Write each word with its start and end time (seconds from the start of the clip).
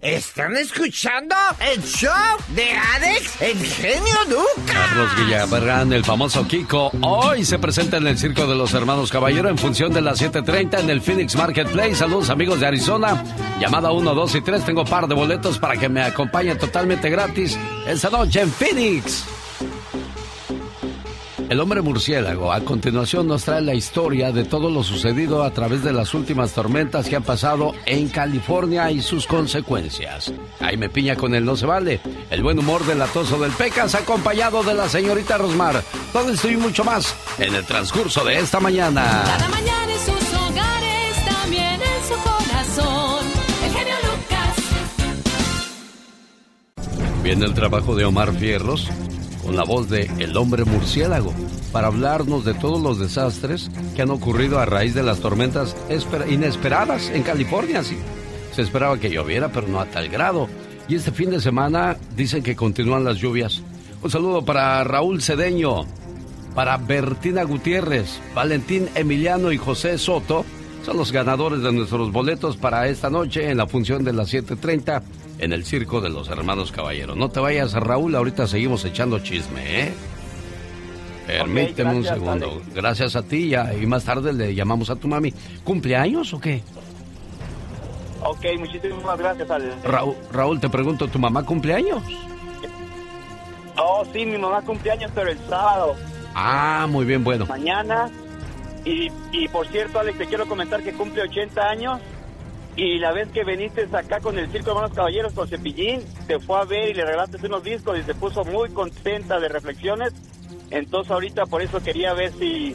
¿Están 0.00 0.56
escuchando 0.56 1.34
el 1.72 1.82
show 1.82 2.12
de 2.50 2.70
Alex, 2.70 3.42
el 3.42 3.58
genio? 3.58 4.44
Carlos 4.64 5.10
Guillaberrán, 5.16 5.92
el 5.92 6.04
famoso 6.04 6.46
Kiko, 6.46 6.92
hoy 7.02 7.44
se 7.44 7.58
presenta 7.58 7.96
en 7.96 8.06
el 8.06 8.16
Circo 8.16 8.46
de 8.46 8.54
los 8.54 8.72
Hermanos 8.74 9.10
Caballero 9.10 9.48
en 9.48 9.58
función 9.58 9.92
de 9.92 10.02
las 10.02 10.22
7.30 10.22 10.78
en 10.78 10.90
el 10.90 11.00
Phoenix 11.00 11.34
Marketplace. 11.34 11.96
Saludos 11.96 12.30
amigos 12.30 12.60
de 12.60 12.68
Arizona. 12.68 13.24
Llamada 13.58 13.90
1, 13.90 14.14
2 14.14 14.34
y 14.36 14.40
3. 14.40 14.64
Tengo 14.66 14.84
par 14.84 15.08
de 15.08 15.16
boletos 15.16 15.58
para 15.58 15.76
que 15.76 15.88
me 15.88 16.02
acompañen 16.04 16.56
totalmente 16.56 17.10
gratis 17.10 17.58
esta 17.88 18.10
noche 18.10 18.40
en 18.40 18.52
Phoenix. 18.52 19.24
El 21.48 21.60
hombre 21.60 21.82
murciélago 21.82 22.52
a 22.52 22.60
continuación 22.60 23.28
nos 23.28 23.44
trae 23.44 23.60
la 23.60 23.74
historia 23.74 24.32
de 24.32 24.44
todo 24.44 24.70
lo 24.70 24.82
sucedido 24.82 25.42
a 25.42 25.50
través 25.50 25.84
de 25.84 25.92
las 25.92 26.14
últimas 26.14 26.52
tormentas 26.52 27.06
que 27.08 27.16
han 27.16 27.22
pasado 27.22 27.74
en 27.84 28.08
California 28.08 28.90
y 28.90 29.02
sus 29.02 29.26
consecuencias. 29.26 30.32
me 30.78 30.88
Piña 30.88 31.16
con 31.16 31.34
el 31.34 31.44
No 31.44 31.54
Se 31.56 31.66
Vale, 31.66 32.00
el 32.30 32.42
buen 32.42 32.58
humor 32.58 32.84
del 32.86 33.02
atoso 33.02 33.38
del 33.38 33.52
Pecas 33.52 33.94
acompañado 33.94 34.62
de 34.62 34.74
la 34.74 34.88
señorita 34.88 35.36
Rosmar. 35.36 35.82
Todo 36.12 36.30
esto 36.30 36.48
y 36.48 36.56
mucho 36.56 36.82
más 36.82 37.14
en 37.38 37.54
el 37.54 37.64
transcurso 37.64 38.24
de 38.24 38.38
esta 38.38 38.58
mañana. 38.58 39.24
Cada 39.26 39.48
mañana 39.48 39.92
en 39.92 40.00
sus 40.00 40.34
hogares, 40.34 41.24
también 41.26 41.80
en 41.80 42.02
su 42.08 42.14
corazón. 42.22 43.26
El 43.64 43.72
genio 43.72 43.94
Lucas. 44.02 44.56
Viene 47.22 47.44
el 47.44 47.54
trabajo 47.54 47.94
de 47.94 48.04
Omar 48.06 48.32
Fierros 48.32 48.88
con 49.44 49.56
la 49.56 49.64
voz 49.64 49.88
de 49.88 50.10
El 50.18 50.36
hombre 50.36 50.64
murciélago 50.64 51.32
para 51.72 51.88
hablarnos 51.88 52.44
de 52.44 52.54
todos 52.54 52.80
los 52.80 52.98
desastres 52.98 53.70
que 53.94 54.02
han 54.02 54.10
ocurrido 54.10 54.58
a 54.58 54.66
raíz 54.66 54.94
de 54.94 55.02
las 55.02 55.20
tormentas 55.20 55.76
inesperadas 56.28 57.10
en 57.10 57.22
California. 57.22 57.82
Se 57.82 58.62
esperaba 58.62 58.98
que 58.98 59.10
lloviera, 59.10 59.50
pero 59.50 59.68
no 59.68 59.80
a 59.80 59.86
tal 59.86 60.08
grado. 60.08 60.48
Y 60.88 60.96
este 60.96 61.12
fin 61.12 61.30
de 61.30 61.40
semana 61.40 61.96
dicen 62.16 62.42
que 62.42 62.56
continúan 62.56 63.04
las 63.04 63.18
lluvias. 63.18 63.62
Un 64.02 64.10
saludo 64.10 64.44
para 64.44 64.84
Raúl 64.84 65.22
Cedeño, 65.22 65.84
para 66.54 66.76
Bertina 66.76 67.42
Gutiérrez, 67.42 68.20
Valentín 68.34 68.88
Emiliano 68.94 69.50
y 69.50 69.56
José 69.56 69.98
Soto. 69.98 70.44
Son 70.84 70.96
los 70.98 71.10
ganadores 71.10 71.62
de 71.62 71.72
nuestros 71.72 72.12
boletos 72.12 72.56
para 72.56 72.86
esta 72.88 73.08
noche 73.08 73.50
en 73.50 73.56
la 73.56 73.66
función 73.66 74.04
de 74.04 74.12
las 74.12 74.32
7.30 74.32 75.02
en 75.44 75.52
el 75.52 75.64
circo 75.64 76.00
de 76.00 76.08
los 76.08 76.28
hermanos 76.30 76.72
caballeros. 76.72 77.16
No 77.16 77.28
te 77.28 77.38
vayas, 77.38 77.74
Raúl, 77.74 78.14
ahorita 78.14 78.46
seguimos 78.46 78.84
echando 78.84 79.18
chisme, 79.18 79.82
¿eh? 79.82 79.94
Permíteme 81.26 81.96
un 81.96 82.04
segundo. 82.04 82.62
Gracias 82.74 83.14
a 83.14 83.22
ti 83.22 83.50
ya, 83.50 83.74
y 83.74 83.86
más 83.86 84.04
tarde 84.04 84.32
le 84.32 84.54
llamamos 84.54 84.88
a 84.90 84.96
tu 84.96 85.06
mami. 85.06 85.32
¿Cumpleaños 85.62 86.32
o 86.32 86.40
qué? 86.40 86.62
Ok, 88.22 88.44
muchísimas 88.58 89.18
gracias, 89.18 89.46
Raúl, 89.84 90.14
Raúl, 90.32 90.60
te 90.60 90.70
pregunto, 90.70 91.08
¿tu 91.08 91.18
mamá 91.18 91.44
cumpleaños? 91.44 92.02
Oh, 93.76 94.02
sí, 94.12 94.24
mi 94.24 94.38
mamá 94.38 94.62
cumpleaños, 94.62 95.10
pero 95.14 95.30
el 95.30 95.38
sábado. 95.48 95.94
Ah, 96.34 96.86
muy 96.88 97.04
bien, 97.04 97.22
bueno. 97.22 97.44
Mañana. 97.46 98.10
Y, 98.84 99.10
y 99.32 99.48
por 99.48 99.66
cierto, 99.68 99.98
Alex, 99.98 100.18
te 100.18 100.26
quiero 100.26 100.46
comentar 100.46 100.82
que 100.82 100.92
cumple 100.92 101.22
80 101.22 101.62
años 101.62 102.00
y 102.76 102.98
la 102.98 103.12
vez 103.12 103.28
que 103.28 103.44
viniste 103.44 103.88
acá 103.92 104.20
con 104.20 104.38
el 104.38 104.50
Circo 104.50 104.66
de 104.66 104.70
Hermanos 104.72 104.96
Caballeros 104.96 105.32
con 105.32 105.48
Cepillín, 105.48 106.02
te 106.26 106.40
fue 106.40 106.58
a 106.58 106.64
ver 106.64 106.90
y 106.90 106.94
le 106.94 107.04
regalaste 107.04 107.44
unos 107.46 107.62
discos 107.62 107.98
y 107.98 108.02
se 108.02 108.14
puso 108.14 108.44
muy 108.44 108.70
contenta 108.70 109.38
de 109.38 109.48
reflexiones. 109.48 110.12
Entonces 110.70 111.10
ahorita 111.10 111.46
por 111.46 111.62
eso 111.62 111.80
quería 111.82 112.14
ver 112.14 112.32
si 112.32 112.74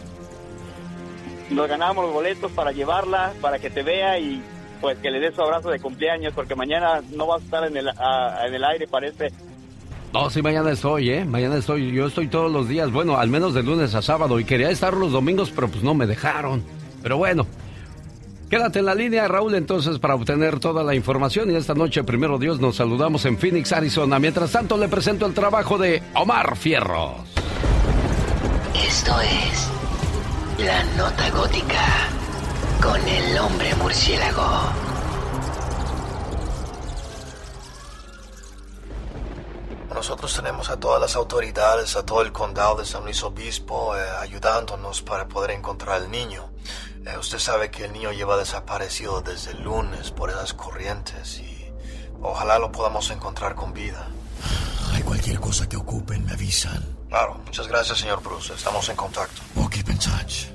nos 1.50 1.68
ganábamos 1.68 2.06
los 2.06 2.14
boletos 2.14 2.52
para 2.52 2.72
llevarla, 2.72 3.34
para 3.42 3.60
que 3.60 3.70
te 3.70 3.84
vea 3.84 4.20
y 4.20 4.42
pues 4.80 4.98
que 5.00 5.12
le 5.12 5.20
dé 5.20 5.34
su 5.34 5.42
abrazo 5.42 5.70
de 5.70 5.80
cumpleaños, 5.80 6.34
porque 6.34 6.56
mañana 6.56 7.02
no 7.12 7.28
vas 7.28 7.42
a 7.42 7.46
estar 7.46 7.64
en 7.66 7.76
el, 7.76 7.90
en 7.90 8.54
el 8.54 8.64
aire, 8.64 8.88
parece. 8.88 9.34
No, 10.14 10.30
sí, 10.30 10.42
mañana 10.42 10.72
estoy, 10.72 11.10
¿eh? 11.12 11.26
Mañana 11.26 11.58
estoy. 11.58 11.92
Yo 11.92 12.08
estoy 12.08 12.28
todos 12.28 12.52
los 12.52 12.68
días, 12.68 12.92
bueno, 12.92 13.18
al 13.18 13.30
menos 13.30 13.54
de 13.54 13.62
lunes 13.62 13.94
a 13.94 14.02
sábado. 14.02 14.40
Y 14.40 14.46
quería 14.46 14.70
estar 14.70 14.94
los 14.96 15.12
domingos, 15.12 15.52
pero 15.54 15.68
pues 15.68 15.84
no 15.84 15.94
me 15.94 16.08
dejaron. 16.08 16.64
Pero 17.04 17.18
bueno, 17.18 17.46
Quédate 18.50 18.80
en 18.80 18.86
la 18.86 18.96
línea, 18.96 19.28
Raúl, 19.28 19.54
entonces, 19.54 20.00
para 20.00 20.16
obtener 20.16 20.60
toda 20.60 20.84
la 20.84 20.96
información. 20.96 21.52
Y 21.52 21.56
esta 21.56 21.76
noche, 21.76 22.04
primero 22.04 22.40
Dios, 22.40 22.60
nos 22.60 22.78
saludamos 22.78 23.24
en 23.26 23.38
Phoenix, 23.38 23.72
Arizona. 23.72 24.18
Mientras 24.18 24.52
tanto, 24.52 24.76
le 24.76 24.88
presento 24.88 25.28
el 25.28 25.36
trabajo 25.36 25.78
de 25.78 26.02
Omar 26.16 26.58
Fierros. 26.58 27.14
Esto 28.74 29.12
es 29.22 29.68
La 30.66 30.84
Nota 30.98 31.30
Gótica 31.30 32.10
con 32.82 33.00
el 33.08 33.38
hombre 33.38 33.76
murciélago. 33.76 34.74
Nosotros 39.94 40.34
tenemos 40.34 40.72
a 40.72 40.80
todas 40.80 41.00
las 41.00 41.16
autoridades, 41.16 41.96
a 41.96 42.04
todo 42.04 42.24
el 42.24 42.32
condado 42.32 42.78
de 42.78 42.86
San 42.86 43.04
Luis 43.04 43.22
Obispo, 43.22 43.96
eh, 43.96 44.00
ayudándonos 44.22 45.04
para 45.04 45.28
poder 45.28 45.52
encontrar 45.52 45.98
al 45.98 46.10
niño. 46.10 46.50
Eh, 47.06 47.18
usted 47.18 47.40
sabe 47.40 47.72
que 47.72 47.86
el 47.86 47.94
niño 47.94 48.12
lleva 48.12 48.38
desaparecido 48.38 49.22
desde 49.22 49.52
el 49.52 49.64
lunes 49.64 50.12
por 50.12 50.30
esas 50.30 50.54
corrientes 50.54 51.40
y 51.40 51.66
ojalá 52.22 52.60
lo 52.60 52.72
podamos 52.72 53.10
encontrar 53.12 53.56
con 53.56 53.74
vida. 53.74 54.08
Hay 54.94 55.02
cualquier 55.04 55.40
cosa 55.40 55.68
que 55.68 55.78
ocupen, 55.78 56.26
me 56.26 56.34
avisan. 56.34 56.84
Claro, 57.10 57.42
muchas 57.46 57.68
gracias, 57.68 58.00
señor 58.00 58.22
Bruce. 58.22 58.54
Estamos 58.54 58.88
en 58.90 58.96
contacto. 58.96 59.42
Ok, 59.56 59.78
touch. 60.00 60.50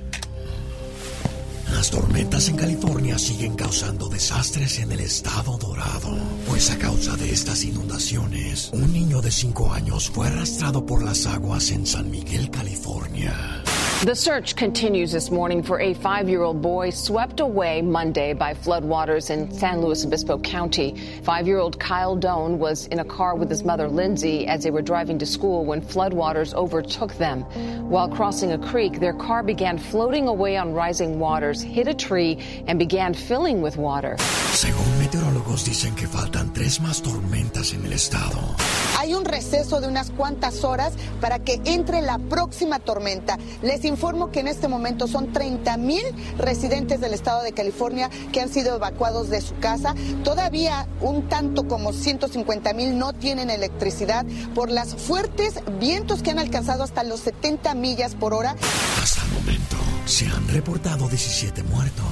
Las 1.71 1.89
tormentas 1.89 2.47
en 2.47 2.55
California 2.55 3.17
siguen 3.17 3.55
causando 3.55 4.07
desastres 4.07 4.79
en 4.79 4.91
el 4.91 5.01
estado 5.01 5.57
dorado. 5.57 6.17
Pues 6.47 6.71
a 6.71 6.77
causa 6.77 7.17
de 7.17 7.33
estas 7.33 7.63
inundaciones, 7.65 8.69
un 8.71 8.93
niño 8.93 9.21
de 9.21 9.31
5 9.31 9.73
años 9.73 10.09
fue 10.09 10.27
arrastrado 10.27 10.85
por 10.85 11.03
las 11.03 11.25
aguas 11.25 11.71
en 11.71 11.85
San 11.85 12.09
Miguel, 12.09 12.49
California. 12.49 13.63
The 14.03 14.13
search 14.13 14.55
continues 14.55 15.11
this 15.11 15.31
morning 15.31 15.63
for 15.63 15.79
a 15.79 15.95
five 15.95 16.29
year 16.29 16.43
old 16.43 16.61
boy 16.61 16.91
swept 16.91 17.39
away 17.39 17.81
Monday 17.81 18.33
by 18.33 18.53
floodwaters 18.53 19.31
in 19.31 19.49
San 19.51 19.81
Luis 19.81 20.05
Obispo 20.05 20.37
County. 20.37 20.95
Five 21.23 21.47
year 21.47 21.57
old 21.57 21.79
Kyle 21.79 22.15
Doan 22.15 22.59
was 22.59 22.85
in 22.87 22.99
a 22.99 23.05
car 23.05 23.35
with 23.35 23.49
his 23.49 23.63
mother 23.63 23.87
Lindsay 23.87 24.45
as 24.45 24.63
they 24.63 24.69
were 24.69 24.83
driving 24.83 25.17
to 25.19 25.25
school 25.25 25.65
when 25.65 25.81
floodwaters 25.81 26.53
overtook 26.53 27.15
them. 27.15 27.41
While 27.89 28.09
crossing 28.09 28.51
a 28.51 28.59
creek, 28.59 28.99
their 28.99 29.13
car 29.13 29.41
began 29.41 29.79
floating 29.79 30.27
away 30.27 30.55
on 30.55 30.73
rising 30.73 31.17
waters, 31.17 31.61
hit 31.61 31.87
a 31.87 31.93
tree, 31.93 32.37
and 32.67 32.77
began 32.77 33.13
filling 33.15 33.61
with 33.63 33.77
water. 33.77 34.17
Según 34.53 34.99
meteorólogos 34.99 35.65
dicen 35.65 35.95
que 35.95 36.07
faltan 36.07 36.53
tres 36.53 36.79
más 36.79 37.01
tormentas 37.01 37.73
en 37.73 37.85
el 37.85 37.93
estado. 37.93 38.55
Hay 38.97 39.13
un 39.13 39.25
receso 39.25 39.81
de 39.81 39.87
unas 39.87 40.11
cuantas 40.11 40.63
horas 40.63 40.93
para 41.21 41.39
que 41.39 41.61
entre 41.65 42.01
la 42.01 42.17
próxima 42.17 42.79
tormenta. 42.79 43.37
Les 43.61 43.85
informo 43.85 44.31
que 44.31 44.39
en 44.39 44.47
este 44.47 44.67
momento 44.67 45.07
son 45.07 45.31
30 45.33 45.77
mil 45.77 46.03
residentes 46.37 47.01
del 47.01 47.13
estado 47.13 47.43
de 47.43 47.53
California 47.53 48.09
que 48.31 48.41
han 48.41 48.49
sido 48.49 48.75
evacuados 48.75 49.29
de 49.29 49.41
su 49.41 49.55
casa. 49.59 49.95
Todavía 50.23 50.87
un 51.01 51.27
tanto 51.27 51.67
como 51.67 51.93
150 51.93 52.73
mil 52.73 52.97
no 52.97 53.13
tienen 53.13 53.49
electricidad 53.49 54.25
por 54.53 54.69
las 54.69 54.95
fuertes 54.95 55.55
vientos 55.79 56.21
que 56.21 56.31
han 56.31 56.39
alcanzado 56.39 56.83
hasta 56.83 57.03
los 57.03 57.19
70 57.21 57.75
millas 57.75 58.15
por 58.15 58.33
hora. 58.33 58.55
Hasta 59.01 59.21
el 59.23 59.31
momento 59.31 59.75
se 60.05 60.25
han 60.27 60.47
reportado 60.47 61.07
17 61.09 61.63
muertos 61.63 62.05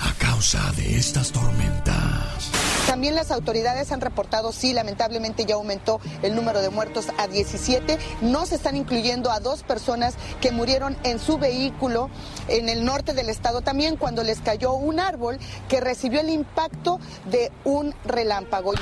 a 0.00 0.12
causa 0.14 0.72
de 0.76 0.96
estas 0.96 1.32
tormentas. 1.32 2.67
También 2.88 3.14
las 3.14 3.30
autoridades 3.30 3.92
han 3.92 4.00
reportado, 4.00 4.50
sí, 4.50 4.72
lamentablemente 4.72 5.44
ya 5.44 5.56
aumentó 5.56 6.00
el 6.22 6.34
número 6.34 6.62
de 6.62 6.70
muertos 6.70 7.08
a 7.18 7.28
17. 7.28 7.98
No 8.22 8.46
se 8.46 8.54
están 8.54 8.76
incluyendo 8.76 9.30
a 9.30 9.40
dos 9.40 9.62
personas 9.62 10.14
que 10.40 10.52
murieron 10.52 10.96
en 11.02 11.18
su 11.18 11.36
vehículo 11.36 12.08
en 12.48 12.70
el 12.70 12.86
norte 12.86 13.12
del 13.12 13.28
estado 13.28 13.60
también 13.60 13.98
cuando 13.98 14.24
les 14.24 14.40
cayó 14.40 14.72
un 14.72 15.00
árbol 15.00 15.38
que 15.68 15.80
recibió 15.80 16.20
el 16.20 16.30
impacto 16.30 16.98
de 17.30 17.52
un 17.64 17.94
relámpago. 18.06 18.72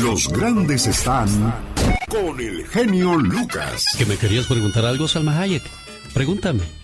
Los 0.00 0.28
grandes 0.28 0.86
están 0.86 1.28
con 2.08 2.40
el 2.40 2.66
genio 2.68 3.16
Lucas. 3.16 3.84
¿Que 3.98 4.06
me 4.06 4.16
querías 4.16 4.46
preguntar 4.46 4.86
algo, 4.86 5.06
Salma 5.08 5.38
Hayek? 5.38 5.62
Pregúntame. 6.14 6.83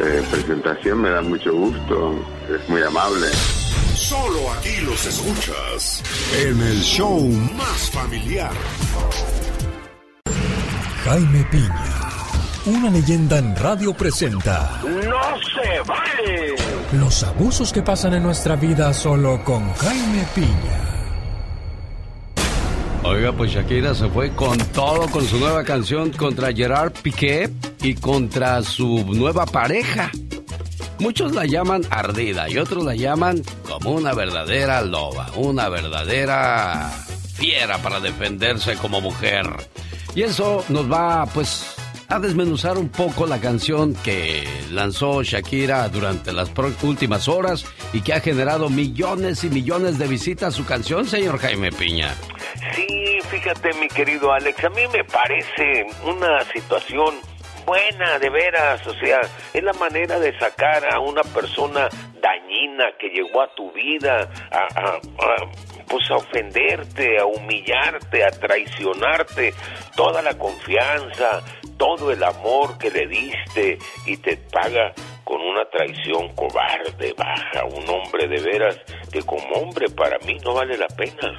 eh, 0.00 0.22
presentación, 0.30 1.00
me 1.02 1.10
da 1.10 1.22
mucho 1.22 1.52
gusto, 1.52 2.24
es 2.48 2.68
muy 2.68 2.82
amable. 2.82 3.26
Solo 3.94 4.52
aquí 4.52 4.80
los 4.82 5.04
escuchas 5.06 6.02
en 6.40 6.60
el 6.60 6.80
show 6.80 7.20
más 7.56 7.90
familiar. 7.90 8.52
Jaime 11.04 11.44
Piña, 11.50 11.94
una 12.66 12.90
leyenda 12.90 13.38
en 13.38 13.56
radio 13.56 13.92
presenta. 13.94 14.80
¡No 14.82 15.40
se 15.40 15.80
vale! 15.86 16.54
Los 16.92 17.22
abusos 17.24 17.72
que 17.72 17.82
pasan 17.82 18.14
en 18.14 18.22
nuestra 18.22 18.56
vida 18.56 18.92
solo 18.94 19.42
con 19.44 19.72
Jaime 19.74 20.26
Piña. 20.34 20.97
Oiga, 23.04 23.32
pues 23.32 23.52
Shakira 23.52 23.94
se 23.94 24.08
fue 24.08 24.30
con 24.34 24.58
todo 24.72 25.08
con 25.08 25.24
su 25.24 25.38
nueva 25.38 25.64
canción 25.64 26.10
contra 26.10 26.52
Gerard 26.52 26.92
Piqué 26.92 27.48
y 27.82 27.94
contra 27.94 28.62
su 28.62 29.04
nueva 29.14 29.46
pareja. 29.46 30.10
Muchos 30.98 31.32
la 31.32 31.46
llaman 31.46 31.82
ardida 31.90 32.50
y 32.50 32.58
otros 32.58 32.84
la 32.84 32.96
llaman 32.96 33.42
como 33.62 33.92
una 33.92 34.12
verdadera 34.14 34.82
loba, 34.82 35.30
una 35.36 35.68
verdadera 35.68 36.90
fiera 37.34 37.78
para 37.78 38.00
defenderse 38.00 38.74
como 38.74 39.00
mujer. 39.00 39.46
Y 40.14 40.22
eso 40.22 40.64
nos 40.68 40.90
va, 40.90 41.24
pues, 41.26 41.77
a 42.08 42.18
desmenuzar 42.18 42.78
un 42.78 42.88
poco 42.88 43.26
la 43.26 43.40
canción 43.40 43.94
que 43.94 44.44
lanzó 44.70 45.22
Shakira 45.22 45.88
durante 45.88 46.32
las 46.32 46.50
últimas 46.82 47.28
horas 47.28 47.66
y 47.92 48.00
que 48.00 48.14
ha 48.14 48.20
generado 48.20 48.70
millones 48.70 49.44
y 49.44 49.50
millones 49.50 49.98
de 49.98 50.08
visitas 50.08 50.48
a 50.48 50.56
su 50.56 50.64
canción, 50.64 51.04
señor 51.04 51.38
Jaime 51.38 51.70
Piña. 51.70 52.14
Sí, 52.74 53.18
fíjate 53.28 53.74
mi 53.74 53.88
querido 53.88 54.32
Alex, 54.32 54.64
a 54.64 54.70
mí 54.70 54.82
me 54.92 55.04
parece 55.04 55.86
una 56.04 56.42
situación 56.52 57.14
buena, 57.66 58.18
de 58.18 58.30
veras, 58.30 58.86
o 58.86 58.94
sea, 58.94 59.20
es 59.52 59.62
la 59.62 59.74
manera 59.74 60.18
de 60.18 60.36
sacar 60.38 60.82
a 60.90 61.00
una 61.00 61.22
persona 61.22 61.90
dañina 62.22 62.86
que 62.98 63.08
llegó 63.08 63.42
a 63.42 63.54
tu 63.54 63.70
vida 63.72 64.30
a, 64.50 64.98
pues 65.88 66.10
a 66.10 66.16
ofenderte, 66.16 67.18
a 67.18 67.26
humillarte, 67.26 68.24
a 68.24 68.30
traicionarte, 68.30 69.54
toda 69.96 70.22
la 70.22 70.36
confianza, 70.36 71.42
todo 71.76 72.10
el 72.10 72.22
amor 72.22 72.78
que 72.78 72.90
le 72.90 73.06
diste 73.06 73.78
y 74.06 74.16
te 74.18 74.36
paga 74.36 74.92
con 75.24 75.40
una 75.40 75.64
traición 75.70 76.34
cobarde, 76.34 77.14
baja, 77.16 77.64
un 77.64 77.88
hombre 77.88 78.26
de 78.28 78.40
veras 78.40 78.80
que 79.12 79.22
como 79.22 79.46
hombre 79.56 79.88
para 79.90 80.18
mí 80.20 80.38
no 80.44 80.54
vale 80.54 80.76
la 80.76 80.88
pena. 80.88 81.36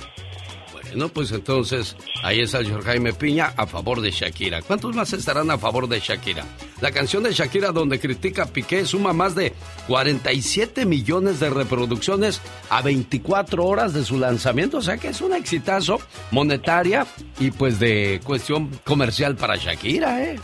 No, 0.96 1.10
pues 1.10 1.32
entonces 1.32 1.96
ahí 2.24 2.42
está 2.42 2.60
el 2.60 2.82
Jaime 2.82 3.14
Piña 3.14 3.54
a 3.56 3.66
favor 3.68 4.02
de 4.02 4.12
Shakira. 4.12 4.62
¿Cuántos 4.62 4.96
más 4.96 5.14
estarán 5.14 5.52
a 5.52 5.58
favor 5.58 5.88
de 5.88 6.00
Shakira? 6.00 6.46
La 6.82 6.92
canción 6.92 7.24
de 7.24 7.34
Shakira 7.34 7.72
donde 7.72 8.00
critica 8.00 8.44
a 8.44 8.46
Piqué 8.48 8.86
suma 8.86 9.14
más 9.14 9.36
de 9.36 9.54
47 9.88 10.86
millones 10.86 11.40
de 11.40 11.50
reproducciones 11.50 12.42
a 12.70 12.82
24 12.82 13.66
horas 13.66 13.94
de 13.94 14.04
su 14.04 14.18
lanzamiento, 14.18 14.78
o 14.78 14.82
sea 14.82 14.98
que 14.98 15.10
es 15.10 15.22
un 15.22 15.34
exitazo 15.34 16.00
monetaria 16.32 17.06
y 17.40 17.52
pues 17.52 17.80
de 17.80 18.22
cuestión 18.24 18.70
comercial 18.84 19.36
para 19.36 19.56
Shakira, 19.56 20.24
¿eh? 20.24 20.40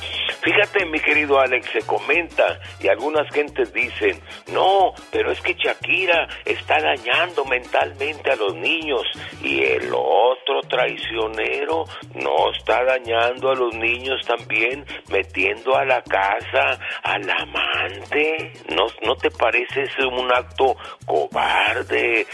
Fíjate, 0.46 0.86
mi 0.86 1.00
querido 1.00 1.40
Alex, 1.40 1.72
se 1.72 1.82
comenta 1.88 2.60
y 2.80 2.88
algunas 2.88 3.28
gentes 3.34 3.74
dicen, 3.74 4.22
no, 4.54 4.94
pero 5.12 5.32
es 5.32 5.42
que 5.42 5.56
Shakira 5.56 6.28
está 6.46 6.80
dañando 6.80 7.44
mentalmente 7.46 8.30
a 8.30 8.36
los 8.36 8.54
niños 8.54 9.02
y 9.42 9.64
el 9.64 9.92
otro 9.92 10.62
traicionero 10.70 11.86
no 12.14 12.52
está 12.52 12.84
dañando 12.84 13.50
a 13.50 13.56
los 13.56 13.74
niños 13.74 14.24
también, 14.28 14.86
metiendo 15.10 15.76
a 15.76 15.84
la 15.84 16.04
casa 16.04 16.78
al 17.02 17.28
amante. 17.28 18.54
¿No, 18.70 18.86
no 19.02 19.16
te 19.16 19.32
parece 19.32 19.82
ese 19.82 20.06
un 20.06 20.32
acto 20.32 20.78
cobarde, 21.08 22.28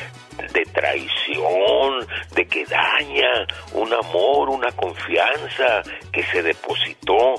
de 0.53 0.65
traición, 0.65 2.07
de 2.33 2.45
que 2.47 2.65
daña 2.65 3.45
un 3.73 3.93
amor, 3.93 4.49
una 4.49 4.71
confianza 4.71 5.83
que 6.11 6.23
se 6.23 6.41
depositó 6.41 7.35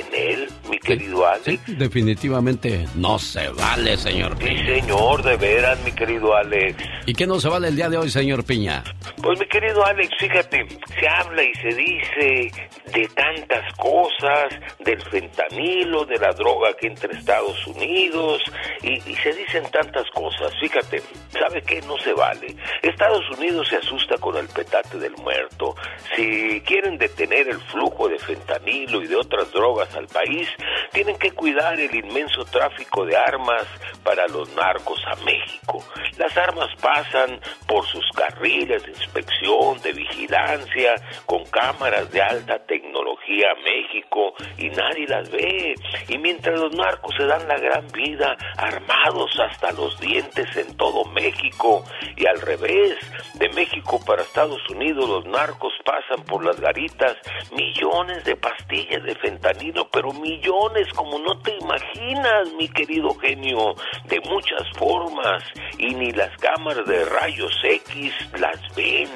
en 0.00 0.06
él, 0.14 0.48
mi 0.68 0.78
querido 0.78 1.26
Alex. 1.26 1.44
Sí, 1.44 1.74
definitivamente 1.74 2.86
no 2.94 3.18
se 3.18 3.48
vale, 3.50 3.96
señor 3.96 4.36
Piña. 4.36 4.66
Sí, 4.66 4.80
señor, 4.80 5.22
de 5.22 5.36
veras, 5.36 5.78
mi 5.84 5.92
querido 5.92 6.34
Alex. 6.34 6.82
¿Y 7.06 7.12
qué 7.12 7.26
no 7.26 7.40
se 7.40 7.48
vale 7.48 7.68
el 7.68 7.76
día 7.76 7.88
de 7.88 7.96
hoy, 7.96 8.10
señor 8.10 8.44
Piña? 8.44 8.82
Pues, 9.22 9.38
mi 9.38 9.46
querido 9.46 9.84
Alex, 9.84 10.10
fíjate, 10.18 10.66
se 10.98 11.08
habla 11.08 11.42
y 11.42 11.54
se 11.54 11.68
dice 11.68 12.52
de 12.92 13.08
tantas 13.08 13.74
cosas, 13.76 14.54
del 14.80 15.00
fentanilo, 15.02 16.04
de 16.04 16.18
la 16.18 16.32
droga 16.32 16.74
que 16.80 16.88
entre 16.88 17.16
Estados 17.16 17.66
Unidos, 17.66 18.42
y, 18.82 18.94
y 19.10 19.16
se 19.16 19.32
dicen 19.32 19.64
tantas 19.70 20.08
cosas. 20.10 20.52
Fíjate, 20.60 21.02
¿sabe 21.32 21.62
qué? 21.62 21.80
No 21.82 21.96
se 21.98 22.12
vale. 22.12 22.54
Estados 22.82 23.28
Unidos 23.38 23.68
se 23.68 23.76
asusta 23.76 24.16
con 24.18 24.36
el 24.36 24.48
petate 24.48 24.98
del 24.98 25.16
muerto. 25.16 25.74
Si 26.14 26.60
quieren 26.62 26.98
detener 26.98 27.48
el 27.48 27.60
flujo 27.72 28.08
de 28.08 28.18
fentanilo 28.18 29.02
y 29.02 29.06
de 29.06 29.16
otras 29.16 29.50
drogas, 29.52 29.83
al 29.94 30.06
país, 30.06 30.48
tienen 30.92 31.16
que 31.18 31.32
cuidar 31.32 31.78
el 31.78 31.94
inmenso 31.94 32.44
tráfico 32.44 33.04
de 33.04 33.16
armas 33.16 33.64
para 34.04 34.28
los 34.28 34.48
narcos 34.54 35.00
a 35.06 35.16
México. 35.24 35.82
Las 36.18 36.36
armas 36.36 36.68
pasan 36.80 37.40
por 37.66 37.84
sus 37.86 38.04
carriles 38.14 38.84
de 38.84 38.90
inspección, 38.92 39.80
de 39.82 39.92
vigilancia, 39.92 40.94
con 41.26 41.44
cámaras 41.46 42.10
de 42.12 42.22
alta 42.22 42.58
tecnología 42.66 43.50
a 43.50 43.62
México 43.62 44.34
y 44.58 44.68
nadie 44.70 45.06
las 45.08 45.30
ve. 45.30 45.74
Y 46.08 46.18
mientras 46.18 46.58
los 46.60 46.74
narcos 46.74 47.14
se 47.16 47.26
dan 47.26 47.48
la 47.48 47.58
gran 47.58 47.86
vida 47.88 48.36
armados 48.56 49.38
hasta 49.40 49.72
los 49.72 49.98
dientes 50.00 50.56
en 50.56 50.76
todo 50.76 51.04
México 51.06 51.84
y 52.16 52.26
al 52.26 52.40
revés, 52.40 52.98
de 53.34 53.48
México 53.50 54.00
para 54.06 54.22
Estados 54.22 54.60
Unidos 54.70 55.08
los 55.08 55.26
narcos 55.26 55.72
pasan 55.84 56.24
por 56.24 56.44
las 56.44 56.60
garitas 56.60 57.16
millones 57.52 58.24
de 58.24 58.36
pastillas 58.36 59.02
de 59.02 59.14
fentanilo 59.16 59.88
pero 59.90 60.12
millones 60.12 60.88
como 60.94 61.18
no 61.18 61.38
te 61.40 61.56
imaginas, 61.56 62.52
mi 62.56 62.68
querido 62.68 63.14
genio, 63.16 63.74
de 64.08 64.20
muchas 64.20 64.62
formas, 64.78 65.42
y 65.78 65.94
ni 65.94 66.12
las 66.12 66.36
cámaras 66.38 66.86
de 66.86 67.04
rayos 67.04 67.52
X 67.62 68.12
las 68.38 68.58
ven, 68.74 69.08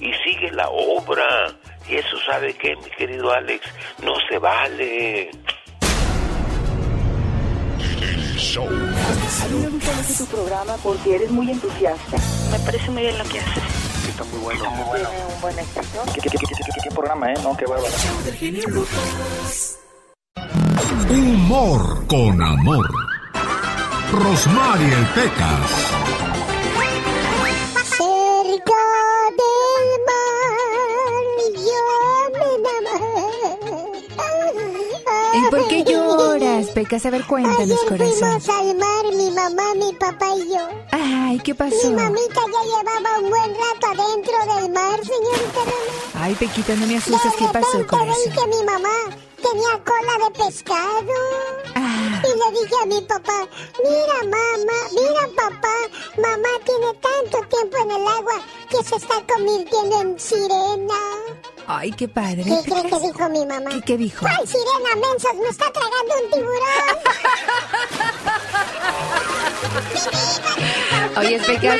y 0.00 0.12
sigue 0.24 0.50
la 0.52 0.68
obra. 0.68 1.54
Y 1.88 1.96
eso 1.96 2.16
sabe 2.26 2.52
que, 2.54 2.74
mi 2.76 2.90
querido 2.90 3.32
Alex, 3.32 3.64
no 4.02 4.14
se 4.28 4.38
vale. 4.38 5.30
A 8.56 9.48
mí 9.48 9.58
me 9.60 9.68
gusta 9.68 9.92
mucho 9.92 10.14
tu 10.18 10.26
programa 10.26 10.76
porque 10.82 11.16
eres 11.16 11.30
muy 11.30 11.50
entusiasta. 11.50 12.16
Me 12.50 12.58
parece 12.60 12.90
muy 12.90 13.02
bien 13.02 13.18
lo 13.18 13.24
que 13.24 13.40
haces. 13.40 13.62
Está 14.08 14.24
muy 14.24 14.38
bueno. 14.40 14.62
Tiene 14.62 15.34
un 15.34 15.40
buen 15.40 15.58
éxito. 15.58 16.02
¿Qué, 16.14 16.20
qué, 16.20 16.30
qué, 16.30 16.38
qué, 16.38 16.80
qué 16.82 16.90
programa, 16.90 17.32
eh? 17.32 17.34
No, 17.42 17.56
qué 17.56 17.66
bárbaro. 17.66 17.92
Humor 21.10 22.06
con 22.06 22.42
amor. 22.42 23.15
Rosmarie 24.16 24.96
Pecas. 25.14 25.70
Cerca 27.96 28.82
del 29.38 29.90
mar 30.08 30.56
yo 31.54 31.84
me 32.32 32.44
enamoré. 32.54 33.58
¿Y 35.34 35.50
por 35.50 35.68
qué 35.68 35.84
lloras, 35.84 36.66
pecas? 36.70 37.04
A 37.06 37.10
ver, 37.10 37.24
cuéntanos, 37.26 37.60
Ayer 37.60 37.78
corazón. 37.88 38.40
fuimos 38.40 38.48
al 38.48 38.74
mar, 38.76 39.04
mi 39.14 39.30
mamá, 39.30 39.74
mi 39.74 39.92
papá 39.94 40.28
y 40.36 40.48
yo. 40.50 40.68
Ay, 40.92 41.38
¿qué 41.40 41.54
pasó? 41.54 41.88
Mi 41.90 41.96
mamita 41.96 42.40
ya 42.40 42.62
llevaba 42.64 43.18
un 43.22 43.28
buen 43.30 43.50
rato 43.54 43.86
adentro 43.86 44.54
del 44.54 44.72
mar, 44.72 44.98
señorita. 45.04 45.60
Ay, 46.20 46.34
Pequita, 46.36 46.74
no 46.76 46.86
me 46.86 46.96
asustes. 46.96 47.32
¿Qué 47.38 47.44
pasó, 47.52 47.78
De 47.78 47.78
repente 47.84 47.86
corazón? 47.86 48.16
vi 48.24 48.30
que 48.32 48.46
mi 48.46 48.64
mamá 48.64 48.96
tenía 49.42 49.84
cola 49.84 50.14
de 50.24 50.30
pescado. 50.44 51.12
Dije 52.56 52.74
a 52.82 52.86
mi 52.86 53.00
papá, 53.02 53.46
mira 53.84 54.18
mamá, 54.24 54.78
mira 54.92 55.28
papá, 55.36 55.74
mamá 56.16 56.48
tiene 56.64 56.94
tanto 56.94 57.46
tiempo 57.48 57.76
en 57.76 57.90
el 57.90 58.08
agua 58.08 58.40
que 58.70 58.82
se 58.82 58.96
está 58.96 59.16
convirtiendo 59.30 60.00
en 60.00 60.18
sirena. 60.18 60.94
Ay, 61.66 61.92
qué 61.92 62.08
padre. 62.08 62.44
¿Qué 62.44 62.62
que 62.64 63.00
dijo 63.00 63.28
mi 63.28 63.44
mamá? 63.44 63.70
¿Qué, 63.70 63.82
qué 63.82 63.96
dijo? 63.98 64.24
¡Ay, 64.26 64.46
sirena 64.46 64.96
mensas! 64.96 65.34
¡Me 65.34 65.48
está 65.48 65.70
tragando 65.70 66.14
un 66.22 66.30
tiburón! 66.30 66.96
Oye, 71.18 71.38
Pecas. 71.40 71.78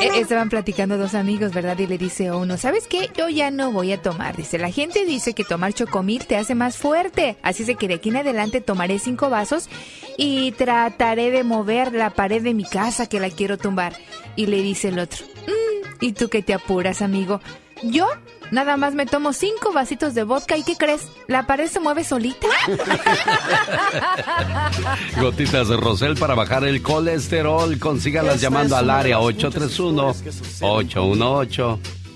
Eh, 0.00 0.10
estaban 0.20 0.48
platicando 0.48 0.96
dos 0.96 1.14
amigos, 1.14 1.52
¿verdad? 1.52 1.78
Y 1.78 1.86
le 1.86 1.98
dice 1.98 2.28
a 2.28 2.36
uno, 2.36 2.56
¿sabes 2.56 2.86
qué? 2.86 3.10
Yo 3.16 3.28
ya 3.28 3.50
no 3.50 3.70
voy 3.70 3.92
a 3.92 4.00
tomar. 4.00 4.36
Dice, 4.36 4.58
la 4.58 4.70
gente 4.70 5.04
dice 5.04 5.34
que 5.34 5.44
tomar 5.44 5.74
chocomil 5.74 6.26
te 6.26 6.36
hace 6.36 6.54
más 6.54 6.76
fuerte. 6.78 7.36
Así 7.42 7.64
es 7.70 7.76
que 7.76 7.86
de 7.88 7.94
aquí 7.94 8.08
en 8.08 8.16
adelante 8.16 8.60
tomaré 8.60 8.98
cinco 8.98 9.28
vasos 9.28 9.68
y 10.16 10.52
trataré 10.52 11.30
de 11.30 11.44
mover 11.44 11.92
la 11.92 12.10
pared 12.10 12.42
de 12.42 12.54
mi 12.54 12.64
casa 12.64 13.06
que 13.08 13.20
la 13.20 13.28
quiero 13.30 13.58
tumbar. 13.58 13.94
Y 14.36 14.46
le 14.46 14.62
dice 14.62 14.88
el 14.88 14.98
otro, 15.00 15.24
"Mm, 15.46 16.04
¿y 16.04 16.12
tú 16.12 16.28
qué 16.28 16.42
te 16.42 16.54
apuras, 16.54 17.02
amigo? 17.02 17.40
Yo 17.82 18.06
nada 18.50 18.76
más 18.76 18.94
me 18.94 19.06
tomo 19.06 19.32
cinco 19.32 19.72
vasitos 19.72 20.14
de 20.14 20.24
vodka 20.24 20.56
y 20.56 20.62
¿qué 20.62 20.76
crees? 20.76 21.08
¿La 21.26 21.46
pared 21.46 21.68
se 21.68 21.80
mueve 21.80 22.04
solita? 22.04 22.46
Gotitas 25.20 25.68
de 25.68 25.76
Rosel 25.76 26.16
para 26.16 26.34
bajar 26.34 26.64
el 26.64 26.82
colesterol. 26.82 27.78
Consígalas 27.78 28.40
llamando 28.40 28.76
al 28.76 28.90
área 28.90 29.18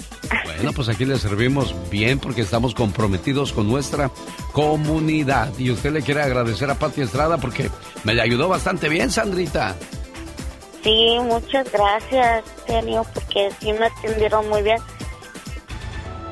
Bueno, 0.45 0.73
pues 0.73 0.89
aquí 0.89 1.07
le 1.07 1.19
servimos 1.19 1.75
bien 1.91 2.19
porque 2.19 2.43
estamos 2.43 2.75
comprometidos 2.75 3.53
con 3.53 3.67
nuestra 3.69 4.11
comunidad. 4.53 5.51
Y 5.59 5.71
usted 5.71 5.93
le 5.93 6.03
quiere 6.03 6.23
agradecer 6.23 6.71
a 6.71 6.79
Pati 6.79 7.01
Estrada 7.01 7.39
porque 7.39 7.71
me 8.05 8.15
le 8.15 8.23
ayudó 8.23 8.49
bastante 8.49 8.89
bien, 8.89 9.11
Sandrita. 9.11 9.75
Sí, 10.85 11.17
muchas 11.23 11.73
gracias, 11.73 12.45
genio, 12.67 13.07
porque 13.15 13.51
sí 13.59 13.73
me 13.73 13.87
atendieron 13.87 14.47
muy 14.51 14.61
bien. 14.61 14.77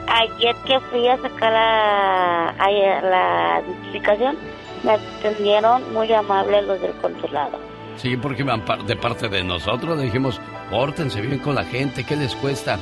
Ayer 0.06 0.54
que 0.66 0.78
fui 0.90 1.08
a 1.08 1.16
sacar 1.16 1.50
la, 1.50 2.54
la 2.58 3.62
identificación, 3.66 4.36
me 4.84 4.92
atendieron 4.92 5.90
muy 5.94 6.12
amables 6.12 6.66
los 6.66 6.78
del 6.82 6.92
consulado. 7.00 7.58
Sí, 7.96 8.18
porque 8.18 8.44
de 8.44 8.96
parte 8.96 9.30
de 9.30 9.42
nosotros 9.42 9.98
dijimos, 10.02 10.38
pórtense 10.70 11.22
bien 11.22 11.38
con 11.38 11.54
la 11.54 11.64
gente, 11.64 12.04
¿qué 12.04 12.14
les 12.14 12.34
cuesta? 12.36 12.78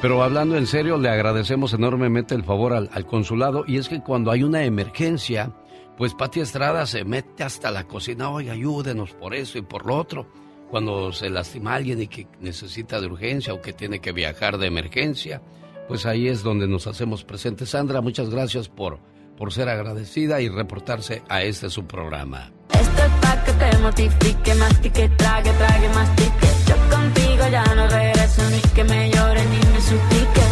Pero 0.00 0.22
hablando 0.22 0.56
en 0.56 0.66
serio, 0.66 0.96
le 0.96 1.10
agradecemos 1.10 1.74
enormemente 1.74 2.34
el 2.34 2.44
favor 2.44 2.72
al, 2.72 2.88
al 2.94 3.04
consulado 3.04 3.64
y 3.66 3.76
es 3.76 3.90
que 3.90 4.00
cuando 4.00 4.30
hay 4.30 4.42
una 4.42 4.64
emergencia, 4.64 5.50
pues 5.98 6.14
Pati 6.14 6.40
Estrada 6.40 6.86
se 6.86 7.04
mete 7.04 7.44
hasta 7.44 7.70
la 7.70 7.84
cocina, 7.84 8.30
oye, 8.30 8.50
ayúdenos 8.50 9.12
por 9.12 9.34
eso 9.34 9.58
y 9.58 9.62
por 9.62 9.84
lo 9.84 9.96
otro. 9.96 10.43
Cuando 10.70 11.12
se 11.12 11.30
lastima 11.30 11.74
alguien 11.74 12.02
y 12.02 12.08
que 12.08 12.26
necesita 12.40 13.00
de 13.00 13.06
urgencia 13.06 13.54
o 13.54 13.60
que 13.60 13.72
tiene 13.72 14.00
que 14.00 14.12
viajar 14.12 14.58
de 14.58 14.66
emergencia, 14.66 15.40
pues 15.88 16.06
ahí 16.06 16.28
es 16.28 16.42
donde 16.42 16.66
nos 16.66 16.86
hacemos 16.86 17.24
presentes. 17.24 17.70
Sandra, 17.70 18.00
muchas 18.00 18.30
gracias 18.30 18.68
por, 18.68 18.98
por 19.36 19.52
ser 19.52 19.68
agradecida 19.68 20.40
y 20.40 20.48
reportarse 20.48 21.22
a 21.28 21.42
este 21.42 21.70
su 21.70 21.86
programa. 21.86 22.50
Esto 22.72 23.02
es 23.02 23.12
pa' 23.20 23.44
que 23.44 23.52
te 23.52 23.78
mortifique, 23.78 24.54
mastique, 24.54 25.08
trague, 25.16 25.50
trague, 25.52 25.88
mastique. 25.90 26.48
Yo 26.66 26.96
contigo 26.96 27.44
ya 27.50 27.64
no 27.74 27.86
regreso 27.88 28.50
ni 28.50 28.60
que 28.74 28.84
me 28.84 29.10
llore 29.10 29.44
ni 29.44 29.58
me 29.72 29.80
suplique. 29.80 30.44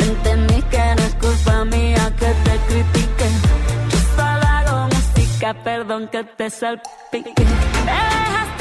Entendí 0.00 0.62
que 0.62 0.94
no 0.96 1.02
es 1.02 1.14
culpa 1.14 1.64
mía 1.64 2.12
que 2.18 2.26
te 2.26 2.58
critique. 2.68 3.26
Yo 3.90 3.98
solo 4.16 4.46
hago 4.46 4.88
música, 4.88 5.54
perdón 5.62 6.08
que 6.08 6.24
te 6.24 6.50
salpique. 6.50 7.44
Me 7.86 8.53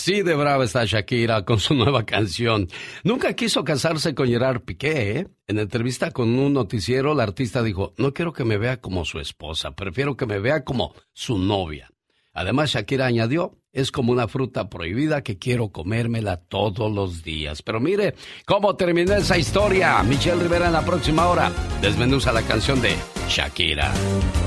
Así 0.00 0.22
de 0.22 0.34
brava 0.34 0.64
está 0.64 0.86
Shakira 0.86 1.44
con 1.44 1.60
su 1.60 1.74
nueva 1.74 2.06
canción. 2.06 2.68
Nunca 3.04 3.34
quiso 3.34 3.64
casarse 3.64 4.14
con 4.14 4.28
Gerard 4.28 4.62
Piqué, 4.62 5.18
¿eh? 5.18 5.28
En 5.46 5.58
entrevista 5.58 6.10
con 6.10 6.38
un 6.38 6.54
noticiero, 6.54 7.14
la 7.14 7.24
artista 7.24 7.62
dijo, 7.62 7.92
no 7.98 8.14
quiero 8.14 8.32
que 8.32 8.46
me 8.46 8.56
vea 8.56 8.80
como 8.80 9.04
su 9.04 9.20
esposa, 9.20 9.72
prefiero 9.72 10.16
que 10.16 10.24
me 10.24 10.38
vea 10.38 10.64
como 10.64 10.94
su 11.12 11.36
novia. 11.36 11.90
Además, 12.32 12.70
Shakira 12.70 13.04
añadió, 13.04 13.58
es 13.74 13.92
como 13.92 14.10
una 14.10 14.26
fruta 14.26 14.70
prohibida 14.70 15.22
que 15.22 15.36
quiero 15.36 15.68
comérmela 15.68 16.38
todos 16.38 16.90
los 16.90 17.22
días. 17.22 17.60
Pero 17.60 17.78
mire 17.78 18.14
cómo 18.46 18.76
terminó 18.76 19.12
esa 19.12 19.36
historia. 19.36 20.02
Michelle 20.02 20.42
Rivera 20.42 20.68
en 20.68 20.72
la 20.72 20.84
próxima 20.86 21.28
hora 21.28 21.52
desmenuza 21.82 22.32
la 22.32 22.40
canción 22.40 22.80
de 22.80 22.96
Shakira. 23.28 23.92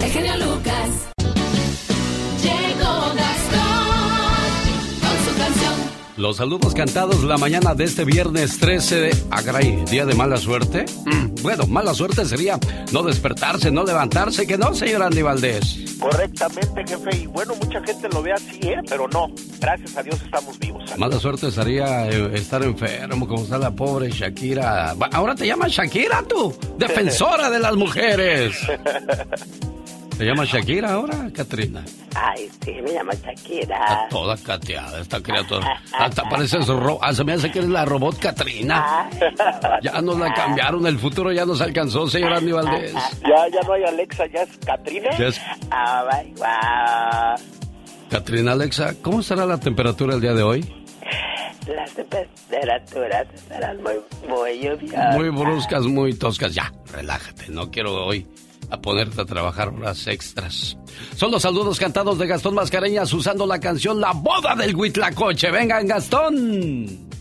El 0.02 0.10
genio 0.10 0.36
Lucas. 0.38 1.13
Los 6.24 6.38
saludos 6.38 6.74
cantados 6.74 7.22
la 7.26 7.38
mañana 7.38 7.76
de 7.76 7.84
este 7.84 8.06
viernes 8.06 8.58
13 8.58 8.96
de 9.02 9.16
Agray, 9.30 9.84
día 9.92 10.06
de 10.06 10.16
mala 10.16 10.38
suerte. 10.38 10.86
Mm, 11.04 11.42
bueno, 11.42 11.68
mala 11.68 11.94
suerte 11.94 12.24
sería 12.24 12.58
no 12.94 13.04
despertarse, 13.04 13.70
no 13.72 13.84
levantarse, 13.84 14.48
que 14.48 14.58
no, 14.58 14.74
señor 14.74 15.04
Andy 15.04 15.22
Valdés. 15.22 15.98
Correctamente, 16.00 16.82
jefe. 16.88 17.24
Y 17.24 17.28
bueno, 17.28 17.56
mucha 17.62 17.84
gente 17.84 18.08
lo 18.08 18.22
ve 18.22 18.32
así, 18.32 18.58
¿eh? 18.62 18.80
Pero 18.88 19.10
no. 19.10 19.28
Gracias 19.60 19.98
a 19.98 20.04
Dios 20.04 20.22
estamos 20.24 20.58
vivos. 20.60 20.98
Mala 20.98 21.20
suerte 21.20 21.52
sería 21.52 22.08
eh, 22.08 22.32
estar 22.36 22.64
enfermo, 22.64 23.28
como 23.28 23.44
está 23.44 23.58
la 23.58 23.72
pobre 23.72 24.10
Shakira. 24.10 24.96
Ahora 25.12 25.36
te 25.36 25.46
llamas 25.46 25.74
Shakira, 25.74 26.24
tú, 26.24 26.56
defensora 26.78 27.50
de 27.50 27.60
las 27.60 27.76
mujeres. 27.76 28.56
¿Te 30.18 30.26
llamas 30.26 30.48
Shakira 30.48 30.94
ahora, 30.94 31.28
Katrina? 31.34 31.84
Ay, 32.16 32.48
sí, 32.64 32.72
me 32.84 32.92
llamo 32.94 33.12
Shakira. 33.14 33.76
Está 33.78 34.08
toda 34.10 34.38
cateada 34.38 35.00
esta 35.02 35.22
criatura. 35.22 35.82
Hasta 35.92 36.24
parece 36.30 36.62
su 36.62 36.80
ro- 36.80 37.00
ah, 37.02 37.14
se 37.14 37.24
me 37.24 37.34
hace 37.34 37.52
que 37.52 37.60
eres 37.60 37.72
la 37.72 37.84
robot 37.84 38.20
Katrina. 38.20 39.10
Ya 39.82 40.02
nos 40.02 40.18
la 40.20 40.32
cambiaron, 40.34 40.86
el 40.86 41.00
futuro 41.00 41.32
ya 41.32 41.46
nos 41.46 41.62
alcanzó, 41.62 42.08
señor 42.08 42.34
Andy 42.34 42.52
Valdés. 42.52 42.94
Ya, 42.94 43.48
ya 43.52 43.62
no 43.68 43.74
hay 43.74 43.84
Alexa, 43.86 44.28
ya 44.28 44.44
es 44.44 44.50
Katrina. 44.64 45.10
Ya 45.18 45.28
es- 45.28 45.42
Ah, 45.72 46.06
my, 46.24 46.34
wow. 46.36 47.48
Katrina 48.10 48.52
Alexa, 48.52 48.94
¿cómo 49.02 49.22
estará 49.22 49.46
la 49.48 49.60
temperatura 49.60 50.14
el 50.14 50.22
día 50.22 50.34
de 50.34 50.44
hoy? 50.44 50.74
Las 51.68 51.92
temperaturas 51.94 53.26
estarán 53.34 53.82
muy, 53.82 53.94
muy 54.30 54.60
lluviosas. 54.62 55.16
Muy 55.16 55.30
bruscas, 55.30 55.84
muy 55.86 56.14
toscas. 56.14 56.54
Ya, 56.54 56.72
relájate, 56.92 57.48
no 57.50 57.72
quiero 57.72 58.06
hoy 58.06 58.28
a 58.70 58.82
ponerte 58.82 59.22
a 59.22 59.26
trabajar 59.26 59.70
horas 59.70 60.08
extras. 60.08 60.78
Son 61.16 61.32
los 61.32 61.42
saludos 61.42 61.80
cantados 61.80 62.18
de 62.18 62.28
Gastón 62.28 62.56
Mascareñas 62.56 63.12
usando 63.14 63.46
la 63.46 63.60
canción 63.60 64.00
La 64.00 64.12
boda 64.12 64.56
del 64.56 64.76
Huitlacoche. 64.76 65.52
Vengan, 65.52 65.88
Gastón. 65.88 67.13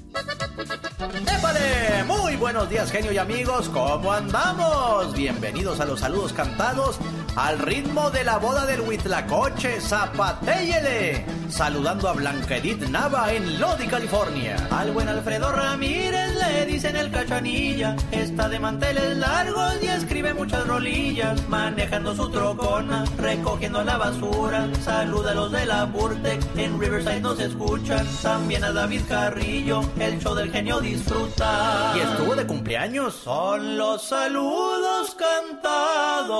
¡Épale! 1.37 2.04
Muy 2.07 2.37
buenos 2.37 2.69
días, 2.69 2.90
genio 2.90 3.12
y 3.12 3.19
amigos. 3.19 3.69
¿Cómo 3.69 4.12
andamos? 4.12 5.12
Bienvenidos 5.14 5.81
a 5.81 5.85
los 5.85 6.00
saludos 6.00 6.33
cantados 6.33 6.99
al 7.37 7.59
ritmo 7.59 8.11
de 8.11 8.25
la 8.25 8.38
boda 8.38 8.66
del 8.66 8.83
Huitlacoche. 8.83 9.81
¡Zapatéyele! 9.81 11.25
Saludando 11.49 12.09
a 12.09 12.12
Blanca 12.12 12.57
Edith 12.57 12.88
Nava 12.88 13.33
en 13.33 13.61
Lodi, 13.61 13.87
California. 13.87 14.57
Al 14.71 14.92
buen 14.92 15.09
Alfredo 15.09 15.52
Ramírez 15.52 16.35
le 16.35 16.66
dicen 16.66 16.97
el 16.97 17.11
cachanilla. 17.11 17.97
Está 18.11 18.49
de 18.49 18.59
manteles 18.59 19.16
largos 19.16 19.75
y 19.83 19.87
escribe 19.87 20.35
muchas 20.35 20.66
rolillas. 20.66 21.47
Manejando 21.49 22.14
su 22.14 22.31
trocona, 22.31 23.04
recogiendo 23.19 23.83
la 23.83 23.99
basura. 23.99 24.69
Saluda 24.83 25.33
a 25.33 25.35
los 25.35 25.52
de 25.52 25.66
la 25.66 25.85
Burtec. 25.85 26.40
En 26.57 26.81
Riverside 26.81 27.21
nos 27.21 27.38
escuchan. 27.38 28.07
También 28.23 28.64
a 28.64 28.73
David 28.73 29.02
Carrillo. 29.09 29.83
El 30.02 30.18
show 30.21 30.35
del 30.35 30.50
genio 30.50 30.80
disfruta. 30.80 31.94
Y 31.97 32.00
estuvo 32.00 32.35
de 32.35 32.44
cumpleaños. 32.44 33.14
Son 33.14 33.78
los 33.78 34.02
saludos 34.02 35.14
cantados. 35.14 36.32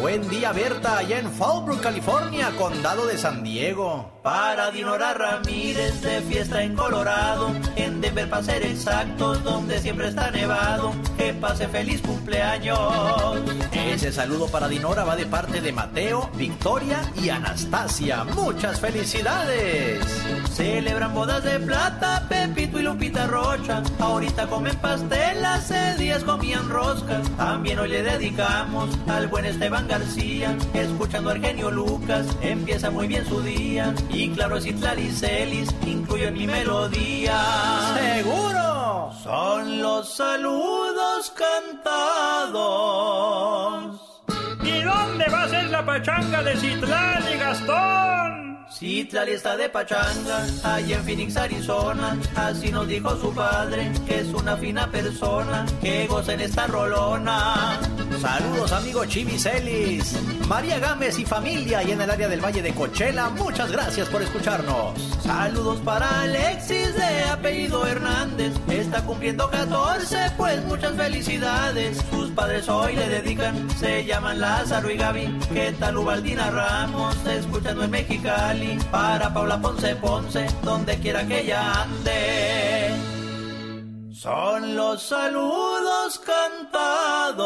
Buen 0.00 0.28
día, 0.28 0.52
Berta, 0.52 0.98
allá 0.98 1.18
en 1.18 1.32
Fallbrook, 1.32 1.80
California, 1.80 2.50
condado 2.58 3.06
de 3.06 3.16
San 3.16 3.42
Diego. 3.42 4.10
Para 4.22 4.70
Dinora 4.70 5.14
Ramírez 5.14 6.00
de 6.02 6.20
fiesta 6.22 6.62
en 6.62 6.76
Colorado. 6.76 7.50
En 7.76 8.00
Denver, 8.00 8.28
para 8.28 8.42
ser 8.42 8.64
exactos, 8.64 9.42
donde 9.42 9.80
siempre 9.80 10.08
está 10.08 10.30
nevado. 10.30 10.92
Que 11.16 11.32
pase 11.32 11.68
feliz 11.68 12.02
cumpleaños. 12.02 12.78
Ese 13.72 14.12
saludo 14.12 14.46
para 14.48 14.68
Dinora 14.68 15.04
va 15.04 15.16
de 15.16 15.26
parte 15.26 15.60
de 15.60 15.72
Mateo, 15.72 16.30
Victoria 16.34 17.00
y 17.20 17.30
Anastasia. 17.30 18.24
Muchas 18.24 18.80
felicidades. 18.80 20.04
Celebran 20.52 21.14
bodas 21.14 21.42
de 21.44 21.58
plata, 21.58 22.26
Pepito 22.28 22.78
y 22.78 22.82
Lupita 22.82 23.26
Rocha. 23.26 23.82
Ahorita 23.98 24.46
comen 24.46 24.76
pastel, 24.76 25.44
hace 25.44 25.96
días 25.96 26.24
comían 26.24 26.68
roscas. 26.68 27.28
También 27.36 27.78
hoy 27.78 27.88
le 27.88 28.02
dedicamos 28.02 28.90
al 29.08 29.28
buen 29.28 29.46
Esteban 29.62 29.86
García. 29.86 30.56
Escuchando 30.74 31.30
a 31.30 31.34
Argenio 31.34 31.70
Lucas, 31.70 32.26
empieza 32.40 32.90
muy 32.90 33.06
bien 33.06 33.24
su 33.24 33.40
día. 33.42 33.94
Y 34.10 34.28
claro, 34.30 34.56
es 34.56 34.64
Celis, 34.64 35.72
incluyo 35.86 36.26
en 36.26 36.34
mi 36.34 36.48
melodía. 36.48 37.40
¡Seguro! 37.94 39.12
Son 39.22 39.80
los 39.80 40.16
saludos 40.16 41.32
cantados. 41.36 42.80
¿Y 44.64 44.82
dónde 44.82 45.26
va 45.30 45.44
a 45.44 45.48
ser 45.48 45.70
la 45.70 45.86
pachanga 45.86 46.42
de 46.42 46.56
Citlán 46.56 47.22
y 47.32 47.36
Gastón? 47.38 48.51
Citlali 48.78 49.32
está 49.32 49.56
de 49.56 49.68
pachanga, 49.68 50.46
allá 50.64 50.96
en 50.96 51.04
Phoenix, 51.04 51.36
Arizona. 51.36 52.18
Así 52.34 52.70
nos 52.70 52.88
dijo 52.88 53.16
su 53.16 53.32
padre, 53.32 53.92
que 54.06 54.20
es 54.20 54.28
una 54.28 54.56
fina 54.56 54.90
persona, 54.90 55.66
que 55.80 56.06
goza 56.06 56.34
en 56.34 56.40
esta 56.40 56.66
rolona. 56.66 57.78
Saludos, 58.20 58.72
amigo 58.72 59.04
Chivicelis, 59.04 60.16
María 60.46 60.78
Gámez 60.78 61.18
y 61.18 61.24
familia, 61.24 61.82
y 61.82 61.92
en 61.92 62.00
el 62.00 62.10
área 62.10 62.28
del 62.28 62.40
Valle 62.40 62.62
de 62.62 62.72
Cochela, 62.72 63.30
muchas 63.30 63.70
gracias 63.72 64.08
por 64.08 64.22
escucharnos. 64.22 64.92
Saludos 65.22 65.80
para 65.80 66.22
Alexis 66.22 66.94
de 66.94 67.24
apellido 67.24 67.86
Hernández, 67.86 68.52
está 68.68 69.02
cumpliendo 69.02 69.50
14, 69.50 70.32
pues 70.36 70.64
muchas 70.64 70.94
felicidades. 70.94 71.98
Sus 72.10 72.30
padres 72.30 72.68
hoy 72.68 72.96
le 72.96 73.08
dedican, 73.08 73.68
se 73.78 74.04
llaman 74.04 74.40
Lázaro 74.40 74.90
y 74.90 74.96
Gaby. 74.96 75.38
¿Qué 75.52 75.74
tal 75.78 75.96
Ubaldina 75.96 76.50
Ramos, 76.50 77.16
escuchando 77.26 77.84
en 77.84 77.90
Mexicali? 77.90 78.61
Para 78.90 79.32
Paula 79.32 79.60
Ponce 79.60 79.96
Ponce, 79.96 80.46
donde 80.62 80.98
quiera 80.98 81.26
que 81.26 81.40
ella 81.40 81.82
ande. 81.82 82.94
Son 84.12 84.76
los 84.76 85.02
saludos 85.02 86.20
cantados. 86.20 87.42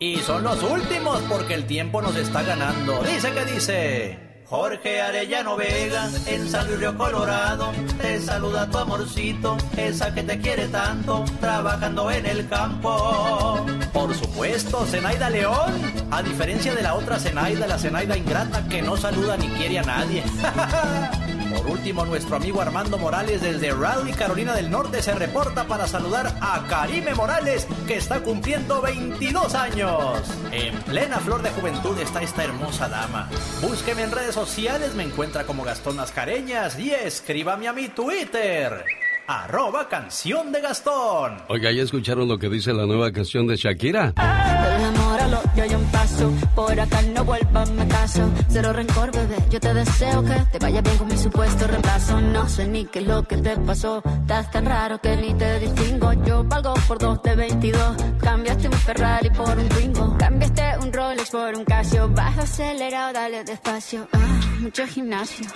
Y 0.00 0.16
son 0.18 0.44
los 0.44 0.62
últimos 0.62 1.20
porque 1.28 1.54
el 1.54 1.66
tiempo 1.66 2.00
nos 2.00 2.16
está 2.16 2.42
ganando. 2.42 3.02
Dice 3.02 3.32
que 3.32 3.44
dice. 3.44 4.27
Jorge 4.50 5.02
Arellano 5.02 5.56
Vega, 5.56 6.08
en 6.26 6.48
San 6.48 6.66
Luis 6.66 6.80
Río 6.80 6.96
Colorado, 6.96 7.70
te 8.00 8.18
saluda 8.18 8.70
tu 8.70 8.78
amorcito, 8.78 9.58
esa 9.76 10.14
que 10.14 10.22
te 10.22 10.40
quiere 10.40 10.68
tanto, 10.68 11.22
trabajando 11.38 12.10
en 12.10 12.24
el 12.24 12.48
campo. 12.48 13.66
Por 13.92 14.14
supuesto, 14.14 14.86
Zenaida 14.86 15.28
León, 15.28 15.74
a 16.10 16.22
diferencia 16.22 16.74
de 16.74 16.82
la 16.82 16.94
otra 16.94 17.18
Zenaida, 17.18 17.66
la 17.66 17.78
Zenaida 17.78 18.16
ingrata 18.16 18.66
que 18.68 18.80
no 18.80 18.96
saluda 18.96 19.36
ni 19.36 19.48
quiere 19.48 19.80
a 19.80 19.82
nadie. 19.82 20.22
Por 21.58 21.70
último, 21.72 22.06
nuestro 22.06 22.36
amigo 22.36 22.60
Armando 22.60 22.98
Morales 22.98 23.40
desde 23.42 23.72
Raleigh, 23.72 24.14
Carolina 24.14 24.54
del 24.54 24.70
Norte, 24.70 25.02
se 25.02 25.12
reporta 25.12 25.66
para 25.66 25.88
saludar 25.88 26.36
a 26.40 26.64
Karime 26.68 27.14
Morales, 27.14 27.66
que 27.88 27.96
está 27.96 28.20
cumpliendo 28.20 28.80
22 28.80 29.54
años. 29.56 30.22
En 30.52 30.80
plena 30.82 31.18
flor 31.18 31.42
de 31.42 31.50
juventud 31.50 31.98
está 31.98 32.22
esta 32.22 32.44
hermosa 32.44 32.88
dama. 32.88 33.28
Búsqueme 33.60 34.04
en 34.04 34.12
redes 34.12 34.36
sociales, 34.36 34.94
me 34.94 35.02
encuentra 35.02 35.44
como 35.44 35.64
Gastón 35.64 35.96
Mascareñas 35.96 36.78
y 36.78 36.92
escríbame 36.92 37.66
a 37.66 37.72
mi 37.72 37.88
Twitter. 37.88 38.84
Arroba 39.30 39.90
canción 39.90 40.52
de 40.52 40.62
Gastón. 40.62 41.36
Oiga, 41.48 41.70
¿ya 41.70 41.82
escucharon 41.82 42.28
lo 42.28 42.38
que 42.38 42.48
dice 42.48 42.72
la 42.72 42.86
nueva 42.86 43.12
canción 43.12 43.46
de 43.46 43.56
Shakira? 43.56 44.14
El 44.16 44.84
amor 44.84 45.20
a 45.20 45.28
lo 45.28 45.42
yo 45.54 45.64
hay 45.64 45.74
un 45.74 45.84
paso. 45.90 46.32
Por 46.54 46.80
acá 46.80 47.02
no 47.02 47.26
vuelvas, 47.26 47.70
me 47.72 47.86
caso. 47.88 48.22
Cero 48.48 48.72
rencor, 48.72 49.12
bebé. 49.12 49.36
Yo 49.50 49.60
te 49.60 49.74
deseo 49.74 50.24
que 50.24 50.34
te 50.50 50.58
vaya 50.58 50.80
bien 50.80 50.96
con 50.96 51.08
mi 51.08 51.18
supuesto 51.18 51.66
reemplazo. 51.66 52.22
No 52.22 52.48
sé 52.48 52.66
ni 52.68 52.86
qué 52.86 53.00
es 53.00 53.06
lo 53.06 53.22
que 53.24 53.36
te 53.36 53.54
pasó. 53.58 54.02
Estás 54.22 54.50
tan 54.50 54.64
raro 54.64 54.98
que 54.98 55.14
ni 55.18 55.34
te 55.34 55.60
distingo. 55.60 56.10
Yo 56.24 56.44
valgo 56.44 56.72
por 56.88 56.98
dos 56.98 57.22
de 57.22 57.36
22. 57.36 57.96
Cambiaste 58.22 58.68
un 58.68 58.74
Ferrari 58.74 59.28
por 59.28 59.58
un 59.58 59.68
Twingo. 59.68 60.16
Cambiaste 60.16 60.62
un 60.80 60.90
Rolex 60.90 61.28
por 61.28 61.54
un 61.54 61.66
Casio. 61.66 62.08
Vas 62.08 62.38
acelerado, 62.38 63.12
dale 63.12 63.44
despacio. 63.44 64.08
Ah, 64.10 64.40
mucho 64.60 64.86
gimnasio. 64.86 65.46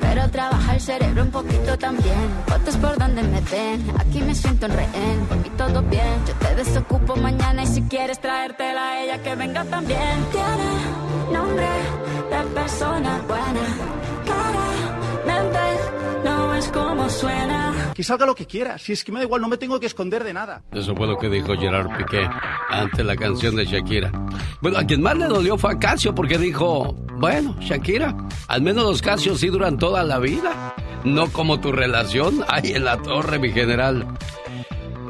Pero 0.00 0.28
trabaja 0.30 0.74
el 0.74 0.80
cerebro 0.80 1.22
un 1.22 1.30
poquito 1.30 1.78
también. 1.78 2.14
Fotos 2.46 2.76
por 2.76 2.98
donde 2.98 3.09
me 3.14 3.40
ven. 3.40 3.92
Aquí 3.98 4.20
me 4.20 4.34
siento 4.34 4.66
en 4.66 4.72
rehén. 4.72 5.26
Por 5.28 5.38
mí 5.38 5.50
todo 5.56 5.82
bien. 5.82 6.24
Yo 6.26 6.34
te 6.34 6.54
desocupo 6.54 7.16
mañana 7.16 7.62
y 7.62 7.66
si 7.66 7.82
quieres 7.82 8.20
traértela 8.20 8.90
a 8.90 9.02
ella 9.02 9.22
que 9.22 9.34
venga 9.34 9.64
también. 9.64 10.24
Tiene 10.30 11.38
nombre 11.38 11.68
de 12.30 12.40
persona 12.54 13.20
buena. 13.26 13.64
Claramente 14.24 15.58
no 16.19 16.19
es 16.60 16.68
como 16.68 17.08
suena. 17.08 17.92
Que 17.94 18.04
salga 18.04 18.26
lo 18.26 18.34
que 18.34 18.46
quiera. 18.46 18.78
Si 18.78 18.92
es 18.92 19.02
que 19.02 19.10
me 19.12 19.18
da 19.18 19.24
igual, 19.24 19.40
no 19.40 19.48
me 19.48 19.56
tengo 19.56 19.80
que 19.80 19.86
esconder 19.86 20.22
de 20.22 20.34
nada. 20.34 20.62
Eso 20.72 20.94
fue 20.94 21.06
lo 21.06 21.16
que 21.18 21.28
dijo 21.28 21.56
Gerard 21.56 21.96
Piqué 21.96 22.28
ante 22.68 23.02
la 23.02 23.16
canción 23.16 23.56
de 23.56 23.64
Shakira. 23.64 24.12
Bueno, 24.60 24.78
a 24.78 24.84
quien 24.84 25.02
más 25.02 25.16
le 25.16 25.26
dolió 25.26 25.56
fue 25.56 25.72
a 25.72 25.78
Casio 25.78 26.14
porque 26.14 26.36
dijo, 26.36 26.94
bueno, 27.14 27.56
Shakira, 27.60 28.14
al 28.46 28.60
menos 28.60 28.84
los 28.84 29.00
Casios 29.00 29.40
sí 29.40 29.48
duran 29.48 29.78
toda 29.78 30.04
la 30.04 30.18
vida. 30.18 30.74
No 31.02 31.28
como 31.32 31.60
tu 31.60 31.72
relación 31.72 32.44
ahí 32.48 32.72
en 32.72 32.84
la 32.84 32.98
torre, 32.98 33.38
mi 33.38 33.50
general. 33.52 34.06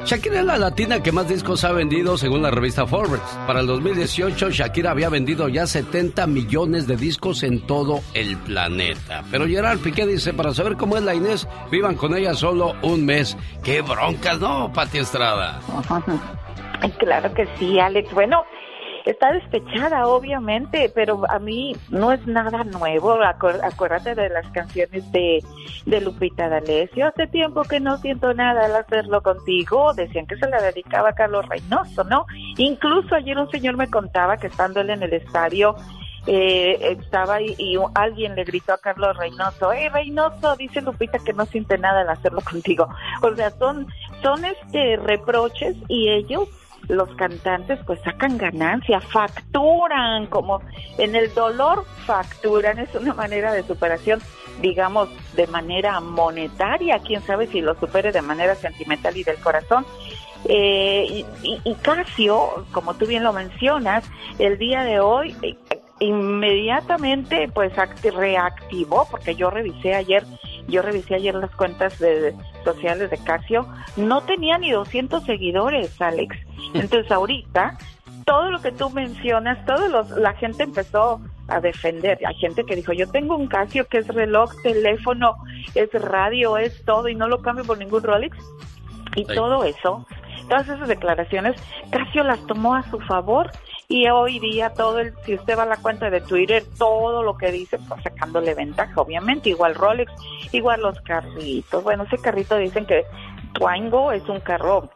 Shakira 0.05 0.39
es 0.39 0.45
la 0.45 0.57
latina 0.57 1.01
que 1.01 1.11
más 1.11 1.27
discos 1.29 1.63
ha 1.63 1.71
vendido 1.71 2.17
según 2.17 2.41
la 2.41 2.51
revista 2.51 2.85
Forbes. 2.85 3.21
Para 3.47 3.61
el 3.61 3.67
2018, 3.67 4.49
Shakira 4.49 4.91
había 4.91 5.09
vendido 5.09 5.47
ya 5.47 5.67
70 5.67 6.27
millones 6.27 6.87
de 6.87 6.97
discos 6.97 7.43
en 7.43 7.61
todo 7.65 8.01
el 8.13 8.37
planeta. 8.37 9.23
Pero 9.31 9.47
Gerard 9.47 9.79
Piqué 9.79 10.05
dice, 10.05 10.33
para 10.33 10.53
saber 10.53 10.75
cómo 10.75 10.97
es 10.97 11.03
la 11.03 11.15
Inés, 11.15 11.47
vivan 11.71 11.95
con 11.95 12.15
ella 12.15 12.33
solo 12.33 12.75
un 12.81 13.05
mes. 13.05 13.37
¡Qué 13.63 13.81
broncas, 13.81 14.39
no, 14.39 14.71
Pati 14.73 14.97
Estrada! 14.97 15.59
Claro 16.97 17.31
que 17.33 17.47
sí, 17.57 17.79
Alex. 17.79 18.11
Bueno, 18.11 18.43
está 19.09 19.31
despechada, 19.31 20.07
obviamente, 20.07 20.91
pero 20.93 21.23
a 21.29 21.39
mí 21.39 21.75
no 21.89 22.11
es 22.11 22.25
nada 22.27 22.63
nuevo. 22.63 23.17
Acuérdate 23.23 24.13
de 24.13 24.29
las 24.29 24.47
canciones 24.51 25.11
de, 25.11 25.43
de 25.85 26.01
Lupita 26.01 26.47
D'Alessio. 26.47 27.07
Hace 27.07 27.27
tiempo 27.27 27.63
que 27.63 27.79
no 27.79 27.97
siento 27.97 28.33
nada 28.33 28.65
al 28.65 28.75
hacerlo 28.75 29.21
contigo. 29.21 29.93
Decían 29.93 30.27
que 30.27 30.37
se 30.37 30.49
la 30.49 30.61
dedicaba 30.61 31.09
a 31.09 31.13
Carlos 31.13 31.47
Reynoso, 31.49 32.03
¿no? 32.03 32.25
Incluso 32.57 33.15
ayer 33.15 33.37
un 33.37 33.49
señor 33.49 33.77
me 33.77 33.89
contaba 33.89 34.37
que 34.37 34.47
estando 34.47 34.81
él 34.81 34.91
en 34.91 35.03
el 35.03 35.13
estadio, 35.13 35.75
eh, 36.27 36.77
estaba 36.99 37.41
y, 37.41 37.77
alguien 37.95 38.35
le 38.35 38.43
gritó 38.43 38.73
a 38.73 38.77
Carlos 38.77 39.17
Reynoso, 39.17 39.73
¡eh, 39.73 39.89
Reynoso! 39.89 40.55
Dice 40.55 40.81
Lupita 40.81 41.17
que 41.17 41.33
no 41.33 41.45
siente 41.45 41.77
nada 41.77 42.01
al 42.01 42.09
hacerlo 42.09 42.41
contigo. 42.49 42.87
O 43.21 43.35
sea, 43.35 43.49
son, 43.51 43.87
son 44.21 44.45
este 44.45 44.97
reproches 44.97 45.75
y 45.87 46.09
ellos 46.09 46.47
los 46.87 47.09
cantantes 47.15 47.79
pues 47.85 47.99
sacan 48.01 48.37
ganancia, 48.37 48.99
facturan, 49.11 50.27
como 50.27 50.61
en 50.97 51.15
el 51.15 51.33
dolor 51.33 51.85
facturan, 52.05 52.79
es 52.79 52.93
una 52.95 53.13
manera 53.13 53.51
de 53.53 53.63
superación, 53.63 54.19
digamos, 54.61 55.09
de 55.33 55.47
manera 55.47 55.99
monetaria, 56.01 56.99
quién 57.05 57.21
sabe 57.25 57.47
si 57.47 57.61
lo 57.61 57.75
supere 57.75 58.11
de 58.11 58.21
manera 58.21 58.55
sentimental 58.55 59.15
y 59.15 59.23
del 59.23 59.39
corazón. 59.39 59.85
Eh, 60.45 61.05
y, 61.07 61.25
y- 61.43 61.75
Casio, 61.75 62.65
como 62.71 62.95
tú 62.95 63.05
bien 63.05 63.23
lo 63.23 63.31
mencionas, 63.31 64.03
el 64.39 64.57
día 64.57 64.83
de 64.83 64.99
hoy 64.99 65.35
eh, 65.43 65.55
inmediatamente 65.99 67.49
pues 67.53 67.71
act- 67.73 68.11
reactivó, 68.11 69.07
porque 69.09 69.35
yo 69.35 69.49
revisé 69.49 69.93
ayer 69.93 70.25
yo 70.71 70.81
revisé 70.81 71.15
ayer 71.15 71.35
las 71.35 71.51
cuentas 71.51 71.99
de, 71.99 72.33
sociales 72.63 73.11
de 73.11 73.17
Casio, 73.17 73.67
no 73.97 74.21
tenía 74.21 74.57
ni 74.57 74.71
200 74.71 75.23
seguidores, 75.23 76.01
Alex. 76.01 76.35
Entonces 76.73 77.11
ahorita, 77.11 77.77
todo 78.25 78.49
lo 78.49 78.61
que 78.61 78.71
tú 78.71 78.89
mencionas, 78.89 79.63
todo 79.65 79.87
los, 79.89 80.09
la 80.11 80.33
gente 80.33 80.63
empezó 80.63 81.21
a 81.47 81.59
defender. 81.59 82.19
Hay 82.25 82.35
gente 82.35 82.63
que 82.63 82.75
dijo, 82.75 82.93
yo 82.93 83.09
tengo 83.09 83.35
un 83.35 83.47
Casio 83.47 83.87
que 83.87 83.99
es 83.99 84.07
reloj, 84.07 84.51
teléfono, 84.63 85.35
es 85.75 85.91
radio, 85.93 86.57
es 86.57 86.83
todo 86.85 87.09
y 87.09 87.15
no 87.15 87.27
lo 87.27 87.41
cambio 87.41 87.65
por 87.65 87.77
ningún 87.77 88.03
Rolex. 88.03 88.37
Y 89.15 89.25
todo 89.25 89.65
eso, 89.65 90.05
todas 90.51 90.67
esas 90.67 90.89
declaraciones, 90.89 91.55
Casio 91.91 92.25
las 92.25 92.45
tomó 92.45 92.75
a 92.75 92.83
su 92.91 92.99
favor 92.99 93.49
y 93.87 94.09
hoy 94.09 94.37
día 94.39 94.73
todo 94.73 94.99
el, 94.99 95.13
si 95.25 95.35
usted 95.35 95.57
va 95.57 95.63
a 95.63 95.65
la 95.65 95.77
cuenta 95.77 96.09
de 96.09 96.19
Twitter, 96.19 96.61
todo 96.77 97.23
lo 97.23 97.37
que 97.37 97.53
dice, 97.53 97.79
pues 97.87 98.03
sacándole 98.03 98.53
ventaja, 98.53 98.99
obviamente, 98.99 99.47
igual 99.47 99.75
Rolex, 99.75 100.11
igual 100.51 100.81
los 100.81 100.99
carritos. 101.01 101.81
Bueno, 101.85 102.03
ese 102.03 102.17
carrito 102.17 102.57
dicen 102.57 102.85
que 102.85 103.05
Twango 103.53 104.11
es 104.11 104.27
un 104.27 104.41
carro 104.41 104.89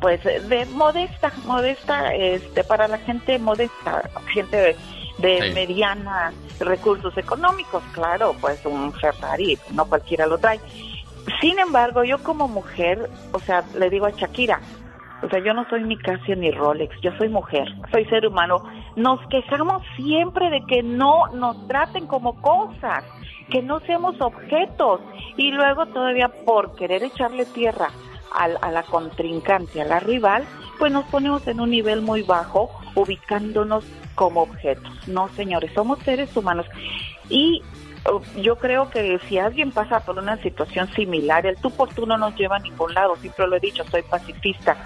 pues 0.00 0.22
de 0.22 0.64
modesta, 0.66 1.32
modesta, 1.44 2.14
este, 2.14 2.62
para 2.62 2.86
la 2.86 2.98
gente 2.98 3.36
modesta, 3.40 4.08
gente 4.32 4.56
de, 4.58 4.76
de 5.40 5.52
mediana 5.54 6.32
recursos 6.60 7.16
económicos, 7.18 7.82
claro, 7.92 8.32
pues 8.40 8.64
un 8.64 8.92
Ferrari, 8.92 9.58
no 9.72 9.86
cualquiera 9.86 10.24
lo 10.26 10.38
trae. 10.38 10.60
Sin 11.40 11.58
embargo, 11.58 12.04
yo 12.04 12.18
como 12.22 12.48
mujer, 12.48 13.08
o 13.32 13.38
sea, 13.38 13.64
le 13.76 13.90
digo 13.90 14.06
a 14.06 14.10
Shakira, 14.10 14.60
o 15.22 15.28
sea, 15.28 15.40
yo 15.40 15.52
no 15.52 15.68
soy 15.68 15.82
ni 15.82 15.96
Casio 15.96 16.36
ni 16.36 16.50
Rolex, 16.50 16.94
yo 17.02 17.10
soy 17.18 17.28
mujer, 17.28 17.66
soy 17.90 18.04
ser 18.06 18.26
humano. 18.26 18.62
Nos 18.96 19.20
quejamos 19.28 19.82
siempre 19.96 20.48
de 20.50 20.60
que 20.66 20.82
no 20.82 21.26
nos 21.34 21.66
traten 21.66 22.06
como 22.06 22.40
cosas, 22.40 23.04
que 23.50 23.62
no 23.62 23.80
seamos 23.80 24.20
objetos 24.20 25.00
y 25.36 25.50
luego 25.50 25.86
todavía 25.86 26.28
por 26.28 26.76
querer 26.76 27.02
echarle 27.02 27.46
tierra 27.46 27.88
a, 28.32 28.70
la 28.70 28.82
contrincante, 28.84 29.80
a 29.80 29.84
la 29.84 30.00
rival, 30.00 30.44
pues 30.78 30.92
nos 30.92 31.04
ponemos 31.06 31.46
en 31.48 31.60
un 31.60 31.70
nivel 31.70 32.02
muy 32.02 32.22
bajo, 32.22 32.70
ubicándonos 32.94 33.84
como 34.14 34.42
objetos. 34.42 35.08
No, 35.08 35.28
señores, 35.30 35.72
somos 35.74 35.98
seres 36.00 36.36
humanos. 36.36 36.66
Y 37.28 37.62
yo 38.36 38.56
creo 38.56 38.90
que 38.90 39.18
si 39.28 39.38
alguien 39.38 39.70
pasa 39.70 40.00
por 40.00 40.18
una 40.18 40.40
situación 40.42 40.88
similar, 40.94 41.46
el 41.46 41.56
tú 41.56 41.70
por 41.70 41.88
tú 41.90 42.06
no 42.06 42.16
nos 42.16 42.34
lleva 42.36 42.56
a 42.56 42.60
ningún 42.60 42.94
lado, 42.94 43.16
siempre 43.16 43.46
lo 43.46 43.56
he 43.56 43.60
dicho, 43.60 43.84
soy 43.90 44.02
pacifista. 44.02 44.76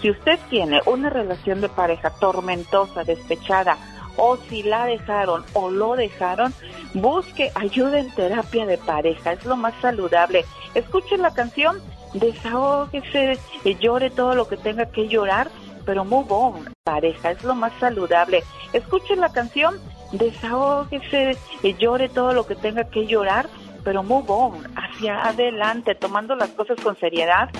Si 0.00 0.10
usted 0.10 0.38
tiene 0.48 0.80
una 0.86 1.10
relación 1.10 1.60
de 1.60 1.68
pareja 1.68 2.10
tormentosa, 2.10 3.04
despechada, 3.04 3.76
o 4.16 4.36
si 4.36 4.62
la 4.62 4.86
dejaron 4.86 5.44
o 5.54 5.70
lo 5.70 5.96
dejaron, 5.96 6.52
busque 6.94 7.52
ayuda 7.54 8.00
en 8.00 8.10
terapia 8.14 8.66
de 8.66 8.78
pareja, 8.78 9.32
es 9.32 9.44
lo 9.44 9.56
más 9.56 9.74
saludable. 9.80 10.44
Escuchen 10.74 11.22
la 11.22 11.32
canción 11.32 11.80
desahógese, 12.14 13.38
llore 13.78 14.10
todo 14.10 14.34
lo 14.34 14.48
que 14.48 14.56
tenga 14.56 14.86
que 14.86 15.08
llorar, 15.08 15.50
pero 15.84 16.04
move 16.04 16.26
on, 16.30 16.72
pareja, 16.84 17.32
es 17.32 17.42
lo 17.44 17.54
más 17.54 17.72
saludable. 17.78 18.42
Escuchen 18.72 19.20
la 19.20 19.32
canción, 19.32 19.78
desahógese, 20.12 21.36
llore 21.78 22.08
todo 22.08 22.32
lo 22.32 22.46
que 22.46 22.54
tenga 22.54 22.84
que 22.84 23.06
llorar, 23.06 23.48
pero 23.84 24.02
move 24.02 24.26
on, 24.28 24.64
hacia 24.76 25.28
adelante, 25.28 25.94
tomando 25.94 26.34
las 26.34 26.50
cosas 26.50 26.78
con 26.80 26.96
seriedad. 26.96 27.50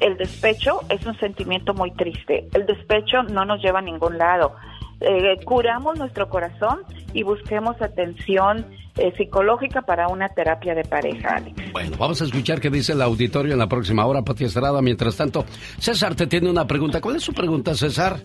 El 0.00 0.16
despecho 0.16 0.80
es 0.88 1.04
un 1.06 1.18
sentimiento 1.18 1.74
muy 1.74 1.90
triste. 1.92 2.48
El 2.54 2.66
despecho 2.66 3.22
no 3.24 3.44
nos 3.44 3.62
lleva 3.62 3.80
a 3.80 3.82
ningún 3.82 4.18
lado. 4.18 4.54
Eh, 5.00 5.38
curamos 5.44 5.98
nuestro 5.98 6.28
corazón 6.28 6.80
y 7.14 7.22
busquemos 7.22 7.80
atención 7.80 8.66
eh, 8.96 9.12
psicológica 9.16 9.82
para 9.82 10.08
una 10.08 10.28
terapia 10.28 10.74
de 10.74 10.84
pareja, 10.84 11.42
Bueno, 11.72 11.96
vamos 11.98 12.20
a 12.20 12.24
escuchar 12.24 12.60
qué 12.60 12.68
dice 12.68 12.92
el 12.92 13.00
auditorio 13.00 13.52
en 13.52 13.58
la 13.58 13.68
próxima 13.68 14.04
hora, 14.04 14.22
Pati 14.22 14.44
Estrada. 14.44 14.82
Mientras 14.82 15.16
tanto, 15.16 15.46
César 15.78 16.14
te 16.14 16.26
tiene 16.26 16.50
una 16.50 16.66
pregunta. 16.66 17.00
¿Cuál 17.00 17.16
es 17.16 17.22
su 17.22 17.32
pregunta, 17.32 17.74
César? 17.74 18.20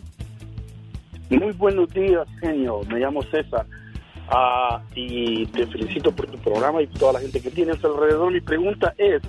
Muy 1.29 1.53
buenos 1.53 1.91
días, 1.91 2.27
señor. 2.39 2.87
Me 2.87 2.99
llamo 2.99 3.23
César. 3.23 3.65
Ah, 4.29 4.81
y 4.93 5.45
te 5.47 5.65
felicito 5.67 6.11
por 6.11 6.27
tu 6.27 6.37
programa 6.37 6.81
y 6.81 6.87
toda 6.87 7.13
la 7.13 7.19
gente 7.19 7.41
que 7.41 7.49
tienes 7.49 7.83
alrededor. 7.83 8.31
Mi 8.31 8.41
pregunta 8.41 8.93
es, 8.97 9.21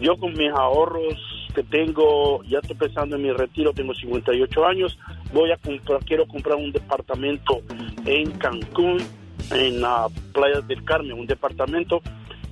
yo 0.00 0.16
con 0.16 0.32
mis 0.32 0.50
ahorros 0.50 1.14
que 1.54 1.62
tengo, 1.62 2.42
ya 2.44 2.58
estoy 2.58 2.76
pensando 2.76 3.16
en 3.16 3.22
mi 3.22 3.32
retiro, 3.32 3.72
tengo 3.72 3.94
58 3.94 4.66
años, 4.66 4.98
voy 5.32 5.52
a 5.52 5.56
comprar, 5.58 6.04
quiero 6.04 6.26
comprar 6.26 6.56
un 6.56 6.72
departamento 6.72 7.60
en 8.04 8.30
Cancún 8.32 8.98
en 9.50 9.80
la 9.80 10.08
playa 10.32 10.60
del 10.60 10.82
Carmen, 10.84 11.12
un 11.12 11.26
departamento, 11.26 12.00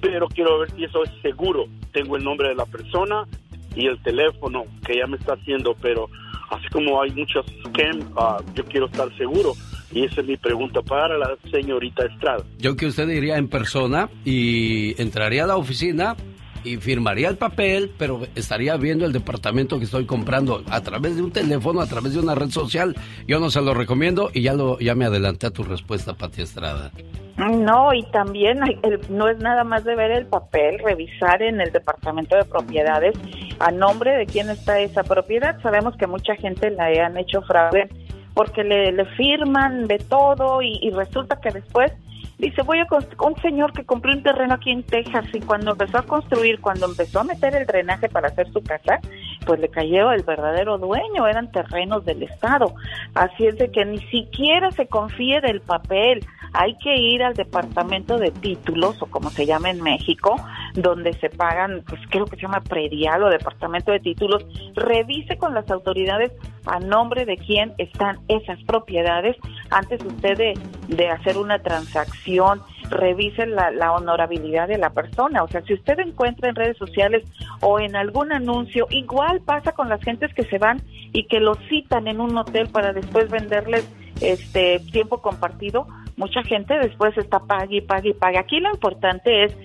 pero 0.00 0.28
quiero 0.28 0.61
ver 0.61 0.70
si 0.72 0.85
eso 0.85 1.02
es 1.02 1.11
seguro. 1.22 1.66
Tengo 1.92 2.16
el 2.16 2.24
nombre 2.24 2.48
de 2.48 2.54
la 2.54 2.66
persona 2.66 3.26
y 3.74 3.87
el 3.87 4.00
teléfono 4.02 4.64
que 4.85 4.96
ya 4.96 5.06
me 5.06 5.16
está 5.16 5.35
haciendo, 5.35 5.74
pero 5.80 6.09
así 6.50 6.68
como 6.68 7.00
hay 7.00 7.10
muchos 7.12 7.46
scams, 7.66 8.04
ah, 8.16 8.38
yo 8.54 8.64
quiero 8.64 8.86
estar 8.86 9.08
seguro. 9.16 9.54
Y 9.92 10.04
esa 10.04 10.20
es 10.20 10.26
mi 10.26 10.36
pregunta 10.36 10.82
para 10.82 11.18
la 11.18 11.36
señorita 11.50 12.04
Estrada. 12.04 12.44
Yo 12.58 12.76
que 12.76 12.86
usted 12.86 13.08
iría 13.08 13.38
en 13.38 13.48
persona 13.48 14.08
y 14.24 15.00
entraría 15.02 15.44
a 15.44 15.46
la 15.48 15.56
oficina 15.56 16.16
y 16.64 16.77
firmaría 16.77 17.29
el 17.29 17.37
papel, 17.37 17.90
pero 17.99 18.23
estaría 18.35 18.77
viendo 18.77 19.05
el 19.05 19.12
departamento 19.12 19.79
que 19.79 19.85
estoy 19.85 20.07
comprando 20.07 20.62
a 20.70 20.81
través 20.81 21.16
de 21.16 21.23
un 21.23 21.33
teléfono, 21.33 21.81
a 21.81 21.87
través 21.87 22.14
de 22.14 22.20
una 22.20 22.35
red 22.35 22.51
social. 22.51 22.96
Yo 23.27 23.40
no 23.40 23.51
se 23.51 23.61
lo 23.61 23.75
recomiendo 23.75 24.31
y 24.33 24.42
ya 24.42 24.55
lo 24.55 24.79
ya 24.79 24.94
me 24.94 25.05
adelanté 25.05 25.46
a 25.46 25.51
tu 25.51 25.62
respuesta, 25.62 26.14
Pati 26.14 26.42
Estrada. 26.42 26.90
No, 27.37 27.94
y 27.94 28.03
también 28.11 28.61
no 29.09 29.29
es 29.29 29.38
nada 29.38 29.64
más 29.64 29.85
de 29.85 29.96
ver 29.96 30.11
el 30.11 30.27
papel, 30.27 30.79
revisar 30.85 31.42
en 31.42 31.61
el 31.61 31.73
departamento 31.73 32.37
de 32.37 32.44
propiedades 32.44 33.14
a 33.61 33.70
nombre 33.70 34.14
de 34.16 34.27
quién 34.27 34.51
está 34.51 34.79
esa 34.81 35.05
propiedad. 35.05 35.61
Sabemos 35.62 35.96
que 35.96 36.07
mucha 36.07 36.35
gente 36.37 36.70
la 36.70 36.87
han 37.07 37.16
hecho 37.16 37.40
fraude 37.42 37.88
porque 38.35 38.62
le, 38.62 39.05
firman, 39.16 39.87
ve 39.87 39.99
todo 39.99 40.61
y 40.62 40.90
resulta 40.90 41.40
que 41.40 41.51
después 41.51 41.92
Dice, 42.40 42.62
voy 42.62 42.79
a 42.79 42.87
un 43.26 43.37
señor 43.42 43.74
que 43.74 43.85
compró 43.85 44.12
un 44.12 44.22
terreno 44.22 44.55
aquí 44.55 44.70
en 44.70 44.83
Texas 44.83 45.26
y 45.35 45.40
cuando 45.40 45.72
empezó 45.72 45.98
a 45.98 46.03
construir, 46.03 46.59
cuando 46.61 46.87
empezó 46.87 47.20
a 47.20 47.24
meter 47.24 47.55
el 47.55 47.66
drenaje 47.66 48.09
para 48.09 48.29
hacer 48.29 48.50
su 48.50 48.62
casa, 48.62 48.98
pues 49.44 49.61
le 49.61 49.68
cayó 49.68 50.11
el 50.11 50.22
verdadero 50.22 50.79
dueño, 50.79 51.26
eran 51.26 51.53
terrenos 51.53 52.03
del 52.07 52.22
Estado. 52.22 52.74
Así 53.14 53.46
es 53.46 53.59
de 53.59 53.70
que 53.70 53.85
ni 53.85 53.98
siquiera 54.07 54.70
se 54.70 54.87
confíe 54.87 55.42
del 55.42 55.61
papel, 55.61 56.24
hay 56.52 56.76
que 56.78 56.96
ir 56.96 57.22
al 57.22 57.34
departamento 57.34 58.18
de 58.18 58.30
títulos 58.30 59.00
o 59.02 59.06
como 59.06 59.30
se 59.30 59.46
llama 59.46 59.70
en 59.70 59.82
México, 59.82 60.36
donde 60.74 61.12
se 61.14 61.30
pagan, 61.30 61.82
pues 61.86 62.00
creo 62.10 62.26
que 62.26 62.36
se 62.36 62.42
llama 62.42 62.60
predial 62.60 63.22
o 63.22 63.30
departamento 63.30 63.92
de 63.92 64.00
títulos, 64.00 64.44
revise 64.74 65.36
con 65.38 65.54
las 65.54 65.70
autoridades 65.70 66.32
a 66.66 66.78
nombre 66.78 67.24
de 67.24 67.36
quién 67.36 67.72
están 67.78 68.18
esas 68.28 68.62
propiedades 68.64 69.36
antes 69.70 70.04
usted 70.04 70.36
de, 70.36 70.58
de 70.88 71.08
hacer 71.08 71.38
una 71.38 71.60
transacción 71.60 72.62
revisen 72.90 73.54
la, 73.54 73.92
honorabilidad 73.92 74.68
de 74.68 74.78
la 74.78 74.90
persona. 74.90 75.42
O 75.42 75.48
sea, 75.48 75.62
si 75.62 75.74
usted 75.74 75.98
encuentra 76.00 76.48
en 76.48 76.56
redes 76.56 76.76
sociales 76.76 77.24
o 77.60 77.78
en 77.78 77.96
algún 77.96 78.32
anuncio, 78.32 78.86
igual 78.90 79.40
pasa 79.40 79.72
con 79.72 79.88
las 79.88 80.02
gentes 80.02 80.34
que 80.34 80.44
se 80.44 80.58
van 80.58 80.82
y 81.12 81.26
que 81.26 81.40
lo 81.40 81.54
citan 81.68 82.08
en 82.08 82.20
un 82.20 82.36
hotel 82.36 82.68
para 82.68 82.92
después 82.92 83.30
venderles 83.30 83.88
este 84.20 84.80
tiempo 84.92 85.22
compartido. 85.22 85.86
Mucha 86.20 86.42
gente 86.42 86.78
después 86.78 87.16
está 87.16 87.38
pague 87.38 87.78
y 87.78 87.80
pague 87.80 88.11
y 88.11 88.12
pague. 88.12 88.37
Aquí 88.37 88.61
lo 88.61 88.70
importante 88.70 89.44
es 89.44 89.56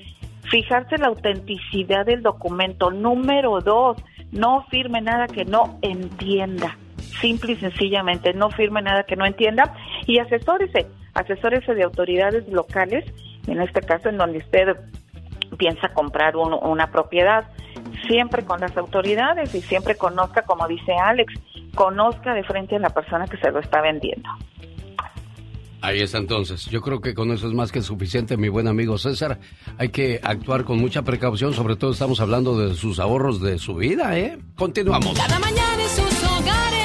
fijarse 0.49 0.97
la 0.97 1.07
autenticidad 1.07 2.05
del 2.05 2.23
documento. 2.23 2.91
Número 2.91 3.59
dos, 3.59 3.97
no 4.31 4.65
firme 4.69 5.01
nada 5.01 5.27
que 5.27 5.43
no 5.43 5.77
entienda 5.81 6.77
simple 7.19 7.53
y 7.53 7.55
sencillamente, 7.57 8.33
no 8.33 8.49
firme 8.51 8.81
nada 8.81 9.03
que 9.03 9.17
no 9.17 9.25
entienda 9.25 9.75
y 10.07 10.19
asesórese, 10.19 10.87
asesórese 11.13 11.73
de 11.73 11.83
autoridades 11.83 12.47
locales, 12.47 13.03
en 13.47 13.61
este 13.61 13.81
caso 13.81 14.07
en 14.07 14.17
donde 14.17 14.37
usted 14.37 14.77
piensa 15.57 15.89
comprar 15.89 16.37
una 16.37 16.87
propiedad, 16.87 17.49
siempre 18.07 18.45
con 18.45 18.61
las 18.61 18.77
autoridades 18.77 19.53
y 19.53 19.61
siempre 19.61 19.95
conozca, 19.95 20.43
como 20.43 20.69
dice 20.69 20.93
Alex, 20.93 21.33
conozca 21.75 22.33
de 22.33 22.43
frente 22.43 22.77
a 22.77 22.79
la 22.79 22.91
persona 22.91 23.27
que 23.27 23.37
se 23.37 23.51
lo 23.51 23.59
está 23.59 23.81
vendiendo. 23.81 24.29
Ahí 25.85 26.01
está 26.01 26.17
entonces. 26.17 26.65
Yo 26.65 26.81
creo 26.81 26.99
que 26.99 27.13
con 27.13 27.31
eso 27.31 27.47
es 27.47 27.53
más 27.53 27.71
que 27.71 27.83
suficiente, 27.83 28.37
mi 28.37 28.49
buen 28.49 28.67
amigo 28.67 28.97
César. 28.97 29.39
Hay 29.77 29.89
que 29.89 30.19
actuar 30.23 30.63
con 30.63 30.79
mucha 30.79 31.03
precaución, 31.03 31.53
sobre 31.53 31.75
todo 31.75 31.91
estamos 31.91 32.19
hablando 32.19 32.57
de 32.57 32.73
sus 32.73 32.97
ahorros 32.97 33.39
de 33.39 33.59
su 33.59 33.75
vida, 33.75 34.17
¿eh? 34.17 34.39
Continuamos. 34.55 35.15
Cada 35.15 35.37
mañana 35.37 35.83
en 35.83 35.89
sus 35.89 36.23
hogares 36.23 36.84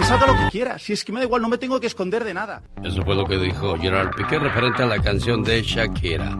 Que 0.00 0.06
salga 0.06 0.28
lo 0.28 0.32
que 0.32 0.48
quiera. 0.50 0.78
Si 0.78 0.94
es 0.94 1.04
que 1.04 1.12
me 1.12 1.20
da 1.20 1.26
igual, 1.26 1.42
no 1.42 1.50
me 1.50 1.58
tengo 1.58 1.78
que 1.78 1.86
esconder 1.86 2.24
de 2.24 2.32
nada. 2.32 2.62
Eso 2.82 3.04
fue 3.04 3.14
lo 3.14 3.26
que 3.26 3.36
dijo 3.36 3.76
Gerard 3.76 4.16
Piqué 4.16 4.38
referente 4.38 4.82
a 4.82 4.86
la 4.86 4.98
canción 4.98 5.42
de 5.42 5.60
Shakira. 5.60 6.38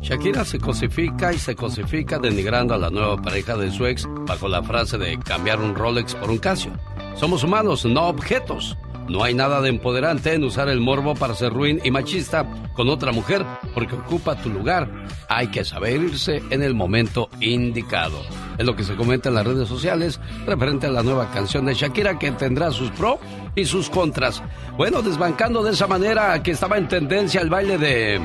Shakira 0.00 0.44
se 0.44 0.60
cosifica 0.60 1.32
y 1.32 1.38
se 1.38 1.56
cosifica 1.56 2.20
denigrando 2.20 2.72
a 2.72 2.78
la 2.78 2.90
nueva 2.90 3.20
pareja 3.20 3.56
de 3.56 3.72
su 3.72 3.84
ex 3.84 4.06
bajo 4.28 4.46
la 4.46 4.62
frase 4.62 4.96
de 4.96 5.18
cambiar 5.18 5.58
un 5.58 5.74
Rolex 5.74 6.14
por 6.14 6.30
un 6.30 6.38
Casio. 6.38 6.70
Somos 7.16 7.42
humanos, 7.42 7.84
no 7.84 8.06
objetos. 8.06 8.76
No 9.08 9.22
hay 9.22 9.34
nada 9.34 9.60
de 9.60 9.68
empoderante 9.68 10.32
en 10.32 10.44
usar 10.44 10.68
el 10.68 10.80
morbo 10.80 11.14
para 11.14 11.34
ser 11.34 11.52
ruin 11.52 11.80
y 11.84 11.90
machista 11.90 12.46
con 12.72 12.88
otra 12.88 13.12
mujer 13.12 13.44
porque 13.74 13.94
ocupa 13.94 14.34
tu 14.36 14.48
lugar. 14.48 14.88
Hay 15.28 15.48
que 15.48 15.64
saber 15.64 16.00
irse 16.00 16.42
en 16.50 16.62
el 16.62 16.74
momento 16.74 17.28
indicado. 17.40 18.22
Es 18.56 18.64
lo 18.64 18.74
que 18.76 18.84
se 18.84 18.96
comenta 18.96 19.28
en 19.28 19.34
las 19.34 19.46
redes 19.46 19.68
sociales 19.68 20.20
referente 20.46 20.86
a 20.86 20.90
la 20.90 21.02
nueva 21.02 21.30
canción 21.30 21.66
de 21.66 21.74
Shakira 21.74 22.18
que 22.18 22.32
tendrá 22.32 22.70
sus 22.70 22.90
pros 22.92 23.18
y 23.54 23.66
sus 23.66 23.90
contras. 23.90 24.42
Bueno, 24.76 25.02
desbancando 25.02 25.62
de 25.62 25.72
esa 25.72 25.86
manera 25.86 26.42
que 26.42 26.52
estaba 26.52 26.78
en 26.78 26.88
tendencia 26.88 27.40
el 27.40 27.50
baile 27.50 27.78
de 27.78 28.20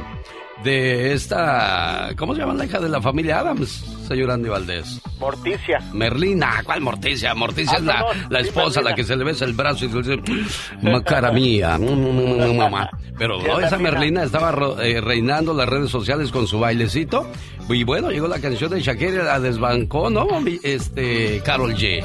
de 0.64 1.14
esta 1.14 2.10
¿cómo 2.18 2.34
se 2.36 2.42
llama 2.42 2.54
la 2.54 2.66
hija 2.66 2.80
de 2.80 2.90
la 2.90 3.02
familia 3.02 3.40
Adams, 3.40 3.84
señor 4.08 4.32
Andy 4.32 4.50
Valdés? 4.50 5.02
Morticia. 5.20 5.80
Merlina, 5.94 6.62
¿cuál 6.64 6.82
Morticia? 6.82 7.34
Morticia 7.36 7.74
Ah, 7.74 7.78
es 7.80 7.84
la, 7.84 8.06
la 8.30 8.40
sí, 8.42 8.48
esposa, 8.48 8.82
la 8.82 8.96
que 8.96 9.04
se 9.04 9.16
le 9.16 9.24
besa 9.24 9.46
el 9.46 9.54
brazo 9.54 9.86
y 9.86 9.90
se 9.90 9.96
le 9.96 10.18
dice, 10.18 10.50
"Ma, 10.82 11.04
cara 11.04 11.32
mía, 11.32 11.78
mm, 11.78 11.84
mm, 11.84 12.52
mm, 12.52 12.58
mamá. 12.58 12.90
Pero 13.18 13.40
Sí, 13.42 13.48
no, 13.48 13.60
esa 13.60 13.78
Merlina. 13.78 13.92
Merlina 13.92 14.24
estaba 14.24 14.54
eh, 14.82 15.02
reinando 15.02 15.54
las 15.54 15.68
redes 15.68 15.90
sociales 15.92 16.32
con 16.32 16.48
su 16.48 16.60
bailecito. 16.60 17.28
Y 17.68 17.84
bueno, 17.84 18.10
llegó 18.12 18.28
la 18.28 18.40
canción 18.40 18.72
de 18.72 18.82
Shakira, 18.82 19.24
la 19.26 19.40
desbancó, 19.42 20.10
¿no? 20.10 20.26
Este, 20.64 21.42
Carol 21.44 21.76
G. 21.76 22.04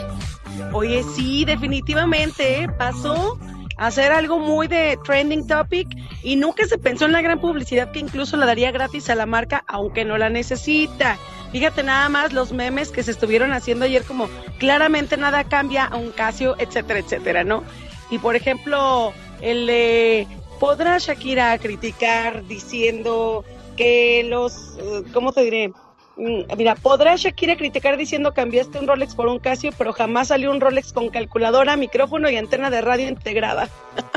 Oye, 0.73 1.03
sí, 1.15 1.45
definitivamente 1.45 2.65
¿eh? 2.65 2.69
pasó 2.77 3.39
hacer 3.77 4.13
algo 4.13 4.39
muy 4.39 4.67
de 4.69 4.99
trending 5.05 5.47
topic 5.47 5.89
y 6.23 6.37
nunca 6.37 6.67
se 6.67 6.79
pensó 6.79 7.05
en 7.07 7.13
la 7.13 7.23
gran 7.23 7.41
publicidad 7.41 7.91
que 7.91 8.01
incluso 8.01 8.37
la 8.37 8.47
daría 8.47 8.71
gratis 8.71 9.11
a 9.11 9.15
la 9.15 9.27
marca, 9.27 9.65
aunque 9.67 10.05
no 10.05 10.19
la 10.19 10.31
necesita. 10.31 11.19
Fíjate 11.53 11.83
nada 11.83 12.09
más 12.09 12.33
los 12.33 12.53
memes 12.53 12.91
que 12.91 13.03
se 13.03 13.13
estuvieron 13.13 13.53
haciendo 13.53 13.85
ayer 13.85 14.03
como 14.03 14.29
claramente 14.59 15.17
nada 15.17 15.45
cambia 15.45 15.85
a 15.85 15.97
un 15.97 16.11
Casio, 16.11 16.57
etcétera, 16.59 16.99
etcétera, 16.99 17.45
¿no? 17.45 17.63
Y 18.11 18.19
por 18.19 18.35
ejemplo, 18.37 19.13
el 19.41 20.27
¿podrá 20.59 20.99
Shakira 20.99 21.57
criticar 21.59 22.45
diciendo 22.47 23.45
que 23.77 24.25
los, 24.29 24.77
eh, 24.79 25.05
¿cómo 25.13 25.33
te 25.33 25.43
diré? 25.43 25.73
Mm, 26.17 26.57
Mira, 26.57 26.75
podrá 26.77 27.17
Shakira 27.17 27.57
criticar 27.57 27.97
diciendo 27.97 28.33
cambiaste 28.35 28.79
un 28.79 28.87
Rolex 28.87 29.15
por 29.17 29.27
un 29.27 29.39
Casio, 29.41 29.71
pero 29.77 29.93
jamás 29.93 30.29
salió 30.29 30.51
un 30.53 30.61
Rolex 30.61 30.93
con 30.93 31.09
calculadora, 31.09 31.77
micrófono 31.77 32.31
y 32.31 32.37
antena 32.37 32.71
de 32.71 32.81
radio 32.81 33.09
integrada. 33.09 33.69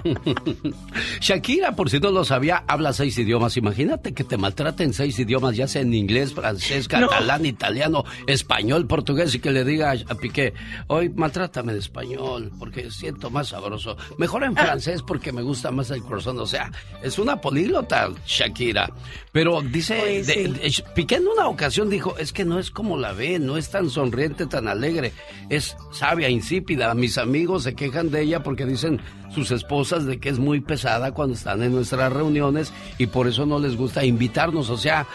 Shakira, 1.20 1.76
por 1.76 1.90
si 1.90 2.00
no 2.00 2.12
lo 2.12 2.24
sabía, 2.26 2.64
habla 2.68 2.94
seis 2.94 3.18
idiomas. 3.18 3.58
Imagínate 3.58 4.14
que 4.14 4.24
te 4.24 4.38
maltraten 4.38 4.94
seis 4.94 5.18
idiomas, 5.20 5.56
ya 5.56 5.68
sea 5.68 5.82
en 5.82 5.94
inglés, 5.94 6.34
francés, 6.34 6.88
catalán, 6.88 7.46
italiano, 7.46 8.04
español, 8.28 8.88
portugués, 8.88 9.34
y 9.36 9.40
que 9.40 9.52
le 9.52 9.64
diga 9.64 9.94
a 10.08 10.16
Piqué, 10.16 10.54
hoy 10.88 11.10
maltrátame 11.10 11.72
en 11.74 11.80
español, 11.80 12.52
porque 12.60 12.92
siento 12.92 13.30
más 13.30 13.50
sabroso. 13.50 13.98
Mejor 14.18 14.44
en 14.44 14.56
francés, 14.56 15.02
porque 15.02 15.32
me 15.32 15.42
gusta 15.42 15.72
más 15.72 15.90
el 15.92 16.02
corazón. 16.04 16.40
O 16.40 16.46
sea, 16.46 16.72
es 17.02 17.18
una 17.20 17.40
políglota, 17.42 18.10
Shakira. 18.26 18.92
Pero 19.32 19.62
dice, 19.62 20.00
Oye, 20.02 20.24
de- 20.24 20.34
sí. 20.72 20.82
de- 20.84 20.92
Piqué 20.94 21.16
en 21.16 21.28
una 21.28 21.48
ocasión 21.48 21.87
dijo, 21.90 22.18
es 22.18 22.34
que 22.34 22.46
no 22.46 22.60
es 22.60 22.72
como 22.72 22.98
la 22.98 23.14
ve, 23.14 23.40
no 23.40 23.58
es 23.58 23.70
tan 23.70 23.90
sonriente, 23.90 24.46
tan 24.46 24.68
alegre, 24.68 25.14
es 25.50 25.76
sabia, 25.92 26.30
insípida. 26.30 26.94
Mis 26.94 27.18
amigos 27.18 27.64
se 27.64 27.76
quejan 27.76 28.12
de 28.12 28.22
ella 28.22 28.44
porque 28.44 28.66
dicen 28.66 29.00
sus 29.34 29.52
esposas 29.52 30.06
de 30.06 30.20
que 30.20 30.30
es 30.30 30.40
muy 30.40 30.62
pesada 30.62 31.12
cuando 31.12 31.36
están 31.36 31.64
en 31.64 31.74
nuestras 31.74 32.12
reuniones 32.12 32.72
y 32.98 33.08
por 33.08 33.28
eso 33.28 33.46
no 33.46 33.60
les 33.60 33.76
gusta 33.76 34.06
invitarnos. 34.06 34.70
O 34.70 34.78
sea, 34.78 35.08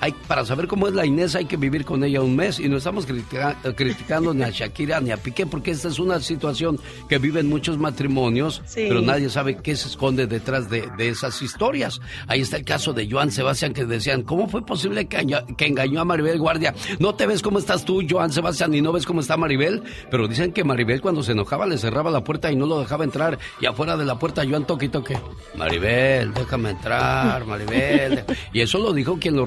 hay, 0.00 0.12
para 0.28 0.44
saber 0.44 0.66
cómo 0.66 0.86
es 0.88 0.94
la 0.94 1.06
Inés 1.06 1.34
hay 1.34 1.46
que 1.46 1.56
vivir 1.56 1.84
con 1.84 2.04
ella 2.04 2.20
un 2.20 2.36
mes 2.36 2.60
y 2.60 2.68
no 2.68 2.76
estamos 2.76 3.06
critica- 3.06 3.56
eh, 3.64 3.72
criticando 3.74 4.34
ni 4.34 4.42
a 4.42 4.50
Shakira 4.50 5.00
ni 5.00 5.10
a 5.10 5.16
Piqué 5.16 5.46
porque 5.46 5.70
esta 5.70 5.88
es 5.88 5.98
una 5.98 6.20
situación 6.20 6.78
que 7.08 7.18
viven 7.18 7.48
muchos 7.48 7.78
matrimonios, 7.78 8.62
Sí. 8.66 8.86
pero 8.88 9.00
nadie 9.00 9.30
sabe 9.30 9.56
qué 9.58 9.76
se 9.76 9.88
esconde 9.88 10.26
detrás 10.26 10.68
de, 10.70 10.88
de 10.98 11.08
esas 11.08 11.40
historias. 11.42 12.00
Ahí 12.26 12.40
está 12.40 12.56
el 12.56 12.64
caso 12.64 12.92
de 12.92 13.08
Joan 13.10 13.30
Sebastián 13.30 13.72
que 13.72 13.84
decían, 13.86 14.22
¿cómo 14.22 14.48
fue 14.48 14.64
posible 14.64 15.06
que, 15.06 15.18
enga- 15.18 15.56
que 15.56 15.66
engañó 15.66 16.00
a 16.00 16.04
Maribel 16.04 16.38
Guardia? 16.38 16.74
No 16.98 17.14
te 17.14 17.26
ves 17.26 17.40
cómo 17.42 17.58
estás 17.58 17.84
tú, 17.84 18.02
Joan 18.08 18.32
Sebastián, 18.32 18.74
y 18.74 18.82
no 18.82 18.92
ves 18.92 19.06
cómo 19.06 19.20
está 19.20 19.36
Maribel, 19.36 19.82
pero 20.10 20.28
dicen 20.28 20.52
que 20.52 20.64
Maribel 20.64 21.00
cuando 21.00 21.22
se 21.22 21.32
enojaba 21.32 21.66
le 21.66 21.78
cerraba 21.78 22.10
la 22.10 22.22
puerta 22.24 22.50
y 22.52 22.56
no 22.56 22.66
lo 22.66 22.80
dejaba 22.80 23.04
entrar 23.04 23.38
y 23.60 23.66
afuera 23.66 23.96
de 23.96 24.04
la 24.04 24.18
puerta 24.18 24.42
Joan 24.48 24.66
toque 24.66 24.86
y 24.86 24.88
toque. 24.88 25.16
Maribel, 25.56 26.32
déjame 26.34 26.70
entrar, 26.70 27.44
Maribel. 27.46 28.24
Y 28.52 28.60
eso 28.60 28.78
lo 28.78 28.92
dijo 28.92 29.18
quien 29.18 29.36
lo 29.36 29.44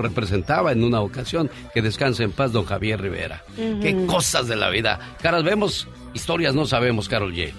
en 0.72 0.84
una 0.84 1.02
ocasión. 1.02 1.50
Que 1.74 1.82
descanse 1.82 2.24
en 2.24 2.32
paz, 2.32 2.52
don 2.52 2.66
Javier 2.66 3.02
Rivera. 3.02 3.44
Qué 3.56 4.06
cosas 4.06 4.48
de 4.48 4.56
la 4.56 4.70
vida. 4.70 5.00
Caras 5.22 5.44
vemos, 5.44 5.88
historias 6.14 6.56
no 6.56 6.66
sabemos, 6.66 7.08
Carol 7.08 7.34
J. 7.36 7.54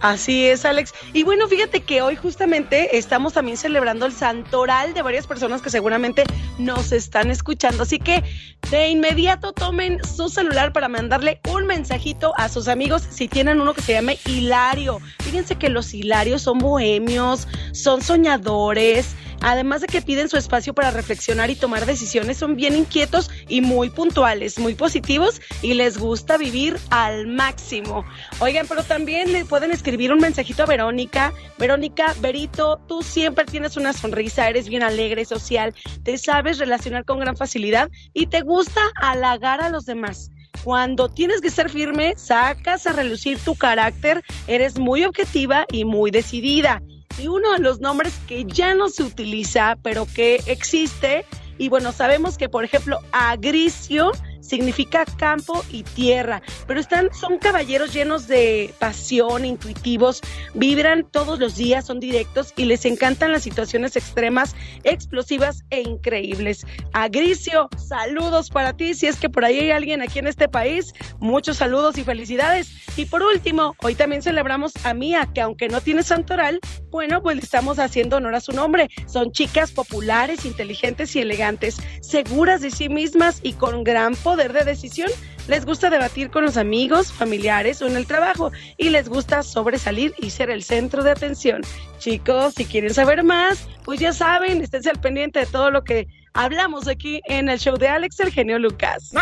Así 0.00 0.46
es, 0.46 0.64
Alex. 0.64 0.94
Y 1.12 1.24
bueno, 1.24 1.46
fíjate 1.46 1.82
que 1.82 2.00
hoy 2.00 2.16
justamente 2.16 2.96
estamos 2.96 3.34
también 3.34 3.58
celebrando 3.58 4.06
el 4.06 4.12
santoral 4.12 4.94
de 4.94 5.02
varias 5.02 5.26
personas 5.26 5.60
que 5.60 5.68
seguramente 5.68 6.24
nos 6.58 6.92
están 6.92 7.30
escuchando. 7.30 7.82
Así 7.82 7.98
que 7.98 8.22
de 8.70 8.88
inmediato 8.88 9.52
tomen 9.52 10.02
su 10.04 10.30
celular 10.30 10.72
para 10.72 10.88
mandarle 10.88 11.40
un 11.52 11.66
mensajito 11.66 12.32
a 12.36 12.48
sus 12.48 12.68
amigos 12.68 13.02
si 13.10 13.28
tienen 13.28 13.60
uno 13.60 13.74
que 13.74 13.82
se 13.82 13.92
llame 13.92 14.18
Hilario. 14.24 15.00
Fíjense 15.20 15.56
que 15.56 15.68
los 15.68 15.92
Hilarios 15.92 16.42
son 16.42 16.58
bohemios, 16.58 17.46
son 17.72 18.02
soñadores. 18.02 19.14
Además 19.40 19.80
de 19.80 19.86
que 19.86 20.02
piden 20.02 20.28
su 20.28 20.36
espacio 20.36 20.74
para 20.74 20.90
reflexionar 20.90 21.50
y 21.50 21.56
tomar 21.56 21.86
decisiones, 21.86 22.36
son 22.36 22.56
bien 22.56 22.76
inquietos 22.76 23.30
y 23.48 23.60
muy 23.60 23.90
puntuales, 23.90 24.58
muy 24.58 24.74
positivos 24.74 25.40
y 25.62 25.74
les 25.74 25.98
gusta 25.98 26.36
vivir 26.36 26.76
al 26.90 27.26
máximo. 27.26 28.04
Oigan, 28.40 28.66
pero 28.68 28.82
también 28.82 29.32
le 29.32 29.44
pueden 29.44 29.70
escribir 29.70 30.12
un 30.12 30.18
mensajito 30.18 30.62
a 30.62 30.66
Verónica. 30.66 31.32
Verónica, 31.58 32.14
Berito, 32.20 32.80
tú 32.86 33.02
siempre 33.02 33.44
tienes 33.44 33.76
una 33.76 33.92
sonrisa, 33.92 34.48
eres 34.48 34.68
bien 34.68 34.82
alegre, 34.82 35.24
social, 35.24 35.74
te 36.02 36.18
sabes 36.18 36.58
relacionar 36.58 37.04
con 37.04 37.18
gran 37.18 37.36
facilidad 37.36 37.90
y 38.12 38.26
te 38.26 38.42
gusta 38.42 38.80
halagar 38.96 39.60
a 39.62 39.70
los 39.70 39.86
demás. 39.86 40.30
Cuando 40.64 41.08
tienes 41.08 41.40
que 41.40 41.50
ser 41.50 41.70
firme, 41.70 42.14
sacas 42.16 42.86
a 42.86 42.92
relucir 42.92 43.38
tu 43.38 43.54
carácter, 43.54 44.22
eres 44.46 44.78
muy 44.78 45.04
objetiva 45.04 45.64
y 45.72 45.84
muy 45.86 46.10
decidida. 46.10 46.82
Y 47.18 47.28
uno 47.28 47.52
de 47.52 47.58
los 47.58 47.80
nombres 47.80 48.14
que 48.26 48.44
ya 48.44 48.74
no 48.74 48.88
se 48.88 49.02
utiliza, 49.02 49.76
pero 49.82 50.06
que 50.06 50.42
existe, 50.46 51.26
y 51.58 51.68
bueno, 51.68 51.92
sabemos 51.92 52.38
que, 52.38 52.48
por 52.48 52.64
ejemplo, 52.64 52.98
Agricio 53.12 54.12
significa 54.50 55.04
campo 55.16 55.64
y 55.70 55.84
tierra, 55.84 56.42
pero 56.66 56.80
están, 56.80 57.14
son 57.14 57.38
caballeros 57.38 57.92
llenos 57.92 58.26
de 58.26 58.74
pasión, 58.80 59.44
intuitivos, 59.44 60.20
vibran 60.54 61.04
todos 61.04 61.38
los 61.38 61.56
días, 61.56 61.86
son 61.86 62.00
directos 62.00 62.52
y 62.56 62.64
les 62.64 62.84
encantan 62.84 63.30
las 63.30 63.44
situaciones 63.44 63.94
extremas, 63.94 64.56
explosivas 64.82 65.62
e 65.70 65.82
increíbles. 65.82 66.66
Agricio, 66.92 67.68
saludos 67.76 68.50
para 68.50 68.76
ti, 68.76 68.94
si 68.94 69.06
es 69.06 69.16
que 69.16 69.30
por 69.30 69.44
ahí 69.44 69.60
hay 69.60 69.70
alguien 69.70 70.02
aquí 70.02 70.18
en 70.18 70.26
este 70.26 70.48
país, 70.48 70.94
muchos 71.20 71.58
saludos 71.58 71.96
y 71.96 72.02
felicidades. 72.02 72.72
Y 72.96 73.04
por 73.04 73.22
último, 73.22 73.76
hoy 73.82 73.94
también 73.94 74.20
celebramos 74.20 74.72
a 74.84 74.94
Mía, 74.94 75.28
que 75.32 75.40
aunque 75.42 75.68
no 75.68 75.80
tiene 75.80 76.02
santoral, 76.02 76.58
bueno, 76.90 77.22
pues 77.22 77.38
estamos 77.38 77.78
haciendo 77.78 78.16
honor 78.16 78.34
a 78.34 78.40
su 78.40 78.52
nombre. 78.52 78.90
Son 79.06 79.30
chicas 79.30 79.70
populares, 79.70 80.44
inteligentes 80.44 81.14
y 81.14 81.20
elegantes, 81.20 81.76
seguras 82.02 82.62
de 82.62 82.72
sí 82.72 82.88
mismas 82.88 83.38
y 83.44 83.52
con 83.52 83.84
gran 83.84 84.16
poder 84.16 84.39
de 84.48 84.64
decisión. 84.64 85.10
Les 85.46 85.64
gusta 85.64 85.90
debatir 85.90 86.30
con 86.30 86.44
los 86.44 86.56
amigos, 86.56 87.12
familiares 87.12 87.82
o 87.82 87.86
en 87.86 87.96
el 87.96 88.06
trabajo 88.06 88.52
y 88.76 88.90
les 88.90 89.08
gusta 89.08 89.42
sobresalir 89.42 90.14
y 90.18 90.30
ser 90.30 90.50
el 90.50 90.62
centro 90.62 91.02
de 91.02 91.10
atención. 91.10 91.62
Chicos, 91.98 92.54
si 92.54 92.64
quieren 92.64 92.94
saber 92.94 93.22
más, 93.24 93.68
pues 93.84 94.00
ya 94.00 94.12
saben, 94.12 94.60
estén 94.62 94.88
al 94.88 95.00
pendiente 95.00 95.40
de 95.40 95.46
todo 95.46 95.70
lo 95.70 95.84
que 95.84 96.08
hablamos 96.32 96.88
aquí 96.88 97.20
en 97.26 97.48
el 97.48 97.58
show 97.58 97.76
de 97.76 97.88
Alex 97.88 98.20
el 98.20 98.32
genio 98.32 98.58
Lucas. 98.58 99.12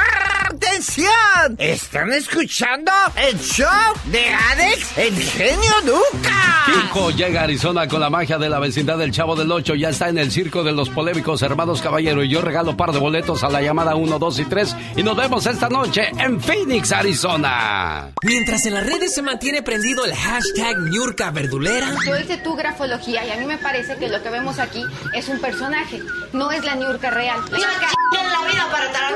¡Atención! 0.47 1.57
¿Están 1.59 2.13
escuchando 2.13 2.93
el 3.17 3.39
show 3.39 3.67
de 4.07 4.29
Alex 4.29 4.99
el 4.99 5.15
genio 5.15 5.73
Lucas? 5.85 6.33
Kiko 6.67 7.11
llega 7.11 7.41
a 7.41 7.45
Arizona 7.45 7.89
con 7.89 8.01
la 8.01 8.11
magia 8.11 8.39
de 8.39 8.49
la 8.49 8.59
vecindad 8.59 8.99
del 8.99 9.11
Chavo 9.13 9.37
del 9.37 9.51
Ocho. 9.51 9.75
Ya 9.75 9.89
está 9.91 10.09
en 10.09 10.19
el 10.19 10.31
circo 10.31 10.63
de 10.63 10.73
los 10.73 10.91
polémicos 10.91 11.43
hermanos 11.43 11.83
Caballero. 11.83 12.23
Y 12.23 12.29
yo 12.29 12.41
regalo 12.41 12.77
par 12.77 12.93
de 12.93 12.99
boletos 12.99 13.45
a 13.45 13.49
la 13.49 13.61
llamada 13.61 13.95
1, 13.95 14.19
2 14.19 14.39
y 14.39 14.45
3. 14.45 14.77
Y 14.97 15.03
nos 15.03 15.17
vemos 15.17 15.47
esta 15.47 15.69
noche 15.69 16.09
en 16.19 16.41
Phoenix, 16.41 16.93
Arizona. 16.93 18.11
Mientras 18.23 18.65
en 18.67 18.75
las 18.75 18.87
redes 18.87 19.15
se 19.15 19.23
mantiene 19.23 19.63
prendido 19.63 20.05
el 20.05 20.15
hashtag 20.15 20.79
Niurka 20.91 21.31
Verdulera. 21.31 21.95
Yo 22.07 22.19
hice 22.19 22.39
tu 22.39 22.55
grafología 22.55 23.25
y 23.25 23.31
a 23.31 23.37
mí 23.37 23.45
me 23.45 23.59
parece 23.59 23.97
que 23.97 24.09
lo 24.09 24.23
que 24.23 24.31
vemos 24.31 24.59
aquí 24.59 24.85
es 25.15 25.29
un 25.29 25.41
personaje, 25.41 26.01
no 26.33 26.51
es 26.51 26.65
la 26.65 26.75
Niurka 26.75 27.11
real. 27.11 27.41
La 27.51 27.59
en 27.59 28.33
la 28.33 28.51
vida 28.51 28.69
para 28.71 28.87
estar 28.87 29.09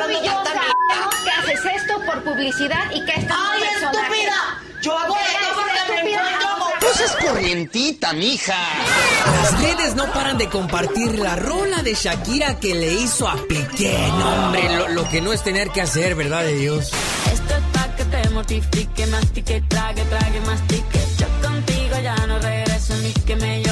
que 1.25 1.31
haces 1.31 1.65
esto 1.77 2.01
por 2.05 2.23
publicidad 2.25 2.91
y 2.93 3.05
que 3.05 3.13
esto 3.13 3.35
¡Ay, 3.37 3.63
es 3.63 3.83
estúpida! 3.83 4.63
Yo 4.83 4.99
hago 4.99 5.17
esto 5.17 5.47
porque 5.55 6.03
me 6.03 6.11
encuentro 6.11 6.49
con... 6.59 6.81
Tú 6.81 6.87
sos 6.99 7.17
corrientita, 7.17 8.13
mija. 8.13 8.57
Las 9.27 9.61
redes 9.61 9.95
no 9.95 10.13
paran 10.13 10.39
de 10.39 10.49
compartir 10.49 11.19
la 11.19 11.37
rola 11.37 11.83
de 11.83 11.95
Shakira 11.95 12.59
que 12.59 12.75
le 12.75 12.93
hizo 12.95 13.29
a 13.29 13.37
Piqué. 13.47 13.97
No, 14.19 14.47
hombre, 14.47 14.77
lo, 14.77 14.89
lo 14.89 15.09
que 15.09 15.21
no 15.21 15.33
es 15.33 15.43
tener 15.45 15.71
que 15.71 15.83
hacer, 15.83 16.15
¿verdad 16.17 16.43
de 16.43 16.57
Dios? 16.57 16.91
Esto 17.33 17.55
es 17.55 17.63
pa' 17.73 17.97
que 17.97 18.05
te 18.05 18.29
mortifique, 18.31 19.07
mastique, 19.07 19.63
trague, 19.69 20.05
trague, 20.05 20.41
mastique. 20.41 21.01
Yo 21.19 21.49
contigo 21.49 21.97
ya 22.03 22.17
no 22.27 22.39
regreso, 22.41 22.95
ni 22.97 23.13
que 23.13 23.37
me 23.37 23.63
llore 23.63 23.72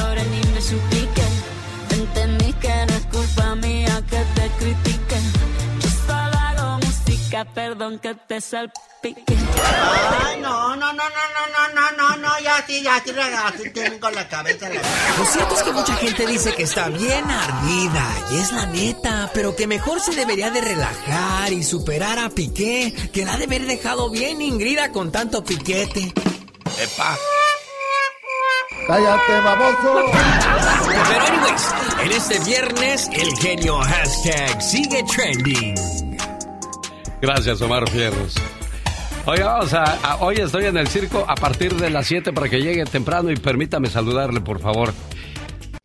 música, 7.31 7.45
perdón 7.53 7.99
que 7.99 8.15
te 8.15 8.41
salpique. 8.41 9.23
Ay, 9.27 10.41
no, 10.41 10.75
no, 10.75 10.93
no, 10.93 10.93
no, 10.93 11.03
no, 11.03 11.73
no, 11.73 11.91
no, 11.91 12.17
no, 12.17 12.39
ya 12.43 12.63
sí, 12.65 12.81
ya 12.83 13.01
sí, 13.03 13.11
así 13.11 13.69
tengo 13.71 14.09
la 14.11 14.27
cabeza. 14.27 14.69
La... 14.69 14.81
Lo 15.17 15.25
cierto 15.25 15.55
es 15.55 15.63
que 15.63 15.71
mucha 15.71 15.95
gente 15.95 16.27
dice 16.27 16.53
que 16.53 16.63
está 16.63 16.89
bien 16.89 17.29
ardida, 17.29 18.05
y 18.31 18.37
es 18.37 18.51
la 18.51 18.65
neta, 18.67 19.31
pero 19.33 19.55
que 19.55 19.67
mejor 19.67 20.01
se 20.01 20.13
debería 20.13 20.51
de 20.51 20.61
relajar 20.61 21.53
y 21.53 21.63
superar 21.63 22.19
a 22.19 22.29
Piqué, 22.29 22.93
que 23.13 23.25
la 23.25 23.33
ha 23.33 23.37
de 23.37 23.45
haber 23.45 23.65
dejado 23.65 24.09
bien 24.09 24.41
ingrida 24.41 24.91
con 24.91 25.11
tanto 25.11 25.43
piquete. 25.43 26.13
¡Epa! 26.79 27.17
¡Cállate, 28.87 29.41
baboso! 29.41 30.11
Pero 31.09 31.25
anyways, 31.25 31.73
en 32.03 32.11
este 32.11 32.39
viernes 32.39 33.09
el 33.13 33.35
genio 33.37 33.79
hashtag 33.79 34.61
sigue 34.61 35.03
trending. 35.03 36.10
Gracias, 37.21 37.61
Omar 37.61 37.89
Fierros. 37.89 38.35
Oiga, 39.25 39.45
vamos 39.53 39.73
a, 39.73 39.83
a- 39.83 40.15
hoy 40.17 40.37
estoy 40.37 40.65
en 40.65 40.77
el 40.77 40.87
circo 40.87 41.23
a 41.27 41.35
partir 41.35 41.75
de 41.75 41.89
las 41.91 42.07
7 42.07 42.33
para 42.33 42.49
que 42.49 42.61
llegue 42.61 42.83
temprano 42.85 43.29
y 43.29 43.35
permítame 43.35 43.87
saludarle, 43.87 44.41
por 44.41 44.59
favor. 44.59 44.93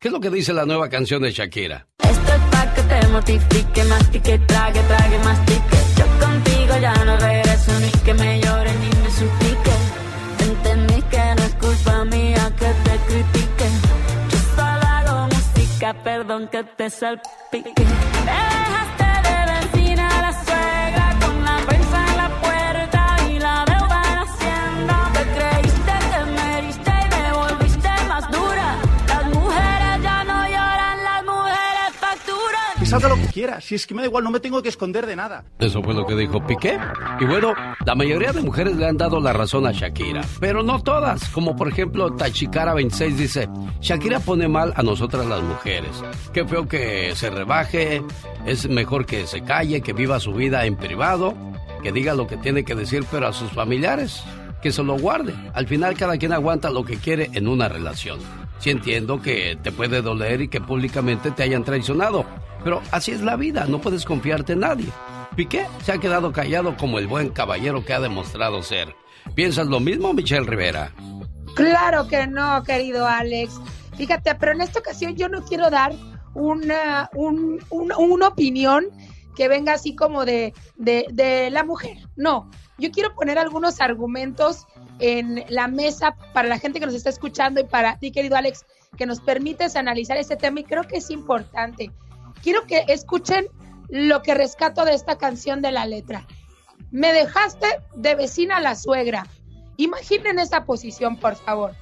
¿Qué 0.00 0.08
es 0.08 0.12
lo 0.12 0.20
que 0.20 0.30
dice 0.30 0.52
la 0.54 0.64
nueva 0.64 0.88
canción 0.88 1.22
de 1.22 1.32
Shakira? 1.32 1.86
Esto 1.98 2.32
es 2.32 2.40
pa' 2.50 2.74
que 2.74 2.82
te 2.82 3.06
mortifique, 3.08 3.84
mastique, 3.84 4.38
trague, 4.46 4.80
trague, 4.82 5.18
mastique. 5.18 5.76
Yo 5.98 6.26
contigo 6.26 6.74
ya 6.80 6.94
no 7.04 7.16
regreso, 7.18 7.72
ni 7.80 7.90
que 8.02 8.14
me 8.14 8.40
llore 8.40 8.70
ni 8.72 9.02
me 9.02 9.10
suplique. 9.10 9.72
Entendí 10.40 11.02
que 11.10 11.18
no 11.36 11.42
es 11.42 11.54
culpa 11.56 12.04
mía 12.04 12.50
que 12.58 12.66
te 12.66 12.96
critique. 13.06 13.68
Yo 14.30 14.38
solo 14.56 14.86
hago 14.86 15.28
música, 15.28 15.94
perdón 16.02 16.48
que 16.48 16.64
te 16.64 16.88
salpique. 16.90 17.72
Dejaste 18.24 19.05
Salga 32.86 33.08
lo 33.08 33.16
que 33.16 33.26
quiera. 33.26 33.60
Si 33.60 33.74
es 33.74 33.84
que 33.84 33.94
me 33.94 34.02
da 34.02 34.06
igual, 34.06 34.22
no 34.22 34.30
me 34.30 34.38
tengo 34.38 34.62
que 34.62 34.68
esconder 34.68 35.06
de 35.06 35.16
nada. 35.16 35.44
Eso 35.58 35.82
fue 35.82 35.92
lo 35.92 36.06
que 36.06 36.14
dijo 36.14 36.46
Piqué. 36.46 36.78
Y 37.18 37.24
bueno, 37.24 37.52
la 37.84 37.94
mayoría 37.96 38.32
de 38.32 38.42
mujeres 38.42 38.76
le 38.76 38.86
han 38.86 38.96
dado 38.96 39.18
la 39.18 39.32
razón 39.32 39.66
a 39.66 39.72
Shakira, 39.72 40.22
pero 40.38 40.62
no 40.62 40.80
todas. 40.80 41.28
Como 41.30 41.56
por 41.56 41.68
ejemplo, 41.68 42.10
Tachicara26 42.10 43.14
dice, 43.16 43.48
Shakira 43.80 44.20
pone 44.20 44.46
mal 44.46 44.72
a 44.76 44.84
nosotras 44.84 45.26
las 45.26 45.42
mujeres. 45.42 45.90
Qué 46.32 46.44
feo 46.44 46.68
que 46.68 47.16
se 47.16 47.28
rebaje, 47.28 48.02
es 48.44 48.68
mejor 48.68 49.04
que 49.04 49.26
se 49.26 49.42
calle, 49.42 49.80
que 49.80 49.92
viva 49.92 50.20
su 50.20 50.32
vida 50.32 50.64
en 50.64 50.76
privado, 50.76 51.34
que 51.82 51.90
diga 51.90 52.14
lo 52.14 52.28
que 52.28 52.36
tiene 52.36 52.64
que 52.64 52.76
decir, 52.76 53.04
pero 53.10 53.26
a 53.26 53.32
sus 53.32 53.50
familiares, 53.50 54.22
que 54.62 54.70
se 54.70 54.84
lo 54.84 54.96
guarde. 54.96 55.34
Al 55.54 55.66
final 55.66 55.96
cada 55.96 56.18
quien 56.18 56.32
aguanta 56.32 56.70
lo 56.70 56.84
que 56.84 56.98
quiere 56.98 57.30
en 57.32 57.48
una 57.48 57.68
relación. 57.68 58.20
Sí 58.58 58.70
entiendo 58.70 59.20
que 59.20 59.58
te 59.62 59.72
puede 59.72 60.02
doler 60.02 60.40
y 60.42 60.48
que 60.48 60.60
públicamente 60.60 61.30
te 61.30 61.42
hayan 61.42 61.62
traicionado, 61.64 62.24
pero 62.66 62.82
así 62.90 63.12
es 63.12 63.20
la 63.20 63.36
vida, 63.36 63.66
no 63.68 63.80
puedes 63.80 64.04
confiarte 64.04 64.54
en 64.54 64.60
nadie. 64.60 64.88
Piqué 65.36 65.66
se 65.84 65.92
ha 65.92 65.98
quedado 65.98 66.32
callado 66.32 66.76
como 66.76 66.98
el 66.98 67.06
buen 67.06 67.28
caballero 67.28 67.84
que 67.84 67.92
ha 67.94 68.00
demostrado 68.00 68.60
ser. 68.64 68.92
¿Piensas 69.36 69.68
lo 69.68 69.78
mismo, 69.78 70.12
Michelle 70.12 70.44
Rivera? 70.44 70.90
Claro 71.54 72.08
que 72.08 72.26
no, 72.26 72.64
querido 72.64 73.06
Alex. 73.06 73.60
Fíjate, 73.96 74.34
pero 74.34 74.50
en 74.50 74.62
esta 74.62 74.80
ocasión 74.80 75.14
yo 75.14 75.28
no 75.28 75.44
quiero 75.44 75.70
dar 75.70 75.92
una, 76.34 77.08
un- 77.14 77.60
un- 77.70 77.92
una 77.96 78.26
opinión 78.26 78.86
que 79.36 79.46
venga 79.46 79.74
así 79.74 79.94
como 79.94 80.24
de, 80.24 80.52
de, 80.76 81.06
de 81.12 81.50
la 81.50 81.62
mujer. 81.62 81.96
No, 82.16 82.50
yo 82.78 82.90
quiero 82.90 83.14
poner 83.14 83.38
algunos 83.38 83.80
argumentos 83.80 84.66
en 84.98 85.44
la 85.50 85.68
mesa 85.68 86.16
para 86.34 86.48
la 86.48 86.58
gente 86.58 86.80
que 86.80 86.86
nos 86.86 86.96
está 86.96 87.10
escuchando 87.10 87.60
y 87.60 87.64
para 87.64 87.96
ti, 88.00 88.10
querido 88.10 88.34
Alex, 88.36 88.66
que 88.96 89.06
nos 89.06 89.20
permites 89.20 89.76
analizar 89.76 90.16
este 90.16 90.34
tema 90.34 90.58
y 90.60 90.64
creo 90.64 90.82
que 90.82 90.96
es 90.96 91.10
importante. 91.10 91.92
Quiero 92.46 92.64
que 92.64 92.84
escuchen 92.86 93.48
lo 93.88 94.22
que 94.22 94.32
rescato 94.32 94.84
de 94.84 94.94
esta 94.94 95.18
canción 95.18 95.62
de 95.62 95.72
la 95.72 95.84
letra. 95.84 96.28
Me 96.92 97.12
dejaste 97.12 97.66
de 97.96 98.14
vecina 98.14 98.58
a 98.58 98.60
la 98.60 98.76
suegra. 98.76 99.26
Imaginen 99.78 100.38
esa 100.38 100.64
posición, 100.64 101.16
por 101.16 101.34
favor. 101.34 101.72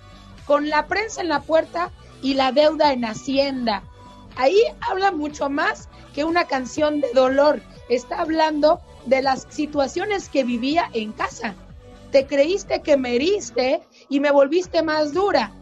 Con 0.47 0.71
la 0.71 0.87
prensa 0.87 1.21
en 1.21 1.29
la 1.29 1.41
puerta 1.43 1.91
y 2.23 2.33
la 2.33 2.51
deuda 2.51 2.95
en 2.95 3.05
Hacienda. 3.05 3.83
Ahí 4.37 4.59
habla 4.81 5.13
mucho 5.13 5.51
más 5.51 5.91
que 6.15 6.25
una 6.25 6.47
canción 6.47 7.03
de 7.03 7.13
dolor. 7.13 7.61
Está 7.91 8.23
hablando 8.23 8.81
de 9.05 9.21
las 9.21 9.47
situaciones 9.51 10.31
que 10.31 10.45
vivía 10.45 10.89
en 10.95 11.13
casa. 11.13 11.55
Te 12.11 12.27
creíste 12.27 12.81
que 12.81 12.97
me 12.97 13.17
heriste 13.17 13.83
y 14.09 14.19
me 14.19 14.31
volviste 14.31 14.83
más 14.83 15.13
dura. 15.13 15.53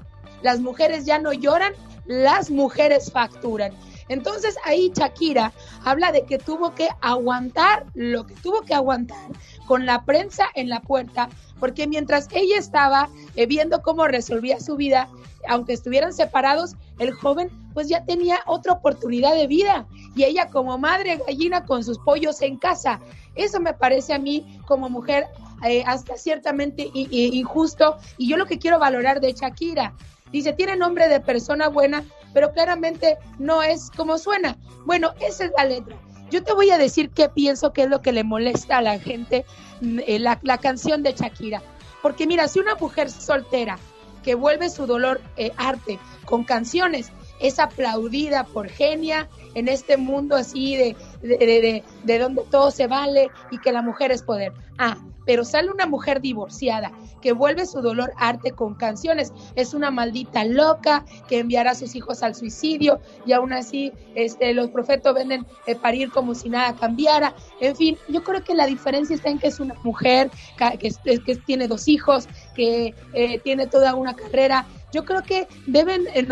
Las 0.43 0.61
mujeres 0.61 1.07
ya 1.07 1.19
no 1.19 1.33
lloran, 1.33 1.73
las 2.07 2.51
mujeres 2.53 3.11
facturan. 3.11 3.73
Entonces 4.13 4.57
ahí 4.65 4.93
Shakira 4.95 5.53
habla 5.85 6.13
de 6.13 6.25
que 6.25 6.39
tuvo 6.39 6.75
que 6.75 6.89
aguantar 7.01 7.87
lo 7.95 8.27
que 8.27 8.35
tuvo 8.35 8.63
que 8.63 8.75
aguantar 8.75 9.27
con 9.67 9.87
la 9.87 10.05
prensa 10.05 10.47
en 10.55 10.69
la 10.69 10.81
puerta, 10.81 11.29
porque 11.59 11.87
mientras 11.87 12.29
ella 12.33 12.59
estaba 12.59 13.09
eh, 13.37 13.47
viendo 13.47 13.83
cómo 13.83 14.07
resolvía 14.07 14.61
su 14.61 14.77
vida, 14.77 15.09
aunque 15.49 15.73
estuvieran 15.73 16.13
separados, 16.13 16.77
el 16.99 17.13
joven 17.13 17.51
pues 17.73 17.89
ya 17.89 18.05
tenía 18.05 18.41
otra 18.47 18.73
oportunidad 18.73 19.35
de 19.35 19.47
vida 19.47 19.87
y 20.15 20.25
ella 20.25 20.49
como 20.49 20.79
madre 20.79 21.19
gallina 21.27 21.65
con 21.65 21.83
sus 21.85 21.99
pollos 21.99 22.43
en 22.43 22.59
casa. 22.59 23.01
Eso 23.35 23.61
me 23.61 23.73
parece 23.73 24.13
a 24.13 24.19
mí 24.19 24.61
como 24.67 24.91
mujer 24.91 25.27
eh, 25.65 25.85
hasta 25.87 26.17
ciertamente 26.17 26.91
injusto 26.93 27.97
y 28.19 28.29
yo 28.29 28.37
lo 28.37 28.47
que 28.47 28.59
quiero 28.59 28.79
valorar 28.79 29.21
de 29.21 29.33
Shakira. 29.33 29.95
Dice, 30.33 30.53
tiene 30.55 30.77
nombre 30.77 31.09
de 31.09 31.21
persona 31.21 31.69
buena, 31.69 32.05
pero 32.33 32.53
claramente 32.53 33.19
no 33.39 33.63
es 33.63 33.91
como 33.91 34.19
suena. 34.19 34.57
Bueno, 34.87 35.13
esa 35.21 35.45
es 35.45 35.53
la 35.57 35.65
letra. 35.65 35.97
Yo 36.31 36.43
te 36.43 36.55
voy 36.55 36.71
a 36.71 36.79
decir 36.79 37.11
qué 37.11 37.29
pienso 37.29 37.73
que 37.73 37.83
es 37.83 37.91
lo 37.91 38.01
que 38.01 38.13
le 38.13 38.25
molesta 38.25 38.79
a 38.79 38.83
la 38.83 38.99
gente 38.99 39.45
mm, 39.83 39.99
eh, 40.07 40.19
la, 40.19 40.41
la 40.43 40.59
canción 40.59 41.03
de 41.03 41.13
Shakira. 41.13 41.63
Porque 42.01 42.27
mira, 42.27 42.49
si 42.49 42.59
una 42.59 42.75
mujer 42.75 43.11
soltera 43.11 43.79
que 44.23 44.35
vuelve 44.35 44.71
su 44.71 44.87
dolor 44.87 45.21
eh, 45.37 45.53
arte 45.57 45.99
con 46.25 46.45
canciones, 46.45 47.13
es 47.39 47.59
aplaudida 47.59 48.45
por 48.45 48.69
genia 48.69 49.29
en 49.55 49.69
este 49.69 49.97
mundo 49.97 50.37
así 50.37 50.77
de, 50.77 50.97
de, 51.23 51.37
de, 51.39 51.85
de 52.03 52.19
donde 52.19 52.43
todo 52.51 52.71
se 52.71 52.87
vale 52.87 53.33
y 53.49 53.61
que 53.61 53.73
la 53.73 53.83
mujer 53.83 54.13
es 54.13 54.23
poder. 54.23 54.55
Ah, 54.79 54.99
pero 55.25 55.45
sale 55.45 55.71
una 55.71 55.87
mujer 55.87 56.21
divorciada 56.21 56.93
que 57.21 57.33
vuelve 57.33 57.67
su 57.67 57.81
dolor 57.81 58.13
arte 58.17 58.55
con 58.57 58.75
canciones. 58.75 59.33
Es 59.55 59.73
una 59.73 59.93
maldita 59.93 60.45
loca 60.45 61.05
que 61.29 61.39
enviará 61.39 61.71
a 61.71 61.75
sus 61.77 61.95
hijos 61.95 62.25
al 62.25 62.35
suicidio 62.35 63.01
y 63.25 63.33
aún 63.33 63.53
así 63.53 63.93
este, 64.15 64.53
los 64.53 64.71
profetas 64.71 65.15
venden 65.15 65.47
eh, 65.65 65.77
parir 65.77 66.11
como 66.11 66.35
si 66.35 66.49
nada 66.49 66.75
cambiara. 66.75 67.35
En 67.61 67.77
fin, 67.77 68.01
yo 68.09 68.25
creo 68.25 68.43
que 68.43 68.55
la 68.55 68.67
diferencia 68.67 69.15
está 69.15 69.31
en 69.31 69.39
que 69.39 69.47
es 69.47 69.61
una 69.61 69.75
mujer 69.85 70.33
que, 70.81 70.89
es- 70.89 70.99
que 71.25 71.37
tiene 71.37 71.69
dos 71.69 71.87
hijos, 71.87 72.29
que 72.53 72.97
eh, 73.13 73.41
tiene 73.43 73.69
toda 73.69 73.95
una 73.95 74.17
carrera. 74.17 74.67
Yo 74.91 75.05
creo 75.05 75.25
que 75.25 75.47
deben 75.67 76.03
eh, 76.15 76.27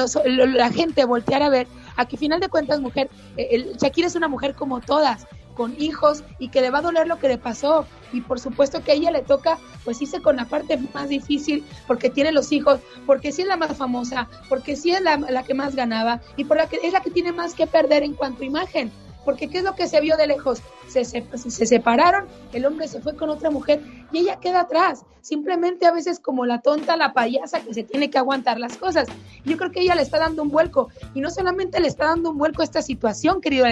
la 0.48 0.70
gente 0.72 1.04
voltear 1.04 1.42
a 1.42 1.48
ver 1.48 1.68
a 2.00 2.04
que 2.06 2.16
final 2.16 2.40
de 2.40 2.48
cuentas 2.48 2.80
mujer, 2.80 3.10
eh, 3.36 3.48
el- 3.52 3.76
Shakira 3.76 4.06
es 4.08 4.14
una 4.16 4.28
mujer 4.28 4.54
como 4.54 4.80
todas 4.80 5.26
con 5.54 5.74
hijos 5.78 6.24
y 6.38 6.48
que 6.48 6.60
le 6.60 6.70
va 6.70 6.78
a 6.78 6.82
doler 6.82 7.06
lo 7.06 7.18
que 7.18 7.28
le 7.28 7.36
pasó 7.38 7.86
y 8.12 8.20
por 8.22 8.40
supuesto 8.40 8.82
que 8.82 8.92
a 8.92 8.94
ella 8.94 9.10
le 9.10 9.22
toca 9.22 9.58
pues 9.84 10.00
irse 10.00 10.20
con 10.22 10.36
la 10.36 10.46
parte 10.46 10.78
más 10.94 11.08
difícil 11.08 11.66
porque 11.86 12.08
tiene 12.10 12.32
los 12.32 12.50
hijos, 12.52 12.80
porque 13.06 13.30
sí 13.32 13.42
es 13.42 13.48
la 13.48 13.56
más 13.56 13.76
famosa, 13.76 14.28
porque 14.48 14.76
sí 14.76 14.90
es 14.92 15.00
la, 15.02 15.16
la 15.16 15.42
que 15.42 15.54
más 15.54 15.74
ganaba 15.76 16.20
y 16.36 16.44
por 16.44 16.56
la 16.56 16.66
que 16.66 16.78
es 16.82 16.92
la 16.92 17.00
que 17.00 17.10
tiene 17.10 17.32
más 17.32 17.54
que 17.54 17.66
perder 17.66 18.02
en 18.02 18.14
cuanto 18.14 18.42
a 18.42 18.46
imagen. 18.46 18.90
Porque 19.24 19.48
¿qué 19.48 19.58
es 19.58 19.64
lo 19.64 19.74
que 19.74 19.86
se 19.86 20.00
vio 20.00 20.16
de 20.16 20.26
lejos? 20.26 20.62
Se, 20.88 21.04
se, 21.04 21.24
se 21.36 21.66
separaron, 21.66 22.26
el 22.52 22.66
hombre 22.66 22.88
se 22.88 23.00
fue 23.00 23.14
con 23.16 23.30
otra 23.30 23.50
mujer 23.50 23.80
y 24.12 24.18
ella 24.18 24.40
queda 24.40 24.60
atrás. 24.60 25.04
Simplemente 25.20 25.86
a 25.86 25.92
veces 25.92 26.18
como 26.18 26.46
la 26.46 26.62
tonta, 26.62 26.96
la 26.96 27.12
payasa 27.12 27.60
que 27.60 27.74
se 27.74 27.82
tiene 27.82 28.10
que 28.10 28.18
aguantar 28.18 28.58
las 28.58 28.76
cosas. 28.76 29.08
Yo 29.44 29.56
creo 29.56 29.70
que 29.70 29.80
ella 29.80 29.94
le 29.94 30.02
está 30.02 30.18
dando 30.18 30.42
un 30.42 30.50
vuelco 30.50 30.88
y 31.14 31.20
no 31.20 31.30
solamente 31.30 31.80
le 31.80 31.88
está 31.88 32.06
dando 32.06 32.30
un 32.30 32.38
vuelco 32.38 32.62
a 32.62 32.64
esta 32.64 32.82
situación, 32.82 33.40
querido. 33.40 33.66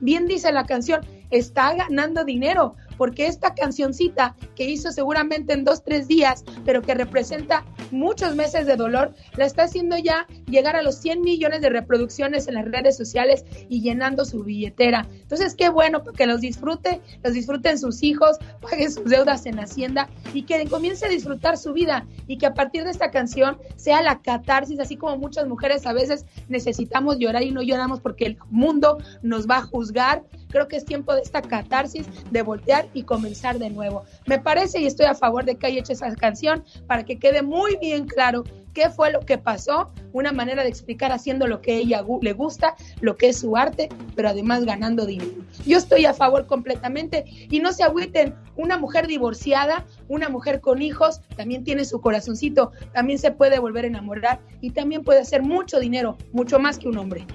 Bien 0.00 0.26
dice 0.26 0.52
la 0.52 0.64
canción, 0.64 1.04
está 1.30 1.74
ganando 1.74 2.24
dinero 2.24 2.76
porque 3.02 3.26
esta 3.26 3.52
cancioncita 3.52 4.36
que 4.54 4.62
hizo 4.62 4.92
seguramente 4.92 5.54
en 5.54 5.64
dos, 5.64 5.82
tres 5.82 6.06
días, 6.06 6.44
pero 6.64 6.82
que 6.82 6.94
representa 6.94 7.64
muchos 7.90 8.36
meses 8.36 8.64
de 8.64 8.76
dolor, 8.76 9.12
la 9.36 9.44
está 9.44 9.64
haciendo 9.64 9.98
ya 9.98 10.28
llegar 10.46 10.76
a 10.76 10.82
los 10.82 10.98
100 10.98 11.20
millones 11.20 11.62
de 11.62 11.70
reproducciones 11.70 12.46
en 12.46 12.54
las 12.54 12.64
redes 12.64 12.96
sociales 12.96 13.44
y 13.68 13.80
llenando 13.80 14.24
su 14.24 14.44
billetera. 14.44 15.08
Entonces, 15.20 15.56
qué 15.56 15.68
bueno 15.68 16.04
que 16.04 16.26
los 16.26 16.42
disfrute, 16.42 17.00
los 17.24 17.32
disfruten 17.32 17.76
sus 17.76 18.04
hijos, 18.04 18.38
pague 18.60 18.88
sus 18.88 19.06
deudas 19.06 19.46
en 19.46 19.58
Hacienda 19.58 20.08
y 20.32 20.42
que 20.42 20.64
comience 20.68 21.06
a 21.06 21.08
disfrutar 21.08 21.58
su 21.58 21.72
vida 21.72 22.06
y 22.28 22.38
que 22.38 22.46
a 22.46 22.54
partir 22.54 22.84
de 22.84 22.90
esta 22.90 23.10
canción 23.10 23.58
sea 23.74 24.00
la 24.00 24.22
catarsis, 24.22 24.78
así 24.78 24.96
como 24.96 25.18
muchas 25.18 25.48
mujeres 25.48 25.86
a 25.86 25.92
veces 25.92 26.24
necesitamos 26.48 27.18
llorar 27.18 27.42
y 27.42 27.50
no 27.50 27.62
lloramos 27.62 27.98
porque 27.98 28.26
el 28.26 28.38
mundo 28.48 28.98
nos 29.22 29.50
va 29.50 29.56
a 29.56 29.62
juzgar. 29.62 30.22
Creo 30.50 30.68
que 30.68 30.76
es 30.76 30.84
tiempo 30.84 31.14
de 31.14 31.22
esta 31.22 31.40
catarsis, 31.40 32.06
de 32.30 32.42
voltear 32.42 32.91
y 32.94 33.02
comenzar 33.02 33.58
de 33.58 33.70
nuevo. 33.70 34.04
Me 34.26 34.38
parece 34.38 34.80
y 34.80 34.86
estoy 34.86 35.06
a 35.06 35.14
favor 35.14 35.44
de 35.44 35.56
que 35.56 35.66
haya 35.66 35.80
hecho 35.80 35.92
esa 35.92 36.14
canción 36.14 36.64
para 36.86 37.04
que 37.04 37.18
quede 37.18 37.42
muy 37.42 37.76
bien 37.76 38.06
claro 38.06 38.44
qué 38.72 38.90
fue 38.90 39.12
lo 39.12 39.20
que 39.20 39.38
pasó, 39.38 39.90
una 40.12 40.32
manera 40.32 40.62
de 40.62 40.68
explicar 40.68 41.12
haciendo 41.12 41.46
lo 41.46 41.60
que 41.60 41.76
ella 41.76 42.04
le 42.20 42.32
gusta, 42.32 42.74
lo 43.00 43.16
que 43.16 43.28
es 43.28 43.40
su 43.40 43.56
arte, 43.56 43.88
pero 44.14 44.28
además 44.28 44.64
ganando 44.64 45.06
dinero. 45.06 45.30
Yo 45.66 45.78
estoy 45.78 46.06
a 46.06 46.14
favor 46.14 46.46
completamente 46.46 47.24
y 47.26 47.60
no 47.60 47.72
se 47.72 47.82
agüiten, 47.82 48.34
una 48.56 48.78
mujer 48.78 49.06
divorciada, 49.06 49.86
una 50.08 50.28
mujer 50.28 50.60
con 50.60 50.82
hijos, 50.82 51.20
también 51.36 51.64
tiene 51.64 51.84
su 51.84 52.00
corazoncito, 52.00 52.72
también 52.92 53.18
se 53.18 53.30
puede 53.30 53.58
volver 53.58 53.84
a 53.84 53.88
enamorar 53.88 54.40
y 54.60 54.70
también 54.70 55.04
puede 55.04 55.20
hacer 55.20 55.42
mucho 55.42 55.78
dinero, 55.78 56.16
mucho 56.32 56.58
más 56.58 56.78
que 56.78 56.88
un 56.88 56.98
hombre. 56.98 57.26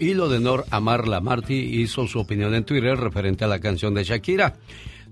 Y 0.00 0.14
lo 0.14 0.28
de 0.28 0.40
Nor 0.40 0.64
Amarla 0.70 1.20
Marty 1.20 1.54
hizo 1.54 2.06
su 2.08 2.18
opinión 2.18 2.54
en 2.54 2.64
Twitter 2.64 2.98
referente 2.98 3.44
a 3.44 3.48
la 3.48 3.60
canción 3.60 3.94
de 3.94 4.02
Shakira. 4.02 4.56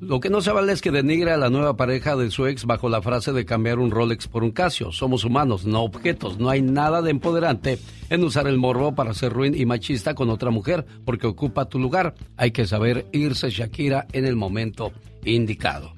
Lo 0.02 0.18
que 0.18 0.30
no 0.30 0.40
se 0.40 0.50
vale 0.50 0.72
es 0.72 0.82
que 0.82 0.90
denigre 0.90 1.30
a 1.30 1.36
la 1.36 1.48
nueva 1.48 1.76
pareja 1.76 2.16
de 2.16 2.28
su 2.32 2.48
ex 2.48 2.64
bajo 2.64 2.88
la 2.88 3.00
frase 3.00 3.30
de 3.32 3.44
cambiar 3.44 3.78
un 3.78 3.92
Rolex 3.92 4.26
por 4.26 4.42
un 4.42 4.50
Casio. 4.50 4.90
Somos 4.90 5.22
humanos, 5.22 5.64
no 5.64 5.82
objetos. 5.82 6.40
No 6.40 6.50
hay 6.50 6.60
nada 6.60 7.02
de 7.02 7.12
empoderante 7.12 7.78
en 8.10 8.24
usar 8.24 8.48
el 8.48 8.58
morbo 8.58 8.96
para 8.96 9.14
ser 9.14 9.32
ruin 9.32 9.54
y 9.54 9.64
machista 9.64 10.16
con 10.16 10.28
otra 10.28 10.50
mujer 10.50 10.84
porque 11.04 11.28
ocupa 11.28 11.68
tu 11.68 11.78
lugar. 11.78 12.16
Hay 12.36 12.50
que 12.50 12.66
saber 12.66 13.06
irse 13.12 13.48
Shakira 13.50 14.08
en 14.10 14.26
el 14.26 14.34
momento 14.34 14.90
indicado. 15.24 15.94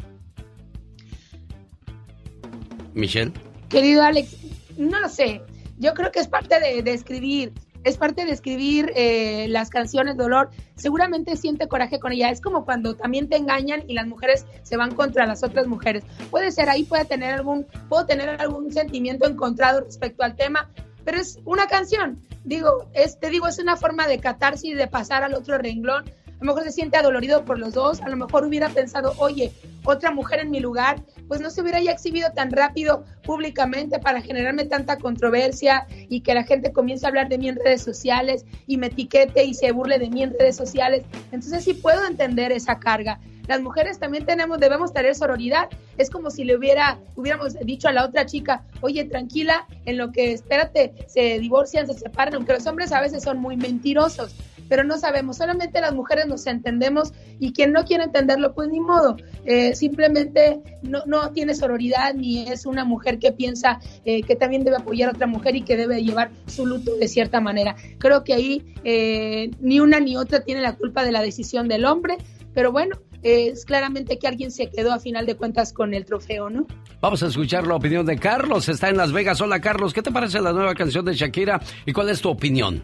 Michelle. 2.93 3.33
Querido 3.71 4.03
Alex, 4.03 4.37
no 4.77 5.01
lo 5.01 5.09
sé. 5.09 5.41
Yo 5.79 5.95
creo 5.95 6.13
que 6.13 6.21
es 6.21 6.29
parte 6.29 6.61
de, 6.61 6.83
de 6.83 6.93
escribir, 6.93 7.55
es 7.85 7.99
parte 7.99 8.25
de 8.25 8.33
escribir 8.33 8.93
eh, 8.97 9.47
las 9.49 9.71
canciones 9.71 10.17
Dolor. 10.17 10.51
Seguramente 10.75 11.37
siente 11.37 11.69
coraje 11.69 12.01
con 12.01 12.13
ella. 12.13 12.31
Es 12.31 12.41
como 12.41 12.65
cuando 12.65 12.97
también 12.97 13.29
te 13.29 13.37
engañan 13.37 13.85
y 13.87 13.95
las 13.95 14.07
mujeres 14.07 14.47
se 14.63 14.77
van 14.77 14.95
contra 14.95 15.27
las 15.27 15.45
otras 15.45 15.67
mujeres. 15.67 16.05
Puede 16.31 16.51
ser 16.51 16.69
ahí, 16.69 16.85
puede 16.85 17.05
tener 17.05 17.35
algún, 17.35 17.67
puedo 17.89 18.07
tener 18.07 18.29
algún 18.41 18.73
sentimiento 18.73 19.29
encontrado 19.29 19.81
respecto 19.81 20.25
al 20.25 20.35
tema, 20.35 20.71
pero 21.05 21.19
es 21.19 21.39
una 21.45 21.67
canción. 21.67 22.19
Digo, 22.45 22.89
es, 22.93 23.19
te 23.21 23.31
digo, 23.31 23.47
es 23.47 23.59
una 23.59 23.77
forma 23.77 24.07
de 24.07 24.19
catarsis, 24.19 24.77
de 24.77 24.87
pasar 24.87 25.23
al 25.23 25.35
otro 25.35 25.59
renglón. 25.59 26.05
Lo 26.45 26.53
mejor 26.53 26.65
se 26.65 26.73
siente 26.73 26.99
adolorido 26.99 27.43
por 27.47 27.59
los 27.59 27.73
dos, 27.73 28.03
a 28.03 28.09
lo 28.11 28.19
mejor 28.19 28.45
hubiera 28.45 28.69
pensado, 28.69 29.15
oye, 29.17 29.51
otra 29.83 30.11
mujer 30.11 30.41
en 30.41 30.51
mi 30.51 30.61
lugar, 30.61 31.03
pues 31.27 31.41
no 31.41 31.49
se 31.49 31.63
hubiera 31.63 31.81
ya 31.81 31.93
exhibido 31.93 32.29
tan 32.33 32.51
rápido 32.51 33.03
públicamente 33.25 33.99
para 33.99 34.21
generarme 34.21 34.67
tanta 34.67 34.99
controversia 34.99 35.87
y 36.11 36.21
que 36.21 36.35
la 36.35 36.45
gente 36.45 36.71
comience 36.71 37.07
a 37.07 37.09
hablar 37.09 37.31
de 37.31 37.39
mí 37.39 37.49
en 37.49 37.57
redes 37.57 37.81
sociales 37.81 38.45
y 38.67 38.77
me 38.77 38.89
etiquete 38.89 39.43
y 39.43 39.55
se 39.55 39.73
burle 39.73 39.99
de 39.99 40.11
mí 40.11 40.23
en 40.23 40.35
redes 40.39 40.55
sociales. 40.55 41.05
Entonces 41.33 41.65
sí 41.65 41.73
puedo 41.73 42.05
entender 42.05 42.53
esa 42.53 42.79
carga. 42.79 43.21
Las 43.47 43.63
mujeres 43.63 43.99
también 43.99 44.27
tenemos, 44.27 44.61
debemos 44.61 44.93
tener 44.93 45.15
sororidad. 45.15 45.71
Es 45.97 46.11
como 46.11 46.31
si 46.31 46.45
le 46.45 46.57
hubiera, 46.57 46.99
hubiéramos 47.17 47.55
dicho 47.61 47.89
a 47.89 47.93
la 47.93 48.05
otra 48.05 48.27
chica, 48.27 48.65
oye, 48.83 49.05
tranquila, 49.05 49.67
en 49.87 49.97
lo 49.97 50.13
que 50.13 50.33
espérate, 50.33 50.93
se 51.07 51.39
divorcian, 51.39 51.87
se 51.87 51.95
separan, 51.95 52.35
aunque 52.35 52.53
los 52.53 52.67
hombres 52.67 52.93
a 52.93 53.01
veces 53.01 53.23
son 53.23 53.39
muy 53.39 53.57
mentirosos 53.57 54.35
pero 54.69 54.85
no 54.85 54.99
sabemos, 54.99 55.37
solamente 55.37 55.81
las 55.81 55.95
mujeres 55.95 56.27
nos 56.27 56.47
entendemos 56.47 57.13
y 57.39 57.53
quien 57.53 57.73
no 57.73 57.85
quiere 57.85 58.05
entenderlo, 58.05 58.55
pues 58.55 58.69
ni 58.69 58.81
modo, 58.81 59.17
eh, 59.45 59.75
simplemente 59.75 60.61
no, 60.83 61.03
no 61.07 61.31
tiene 61.31 61.55
sororidad 61.55 62.15
ni 62.15 62.49
es 62.49 62.67
una 62.67 62.85
mujer 62.85 63.19
que 63.19 63.33
piensa 63.33 63.81
eh, 64.05 64.23
que 64.23 64.37
también 64.37 64.65
debe 64.65 64.77
apoyar 64.77 65.11
a 65.11 65.13
otra 65.13 65.27
mujer 65.27 65.57
y 65.57 65.63
que 65.63 65.77
debe 65.77 66.03
llevar 66.03 66.31
su 66.47 66.67
luto 66.67 66.97
de 66.97 67.09
cierta 67.09 67.41
manera. 67.41 67.77
Creo 67.99 68.25
que 68.25 68.35
ahí 68.35 68.75
eh, 68.85 69.51
ni 69.61 69.81
una 69.81 70.01
ni 70.01 70.17
otra 70.17 70.41
tiene 70.41 70.61
la 70.61 70.77
culpa 70.77 71.05
de 71.05 71.13
la 71.13 71.23
decisión 71.23 71.69
del 71.69 71.85
hombre, 71.85 72.19
pero 72.55 72.73
bueno, 72.73 72.97
es 73.23 73.65
claramente 73.65 74.19
que 74.19 74.29
alguien 74.29 74.51
se 74.51 74.71
quedó 74.71 74.93
a 74.93 75.01
final 75.01 75.27
de 75.27 75.35
cuentas 75.35 75.73
con 75.73 75.95
el 75.95 76.05
trofeo, 76.05 76.51
¿no? 76.51 76.67
Vamos 77.01 77.23
a 77.23 77.27
escuchar 77.27 77.67
la 77.67 77.75
opinión 77.75 78.07
de 78.07 78.19
Carlos. 78.19 78.69
Está 78.69 78.91
en 78.91 78.97
Las 78.97 79.13
Vegas. 79.13 79.41
Hola 79.41 79.61
Carlos, 79.61 79.93
¿qué 79.93 80.03
te 80.03 80.13
parece 80.13 80.41
la 80.41 80.53
nueva 80.53 80.75
canción 80.75 81.05
de 81.05 81.15
Shakira 81.15 81.61
y 81.87 81.93
cuál 81.93 82.11
es 82.11 82.21
tu 82.21 82.29
opinión? 82.29 82.83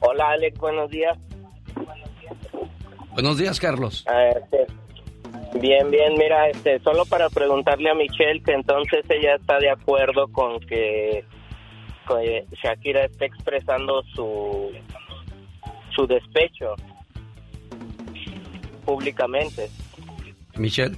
Hola 0.00 0.30
Alex, 0.30 0.58
buenos 0.58 0.90
días. 0.90 1.16
Buenos 3.12 3.38
días, 3.38 3.58
Carlos. 3.58 4.04
Ah, 4.06 4.28
este, 4.28 4.66
bien, 5.58 5.90
bien, 5.90 6.14
mira, 6.18 6.48
este, 6.48 6.78
solo 6.80 7.06
para 7.06 7.30
preguntarle 7.30 7.90
a 7.90 7.94
Michelle 7.94 8.42
que 8.42 8.52
entonces 8.52 9.04
ella 9.08 9.36
está 9.36 9.58
de 9.58 9.70
acuerdo 9.70 10.28
con 10.28 10.60
que, 10.60 11.24
que 12.06 12.46
Shakira 12.62 13.06
esté 13.06 13.26
expresando 13.26 14.02
su 14.14 14.70
su 15.96 16.06
despecho 16.06 16.74
públicamente. 18.84 19.70
Michelle. 20.56 20.96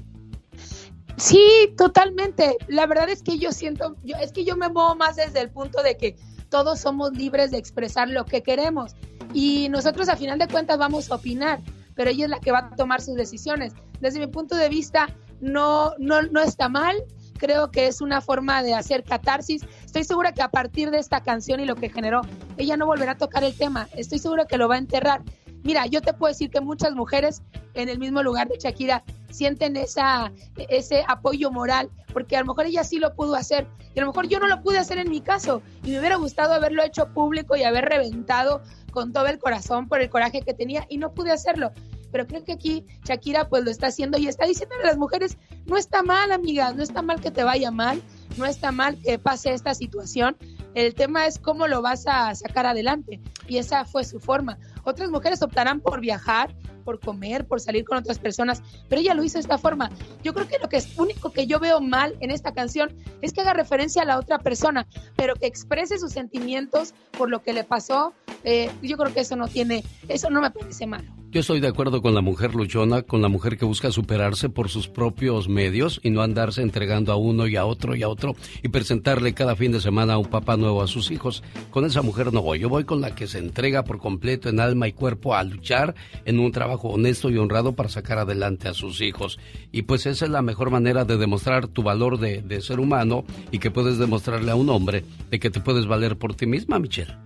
Sí, 1.17 1.73
totalmente. 1.77 2.57
La 2.69 2.87
verdad 2.87 3.09
es 3.09 3.23
que 3.23 3.39
yo 3.39 3.53
siento, 3.53 3.97
yo, 4.05 4.17
es 4.17 4.33
que 4.33 4.45
yo 4.45 4.57
me 4.57 4.69
muevo 4.69 4.95
más 4.95 5.17
desde 5.17 5.41
el 5.41 5.51
punto 5.51 5.83
de 5.83 5.97
que 5.97 6.17
todos 6.49 6.81
somos 6.81 7.13
libres 7.13 7.51
de 7.51 7.59
expresar 7.59 8.09
lo 8.09 8.25
que 8.25 8.43
queremos 8.43 8.95
y 9.35 9.69
nosotros 9.69 10.09
a 10.09 10.17
final 10.17 10.39
de 10.39 10.49
cuentas 10.49 10.79
vamos 10.79 11.11
a 11.11 11.17
opinar, 11.17 11.61
pero 11.95 12.11
ella 12.11 12.25
es 12.25 12.31
la 12.31 12.41
que 12.41 12.53
va 12.53 12.59
a 12.59 12.77
tomar 12.77 13.01
sus 13.01 13.15
decisiones. 13.15 13.73
Desde 14.01 14.21
mi 14.21 14.27
punto 14.27 14.57
de 14.57 14.69
vista, 14.69 15.09
no, 15.41 15.93
no, 15.99 16.23
no 16.23 16.41
está 16.41 16.69
mal. 16.69 16.97
Creo 17.39 17.71
que 17.71 17.87
es 17.87 18.01
una 18.01 18.21
forma 18.21 18.63
de 18.63 18.75
hacer 18.75 19.05
catarsis. 19.05 19.63
Estoy 19.85 20.05
segura 20.05 20.33
que 20.33 20.43
a 20.43 20.49
partir 20.49 20.91
de 20.91 20.99
esta 20.99 21.21
canción 21.23 21.61
y 21.61 21.67
lo 21.67 21.77
que 21.77 21.89
generó, 21.89 22.23
ella 22.57 22.77
no 22.77 22.87
volverá 22.87 23.13
a 23.13 23.19
tocar 23.19 23.45
el 23.45 23.57
tema. 23.57 23.89
Estoy 23.95 24.19
segura 24.19 24.47
que 24.47 24.59
lo 24.59 24.69
va 24.69 24.75
a 24.75 24.79
enterrar. 24.79 25.23
Mira, 25.65 25.87
yo 25.87 26.01
te 26.01 26.13
puedo 26.13 26.33
decir 26.33 26.51
que 26.51 26.61
muchas 26.61 26.95
mujeres 26.95 27.43
en 27.75 27.89
el 27.89 27.99
mismo 27.99 28.23
lugar 28.23 28.49
de 28.49 28.59
Shakira 28.59 29.05
sienten 29.31 29.77
esa, 29.77 30.33
ese 30.57 31.05
apoyo 31.07 31.51
moral, 31.51 31.91
porque 32.13 32.37
a 32.37 32.41
lo 32.41 32.47
mejor 32.47 32.67
ella 32.67 32.85
sí 32.85 32.99
lo 32.99 33.15
pudo 33.15 33.35
hacer 33.35 33.67
y 33.95 33.99
a 33.99 34.03
lo 34.03 34.09
mejor 34.09 34.29
yo 34.29 34.39
no 34.41 34.47
lo 34.47 34.63
pude 34.63 34.79
hacer 34.79 34.99
en 34.99 35.11
mi 35.11 35.21
caso 35.21 35.63
y 35.83 35.91
me 35.91 35.99
hubiera 35.99 36.17
gustado 36.17 36.55
haberlo 36.55 36.83
hecho 36.83 37.13
público 37.13 37.57
y 37.57 37.65
haber 37.65 37.85
reventado 37.85 38.63
con 38.91 39.13
todo 39.13 39.27
el 39.27 39.39
corazón 39.39 39.89
por 39.89 40.01
el 40.01 40.11
coraje 40.11 40.43
que 40.43 40.55
tenía 40.55 40.87
y 40.89 40.99
no 40.99 41.13
pude 41.13 41.31
hacerlo. 41.31 41.73
Pero 42.11 42.27
creo 42.27 42.43
que 42.43 42.53
aquí 42.53 42.87
Shakira 43.05 43.49
pues 43.49 43.65
lo 43.65 43.71
está 43.71 43.89
haciendo 43.89 44.19
y 44.19 44.29
está 44.29 44.47
diciendo 44.47 44.75
a 44.83 44.87
las 44.87 44.97
mujeres, 44.97 45.37
no 45.67 45.77
está 45.77 46.03
mal, 46.03 46.33
amigas, 46.33 46.75
no 46.75 46.83
está 46.83 47.03
mal 47.03 47.21
que 47.21 47.31
te 47.31 47.45
vaya 47.45 47.71
mal, 47.71 48.03
no 48.37 48.47
está 48.47 48.73
mal 48.73 48.99
que 49.03 49.19
pase 49.19 49.53
esta 49.53 49.75
situación. 49.75 50.37
El 50.75 50.95
tema 50.95 51.27
es 51.27 51.39
cómo 51.39 51.67
lo 51.67 51.83
vas 51.83 52.07
a 52.07 52.35
sacar 52.35 52.67
adelante 52.67 53.21
y 53.47 53.59
esa 53.59 53.85
fue 53.85 54.05
su 54.05 54.21
forma. 54.21 54.59
Otras 54.89 55.11
mujeres 55.11 55.43
optarán 55.43 55.81
por 55.81 56.01
viajar, 56.01 56.55
por 56.83 56.99
comer, 56.99 57.47
por 57.47 57.61
salir 57.61 57.85
con 57.85 57.99
otras 57.99 58.19
personas, 58.19 58.63
pero 58.89 59.03
ella 59.03 59.13
lo 59.13 59.23
hizo 59.23 59.35
de 59.35 59.43
esta 59.43 59.59
forma. 59.59 59.91
Yo 60.23 60.33
creo 60.33 60.49
que 60.49 60.59
lo 60.59 60.71
que 60.71 60.79
es 60.79 60.99
único 60.99 61.31
que 61.31 61.47
yo 61.47 61.61
veo 61.61 61.83
mal 61.83 62.17
en 62.21 62.31
esta 62.31 62.55
canción 62.55 62.97
es 63.21 63.35
que 63.35 63.43
haga 63.43 63.53
referencia 63.53 64.01
a 64.01 64.07
la 64.07 64.19
otra 64.19 64.39
persona, 64.39 64.87
pero 65.15 65.35
que 65.35 65.47
exprese 65.47 65.99
sus 65.99 66.13
sentimientos 66.13 66.95
por 67.19 67.29
lo 67.29 67.43
que 67.43 67.53
le 67.53 67.65
pasó. 67.65 68.15
Eh, 68.45 68.71
yo 68.81 68.97
creo 68.97 69.13
que 69.13 69.21
eso 69.21 69.37
no 69.37 69.47
tiene, 69.47 69.85
eso 70.09 70.31
no 70.31 70.41
me 70.41 70.51
parece 70.51 70.87
malo. 70.87 71.18
Yo 71.31 71.41
estoy 71.41 71.61
de 71.61 71.69
acuerdo 71.69 72.01
con 72.01 72.15
la 72.15 72.23
mujer 72.23 72.55
luchona, 72.55 73.03
con 73.03 73.21
la 73.21 73.29
mujer 73.29 73.59
que 73.59 73.67
busca 73.67 73.93
superarse 73.93 74.49
por 74.49 74.71
sus 74.71 74.89
propios 74.89 75.47
medios 75.47 76.01
y 76.03 76.09
no 76.09 76.23
andarse 76.23 76.63
entregando 76.63 77.13
a 77.13 77.17
uno 77.17 77.47
y 77.47 77.57
a 77.57 77.67
otro 77.67 77.95
y 77.95 78.03
a 78.03 78.09
otro 78.09 78.35
y 78.63 78.69
presentarle 78.69 79.35
cada 79.35 79.55
fin 79.55 79.71
de 79.71 79.83
semana 79.83 80.15
a 80.15 80.19
un 80.19 80.31
papá 80.31 80.57
nuevo 80.57 80.81
a 80.81 80.87
sus 80.87 81.11
hijos. 81.11 81.43
Con 81.69 81.85
esa 81.85 82.01
mujer 82.01 82.33
no 82.33 82.41
voy, 82.41 82.61
yo 82.61 82.71
voy 82.71 82.85
con 82.85 83.03
la 83.03 83.15
que 83.15 83.27
se 83.27 83.41
entrega 83.41 83.85
por 83.85 83.99
completo 83.99 84.49
en 84.49 84.59
alma 84.59 84.89
y 84.89 84.95
cuerpo 84.95 85.35
a 85.35 85.43
luchar 85.43 85.95
en 86.25 86.39
un 86.39 86.51
trabajo 86.51 86.89
honesto 86.89 87.29
y 87.29 87.37
honrado 87.37 87.75
para 87.75 87.91
sacar 87.91 88.17
adelante 88.17 88.69
a 88.69 88.73
sus 88.73 89.03
hijos. 89.03 89.39
Y 89.71 89.83
pues 89.83 90.07
esa 90.07 90.25
es 90.25 90.31
la 90.31 90.41
mejor 90.41 90.71
manera 90.71 91.05
de 91.05 91.19
demostrar 91.19 91.69
tu 91.69 91.83
valor 91.83 92.19
de, 92.19 92.41
de 92.41 92.63
ser 92.63 92.81
humano 92.81 93.27
y 93.51 93.59
que 93.59 93.71
puedes 93.71 93.99
demostrarle 93.99 94.51
a 94.51 94.57
un 94.57 94.71
hombre 94.71 95.05
de 95.31 95.39
que 95.39 95.51
te 95.51 95.61
puedes 95.61 95.85
valer 95.85 96.17
por 96.17 96.35
ti 96.35 96.47
misma, 96.47 96.79
Michelle. 96.79 97.19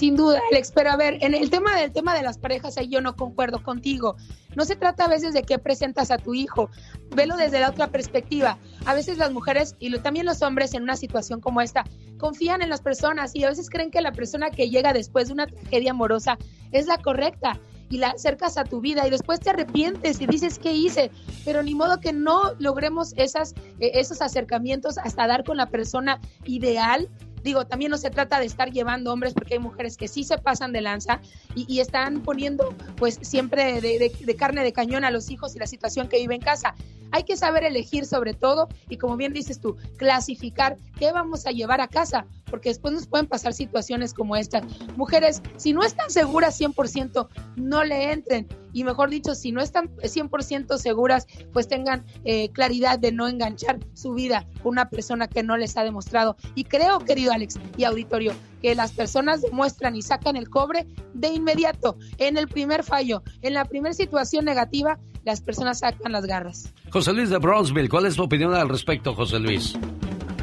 Sin 0.00 0.16
duda, 0.16 0.40
Alex, 0.50 0.72
pero 0.74 0.92
a 0.92 0.96
ver, 0.96 1.18
en 1.20 1.34
el 1.34 1.50
tema 1.50 1.78
del 1.78 1.92
tema 1.92 2.14
de 2.14 2.22
las 2.22 2.38
parejas, 2.38 2.78
ahí 2.78 2.88
yo 2.88 3.02
no 3.02 3.16
concuerdo 3.16 3.62
contigo. 3.62 4.16
No 4.56 4.64
se 4.64 4.74
trata 4.74 5.04
a 5.04 5.08
veces 5.08 5.34
de 5.34 5.42
qué 5.42 5.58
presentas 5.58 6.10
a 6.10 6.16
tu 6.16 6.32
hijo, 6.32 6.70
velo 7.14 7.36
desde 7.36 7.60
la 7.60 7.68
otra 7.68 7.88
perspectiva. 7.88 8.56
A 8.86 8.94
veces 8.94 9.18
las 9.18 9.30
mujeres 9.30 9.76
y 9.78 9.94
también 9.98 10.24
los 10.24 10.40
hombres 10.40 10.72
en 10.72 10.84
una 10.84 10.96
situación 10.96 11.42
como 11.42 11.60
esta 11.60 11.84
confían 12.16 12.62
en 12.62 12.70
las 12.70 12.80
personas 12.80 13.36
y 13.36 13.44
a 13.44 13.50
veces 13.50 13.68
creen 13.68 13.90
que 13.90 14.00
la 14.00 14.12
persona 14.12 14.50
que 14.50 14.70
llega 14.70 14.94
después 14.94 15.26
de 15.26 15.34
una 15.34 15.46
tragedia 15.46 15.90
amorosa 15.90 16.38
es 16.72 16.86
la 16.86 16.96
correcta 16.96 17.60
y 17.90 17.98
la 17.98 18.10
acercas 18.10 18.56
a 18.56 18.64
tu 18.64 18.80
vida 18.80 19.06
y 19.06 19.10
después 19.10 19.40
te 19.40 19.50
arrepientes 19.50 20.18
y 20.22 20.26
dices 20.26 20.58
qué 20.58 20.72
hice, 20.72 21.10
pero 21.44 21.62
ni 21.62 21.74
modo 21.74 22.00
que 22.00 22.14
no 22.14 22.54
logremos 22.58 23.12
esas, 23.18 23.52
eh, 23.80 23.90
esos 23.94 24.22
acercamientos 24.22 24.96
hasta 24.96 25.26
dar 25.26 25.44
con 25.44 25.58
la 25.58 25.66
persona 25.66 26.20
ideal 26.46 27.10
Digo, 27.42 27.66
también 27.66 27.90
no 27.90 27.98
se 27.98 28.10
trata 28.10 28.38
de 28.38 28.46
estar 28.46 28.70
llevando 28.70 29.12
hombres 29.12 29.34
porque 29.34 29.54
hay 29.54 29.60
mujeres 29.60 29.96
que 29.96 30.08
sí 30.08 30.24
se 30.24 30.38
pasan 30.38 30.72
de 30.72 30.80
lanza 30.80 31.20
y, 31.54 31.80
están 31.80 32.20
poniendo 32.22 32.74
pues 32.96 33.18
siempre 33.22 33.80
de, 33.80 34.36
carne 34.36 34.62
de 34.62 34.72
cañón 34.72 35.04
a 35.04 35.10
los 35.10 35.30
hijos 35.30 35.56
y 35.56 35.58
la 35.58 35.66
situación 35.66 36.08
que 36.08 36.18
vive 36.18 36.34
en 36.34 36.42
casa. 36.42 36.74
Hay 37.10 37.24
que 37.24 37.36
saber 37.36 37.64
elegir 37.64 38.06
sobre 38.06 38.34
todo 38.34 38.68
y 38.88 38.98
como 38.98 39.16
bien 39.16 39.32
dices 39.32 39.60
tú, 39.60 39.76
clasificar 39.96 40.76
qué 40.98 41.10
vamos 41.10 41.46
a 41.46 41.50
llevar 41.50 41.80
a 41.80 41.88
casa, 41.88 42.26
porque 42.44 42.68
después 42.68 42.92
nos 42.92 43.06
pueden 43.06 43.26
pasar 43.26 43.54
situaciones 43.54 44.12
como 44.14 44.36
estas. 44.36 44.62
Mujeres, 44.96 45.42
si 45.56 45.72
no 45.72 45.82
están 45.82 46.10
seguras 46.10 46.60
100%, 46.60 47.28
no 47.56 47.84
le 47.84 48.12
entren. 48.12 48.46
Y 48.72 48.84
mejor 48.84 49.10
dicho, 49.10 49.34
si 49.34 49.52
no 49.52 49.60
están 49.60 49.88
100% 49.96 50.78
seguras, 50.78 51.26
pues 51.52 51.68
tengan 51.68 52.04
eh, 52.24 52.50
claridad 52.50 52.98
de 52.98 53.12
no 53.12 53.28
enganchar 53.28 53.78
su 53.94 54.14
vida 54.14 54.46
con 54.62 54.72
una 54.72 54.88
persona 54.88 55.28
que 55.28 55.42
no 55.42 55.56
les 55.56 55.76
ha 55.76 55.84
demostrado. 55.84 56.36
Y 56.54 56.64
creo, 56.64 56.98
querido 57.00 57.32
Alex 57.32 57.58
y 57.76 57.84
auditorio, 57.84 58.32
que 58.62 58.74
las 58.74 58.92
personas 58.92 59.42
demuestran 59.42 59.96
y 59.96 60.02
sacan 60.02 60.36
el 60.36 60.48
cobre 60.48 60.86
de 61.14 61.28
inmediato, 61.28 61.96
en 62.18 62.36
el 62.36 62.48
primer 62.48 62.84
fallo, 62.84 63.22
en 63.42 63.54
la 63.54 63.64
primera 63.64 63.94
situación 63.94 64.44
negativa, 64.44 64.98
las 65.24 65.40
personas 65.40 65.80
sacan 65.80 66.12
las 66.12 66.26
garras. 66.26 66.72
José 66.90 67.12
Luis 67.12 67.30
de 67.30 67.38
Bronzeville, 67.38 67.88
¿cuál 67.88 68.06
es 68.06 68.16
tu 68.16 68.22
opinión 68.22 68.54
al 68.54 68.68
respecto, 68.68 69.14
José 69.14 69.38
Luis? 69.38 69.74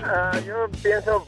Ah, 0.03 0.32
yo 0.45 0.55
pienso, 0.82 1.25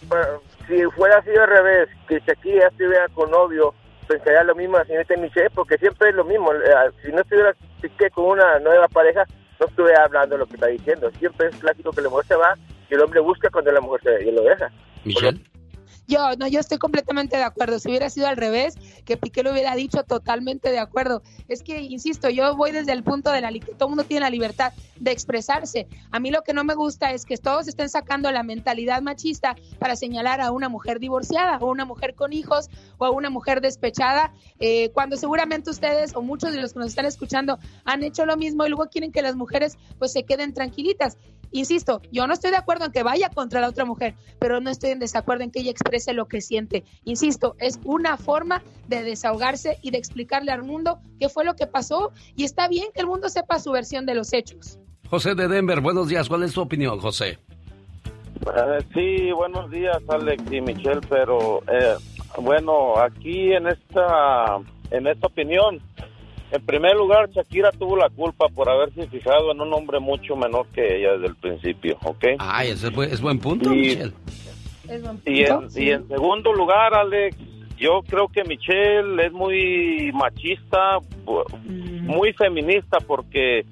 si 0.68 0.84
fuera 0.96 1.18
así 1.20 1.30
al 1.32 1.48
revés, 1.48 1.90
que 2.08 2.20
Shakira 2.20 2.68
estuviera 2.68 3.08
con 3.14 3.30
novio, 3.32 3.74
pensaría 4.10 4.44
lo 4.44 4.56
mismo 4.56 4.78
la 4.78 4.86
señorita 4.86 5.16
Michelle, 5.18 5.52
porque 5.52 5.78
siempre 5.78 6.10
es 6.10 6.16
lo 6.16 6.26
mismo. 6.26 6.52
Eh, 6.52 6.92
si 7.04 7.12
no 7.12 7.22
estuviera 7.22 7.54
con 8.14 8.26
una 8.26 8.60
nueva 8.60 8.88
pareja, 8.88 9.24
no 9.60 9.68
estuviera 9.68 10.04
hablando 10.04 10.38
lo 10.38 10.48
que 10.48 10.56
está 10.56 10.68
diciendo. 10.68 11.12
Siempre 11.20 11.48
es 11.48 11.56
clásico 11.58 11.92
que 11.92 12.02
la 12.02 12.10
mujer 12.10 12.26
se 12.26 12.36
va 12.36 12.58
y 12.90 12.94
el 12.96 13.02
hombre 13.02 13.20
busca 13.20 13.50
cuando 13.52 13.72
la 13.72 13.82
mujer 13.82 14.02
se 14.02 14.28
y 14.28 14.32
lo 14.32 14.42
deja. 14.42 14.72
Michelle. 15.06 15.40
Yo, 16.10 16.36
no, 16.40 16.48
yo 16.48 16.60
estoy 16.60 16.80
completamente 16.80 17.38
de 17.38 17.44
acuerdo. 17.44 17.78
Si 17.78 17.88
hubiera 17.88 18.10
sido 18.10 18.28
al 18.28 18.36
revés, 18.36 18.74
que 19.06 19.16
Piqué 19.16 19.44
lo 19.44 19.52
hubiera 19.52 19.76
dicho, 19.76 20.02
totalmente 20.02 20.72
de 20.72 20.80
acuerdo. 20.80 21.22
Es 21.48 21.62
que, 21.62 21.82
insisto, 21.82 22.30
yo 22.32 22.56
voy 22.56 22.72
desde 22.72 22.94
el 22.94 23.04
punto 23.04 23.32
de 23.32 23.42
la 23.42 23.52
que 23.52 23.76
todo 23.78 23.90
mundo 23.90 24.04
tiene 24.06 24.22
la 24.22 24.32
libertad 24.32 24.74
de 25.00 25.12
expresarse. 25.12 25.88
A 26.10 26.20
mí 26.20 26.32
lo 26.32 26.42
que 26.42 26.54
no 26.54 26.64
me 26.64 26.74
gusta 26.74 27.12
es 27.12 27.26
que 27.26 27.38
todos 27.38 27.68
estén 27.68 27.90
sacando 27.90 28.32
la 28.32 28.42
mentalidad 28.42 29.04
machista 29.04 29.56
para 29.78 29.96
señalar 29.96 30.42
a 30.42 30.52
una 30.52 30.68
mujer 30.68 31.00
divorciada 31.00 31.60
o 31.60 31.70
una 31.70 31.86
mujer 31.86 32.16
con 32.16 32.34
hijos 32.34 32.72
o 32.98 33.06
a 33.06 33.12
una 33.12 33.30
mujer 33.30 33.62
despechada, 33.62 34.34
eh, 34.60 34.90
cuando 34.94 35.16
seguramente 35.16 35.70
ustedes 35.70 36.16
o 36.16 36.24
muchos 36.24 36.54
de 36.54 36.60
los 36.60 36.74
que 36.74 36.80
nos 36.80 36.88
están 36.90 37.06
escuchando 37.06 37.60
han 37.86 38.02
hecho 38.02 38.26
lo 38.26 38.36
mismo 38.36 38.66
y 38.66 38.70
luego 38.70 38.88
quieren 38.90 39.12
que 39.12 39.22
las 39.22 39.36
mujeres 39.36 39.78
pues 40.00 40.12
se 40.12 40.24
queden 40.24 40.56
tranquilitas. 40.56 41.18
Insisto, 41.52 42.02
yo 42.12 42.28
no 42.28 42.34
estoy 42.34 42.52
de 42.52 42.58
acuerdo 42.58 42.86
en 42.86 42.92
que 42.92 43.04
vaya 43.04 43.30
contra 43.30 43.62
la 43.62 43.70
otra 43.70 43.86
mujer, 43.86 44.16
pero 44.40 44.60
no 44.62 44.70
estoy 44.70 44.92
en 44.92 45.00
desacuerdo 45.00 45.44
en 45.44 45.52
que 45.52 45.62
ella 45.62 45.72
exprese 45.72 46.14
lo 46.14 46.28
que 46.28 46.42
siente. 46.42 46.84
Insisto, 47.06 47.56
es 47.60 47.80
una 47.84 48.18
forma 48.18 48.62
de 48.88 49.04
desahogarse 49.04 49.78
y 49.82 49.92
de 49.92 49.98
explicarle 49.98 50.52
al 50.52 50.64
mundo 50.64 51.00
qué 51.20 51.30
fue 51.30 51.46
lo 51.46 51.56
que 51.56 51.68
pasó 51.68 52.12
y 52.36 52.44
está 52.44 52.68
bien 52.68 52.90
que 52.94 53.02
el 53.02 53.08
mundo 53.08 53.30
sepa 53.30 53.60
su 53.60 53.72
versión 53.72 54.06
de 54.06 54.16
los 54.16 54.34
hechos. 54.34 54.80
José 55.10 55.34
de 55.34 55.48
Denver, 55.48 55.82
buenos 55.82 56.08
días. 56.08 56.30
¿Cuál 56.30 56.44
es 56.44 56.54
tu 56.54 56.62
opinión, 56.62 57.00
José? 57.00 57.40
Eh, 58.42 58.80
sí, 58.94 59.32
buenos 59.32 59.70
días, 59.72 59.98
Alex 60.08 60.44
y 60.52 60.62
Michelle, 60.62 61.02
pero 61.10 61.62
eh, 61.68 61.96
bueno, 62.38 62.98
aquí 62.98 63.54
en 63.54 63.68
esta, 63.68 64.60
en 64.92 65.08
esta 65.08 65.28
opinión, 65.28 65.82
en 66.52 66.66
primer 66.66 66.96
lugar, 66.96 67.30
Shakira 67.30 67.72
tuvo 67.72 67.96
la 67.98 68.10
culpa 68.10 68.48
por 68.50 68.70
haberse 68.70 69.08
fijado 69.08 69.52
en 69.52 69.62
un 69.62 69.74
hombre 69.74 70.00
mucho 70.00 70.36
menor 70.36 70.68
que 70.74 70.98
ella 70.98 71.14
desde 71.14 71.28
el 71.28 71.36
principio, 71.36 71.98
¿ok? 72.04 72.26
Ay, 72.40 72.70
ese 72.70 72.88
es 72.88 73.22
buen, 73.22 73.40
punto, 73.40 73.70
Michelle. 73.70 74.14
Y, 75.26 75.44
en, 75.44 76.08
segundo 76.08 76.52
lugar, 76.52 76.96
Alex, 76.96 77.38
yo 77.78 78.02
creo 78.08 78.28
que 78.28 78.44
Michelle 78.44 79.26
es 79.26 79.32
muy 79.32 80.12
machista, 80.14 81.00
Mm. 81.66 82.08
muy 82.08 82.34
feminista, 82.34 82.98
porque 83.06 83.66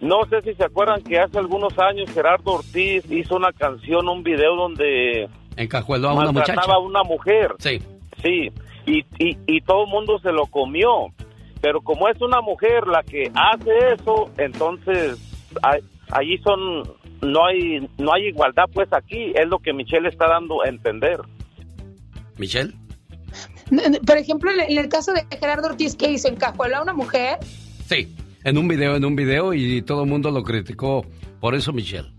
no 0.00 0.24
sé 0.30 0.42
si 0.42 0.54
se 0.54 0.64
acuerdan 0.64 1.02
que 1.02 1.18
hace 1.18 1.38
algunos 1.38 1.76
años 1.78 2.10
Gerardo 2.10 2.52
Ortiz 2.52 3.04
hizo 3.10 3.36
una 3.36 3.52
canción, 3.52 4.08
un 4.08 4.22
video 4.22 4.54
donde 4.56 5.28
encajueló 5.56 6.10
a 6.10 6.14
una 6.14 6.32
muchacha. 6.32 6.60
a 6.60 6.78
una 6.78 7.02
mujer. 7.02 7.54
Sí. 7.58 7.80
Sí, 8.22 8.52
y, 8.86 8.98
y, 9.18 9.36
y 9.46 9.60
todo 9.62 9.84
el 9.84 9.90
mundo 9.90 10.18
se 10.20 10.30
lo 10.32 10.46
comió. 10.46 11.08
Pero 11.62 11.80
como 11.80 12.08
es 12.08 12.20
una 12.20 12.42
mujer 12.42 12.86
la 12.86 13.02
que 13.02 13.30
hace 13.34 13.94
eso, 13.94 14.30
entonces 14.36 15.18
allí 16.10 16.36
son 16.38 16.82
no 17.22 17.46
hay 17.46 17.88
no 17.98 18.12
hay 18.12 18.26
igualdad 18.26 18.64
pues 18.72 18.88
aquí 18.92 19.32
es 19.34 19.48
lo 19.48 19.60
que 19.60 19.72
Michelle 19.72 20.08
está 20.08 20.26
dando 20.26 20.62
a 20.62 20.68
entender. 20.68 21.20
Michelle. 22.36 22.74
Por 24.06 24.16
ejemplo, 24.18 24.50
en 24.50 24.76
el 24.76 24.88
caso 24.88 25.12
de 25.12 25.24
Gerardo 25.38 25.68
Ortiz, 25.68 25.96
¿qué 25.96 26.10
hizo? 26.10 26.28
¿Encajueló 26.28 26.78
a 26.78 26.82
una 26.82 26.92
mujer? 26.92 27.38
Sí, 27.86 28.14
en 28.44 28.58
un 28.58 28.68
video, 28.68 28.96
en 28.96 29.04
un 29.04 29.16
video 29.16 29.54
y 29.54 29.80
todo 29.82 30.02
el 30.02 30.10
mundo 30.10 30.30
lo 30.30 30.42
criticó. 30.42 31.06
Por 31.40 31.54
eso, 31.54 31.72
Michelle. 31.72 32.12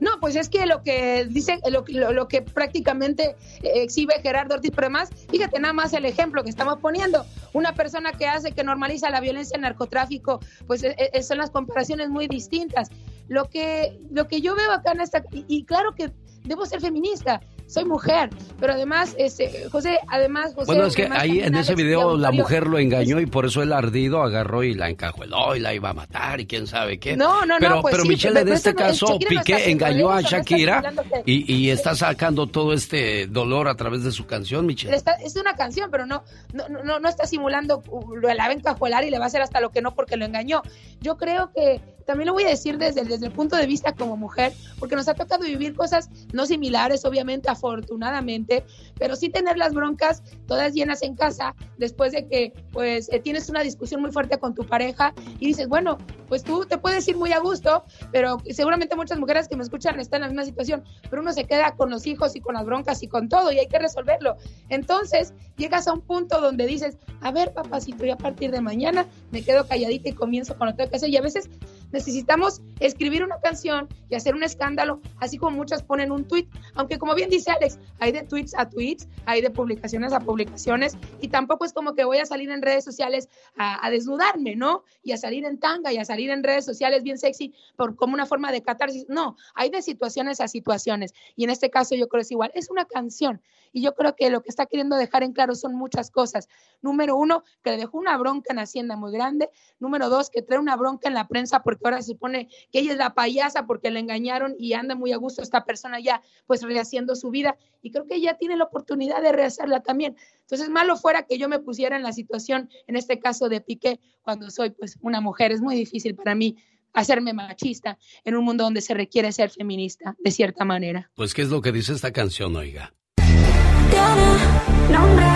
No, 0.00 0.10
pues 0.20 0.36
es 0.36 0.48
que 0.48 0.66
lo 0.66 0.82
que 0.82 1.26
dice, 1.28 1.60
lo, 1.70 1.84
lo, 2.12 2.28
que 2.28 2.42
prácticamente 2.42 3.36
exhibe 3.62 4.14
Gerardo 4.22 4.54
Ortiz, 4.54 4.70
pero 4.74 4.86
además, 4.86 5.10
fíjate 5.30 5.58
nada 5.60 5.74
más 5.74 5.92
el 5.92 6.04
ejemplo 6.04 6.42
que 6.42 6.50
estamos 6.50 6.78
poniendo. 6.78 7.24
Una 7.52 7.74
persona 7.74 8.12
que 8.12 8.26
hace, 8.26 8.52
que 8.52 8.64
normaliza 8.64 9.10
la 9.10 9.20
violencia, 9.20 9.56
el 9.56 9.62
narcotráfico, 9.62 10.40
pues 10.66 10.82
e, 10.82 10.94
e, 10.96 11.22
son 11.22 11.38
las 11.38 11.50
comparaciones 11.50 12.08
muy 12.08 12.28
distintas. 12.28 12.90
Lo 13.28 13.48
que, 13.48 13.98
lo 14.10 14.28
que 14.28 14.40
yo 14.40 14.54
veo 14.54 14.72
acá 14.72 14.92
en 14.92 15.00
esta, 15.00 15.22
y 15.32 15.64
claro 15.64 15.94
que 15.94 16.12
debo 16.44 16.66
ser 16.66 16.80
feminista, 16.80 17.40
soy 17.66 17.84
mujer, 17.84 18.30
pero 18.60 18.74
además, 18.74 19.14
este, 19.18 19.68
José, 19.70 19.98
además, 20.08 20.54
José. 20.54 20.66
Bueno, 20.66 20.86
es 20.86 20.94
que 20.94 21.08
ahí 21.10 21.40
en 21.40 21.54
ese 21.54 21.74
video 21.74 22.16
la 22.16 22.30
mujer 22.30 22.66
lo 22.66 22.78
engañó 22.78 23.20
y 23.20 23.26
por 23.26 23.46
eso 23.46 23.62
el 23.62 23.72
ardido 23.72 24.22
agarró 24.22 24.62
y 24.62 24.74
la 24.74 24.88
encajueló 24.90 25.56
y 25.56 25.60
la 25.60 25.74
iba 25.74 25.90
a 25.90 25.94
matar 25.94 26.40
y 26.40 26.46
quién 26.46 26.66
sabe 26.66 26.98
qué. 26.98 27.16
No, 27.16 27.46
no, 27.46 27.56
pero, 27.58 27.76
no. 27.76 27.82
Pues 27.82 27.92
pero 27.92 28.02
sí, 28.04 28.08
Michelle, 28.10 28.40
en 28.40 28.48
este 28.48 28.74
caso, 28.74 29.06
no 29.06 29.18
Piqué 29.18 29.70
engañó 29.70 30.10
a 30.10 30.20
no 30.20 30.28
Shakira 30.28 30.92
y, 31.24 31.52
y 31.52 31.70
está 31.70 31.94
sacando 31.94 32.46
todo 32.46 32.72
este 32.72 33.26
dolor 33.26 33.68
a 33.68 33.74
través 33.74 34.02
de 34.02 34.12
su 34.12 34.26
canción, 34.26 34.66
Michelle. 34.66 34.94
Está- 34.94 35.14
es 35.14 35.36
una 35.36 35.54
canción, 35.54 35.90
pero 35.90 36.06
no, 36.06 36.24
no, 36.52 36.68
no, 36.68 37.00
no 37.00 37.08
está 37.08 37.26
simulando, 37.26 37.82
uh, 37.88 38.16
lo 38.16 38.32
la 38.32 38.44
va 38.44 38.50
a 38.50 38.52
encajuelar 38.52 39.04
y 39.04 39.10
le 39.10 39.18
va 39.18 39.24
a 39.24 39.26
hacer 39.28 39.42
hasta 39.42 39.60
lo 39.60 39.70
que 39.70 39.82
no 39.82 39.94
porque 39.94 40.16
lo 40.16 40.24
engañó. 40.24 40.62
Yo 41.00 41.16
creo 41.16 41.52
que 41.54 41.80
también 42.02 42.28
lo 42.28 42.34
voy 42.34 42.44
a 42.44 42.48
decir 42.48 42.78
desde, 42.78 43.04
desde 43.04 43.26
el 43.26 43.32
punto 43.32 43.56
de 43.56 43.66
vista 43.66 43.92
como 43.94 44.16
mujer, 44.16 44.52
porque 44.78 44.96
nos 44.96 45.08
ha 45.08 45.14
tocado 45.14 45.44
vivir 45.44 45.74
cosas 45.74 46.10
no 46.32 46.46
similares, 46.46 47.04
obviamente, 47.04 47.50
afortunadamente, 47.50 48.64
pero 48.98 49.16
sí 49.16 49.28
tener 49.28 49.56
las 49.56 49.74
broncas 49.74 50.22
todas 50.46 50.72
llenas 50.72 51.02
en 51.02 51.14
casa 51.14 51.54
después 51.78 52.12
de 52.12 52.26
que 52.28 52.52
pues 52.72 53.08
eh, 53.12 53.20
tienes 53.20 53.48
una 53.48 53.60
discusión 53.62 54.00
muy 54.00 54.12
fuerte 54.12 54.38
con 54.38 54.54
tu 54.54 54.64
pareja 54.64 55.12
y 55.40 55.46
dices, 55.46 55.68
bueno, 55.68 55.98
pues 56.28 56.42
tú 56.42 56.64
te 56.64 56.78
puedes 56.78 57.06
ir 57.08 57.16
muy 57.16 57.32
a 57.32 57.40
gusto, 57.40 57.84
pero 58.10 58.38
seguramente 58.50 58.96
muchas 58.96 59.18
mujeres 59.18 59.48
que 59.48 59.56
me 59.56 59.62
escuchan 59.62 60.00
están 60.00 60.18
en 60.18 60.22
la 60.22 60.28
misma 60.28 60.44
situación, 60.44 60.84
pero 61.10 61.22
uno 61.22 61.32
se 61.32 61.44
queda 61.44 61.74
con 61.76 61.90
los 61.90 62.06
hijos 62.06 62.34
y 62.36 62.40
con 62.40 62.54
las 62.54 62.64
broncas 62.64 63.02
y 63.02 63.08
con 63.08 63.28
todo 63.28 63.52
y 63.52 63.58
hay 63.58 63.66
que 63.66 63.78
resolverlo. 63.78 64.36
Entonces 64.68 65.34
llegas 65.56 65.88
a 65.88 65.92
un 65.92 66.00
punto 66.00 66.40
donde 66.40 66.66
dices, 66.66 66.96
a 67.20 67.30
ver, 67.32 67.52
papacito, 67.52 68.06
y 68.06 68.10
a 68.10 68.16
partir 68.16 68.50
de 68.50 68.60
mañana 68.60 69.06
me 69.30 69.42
quedo 69.42 69.66
calladita 69.66 70.08
y 70.08 70.12
comienzo 70.12 70.56
con 70.56 70.66
lo 70.66 70.72
que 70.72 70.78
tengo 70.78 70.90
que 70.90 70.96
hacer. 70.96 71.10
Y 71.10 71.16
a 71.16 71.22
veces 71.22 71.50
necesitamos 71.92 72.60
escribir 72.80 73.24
una 73.24 73.38
canción 73.40 73.88
y 74.08 74.14
hacer 74.14 74.34
un 74.34 74.42
escándalo, 74.42 75.00
así 75.18 75.38
como 75.38 75.56
muchas 75.56 75.82
ponen 75.82 76.10
un 76.10 76.26
tweet, 76.26 76.48
aunque 76.74 76.98
como 76.98 77.14
bien 77.14 77.30
dice 77.30 77.50
Alex, 77.50 77.78
hay 78.00 78.12
de 78.12 78.22
tweets 78.22 78.54
a 78.56 78.68
tweets, 78.68 79.08
hay 79.26 79.40
de 79.40 79.50
publicaciones 79.50 80.12
a 80.12 80.20
publicaciones, 80.20 80.96
y 81.20 81.28
tampoco 81.28 81.64
es 81.64 81.72
como 81.72 81.94
que 81.94 82.04
voy 82.04 82.18
a 82.18 82.26
salir 82.26 82.50
en 82.50 82.62
redes 82.62 82.84
sociales 82.84 83.28
a, 83.56 83.90
desnudarme, 83.90 84.56
¿no? 84.56 84.84
Y 85.02 85.12
a 85.12 85.16
salir 85.16 85.44
en 85.44 85.58
tanga 85.58 85.92
y 85.92 85.98
a 85.98 86.04
salir 86.04 86.30
en 86.30 86.42
redes 86.42 86.64
sociales 86.64 87.02
bien 87.02 87.18
sexy 87.18 87.54
por, 87.76 87.94
como 87.96 88.14
una 88.14 88.26
forma 88.26 88.50
de 88.52 88.62
catarsis. 88.62 89.06
No, 89.08 89.36
hay 89.54 89.70
de 89.70 89.82
situaciones 89.82 90.40
a 90.40 90.48
situaciones, 90.48 91.14
y 91.36 91.44
en 91.44 91.50
este 91.50 91.70
caso 91.70 91.94
yo 91.94 92.08
creo 92.08 92.20
que 92.20 92.24
es 92.24 92.30
igual, 92.30 92.50
es 92.54 92.70
una 92.70 92.84
canción, 92.84 93.40
y 93.72 93.82
yo 93.82 93.94
creo 93.94 94.14
que 94.14 94.30
lo 94.30 94.42
que 94.42 94.50
está 94.50 94.66
queriendo 94.66 94.96
dejar 94.96 95.22
en 95.22 95.32
claro 95.32 95.54
son 95.54 95.74
muchas 95.74 96.10
cosas. 96.10 96.48
Número 96.82 97.16
uno, 97.16 97.42
que 97.62 97.70
le 97.70 97.78
dejó 97.78 97.98
una 97.98 98.16
bronca 98.18 98.52
en 98.52 98.58
Hacienda 98.58 98.96
muy 98.96 99.12
grande. 99.12 99.50
Número 99.80 100.08
dos, 100.10 100.30
que 100.30 100.42
trae 100.42 100.58
una 100.58 100.76
bronca 100.76 101.08
en 101.08 101.14
la 101.14 101.26
prensa 101.26 101.62
porque 101.62 101.81
ahora 101.88 102.02
se 102.02 102.12
supone 102.12 102.48
que 102.70 102.80
ella 102.80 102.92
es 102.92 102.98
la 102.98 103.14
payasa 103.14 103.66
porque 103.66 103.90
le 103.90 104.00
engañaron 104.00 104.54
y 104.58 104.72
anda 104.72 104.94
muy 104.94 105.12
a 105.12 105.16
gusto 105.16 105.42
esta 105.42 105.64
persona 105.64 106.00
ya 106.00 106.22
pues 106.46 106.62
rehaciendo 106.62 107.14
su 107.16 107.30
vida. 107.30 107.56
Y 107.82 107.90
creo 107.90 108.06
que 108.06 108.16
ella 108.16 108.36
tiene 108.38 108.56
la 108.56 108.64
oportunidad 108.64 109.22
de 109.22 109.32
rehacerla 109.32 109.82
también. 109.82 110.16
Entonces, 110.40 110.68
malo 110.68 110.96
fuera 110.96 111.24
que 111.24 111.38
yo 111.38 111.48
me 111.48 111.58
pusiera 111.58 111.96
en 111.96 112.02
la 112.02 112.12
situación, 112.12 112.68
en 112.86 112.96
este 112.96 113.18
caso 113.18 113.48
de 113.48 113.60
Piqué, 113.60 114.00
cuando 114.22 114.50
soy 114.50 114.70
pues 114.70 114.98
una 115.00 115.20
mujer. 115.20 115.52
Es 115.52 115.60
muy 115.60 115.74
difícil 115.74 116.14
para 116.14 116.34
mí 116.34 116.56
hacerme 116.92 117.32
machista 117.32 117.98
en 118.24 118.36
un 118.36 118.44
mundo 118.44 118.64
donde 118.64 118.80
se 118.80 118.94
requiere 118.94 119.32
ser 119.32 119.50
feminista, 119.50 120.16
de 120.18 120.30
cierta 120.30 120.64
manera. 120.64 121.10
Pues, 121.14 121.34
¿qué 121.34 121.42
es 121.42 121.48
lo 121.48 121.60
que 121.60 121.72
dice 121.72 121.92
esta 121.92 122.12
canción, 122.12 122.54
oiga? 122.56 122.94
Tiene 123.16 124.98
nombre 124.98 125.26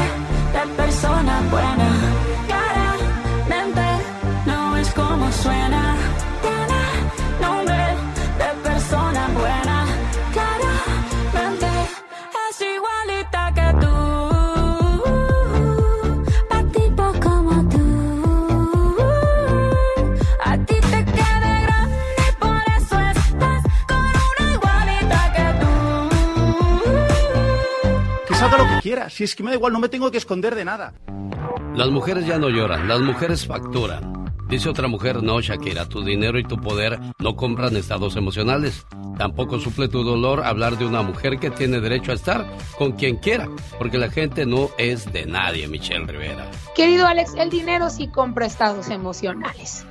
de 0.53 0.75
persona 0.77 1.49
buena. 1.51 2.47
Claramente 2.47 3.83
no 4.47 4.77
es 4.77 4.91
como 4.91 5.33
suena. 5.33 5.86
Quiera. 28.87 29.11
Si 29.11 29.25
es 29.25 29.35
que 29.35 29.43
me 29.43 29.51
da 29.51 29.57
igual, 29.57 29.73
no 29.73 29.81
me 29.81 29.89
tengo 29.89 30.13
que 30.13 30.19
esconder 30.19 30.55
de 30.55 30.65
nada. 30.65 30.95
Las 31.75 31.91
mujeres 31.91 32.25
ya 32.25 32.39
no 32.39 32.49
lloran, 32.49 32.87
las 32.87 33.01
mujeres 33.01 33.45
facturan. 33.45 34.33
Dice 34.49 34.69
otra 34.69 34.87
mujer, 34.87 35.25
no, 35.25 35.41
Shakira, 35.41 35.89
tu 35.89 36.05
dinero 36.05 36.39
y 36.39 36.45
tu 36.45 36.57
poder 36.57 37.01
no 37.19 37.35
compran 37.35 37.75
estados 37.75 38.15
emocionales. 38.15 38.87
Tampoco 39.19 39.59
suple 39.59 39.89
tu 39.89 40.05
dolor 40.05 40.45
hablar 40.45 40.79
de 40.79 40.87
una 40.87 41.03
mujer 41.03 41.41
que 41.41 41.51
tiene 41.51 41.81
derecho 41.81 42.13
a 42.13 42.15
estar 42.15 42.47
con 42.79 42.93
quien 42.93 43.17
quiera, 43.17 43.49
porque 43.77 43.99
la 43.99 44.09
gente 44.09 44.47
no 44.47 44.71
es 44.79 45.13
de 45.13 45.27
nadie, 45.27 45.67
Michelle 45.67 46.07
Rivera. 46.07 46.49
Querido 46.77 47.09
Alex, 47.09 47.35
el 47.35 47.51
dinero 47.51 47.91
sí 47.91 48.07
compra 48.07 48.47
estados 48.47 48.89
emocionales. 48.91 49.85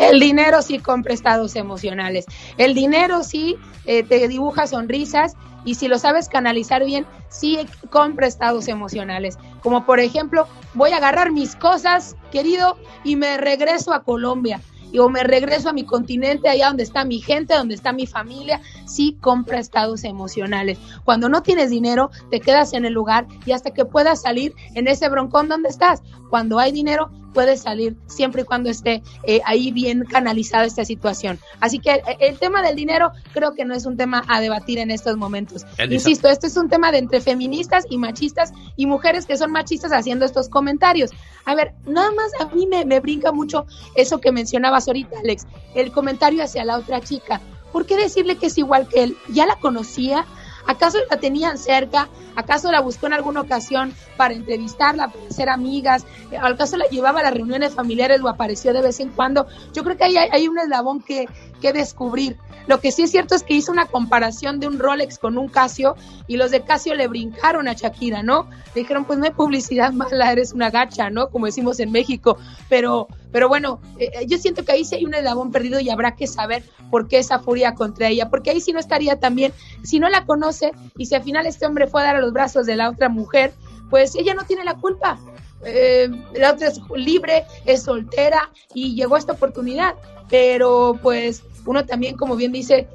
El 0.00 0.18
dinero 0.18 0.62
sí 0.62 0.78
compra 0.78 1.12
estados 1.12 1.56
emocionales. 1.56 2.24
El 2.56 2.72
dinero 2.72 3.22
sí 3.22 3.56
eh, 3.84 4.02
te 4.02 4.26
dibuja 4.28 4.66
sonrisas 4.66 5.36
y 5.66 5.74
si 5.74 5.88
lo 5.88 5.98
sabes 5.98 6.30
canalizar 6.30 6.82
bien, 6.86 7.04
sí 7.28 7.58
compra 7.90 8.26
estados 8.26 8.68
emocionales. 8.68 9.36
Como 9.62 9.84
por 9.84 10.00
ejemplo, 10.00 10.48
voy 10.72 10.92
a 10.92 10.96
agarrar 10.96 11.32
mis 11.32 11.54
cosas, 11.54 12.16
querido, 12.32 12.78
y 13.04 13.16
me 13.16 13.36
regreso 13.36 13.92
a 13.92 14.02
Colombia. 14.02 14.62
O 14.98 15.08
me 15.10 15.22
regreso 15.22 15.68
a 15.68 15.72
mi 15.74 15.84
continente, 15.84 16.48
allá 16.48 16.68
donde 16.68 16.82
está 16.82 17.04
mi 17.04 17.20
gente, 17.20 17.54
donde 17.54 17.74
está 17.74 17.92
mi 17.92 18.06
familia, 18.06 18.60
sí 18.86 19.18
compra 19.20 19.60
estados 19.60 20.02
emocionales. 20.02 20.78
Cuando 21.04 21.28
no 21.28 21.42
tienes 21.42 21.70
dinero, 21.70 22.10
te 22.30 22.40
quedas 22.40 22.72
en 22.72 22.86
el 22.86 22.94
lugar 22.94 23.28
y 23.44 23.52
hasta 23.52 23.70
que 23.70 23.84
puedas 23.84 24.22
salir 24.22 24.54
en 24.74 24.88
ese 24.88 25.08
broncón 25.08 25.48
donde 25.48 25.68
estás. 25.68 26.02
Cuando 26.30 26.58
hay 26.58 26.72
dinero, 26.72 27.10
puedes 27.32 27.62
salir 27.62 27.96
siempre 28.06 28.42
y 28.42 28.44
cuando 28.44 28.70
esté 28.70 29.02
eh, 29.24 29.40
ahí 29.44 29.70
bien 29.72 30.04
canalizada 30.04 30.64
esta 30.64 30.84
situación. 30.84 31.38
Así 31.60 31.78
que 31.78 31.90
eh, 31.90 32.02
el 32.20 32.38
tema 32.38 32.62
del 32.62 32.76
dinero 32.76 33.12
creo 33.32 33.54
que 33.54 33.64
no 33.64 33.74
es 33.74 33.86
un 33.86 33.96
tema 33.96 34.24
a 34.28 34.40
debatir 34.40 34.78
en 34.78 34.90
estos 34.90 35.16
momentos. 35.16 35.64
Elisa. 35.78 36.08
Insisto, 36.08 36.28
este 36.28 36.46
es 36.46 36.56
un 36.56 36.68
tema 36.68 36.92
de 36.92 36.98
entre 36.98 37.20
feministas 37.20 37.84
y 37.88 37.98
machistas 37.98 38.52
y 38.76 38.86
mujeres 38.86 39.26
que 39.26 39.36
son 39.36 39.52
machistas 39.52 39.92
haciendo 39.92 40.24
estos 40.24 40.48
comentarios. 40.48 41.10
A 41.44 41.54
ver, 41.54 41.72
nada 41.86 42.10
más 42.12 42.30
a 42.40 42.54
mí 42.54 42.66
me, 42.66 42.84
me 42.84 43.00
brinca 43.00 43.32
mucho 43.32 43.66
eso 43.94 44.20
que 44.20 44.32
mencionabas 44.32 44.88
ahorita, 44.88 45.18
Alex, 45.22 45.46
el 45.74 45.92
comentario 45.92 46.42
hacia 46.42 46.64
la 46.64 46.78
otra 46.78 47.00
chica. 47.00 47.40
¿Por 47.72 47.86
qué 47.86 47.96
decirle 47.96 48.36
que 48.36 48.46
es 48.46 48.58
igual 48.58 48.88
que 48.88 49.04
él? 49.04 49.16
¿Ya 49.28 49.46
la 49.46 49.56
conocía? 49.56 50.26
¿Acaso 50.66 50.98
la 51.10 51.18
tenían 51.18 51.58
cerca? 51.58 52.08
¿Acaso 52.36 52.70
la 52.70 52.80
buscó 52.80 53.06
en 53.06 53.14
alguna 53.14 53.40
ocasión 53.40 53.94
para 54.16 54.34
entrevistarla, 54.34 55.08
para 55.08 55.30
ser 55.30 55.48
amigas? 55.48 56.04
¿Acaso 56.40 56.76
la 56.76 56.86
llevaba 56.86 57.20
a 57.20 57.24
las 57.24 57.34
reuniones 57.34 57.74
familiares 57.74 58.20
o 58.22 58.28
apareció 58.28 58.72
de 58.72 58.82
vez 58.82 59.00
en 59.00 59.10
cuando? 59.10 59.46
Yo 59.72 59.82
creo 59.84 59.96
que 59.96 60.04
ahí 60.04 60.16
hay, 60.16 60.28
hay 60.32 60.48
un 60.48 60.58
eslabón 60.58 61.00
que, 61.00 61.26
que 61.60 61.72
descubrir. 61.72 62.36
Lo 62.66 62.80
que 62.80 62.92
sí 62.92 63.02
es 63.02 63.10
cierto 63.10 63.34
es 63.34 63.42
que 63.42 63.54
hizo 63.54 63.72
una 63.72 63.86
comparación 63.86 64.60
de 64.60 64.68
un 64.68 64.78
Rolex 64.78 65.18
con 65.18 65.38
un 65.38 65.48
Casio 65.48 65.96
y 66.26 66.36
los 66.36 66.50
de 66.50 66.62
Casio 66.62 66.94
le 66.94 67.08
brincaron 67.08 67.68
a 67.68 67.72
Shakira, 67.72 68.22
¿no? 68.22 68.48
Le 68.74 68.82
dijeron, 68.82 69.04
pues 69.04 69.18
no 69.18 69.24
hay 69.24 69.32
publicidad 69.32 69.92
mala, 69.92 70.32
eres 70.32 70.52
una 70.52 70.70
gacha, 70.70 71.10
¿no? 71.10 71.30
Como 71.30 71.46
decimos 71.46 71.80
en 71.80 71.90
México. 71.90 72.38
Pero, 72.68 73.08
pero 73.32 73.48
bueno, 73.48 73.80
eh, 73.98 74.10
yo 74.26 74.38
siento 74.38 74.64
que 74.64 74.72
ahí 74.72 74.84
sí 74.84 74.96
hay 74.96 75.04
un 75.04 75.14
eslabón 75.14 75.50
perdido 75.50 75.80
y 75.80 75.90
habrá 75.90 76.14
que 76.16 76.26
saber 76.26 76.62
por 76.90 77.08
qué 77.08 77.18
esa 77.18 77.38
furia 77.38 77.74
contra 77.74 78.08
ella, 78.08 78.28
porque 78.28 78.50
ahí 78.50 78.60
sí 78.60 78.72
no 78.72 78.80
estaría 78.80 79.18
tan 79.18 79.34
bien. 79.34 79.52
Si 79.82 79.98
no 79.98 80.08
la 80.08 80.24
conoce 80.24 80.72
y 80.96 81.06
si 81.06 81.14
al 81.14 81.22
final 81.22 81.46
este 81.46 81.66
hombre 81.66 81.86
fue 81.86 82.02
a 82.02 82.04
dar 82.04 82.16
a 82.16 82.20
los 82.20 82.32
brazos 82.32 82.66
de 82.66 82.76
la 82.76 82.90
otra 82.90 83.08
mujer, 83.08 83.52
pues 83.90 84.14
ella 84.14 84.34
no 84.34 84.44
tiene 84.44 84.64
la 84.64 84.74
culpa. 84.74 85.18
Eh, 85.64 86.08
la 86.34 86.52
otra 86.52 86.68
es 86.68 86.80
libre, 86.94 87.44
es 87.66 87.82
soltera 87.82 88.50
y 88.72 88.94
llegó 88.94 89.16
esta 89.16 89.32
oportunidad. 89.32 89.94
Pero 90.30 90.98
pues 91.02 91.42
uno 91.66 91.84
también, 91.84 92.16
como 92.16 92.36
bien 92.36 92.52
dice, 92.52 92.88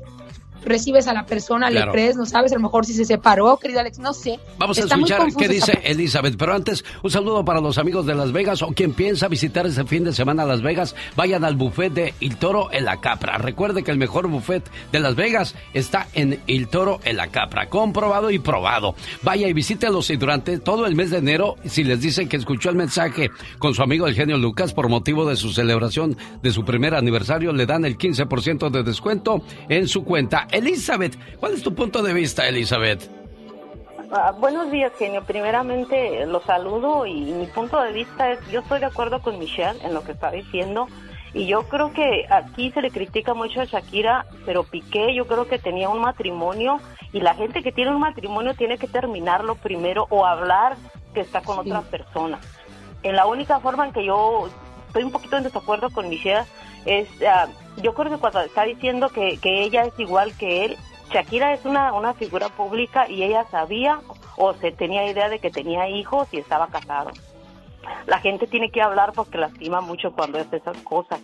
recibes 0.65 1.07
a 1.07 1.13
la 1.13 1.25
persona, 1.25 1.69
Claro. 1.69 1.87
le 1.87 1.91
crees, 1.91 2.15
no 2.15 2.25
sabes, 2.25 2.51
a 2.51 2.55
lo 2.55 2.61
mejor 2.61 2.85
si 2.85 2.93
se 2.93 3.05
separó, 3.05 3.57
querido 3.57 3.79
Alex, 3.79 3.99
no 3.99 4.13
sé. 4.13 4.39
Vamos 4.57 4.77
a 4.77 4.81
Está 4.81 4.95
escuchar 4.95 5.21
qué 5.37 5.47
dice. 5.47 5.79
Elizabeth. 5.83 6.35
Pero 6.37 6.53
antes, 6.53 6.83
un 7.03 7.11
saludo 7.11 7.45
para 7.45 7.61
los 7.61 7.77
amigos 7.77 8.05
de 8.05 8.15
Las 8.15 8.31
Vegas 8.31 8.61
o 8.61 8.67
quien 8.69 8.93
piensa 8.93 9.27
visitar 9.27 9.65
ese 9.65 9.85
fin 9.85 10.03
de 10.03 10.13
semana 10.13 10.43
a 10.43 10.45
Las 10.45 10.61
Vegas. 10.61 10.95
Vayan 11.15 11.43
al 11.45 11.55
buffet 11.55 11.89
de 11.91 12.13
Il 12.19 12.37
Toro 12.37 12.69
en 12.71 12.85
la 12.85 12.99
Capra. 13.01 13.37
Recuerde 13.37 13.83
que 13.83 13.91
el 13.91 13.97
mejor 13.97 14.27
buffet 14.27 14.63
de 14.91 14.99
Las 14.99 15.15
Vegas 15.15 15.55
está 15.73 16.07
en 16.13 16.39
Il 16.47 16.67
Toro 16.67 16.99
en 17.03 17.17
la 17.17 17.27
Capra. 17.27 17.67
Comprobado 17.69 18.31
y 18.31 18.39
probado. 18.39 18.95
Vaya 19.21 19.47
y 19.47 19.53
visítelos 19.53 20.09
y 20.09 20.17
durante 20.17 20.57
todo 20.59 20.85
el 20.85 20.95
mes 20.95 21.11
de 21.11 21.17
enero, 21.17 21.55
si 21.65 21.83
les 21.83 22.01
dicen 22.01 22.27
que 22.27 22.37
escuchó 22.37 22.69
el 22.69 22.75
mensaje 22.75 23.29
con 23.59 23.73
su 23.73 23.83
amigo 23.83 24.07
el 24.07 24.15
genio 24.15 24.37
Lucas 24.37 24.73
por 24.73 24.89
motivo 24.89 25.27
de 25.27 25.35
su 25.35 25.51
celebración 25.51 26.17
de 26.41 26.51
su 26.51 26.63
primer 26.65 26.95
aniversario, 26.95 27.53
le 27.53 27.65
dan 27.65 27.85
el 27.85 27.97
15% 27.97 28.69
de 28.69 28.83
descuento 28.83 29.41
en 29.69 29.87
su 29.87 30.03
cuenta. 30.03 30.47
Elizabeth, 30.55 31.17
¿cuál 31.37 31.53
es 31.53 31.63
tu 31.63 31.75
punto 31.75 32.01
de 32.01 32.13
vista, 32.13 32.47
Elizabeth? 32.47 33.09
Ah, 34.09 34.31
buenos 34.31 34.71
días, 34.71 34.93
genio. 34.97 35.21
Primeramente, 35.23 36.21
eh, 36.21 36.25
los 36.25 36.43
saludo 36.43 37.05
y 37.05 37.33
mi 37.33 37.45
punto 37.47 37.81
de 37.81 37.91
vista 37.91 38.31
es, 38.31 38.39
yo 38.49 38.61
estoy 38.61 38.79
de 38.79 38.85
acuerdo 38.85 39.21
con 39.21 39.37
Michelle 39.37 39.77
en 39.83 39.93
lo 39.93 40.03
que 40.03 40.13
está 40.13 40.31
diciendo 40.31 40.87
y 41.33 41.45
yo 41.47 41.63
creo 41.63 41.91
que 41.91 42.25
aquí 42.29 42.71
se 42.71 42.81
le 42.81 42.89
critica 42.89 43.33
mucho 43.33 43.59
a 43.59 43.65
Shakira, 43.65 44.27
pero 44.45 44.63
Piqué 44.63 45.13
yo 45.13 45.27
creo 45.27 45.45
que 45.45 45.59
tenía 45.59 45.89
un 45.89 45.99
matrimonio 45.99 46.79
y 47.11 47.19
la 47.19 47.35
gente 47.35 47.61
que 47.61 47.73
tiene 47.73 47.91
un 47.91 47.99
matrimonio 47.99 48.53
tiene 48.55 48.77
que 48.77 48.87
terminarlo 48.87 49.55
primero 49.55 50.07
o 50.09 50.25
hablar 50.25 50.77
que 51.13 51.19
está 51.19 51.41
con 51.41 51.59
otra 51.59 51.81
persona. 51.81 52.39
En 53.03 53.17
la 53.17 53.25
única 53.25 53.59
forma 53.59 53.87
en 53.87 53.91
que 53.91 54.05
yo 54.05 54.47
estoy 54.87 55.03
un 55.03 55.11
poquito 55.11 55.35
en 55.35 55.43
desacuerdo 55.43 55.89
con 55.89 56.07
Michelle 56.07 56.45
es, 56.85 57.09
ah, 57.27 57.47
yo 57.81 57.93
creo 57.93 58.11
que 58.11 58.17
cuando 58.17 58.41
está 58.41 58.63
diciendo 58.63 59.09
que, 59.09 59.37
que 59.37 59.63
ella 59.63 59.83
es 59.83 59.99
igual 59.99 60.35
que 60.37 60.65
él, 60.65 60.77
Shakira 61.11 61.53
es 61.53 61.65
una, 61.65 61.93
una 61.93 62.13
figura 62.13 62.49
pública 62.49 63.09
y 63.09 63.23
ella 63.23 63.45
sabía 63.51 63.99
o 64.37 64.53
se 64.53 64.71
tenía 64.71 65.09
idea 65.09 65.29
de 65.29 65.39
que 65.39 65.51
tenía 65.51 65.87
hijos 65.89 66.27
y 66.31 66.37
estaba 66.37 66.67
casado. 66.67 67.11
La 68.07 68.19
gente 68.19 68.47
tiene 68.47 68.71
que 68.71 68.81
hablar 68.81 69.13
porque 69.13 69.37
lastima 69.37 69.81
mucho 69.81 70.11
cuando 70.11 70.39
es 70.39 70.51
esas 70.51 70.77
cosas. 70.77 71.21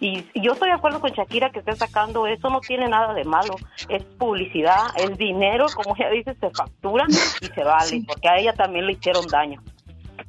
Y 0.00 0.24
yo 0.34 0.52
estoy 0.52 0.68
de 0.68 0.74
acuerdo 0.74 1.00
con 1.00 1.12
Shakira 1.12 1.50
que 1.50 1.60
esté 1.60 1.76
sacando 1.76 2.26
eso, 2.26 2.50
no 2.50 2.60
tiene 2.60 2.88
nada 2.88 3.14
de 3.14 3.24
malo. 3.24 3.54
Es 3.88 4.02
publicidad, 4.02 4.88
el 4.96 5.16
dinero, 5.16 5.66
como 5.74 5.94
ella 5.96 6.10
dice, 6.10 6.34
se 6.40 6.50
factura 6.50 7.06
y 7.08 7.46
se 7.46 7.62
vale, 7.62 8.02
porque 8.06 8.28
a 8.28 8.36
ella 8.36 8.52
también 8.52 8.86
le 8.86 8.94
hicieron 8.94 9.26
daño. 9.28 9.62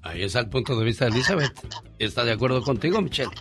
Ahí 0.03 0.23
está 0.23 0.41
el 0.41 0.49
punto 0.49 0.77
de 0.77 0.85
vista 0.85 1.05
de 1.05 1.11
Elizabeth. 1.11 1.53
¿Está 1.97 2.23
de 2.23 2.33
acuerdo 2.33 2.61
contigo, 2.61 3.01
Michelle? 3.01 3.31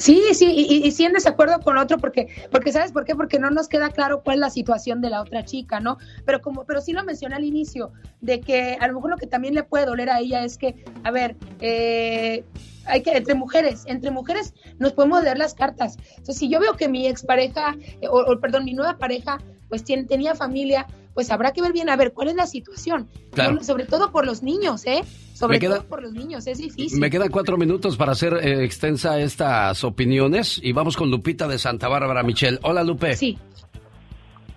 Sí, 0.00 0.22
sí, 0.32 0.46
y, 0.50 0.86
y, 0.86 0.90
sí 0.92 1.04
en 1.04 1.12
desacuerdo 1.12 1.60
con 1.60 1.76
otro, 1.76 1.98
porque, 1.98 2.28
porque 2.50 2.72
¿sabes 2.72 2.90
por 2.90 3.04
qué? 3.04 3.14
Porque 3.14 3.38
no 3.38 3.50
nos 3.50 3.68
queda 3.68 3.90
claro 3.90 4.22
cuál 4.22 4.36
es 4.36 4.40
la 4.40 4.48
situación 4.48 5.02
de 5.02 5.10
la 5.10 5.20
otra 5.20 5.44
chica, 5.44 5.78
¿no? 5.78 5.98
Pero 6.24 6.40
como, 6.40 6.64
pero 6.64 6.80
sí 6.80 6.94
lo 6.94 7.04
mencioné 7.04 7.34
al 7.34 7.44
inicio, 7.44 7.92
de 8.22 8.40
que 8.40 8.78
a 8.80 8.88
lo 8.88 8.94
mejor 8.94 9.10
lo 9.10 9.18
que 9.18 9.26
también 9.26 9.54
le 9.54 9.62
puede 9.62 9.84
doler 9.84 10.08
a 10.08 10.20
ella 10.20 10.42
es 10.42 10.56
que, 10.56 10.86
a 11.04 11.10
ver, 11.10 11.36
eh, 11.60 12.44
hay 12.86 13.02
que, 13.02 13.14
entre 13.14 13.34
mujeres, 13.34 13.84
entre 13.84 14.10
mujeres 14.10 14.54
nos 14.78 14.94
podemos 14.94 15.22
leer 15.22 15.36
las 15.36 15.52
cartas. 15.52 15.98
Entonces, 16.12 16.38
si 16.38 16.48
yo 16.48 16.60
veo 16.60 16.78
que 16.78 16.88
mi 16.88 17.06
expareja, 17.06 17.76
eh, 18.00 18.08
o, 18.08 18.20
o 18.20 18.40
perdón, 18.40 18.64
mi 18.64 18.72
nueva 18.72 18.96
pareja, 18.96 19.36
pues 19.68 19.84
tiene, 19.84 20.04
tenía 20.04 20.34
familia, 20.34 20.86
pues 21.20 21.30
habrá 21.30 21.52
que 21.52 21.60
ver 21.60 21.74
bien, 21.74 21.90
a 21.90 21.96
ver, 21.96 22.14
cuál 22.14 22.28
es 22.28 22.34
la 22.34 22.46
situación. 22.46 23.06
Claro. 23.34 23.62
Sobre 23.62 23.84
todo 23.84 24.10
por 24.10 24.24
los 24.24 24.42
niños, 24.42 24.86
¿eh? 24.86 25.02
Sobre 25.34 25.56
Me 25.56 25.60
queda- 25.60 25.74
todo 25.76 25.84
por 25.88 26.02
los 26.02 26.12
niños, 26.14 26.46
es 26.46 26.56
difícil. 26.56 26.98
Me 26.98 27.10
quedan 27.10 27.28
cuatro 27.30 27.58
minutos 27.58 27.98
para 27.98 28.12
hacer 28.12 28.38
eh, 28.42 28.64
extensa 28.64 29.18
estas 29.20 29.84
opiniones 29.84 30.58
y 30.62 30.72
vamos 30.72 30.96
con 30.96 31.10
Lupita 31.10 31.46
de 31.46 31.58
Santa 31.58 31.88
Bárbara, 31.88 32.22
Michelle. 32.22 32.58
Hola, 32.62 32.82
Lupe. 32.82 33.14
Sí. 33.16 33.38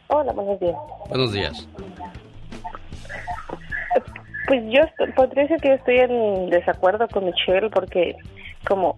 Hola, 0.08 0.32
buenos 0.32 0.58
días. 0.62 0.76
Buenos 1.10 1.34
días. 1.34 1.68
Pues 4.48 4.62
yo 4.70 4.82
podría 5.18 5.44
decir 5.44 5.58
que 5.58 5.68
yo 5.68 5.74
estoy 5.76 5.98
en 5.98 6.50
desacuerdo 6.50 7.10
con 7.10 7.26
Michelle 7.26 7.70
porque 7.72 8.16
como 8.66 8.98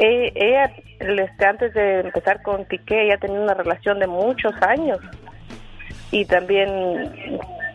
ella, 0.00 0.72
este, 0.98 1.46
antes 1.46 1.74
de 1.74 2.00
empezar 2.00 2.42
con 2.42 2.64
Piqué, 2.64 3.04
ella 3.06 3.18
tenía 3.18 3.38
una 3.40 3.54
relación 3.54 4.00
de 4.00 4.08
muchos 4.08 4.52
años 4.62 4.98
y 6.14 6.24
también 6.26 6.68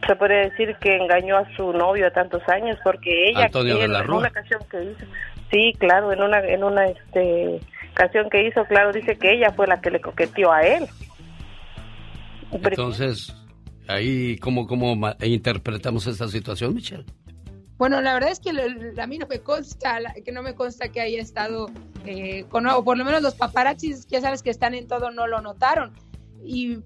se 0.07 0.15
puede 0.15 0.49
decir 0.49 0.75
que 0.81 0.95
engañó 0.95 1.37
a 1.37 1.55
su 1.55 1.73
novio 1.73 2.05
de 2.05 2.11
tantos 2.11 2.41
años 2.47 2.77
porque 2.83 3.29
ella 3.29 3.49
en 3.53 4.11
una 4.11 4.29
canción 4.31 4.61
que 4.71 4.83
hizo 4.83 5.05
sí 5.51 5.73
claro 5.77 6.11
en 6.13 6.21
una 6.21 6.39
en 6.39 6.63
una 6.63 6.85
este 6.85 7.59
canción 7.93 8.29
que 8.29 8.47
hizo 8.47 8.63
claro 8.65 8.93
dice 8.93 9.17
que 9.17 9.33
ella 9.33 9.51
fue 9.51 9.67
la 9.67 9.81
que 9.81 9.91
le 9.91 9.99
coqueteó 10.01 10.51
a 10.51 10.61
él 10.61 10.87
Entonces, 12.51 13.35
ahí, 13.87 14.37
¿cómo, 14.37 14.65
cómo 14.67 14.95
ma- 14.95 15.15
interpretamos 15.21 16.07
esta 16.07 16.27
situación, 16.27 16.73
Michelle? 16.73 17.05
Bueno, 17.77 18.01
la 18.01 18.13
verdad 18.13 18.31
es 18.31 18.39
que 18.39 18.49
a 18.49 19.07
mí 19.07 19.17
no 19.17 19.27
me 19.27 19.39
consta, 19.39 19.99
la- 19.99 20.13
que 20.13 20.31
no 20.31 20.41
me 20.41 20.55
consta 20.55 20.89
que 20.89 20.99
haya 21.01 21.21
estado 21.21 21.69
eh, 22.05 22.45
con, 22.49 22.65
o 22.67 22.83
por 22.83 22.97
lo 22.97 23.05
menos 23.05 23.21
los 23.21 23.35
paparazzis, 23.35 24.07
ya 24.07 24.21
sabes 24.21 24.41
que 24.43 24.49
están 24.49 24.73
en 24.73 24.87
todo, 24.87 25.11
no 25.11 25.27
lo 25.27 25.41
notaron. 25.41 25.93
Y 26.43 26.79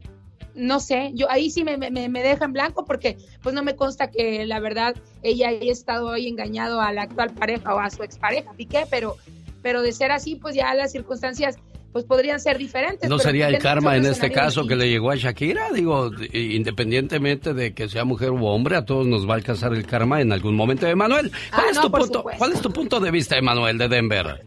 no 0.55 0.79
sé, 0.79 1.11
yo 1.13 1.29
ahí 1.31 1.49
sí 1.49 1.63
me, 1.63 1.77
me, 1.77 1.89
me 1.89 2.23
deja 2.23 2.45
en 2.45 2.53
blanco 2.53 2.85
porque 2.85 3.17
pues 3.41 3.55
no 3.55 3.63
me 3.63 3.75
consta 3.75 4.11
que 4.11 4.45
la 4.45 4.59
verdad 4.59 4.95
ella 5.21 5.49
haya 5.49 5.71
estado 5.71 6.11
ahí 6.11 6.27
engañado 6.27 6.79
a 6.81 6.91
la 6.91 7.03
actual 7.03 7.31
pareja 7.33 7.73
o 7.73 7.79
a 7.79 7.89
su 7.89 8.03
expareja, 8.03 8.51
Piqué, 8.53 8.85
pero, 8.89 9.17
pero 9.61 9.81
de 9.81 9.91
ser 9.91 10.11
así, 10.11 10.35
pues 10.35 10.55
ya 10.55 10.73
las 10.73 10.91
circunstancias 10.91 11.57
pues 11.91 12.05
podrían 12.05 12.39
ser 12.39 12.57
diferentes. 12.57 13.07
¿No 13.07 13.19
sería 13.19 13.47
el 13.47 13.59
karma 13.59 13.95
en 13.95 14.05
este 14.05 14.31
caso 14.31 14.65
que 14.65 14.75
le 14.75 14.89
llegó 14.89 15.11
a 15.11 15.15
Shakira? 15.15 15.71
Digo, 15.71 16.09
independientemente 16.33 17.53
de 17.53 17.73
que 17.73 17.87
sea 17.89 18.03
mujer 18.03 18.31
u 18.31 18.45
hombre, 18.47 18.75
a 18.75 18.85
todos 18.85 19.05
nos 19.05 19.27
va 19.27 19.33
a 19.33 19.35
alcanzar 19.37 19.73
el 19.73 19.85
karma 19.85 20.19
en 20.21 20.31
algún 20.31 20.55
momento. 20.55 20.87
Emanuel, 20.87 21.31
¿cuál, 21.51 21.65
Ah, 21.67 21.69
es, 21.69 21.75
no, 21.75 21.83
tu 21.83 21.91
punto. 21.91 22.23
¿cuál 22.37 22.53
es 22.53 22.61
tu 22.61 22.71
punto 22.73 22.99
de 22.99 23.11
vista, 23.11 23.37
Emanuel, 23.37 23.77
de 23.77 23.87
Denver? 23.87 24.43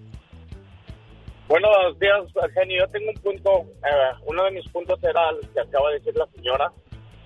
Buenos 1.48 1.98
días, 2.00 2.24
Genio. 2.54 2.84
Yo 2.84 2.90
tengo 2.90 3.10
un 3.10 3.16
punto, 3.22 3.50
eh, 3.84 4.12
uno 4.26 4.44
de 4.44 4.50
mis 4.50 4.68
puntos 4.68 5.02
era 5.04 5.30
el 5.30 5.48
que 5.52 5.60
acaba 5.60 5.90
de 5.90 5.98
decir 5.98 6.16
la 6.16 6.26
señora. 6.34 6.72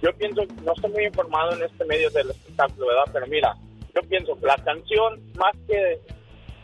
Yo 0.03 0.13
pienso, 0.15 0.43
no 0.63 0.73
estoy 0.75 0.91
muy 0.91 1.05
informado 1.05 1.53
en 1.53 1.63
este 1.63 1.85
medio 1.87 2.11
del 2.11 2.31
espectáculo, 2.31 2.87
¿verdad? 2.87 3.05
Pero 3.13 3.27
mira, 3.29 3.55
yo 3.95 4.03
pienso 4.09 4.39
que 4.39 4.47
la 4.47 4.57
canción, 4.57 5.21
más 5.37 5.53
que 5.67 5.99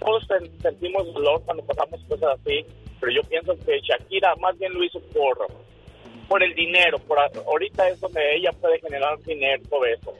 todos 0.00 0.26
sen- 0.28 0.50
sentimos 0.61 1.12
dolor 1.14 1.42
cuando 1.46 1.64
pasamos 1.64 2.00
cosas 2.09 2.38
así, 2.40 2.64
pero 3.00 3.12
yo 3.12 3.22
pienso 3.28 3.54
que 3.64 3.80
Shakira 3.80 4.34
más 4.36 4.59
bien 4.59 4.74
lo 4.74 4.84
hizo 4.84 5.00
por, 5.14 5.38
por 6.28 6.42
el 6.42 6.54
dinero. 6.54 6.98
Por, 6.98 7.18
ahorita 7.18 7.88
es 7.88 8.00
donde 8.00 8.36
ella 8.36 8.50
puede 8.52 8.80
generar 8.80 9.18
dinero, 9.22 9.62
todo 9.70 9.84
eso. 9.86 10.14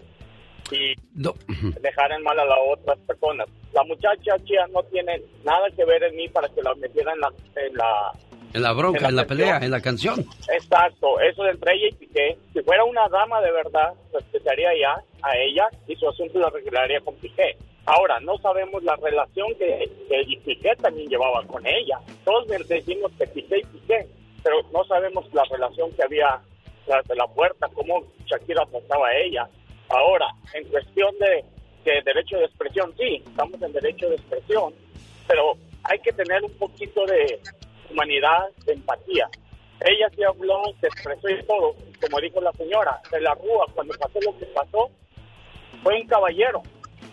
Y 0.71 0.95
No. 1.14 1.35
dejar 1.81 2.12
en 2.12 2.23
mal 2.23 2.39
a 2.39 2.45
las 2.45 2.59
otras 2.73 2.99
personas. 3.07 3.47
La 3.73 3.85
muchacha 3.85 4.37
Chia 4.45 4.67
no 4.69 4.83
tiene 4.85 5.23
nada 5.45 5.69
que 5.77 5.85
ver 5.85 6.03
en 6.05 6.17
mí 6.17 6.29
para 6.29 6.49
que 6.49 6.62
la 6.62 6.75
metiera 6.75 7.12
en 7.12 7.21
la, 7.21 7.33
en 7.57 7.75
la 7.75 8.12
En 8.55 8.62
la 8.62 8.73
bronca, 8.73 8.99
En 8.99 9.03
la 9.05 9.09
en 9.11 9.17
la 9.17 9.27
pelea, 9.27 9.59
en 9.59 9.71
la 9.71 9.81
canción. 9.81 10.25
Exacto, 10.53 11.21
eso 11.21 11.43
de 11.45 11.51
entre 11.51 11.75
ella 11.75 11.89
y 11.89 11.93
Piqué. 11.95 12.39
Si 12.53 12.62
fuera 12.62 12.85
una 12.85 13.09
dama 13.09 13.41
de 13.43 13.53
verdad, 13.53 13.93
respetaría 14.12 14.71
ya 14.81 15.03
a 15.23 15.37
ella 15.37 15.69
y 15.87 15.95
su 15.97 16.09
asunto 16.09 16.39
lo 16.39 16.47
arreglaría 16.47 17.01
con 17.01 17.14
Piqué. 17.17 17.57
Ahora, 17.85 18.19
no 18.21 18.37
sabemos 18.39 18.83
la 18.83 18.97
relación 18.97 19.47
que, 19.59 19.89
que 20.09 20.39
Piqué 20.45 20.75
también 20.83 21.09
llevaba 21.09 21.45
con 21.47 21.64
ella. 21.67 21.99
Todos 22.25 22.49
decimos 22.69 23.12
que 23.19 23.27
Piqué 23.29 23.59
y 23.59 23.64
Piqué, 23.79 24.07
pero 24.43 24.57
no 24.73 24.83
sabemos 24.85 25.33
la 25.33 25.45
relación 25.45 25.91
que 25.93 26.03
había 26.03 26.41
tras 26.87 27.05
de 27.07 27.14
la 27.17 27.27
puerta, 27.29 27.69
cómo 27.75 28.03
Shakira 28.27 28.64
trataba 28.67 29.09
a 29.09 29.17
ella. 29.19 29.49
Ahora, 29.97 30.26
en 30.53 30.64
cuestión 30.64 31.09
de, 31.18 31.42
de 31.84 32.03
derecho 32.03 32.36
de 32.36 32.44
expresión, 32.44 32.92
sí, 32.99 33.22
estamos 33.26 33.62
en 33.62 33.72
derecho 33.72 34.11
de 34.11 34.16
expresión, 34.16 34.74
pero 35.26 35.55
hay 35.84 35.99
que 36.01 36.12
tener 36.12 36.44
un 36.44 36.53
poquito 36.59 37.07
de 37.07 37.40
humanidad, 37.90 38.51
de 38.66 38.74
empatía. 38.74 39.26
Ella 39.80 40.11
sí 40.14 40.22
habló, 40.22 40.64
se 40.82 40.88
expresó 40.88 41.30
y 41.30 41.42
todo, 41.44 41.74
como 41.99 42.20
dijo 42.20 42.42
la 42.42 42.53
señora, 42.53 43.01
de 43.11 43.22
la 43.22 43.34
Rúa, 43.36 43.64
cuando 43.74 43.94
pasó 43.99 44.20
lo 44.20 44.36
que 44.38 44.44
pasó, 44.47 44.90
fue 45.82 45.94
un 45.94 46.07
caballero, 46.07 46.62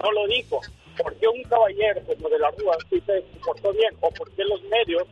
no 0.03 0.11
lo 0.11 0.27
dijo. 0.27 0.59
¿Por 0.97 1.15
qué 1.15 1.27
un 1.29 1.43
caballero 1.43 2.01
como 2.05 2.27
de 2.27 2.39
la 2.39 2.51
Rúa 2.51 2.75
sí 2.89 3.01
se 3.05 3.23
comportó 3.31 3.71
bien? 3.71 3.93
¿O 4.01 4.09
por 4.09 4.29
qué 4.35 4.43
los 4.43 4.61
medios 4.63 5.07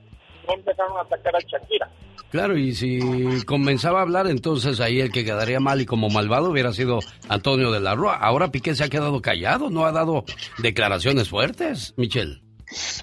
no 0.45 0.55
empezaron 0.55 0.97
a 0.97 1.01
atacar 1.01 1.37
a 1.37 1.39
Shakira? 1.39 1.89
Claro, 2.31 2.57
y 2.57 2.73
si 2.73 2.99
comenzaba 3.45 3.99
a 3.99 4.01
hablar, 4.03 4.27
entonces 4.27 4.79
ahí 4.79 5.01
el 5.01 5.11
que 5.11 5.25
quedaría 5.25 5.59
mal 5.59 5.81
y 5.81 5.85
como 5.85 6.09
malvado 6.09 6.49
hubiera 6.49 6.71
sido 6.71 6.99
Antonio 7.27 7.71
de 7.71 7.81
la 7.81 7.93
Rúa. 7.93 8.15
Ahora 8.15 8.51
Piqué 8.51 8.73
se 8.73 8.83
ha 8.85 8.89
quedado 8.89 9.21
callado, 9.21 9.69
no 9.69 9.85
ha 9.85 9.91
dado 9.91 10.23
declaraciones 10.59 11.29
fuertes, 11.29 11.93
Michelle. 11.97 12.41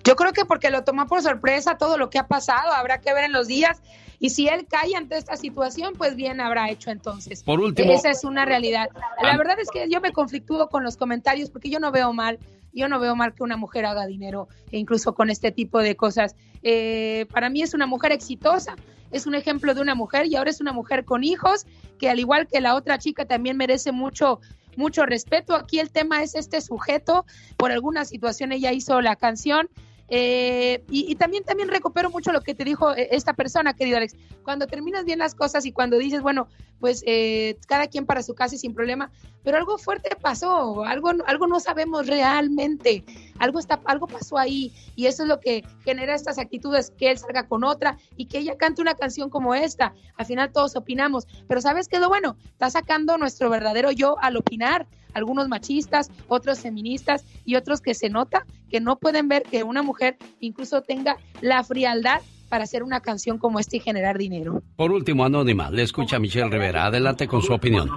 Yo 0.03 0.17
creo 0.17 0.33
que 0.33 0.47
porque 0.47 0.71
lo 0.71 0.83
tomó 0.83 1.07
por 1.07 1.21
sorpresa 1.21 1.77
todo 1.77 1.99
lo 1.99 2.09
que 2.09 2.19
ha 2.19 2.27
pasado, 2.27 2.73
habrá 2.73 3.01
que 3.03 3.13
ver 3.13 3.25
en 3.25 3.33
los 3.33 3.47
días. 3.49 3.83
Y 4.19 4.31
si 4.31 4.49
él 4.49 4.67
cae 4.69 4.97
ante 4.97 5.17
esta 5.19 5.37
situación, 5.37 5.93
pues 5.97 6.17
bien 6.17 6.41
habrá 6.41 6.71
hecho 6.71 6.91
entonces. 6.91 7.43
Por 7.45 7.61
último- 7.61 7.93
Esa 7.93 8.11
es 8.11 8.25
una 8.25 8.45
realidad. 8.47 8.89
La 9.23 9.37
verdad 9.37 9.61
es 9.61 9.69
que 9.71 9.89
yo 9.91 10.01
me 10.01 10.11
conflictúo 10.13 10.69
con 10.71 10.83
los 10.83 10.97
comentarios 10.97 11.51
porque 11.51 11.69
yo 11.71 11.79
no 11.81 11.93
veo 11.93 12.13
mal. 12.15 12.39
Yo 12.73 12.89
no 12.89 12.99
veo 13.01 13.15
mal 13.17 13.35
que 13.35 13.43
una 13.43 13.57
mujer 13.57 13.87
haga 13.87 14.07
dinero, 14.07 14.47
e 14.71 14.79
incluso 14.79 15.15
con 15.15 15.31
este 15.31 15.53
tipo 15.53 15.81
de 15.81 15.97
cosas. 15.97 16.37
Eh, 16.71 17.25
para 17.33 17.49
mí 17.49 17.63
es 17.63 17.73
una 17.73 17.87
mujer 17.87 18.13
exitosa, 18.13 18.77
es 19.11 19.27
un 19.27 19.35
ejemplo 19.35 19.73
de 19.73 19.81
una 19.81 19.95
mujer 19.95 20.27
y 20.27 20.37
ahora 20.37 20.51
es 20.51 20.61
una 20.61 20.75
mujer 20.75 21.07
con 21.07 21.25
hijos 21.25 21.65
que 21.99 22.11
al 22.11 22.19
igual 22.19 22.47
que 22.47 22.61
la 22.61 22.75
otra 22.75 22.99
chica 22.99 23.25
también 23.25 23.57
merece 23.57 23.91
mucho 23.91 24.39
mucho 24.77 25.07
respeto. 25.07 25.55
Aquí 25.55 25.81
el 25.81 25.91
tema 25.91 26.23
es 26.23 26.35
este 26.35 26.61
sujeto, 26.61 27.25
por 27.57 27.73
alguna 27.73 28.05
situación 28.05 28.53
ella 28.53 28.73
hizo 28.73 29.01
la 29.01 29.17
canción. 29.17 29.71
Eh, 30.09 30.83
y, 30.89 31.15
también, 31.17 31.45
también 31.45 31.69
recupero 31.69 32.11
mucho 32.11 32.33
lo 32.33 32.41
que 32.41 32.55
te 32.55 32.65
dijo 32.65 32.95
eh, 32.95 33.09
esta 33.13 33.35
persona, 33.35 33.75
querido 33.75 33.99
Alex. 33.99 34.17
Cuando 34.43 34.67
terminas 34.67 35.05
bien 35.05 35.19
las 35.19 35.35
cosas 35.35 35.67
y 35.67 35.73
cuando 35.73 35.99
dices, 35.99 36.23
bueno, 36.23 36.49
pues 36.81 37.03
eh, 37.07 37.59
cada 37.67 37.89
quien 37.89 38.07
para 38.07 38.23
su 38.23 38.35
casa 38.35 38.55
y 38.55 38.59
sin 38.59 38.75
problema, 38.75 39.11
pero 39.43 39.59
algo 39.59 39.79
fuerte 39.79 40.17
pasó, 40.21 40.85
algo, 40.85 41.11
algo 41.27 41.47
no 41.47 41.61
sabemos 41.61 42.07
realmente, 42.07 43.05
algo, 43.39 43.59
está, 43.59 43.81
algo 43.85 44.07
pasó 44.07 44.39
ahí 44.39 44.73
y 44.97 45.07
eso 45.07 45.25
es 45.25 45.29
lo 45.29 45.41
que 45.41 45.65
genera 45.85 46.15
estas 46.15 46.39
actitudes, 46.39 46.93
que 46.97 47.11
él 47.11 47.19
salga 47.19 47.47
con 47.47 47.65
otra 47.65 47.99
y 48.17 48.27
que 48.27 48.39
ella 48.39 48.57
cante 48.57 48.81
una 48.81 48.95
canción 48.95 49.29
como 49.29 49.55
esta. 49.55 49.95
Al 50.17 50.27
final 50.27 50.53
todos 50.53 50.77
opinamos, 50.77 51.27
pero 51.47 51.61
¿sabes 51.61 51.89
qué 51.89 51.97
es 51.97 52.03
lo 52.03 52.09
bueno? 52.09 52.37
Está 52.53 52.71
sacando 52.71 53.19
nuestro 53.19 53.51
verdadero 53.51 53.91
yo 53.91 54.17
al 54.21 54.37
opinar, 54.37 54.87
algunos 55.15 55.49
machistas, 55.49 56.11
otros 56.29 56.61
feministas 56.61 57.25
y 57.45 57.57
otros 57.57 57.81
que 57.81 57.95
se 57.95 58.09
nota 58.09 58.45
que 58.71 58.81
no 58.81 58.97
pueden 58.97 59.29
ver 59.29 59.43
que 59.43 59.63
una 59.63 59.83
mujer 59.83 60.17
incluso 60.41 60.83
tenga 60.83 61.17
la 61.41 61.63
frialdad 61.65 62.21
para 62.49 62.65
hacer 62.65 62.83
una 62.83 63.01
canción 63.01 63.39
como 63.39 63.59
esta 63.59 63.77
y 63.77 63.81
generar 63.81 64.17
dinero. 64.17 64.63
Por 64.77 64.91
último, 64.91 65.25
Anónima, 65.25 65.71
le 65.71 65.83
escucha 65.83 66.17
a 66.17 66.19
Michelle 66.19 66.49
Rivera. 66.49 66.87
Adelante 66.87 67.29
con 67.29 67.43
su 67.43 67.53
opinión. 67.53 67.91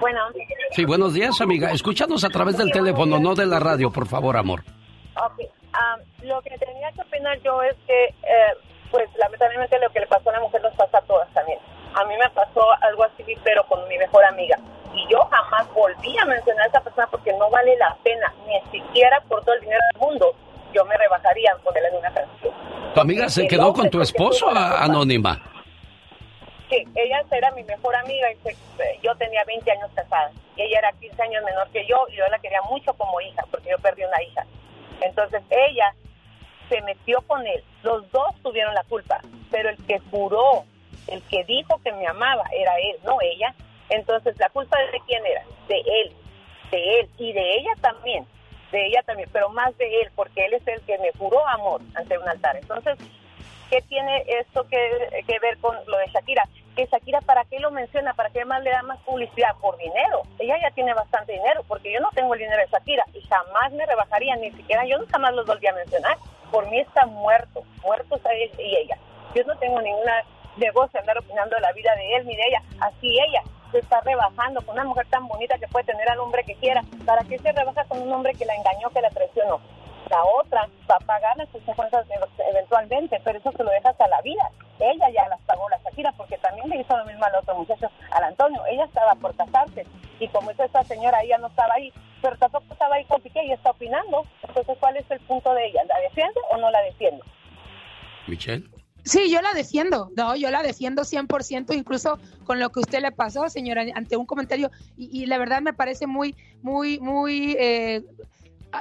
Bueno, 0.00 0.20
Sí, 0.72 0.84
buenos 0.84 1.14
días, 1.14 1.40
amiga. 1.40 1.70
Escúchanos 1.72 2.22
a 2.24 2.28
través 2.28 2.56
del 2.58 2.70
teléfono, 2.70 3.18
no 3.18 3.34
de 3.34 3.46
la 3.46 3.58
radio, 3.58 3.90
por 3.90 4.06
favor, 4.06 4.36
amor. 4.36 4.60
ok. 5.16 5.40
am, 5.72 6.00
lo 6.22 6.40
que 6.42 6.50
tenía 6.58 6.92
que 6.92 7.00
opinar 7.00 7.40
yo 7.42 7.62
es 7.62 7.74
que, 7.86 8.04
eh, 8.04 8.52
pues 8.90 9.08
lamentablemente 9.18 9.78
lo 9.80 9.90
que 9.92 10.00
le 10.00 10.06
pasó 10.06 10.28
a 10.30 10.32
la 10.34 10.40
mujer 10.40 10.60
nos 10.62 10.74
pasa 10.74 10.98
a 10.98 11.02
todas 11.02 11.32
también. 11.32 11.58
A 11.96 12.04
mí 12.04 12.14
me 12.16 12.28
pasó 12.30 12.62
algo 12.82 13.04
así, 13.04 13.24
pero 13.42 13.64
con 13.66 13.86
mi 13.88 13.96
mejor 13.98 14.24
amiga. 14.26 14.56
Y 14.94 15.06
yo 15.12 15.24
jamás 15.30 15.66
volví 15.74 16.16
a 16.18 16.24
mencionar 16.24 16.64
a 16.66 16.68
esa 16.68 16.80
persona 16.82 17.06
porque 17.10 17.32
no 17.34 17.50
vale 17.50 17.76
la 17.76 17.94
pena, 18.02 18.32
ni 18.46 18.60
siquiera 18.70 19.20
por 19.28 19.42
todo 19.44 19.54
el 19.54 19.60
dinero 19.62 19.80
del 19.92 20.00
mundo. 20.00 20.34
yo 20.72 20.84
me 20.84 20.96
rebajaría 20.98 21.52
en 21.52 21.58
ponerle 21.62 21.96
una 21.98 22.10
canción. 22.12 22.52
¿Tu 22.94 23.00
amiga 23.00 23.28
se 23.30 23.48
quedó 23.48 23.72
con 23.72 23.88
tu 23.88 24.02
esposo 24.02 24.48
anónima? 24.50 25.40
Sí, 26.68 26.84
ella 26.94 27.22
era 27.30 27.50
mi 27.52 27.62
mejor 27.64 27.94
amiga 27.96 28.30
y 28.32 28.36
se- 28.44 28.98
yo 29.02 29.14
tenía 29.16 29.42
20 29.44 29.70
años 29.70 29.88
casada 29.94 30.32
y 30.56 30.62
ella 30.62 30.80
era 30.80 30.92
15 31.00 31.22
años 31.22 31.42
menor 31.44 31.68
que 31.70 31.86
yo 31.86 31.96
y 32.10 32.16
yo 32.16 32.26
la 32.30 32.38
quería 32.40 32.60
mucho 32.68 32.92
como 32.94 33.18
hija 33.22 33.42
porque 33.50 33.70
yo 33.70 33.78
perdí 33.78 34.02
una 34.04 34.22
hija. 34.22 34.44
Entonces 35.00 35.42
ella 35.48 35.94
se 36.68 36.82
metió 36.82 37.22
con 37.22 37.46
él. 37.46 37.64
Los 37.82 38.10
dos 38.10 38.34
tuvieron 38.42 38.74
la 38.74 38.82
culpa, 38.84 39.20
pero 39.50 39.70
el 39.70 39.76
que 39.86 39.98
juró, 40.10 40.64
el 41.08 41.22
que 41.22 41.44
dijo 41.44 41.80
que 41.82 41.92
me 41.92 42.06
amaba 42.06 42.44
era 42.52 42.76
él, 42.78 42.96
no 43.04 43.18
ella. 43.22 43.54
Entonces 43.88 44.38
la 44.38 44.48
culpa 44.50 44.78
de 44.92 45.00
quién 45.06 45.24
era? 45.24 45.42
De 45.68 45.78
él, 45.78 46.12
de 46.70 47.00
él 47.00 47.10
y 47.18 47.32
de 47.32 47.58
ella 47.58 47.72
también, 47.80 48.26
de 48.72 48.86
ella 48.86 49.02
también, 49.04 49.28
pero 49.32 49.48
más 49.50 49.76
de 49.78 50.00
él 50.00 50.10
porque 50.16 50.44
él 50.46 50.54
es 50.54 50.66
el 50.66 50.80
que 50.82 50.98
me 50.98 51.12
juró 51.12 51.46
amor 51.46 51.80
ante 51.94 52.18
un 52.18 52.28
altar. 52.28 52.56
Entonces 52.56 52.98
¿qué 53.70 53.82
tiene 53.82 54.24
esto 54.40 54.66
que, 54.68 55.38
ver 55.40 55.58
con 55.58 55.76
lo 55.86 55.98
de 55.98 56.06
Shakira? 56.08 56.44
Que 56.74 56.86
Shakira, 56.86 57.20
¿para 57.20 57.44
qué 57.44 57.58
lo 57.58 57.70
menciona? 57.70 58.14
¿Para 58.14 58.30
qué 58.30 58.44
más 58.44 58.62
le 58.62 58.70
da 58.70 58.82
más 58.82 58.98
publicidad? 59.00 59.56
Por 59.60 59.76
dinero. 59.78 60.22
Ella 60.38 60.56
ya 60.60 60.70
tiene 60.72 60.94
bastante 60.94 61.32
dinero, 61.32 61.64
porque 61.66 61.92
yo 61.92 62.00
no 62.00 62.10
tengo 62.14 62.34
el 62.34 62.40
dinero 62.40 62.60
de 62.60 62.68
Shakira 62.68 63.04
y 63.14 63.20
jamás 63.22 63.72
me 63.72 63.86
rebajaría, 63.86 64.36
ni 64.36 64.50
siquiera 64.52 64.84
yo 64.86 64.98
nunca 64.98 65.18
más 65.18 65.34
los 65.34 65.46
volví 65.46 65.66
a 65.66 65.74
mencionar. 65.74 66.16
Por 66.50 66.68
mí 66.70 66.78
está 66.78 67.06
muerto, 67.06 67.64
muertos 67.82 68.24
a 68.24 68.32
él 68.32 68.50
y 68.58 68.76
ella. 68.76 68.98
Yo 69.34 69.44
no 69.44 69.56
tengo 69.58 69.80
ninguna 69.80 70.24
negocio 70.56 71.00
andar 71.00 71.18
opinando 71.18 71.56
de 71.56 71.62
la 71.62 71.72
vida 71.72 71.94
de 71.96 72.16
él 72.16 72.26
ni 72.26 72.36
de 72.36 72.42
ella. 72.46 72.62
Así 72.80 73.18
ella 73.20 73.42
se 73.72 73.78
está 73.78 74.00
rebajando 74.00 74.60
con 74.62 74.74
una 74.74 74.84
mujer 74.84 75.06
tan 75.08 75.26
bonita 75.26 75.58
que 75.58 75.68
puede 75.68 75.86
tener 75.86 76.08
al 76.08 76.20
hombre 76.20 76.44
que 76.44 76.54
quiera. 76.56 76.82
¿Para 77.04 77.22
qué 77.24 77.38
se 77.38 77.52
rebaja 77.52 77.84
con 77.84 78.00
un 78.00 78.12
hombre 78.12 78.34
que 78.34 78.46
la 78.46 78.54
engañó, 78.54 78.90
que 78.90 79.00
la 79.00 79.10
traicionó? 79.10 79.60
La 80.10 80.22
otra 80.24 80.68
va 80.88 80.96
a 80.96 81.04
pagar 81.04 81.36
las 81.36 81.48
consecuencias 81.48 82.06
eventualmente, 82.48 83.20
pero 83.24 83.38
eso 83.38 83.50
se 83.52 83.64
lo 83.64 83.70
dejas 83.70 84.00
a 84.00 84.08
la 84.08 84.20
vida. 84.22 84.50
Ella 84.78 85.10
ya 85.10 85.28
las 85.28 85.40
pagó 85.42 85.68
la 85.68 85.78
Shakira 85.78 86.12
porque 86.12 86.38
también 86.38 86.68
le 86.68 86.76
hizo 86.76 86.96
lo 86.96 87.04
mismo 87.06 87.24
al 87.24 87.34
otro 87.34 87.56
muchacho, 87.56 87.90
al 88.12 88.24
Antonio. 88.24 88.62
Ella 88.66 88.84
estaba 88.84 89.14
por 89.16 89.34
casarse 89.34 89.84
y 90.20 90.28
como 90.28 90.50
es 90.50 90.60
esa 90.60 90.84
señora, 90.84 91.22
ella 91.22 91.38
no 91.38 91.48
estaba 91.48 91.74
ahí, 91.74 91.92
pero 92.22 92.36
tampoco 92.36 92.66
estaba 92.70 92.96
ahí 92.96 93.04
con 93.04 93.20
Piqué 93.20 93.44
y 93.44 93.52
está 93.52 93.70
opinando. 93.70 94.24
Entonces, 94.46 94.76
¿cuál 94.78 94.96
es 94.96 95.10
el 95.10 95.20
punto 95.20 95.52
de 95.54 95.66
ella? 95.66 95.82
¿La 95.84 95.98
defiende 96.00 96.40
o 96.50 96.56
no 96.56 96.70
la 96.70 96.82
defiende? 96.82 97.22
Michelle. 98.28 98.64
Sí, 99.06 99.30
yo 99.30 99.40
la 99.40 99.54
defiendo, 99.54 100.10
no, 100.16 100.34
yo 100.34 100.50
la 100.50 100.64
defiendo 100.64 101.04
100%, 101.04 101.72
incluso 101.72 102.18
con 102.42 102.58
lo 102.58 102.70
que 102.70 102.80
usted 102.80 103.00
le 103.00 103.12
pasó, 103.12 103.48
señora, 103.48 103.84
ante 103.94 104.16
un 104.16 104.26
comentario, 104.26 104.68
y, 104.96 105.22
y 105.22 105.26
la 105.26 105.38
verdad 105.38 105.62
me 105.62 105.72
parece 105.74 106.08
muy, 106.08 106.34
muy, 106.60 106.98
muy, 106.98 107.54
eh, 107.56 108.02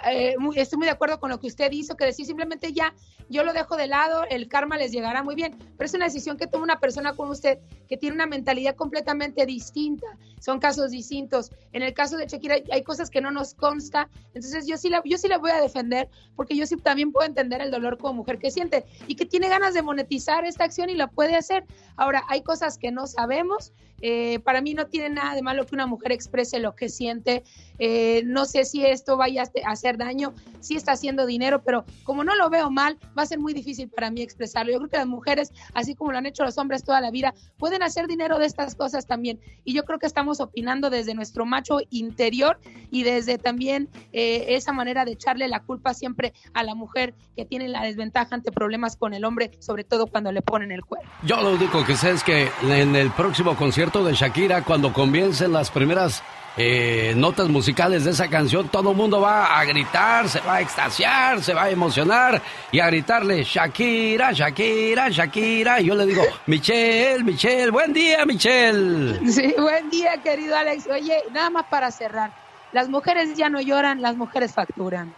eh, 0.09 0.35
muy- 0.37 0.57
estoy 0.59 0.77
muy 0.77 0.85
de 0.85 0.91
acuerdo 0.93 1.19
con 1.19 1.29
lo 1.29 1.39
que 1.39 1.47
usted 1.47 1.71
hizo, 1.71 1.95
que 1.95 2.05
decir 2.05 2.25
simplemente 2.25 2.73
ya, 2.73 2.93
yo 3.29 3.43
lo 3.43 3.53
dejo 3.53 3.75
de 3.75 3.87
lado, 3.87 4.23
el 4.29 4.47
karma 4.47 4.77
les 4.77 4.91
llegará 4.91 5.23
muy 5.23 5.35
bien, 5.35 5.55
pero 5.77 5.85
es 5.85 5.93
una 5.93 6.05
decisión 6.05 6.37
que 6.37 6.47
toma 6.47 6.63
una 6.63 6.79
persona 6.79 7.13
como 7.13 7.31
usted, 7.31 7.59
que 7.87 7.97
tiene 7.97 8.15
una 8.15 8.25
mentalidad 8.25 8.75
completamente 8.75 9.45
distinta, 9.45 10.05
son 10.39 10.59
casos 10.59 10.91
distintos. 10.91 11.51
En 11.73 11.81
el 11.81 11.93
caso 11.93 12.17
de 12.17 12.27
Shakira 12.27 12.57
hay 12.71 12.83
cosas 12.83 13.09
que 13.09 13.21
no 13.21 13.31
nos 13.31 13.53
consta, 13.55 14.09
entonces 14.33 14.67
yo 14.67 14.77
sí 14.77 14.89
la, 14.89 15.01
yo 15.05 15.17
sí 15.17 15.27
la 15.27 15.37
voy 15.39 15.51
a 15.51 15.61
defender, 15.61 16.07
porque 16.35 16.55
yo 16.55 16.65
sí 16.67 16.77
también 16.77 17.11
puedo 17.11 17.27
entender 17.27 17.61
el 17.61 17.71
dolor 17.71 17.97
como 17.97 18.13
mujer 18.15 18.37
que 18.37 18.51
siente 18.51 18.85
y 19.07 19.15
que 19.15 19.25
tiene 19.25 19.49
ganas 19.49 19.73
de 19.73 19.81
monetizar 19.81 20.45
esta 20.45 20.63
acción 20.65 20.89
y 20.89 20.95
la 20.95 21.07
puede 21.07 21.35
hacer. 21.35 21.65
Ahora, 21.95 22.23
hay 22.27 22.41
cosas 22.41 22.77
que 22.77 22.91
no 22.91 23.07
sabemos. 23.07 23.73
Eh, 24.01 24.39
para 24.39 24.61
mí 24.61 24.73
no 24.73 24.87
tiene 24.87 25.09
nada 25.09 25.35
de 25.35 25.41
malo 25.41 25.65
que 25.65 25.75
una 25.75 25.87
mujer 25.87 26.11
exprese 26.11 26.59
lo 26.59 26.75
que 26.75 26.89
siente. 26.89 27.43
eh, 27.77 28.23
no 28.25 28.45
sé 28.45 28.63
si 28.63 28.85
esto 28.85 29.17
vaya 29.17 29.43
a 29.43 29.71
hacer 29.71 29.97
daño, 29.97 30.33
sí 30.61 30.75
está 30.75 30.93
haciendo 30.93 31.25
dinero, 31.25 31.61
pero 31.63 31.85
como 32.03 32.23
no 32.23 32.35
lo 32.35 32.49
veo 32.49 32.71
mal, 32.71 32.97
va 33.17 33.23
a 33.23 33.25
ser 33.25 33.39
muy 33.39 33.53
difícil 33.53 33.89
para 33.89 34.11
mí 34.11 34.21
expresarlo. 34.21 34.71
Yo 34.71 34.77
creo 34.79 34.89
que 34.89 34.97
las 34.97 35.07
mujeres, 35.07 35.51
así 35.73 35.95
como 35.95 36.11
lo 36.11 36.17
han 36.17 36.25
hecho 36.25 36.43
los 36.43 36.57
hombres 36.57 36.83
toda 36.83 37.01
la 37.01 37.11
vida, 37.11 37.33
pueden 37.57 37.83
hacer 37.83 38.07
dinero 38.07 38.39
de 38.39 38.45
estas 38.45 38.75
cosas 38.75 39.07
también. 39.07 39.39
Y 39.63 39.73
yo 39.73 39.83
creo 39.83 39.99
que 39.99 40.05
estamos 40.05 40.39
opinando 40.39 40.89
desde 40.89 41.13
nuestro 41.13 41.45
macho 41.45 41.79
interior 41.89 42.59
y 42.91 43.03
desde 43.03 43.37
también 43.37 43.89
eh, 44.13 44.45
esa 44.49 44.71
manera 44.71 45.05
de 45.05 45.11
echarle 45.11 45.47
la 45.47 45.61
culpa 45.61 45.93
siempre 45.93 46.33
a 46.53 46.63
la 46.63 46.75
mujer 46.75 47.13
que 47.35 47.45
tiene 47.45 47.67
la 47.67 47.83
desventaja 47.83 48.35
ante 48.35 48.51
problemas 48.51 48.95
con 48.95 49.13
el 49.13 49.25
hombre, 49.25 49.51
sobre 49.59 49.83
todo 49.83 50.07
cuando 50.07 50.31
le 50.31 50.41
ponen 50.41 50.71
el 50.71 50.85
cuerpo. 50.85 51.09
Yo 51.23 51.41
lo 51.41 51.53
único 51.53 51.83
que 51.85 51.95
sé 51.95 52.11
es 52.11 52.23
que 52.23 52.49
en 52.63 52.95
el 52.95 53.11
próximo 53.11 53.55
concierto 53.55 53.84
de 53.85 54.13
Shakira, 54.13 54.63
cuando 54.63 54.91
comiencen 54.91 55.53
las 55.53 55.69
primeras 55.69 56.23
eh, 56.57 57.13
notas 57.15 57.49
musicales 57.49 58.03
de 58.03 58.11
esa 58.11 58.27
canción, 58.27 58.67
todo 58.67 58.91
el 58.91 58.97
mundo 58.97 59.21
va 59.21 59.59
a 59.59 59.63
gritar, 59.63 60.27
se 60.27 60.39
va 60.41 60.55
a 60.55 60.61
extasiar, 60.61 61.43
se 61.43 61.53
va 61.53 61.63
a 61.63 61.69
emocionar 61.69 62.41
y 62.71 62.79
a 62.79 62.87
gritarle 62.87 63.43
Shakira, 63.43 64.31
Shakira, 64.31 65.09
Shakira. 65.09 65.81
Y 65.81 65.85
yo 65.85 65.95
le 65.95 66.07
digo, 66.07 66.23
Michelle, 66.47 67.23
Michelle, 67.23 67.69
buen 67.69 67.93
día, 67.93 68.25
Michelle. 68.25 69.31
Sí, 69.31 69.53
buen 69.57 69.89
día, 69.91 70.17
querido 70.23 70.57
Alex. 70.57 70.87
Oye, 70.87 71.23
nada 71.31 71.51
más 71.51 71.65
para 71.65 71.91
cerrar. 71.91 72.31
Las 72.73 72.89
mujeres 72.89 73.37
ya 73.37 73.49
no 73.49 73.61
lloran, 73.61 74.01
las 74.01 74.17
mujeres 74.17 74.51
facturan. 74.51 75.13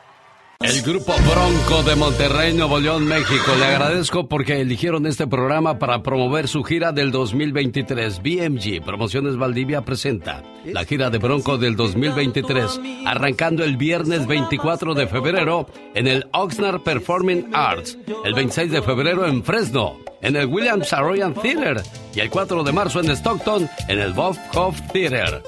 El 0.59 0.81
grupo 0.81 1.13
Bronco 1.13 1.83
de 1.83 1.95
Monterrey, 1.95 2.51
Nuevo 2.51 2.79
León, 2.79 3.05
México. 3.05 3.51
Le 3.59 3.65
agradezco 3.65 4.27
porque 4.27 4.59
eligieron 4.59 5.05
este 5.05 5.27
programa 5.27 5.77
para 5.77 6.01
promover 6.01 6.47
su 6.47 6.63
gira 6.63 6.91
del 6.91 7.11
2023. 7.11 8.21
BMG 8.23 8.83
Promociones 8.83 9.37
Valdivia 9.37 9.81
presenta 9.85 10.43
la 10.65 10.83
gira 10.83 11.11
de 11.11 11.19
Bronco 11.19 11.59
del 11.59 11.75
2023, 11.75 12.81
arrancando 13.05 13.63
el 13.63 13.77
viernes 13.77 14.25
24 14.25 14.95
de 14.95 15.07
febrero 15.07 15.67
en 15.93 16.07
el 16.07 16.27
Oxnard 16.33 16.81
Performing 16.81 17.51
Arts, 17.53 17.95
el 18.25 18.33
26 18.33 18.71
de 18.71 18.81
febrero 18.81 19.27
en 19.27 19.43
Fresno, 19.43 19.99
en 20.23 20.35
el 20.35 20.47
Williams 20.47 20.91
Arroyan 20.91 21.35
Theater 21.35 21.83
y 22.15 22.19
el 22.19 22.31
4 22.31 22.63
de 22.63 22.71
marzo 22.71 22.99
en 22.99 23.11
Stockton, 23.11 23.69
en 23.87 23.99
el 23.99 24.13
Bob 24.13 24.35
Hoff 24.55 24.81
Theater. 24.91 25.43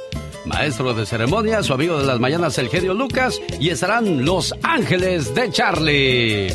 Maestro 0.45 0.93
de 0.93 1.05
ceremonia, 1.05 1.61
su 1.63 1.73
amigo 1.73 1.99
de 1.99 2.05
las 2.05 2.19
mañanas, 2.19 2.57
el 2.57 2.69
genio 2.69 2.93
Lucas, 2.93 3.41
y 3.59 3.69
estarán 3.69 4.25
Los 4.25 4.53
Ángeles 4.63 5.35
de 5.35 5.51
Charlie. 5.51 6.47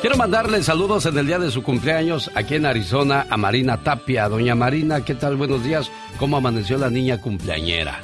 Quiero 0.00 0.16
mandarle 0.16 0.62
saludos 0.62 1.06
en 1.06 1.18
el 1.18 1.26
día 1.26 1.38
de 1.38 1.50
su 1.50 1.62
cumpleaños 1.62 2.30
aquí 2.34 2.54
en 2.54 2.66
Arizona 2.66 3.26
a 3.28 3.36
Marina 3.36 3.82
Tapia. 3.82 4.28
Doña 4.28 4.54
Marina, 4.54 5.04
¿qué 5.04 5.14
tal? 5.14 5.36
Buenos 5.36 5.62
días. 5.64 5.90
¿Cómo 6.18 6.36
amaneció 6.36 6.78
la 6.78 6.88
niña 6.90 7.20
cumpleañera? 7.20 8.00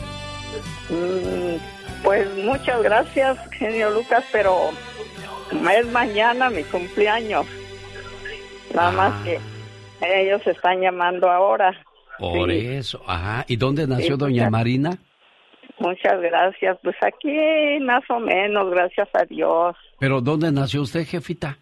Mm, 0.90 1.56
Pues 2.02 2.28
muchas 2.44 2.82
gracias, 2.82 3.38
genio 3.58 3.90
Lucas, 3.90 4.22
pero 4.30 4.70
es 5.74 5.86
mañana 5.90 6.50
mi 6.50 6.62
cumpleaños. 6.64 7.46
Nada 8.74 8.90
más 8.90 9.24
que 9.24 9.38
ellos 10.02 10.42
están 10.46 10.80
llamando 10.82 11.30
ahora. 11.30 11.72
Por 12.18 12.50
Sí. 12.50 12.58
eso, 12.66 13.02
ajá. 13.06 13.44
¿Y 13.48 13.56
dónde 13.56 13.86
nació 13.86 14.14
Sí, 14.16 14.18
doña 14.20 14.50
Marina? 14.50 14.98
Muchas 15.78 16.20
gracias. 16.20 16.78
Pues 16.82 16.96
aquí 17.02 17.78
más 17.80 18.02
o 18.08 18.20
menos, 18.20 18.70
gracias 18.70 19.08
a 19.14 19.24
Dios. 19.24 19.76
¿Pero 19.98 20.20
dónde 20.20 20.52
nació 20.52 20.82
usted, 20.82 21.06
jefita? 21.06 21.58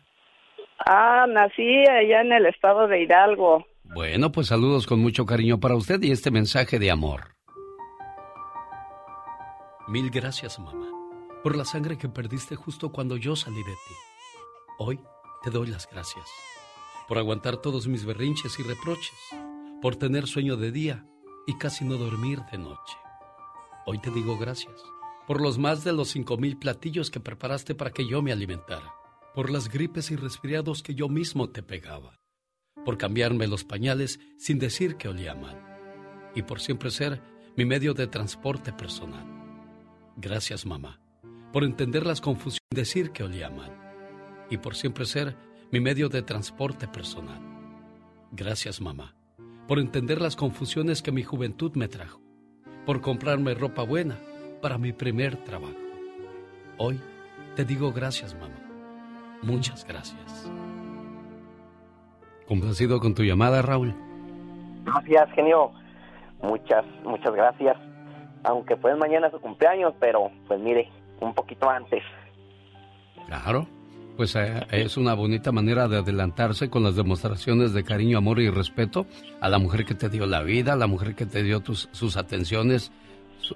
Ah, 0.87 1.27
nací 1.29 1.85
allá 1.89 2.23
en 2.23 2.33
el 2.33 2.47
estado 2.47 2.89
de 2.89 3.03
Hidalgo. 3.03 3.67
Bueno, 3.85 4.33
pues 4.33 4.49
saludos 4.49 4.87
con 4.87 5.01
mucho 5.01 5.27
cariño 5.27 5.61
para 5.61 5.77
usted 5.77 6.03
y 6.03 6.11
este 6.11 6.31
mensaje 6.31 6.79
de 6.79 6.91
amor. 6.91 7.35
Mil 9.89 10.11
gracias, 10.11 10.59
mamá, 10.59 10.89
por 11.43 11.57
la 11.57 11.65
sangre 11.65 11.99
que 11.99 12.09
perdiste 12.09 12.57
justo 12.57 12.91
cuando 12.91 13.17
yo 13.17 13.37
salí 13.37 13.59
de 13.59 13.73
ti. 13.73 13.95
Hoy 14.79 15.01
te 15.43 15.51
doy 15.51 15.67
las 15.69 15.89
gracias 15.91 16.25
por 17.13 17.19
aguantar 17.19 17.59
todos 17.59 17.89
mis 17.89 18.07
berrinches 18.07 18.59
y 18.59 18.63
reproches, 18.63 19.13
por 19.83 19.97
tener 19.97 20.27
sueño 20.27 20.57
de 20.57 20.73
día 20.73 21.05
y 21.47 21.59
casi 21.59 21.85
no 21.85 21.97
dormir 21.97 22.41
de 22.51 22.57
noche. 22.57 22.97
Hoy 23.85 23.99
te 23.99 24.11
digo 24.11 24.39
gracias 24.39 24.81
por 25.27 25.41
los 25.41 25.59
más 25.59 25.83
de 25.83 25.93
los 25.93 26.09
cinco 26.09 26.37
mil 26.37 26.57
platillos 26.57 27.11
que 27.11 27.21
preparaste 27.21 27.75
para 27.75 27.91
que 27.91 28.07
yo 28.07 28.23
me 28.23 28.33
alimentara, 28.33 28.95
por 29.35 29.51
las 29.51 29.69
gripes 29.69 30.11
y 30.11 30.17
resfriados 30.17 30.83
que 30.83 30.95
yo 30.95 31.09
mismo 31.09 31.51
te 31.51 31.63
pegaba, 31.63 32.19
por 32.85 32.99
cambiarme 32.99 33.47
los 33.47 33.65
pañales 33.65 34.21
sin 34.39 34.59
decir 34.59 34.97
que 34.97 35.09
olía 35.09 35.35
mal 35.35 35.61
y 36.35 36.43
por 36.43 36.61
siempre 36.61 36.91
ser 36.91 37.23
mi 37.57 37.65
medio 37.65 37.95
de 37.95 38.07
transporte 38.07 38.73
personal. 38.73 39.27
Gracias, 40.17 40.65
mamá, 40.67 41.01
por 41.53 41.65
entender 41.65 42.07
las 42.07 42.21
confusiones 42.21 42.61
sin 42.71 42.77
decir 42.77 43.11
que 43.13 43.25
olía 43.25 43.51
mal 43.51 43.77
y 44.51 44.59
por 44.59 44.75
siempre 44.75 45.07
ser 45.07 45.37
mi 45.71 45.81
medio 45.81 46.09
de 46.09 46.23
transporte 46.23 46.87
personal. 46.87 47.41
Gracias, 48.31 48.81
mamá, 48.81 49.17
por 49.67 49.79
entender 49.79 50.21
las 50.21 50.37
confusiones 50.37 51.03
que 51.03 51.13
mi 51.13 51.23
juventud 51.23 51.73
me 51.75 51.89
trajo, 51.89 52.22
por 52.87 53.01
comprarme 53.01 53.55
ropa 53.55 53.83
buena 53.83 54.17
para 54.61 54.79
mi 54.79 54.93
primer 54.93 55.37
trabajo. 55.45 55.75
Hoy 56.79 57.01
te 57.57 57.65
digo 57.65 57.93
gracias, 57.93 58.35
mamá. 58.35 58.55
Muchas 59.43 59.85
gracias. 59.85 60.51
Complacido 62.47 63.01
con 63.01 63.15
tu 63.15 63.23
llamada, 63.23 63.63
Raúl. 63.63 63.95
Gracias, 64.85 65.31
genio. 65.35 65.73
Muchas, 66.43 66.85
muchas 67.05 67.35
gracias. 67.35 67.77
Aunque 68.45 68.77
pues 68.77 68.97
mañana 68.97 69.29
es 69.29 69.33
su 69.33 69.41
cumpleaños, 69.41 69.95
pero 70.01 70.31
pues 70.49 70.61
mire, 70.61 70.91
un 71.21 71.35
poquito 71.35 71.69
antes. 71.71 72.03
Claro. 73.27 73.67
Pues 74.17 74.37
eh, 74.37 74.67
es 74.71 74.97
una 74.97 75.15
bonita 75.15 75.53
manera 75.53 75.89
de 75.89 75.99
adelantarse 75.99 76.69
con 76.69 76.83
las 76.83 76.97
demostraciones 76.97 77.73
de 77.73 77.85
cariño, 77.85 78.19
amor 78.19 78.41
y 78.41 78.51
respeto 78.51 79.07
a 79.41 79.49
la 79.49 79.59
mujer 79.59 79.85
que 79.85 79.95
te 79.95 80.09
dio 80.09 80.27
la 80.27 80.43
vida, 80.43 80.75
a 80.75 80.77
la 80.77 80.87
mujer 80.87 81.15
que 81.15 81.27
te 81.27 81.43
dio 81.43 81.61
tus, 81.61 81.89
sus 81.93 82.17
atenciones, 82.17 82.93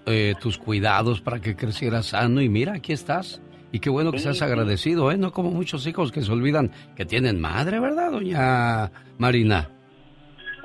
eh, 0.06 0.34
tus 0.40 0.58
cuidados 0.58 1.20
para 1.20 1.40
que 1.40 1.56
crecieras 1.56 2.06
sano. 2.06 2.40
Y 2.40 2.48
mira, 2.48 2.74
aquí 2.74 2.92
estás. 2.92 3.42
Y 3.72 3.80
qué 3.80 3.90
bueno 3.90 4.12
que 4.12 4.18
seas 4.18 4.40
agradecido, 4.42 5.10
¿eh? 5.10 5.18
No 5.18 5.32
como 5.32 5.50
muchos 5.50 5.86
hijos 5.86 6.12
que 6.12 6.22
se 6.22 6.32
olvidan 6.32 6.70
que 6.96 7.04
tienen 7.04 7.40
madre, 7.40 7.80
¿verdad, 7.80 8.12
doña 8.12 8.90
Marina? 9.18 9.68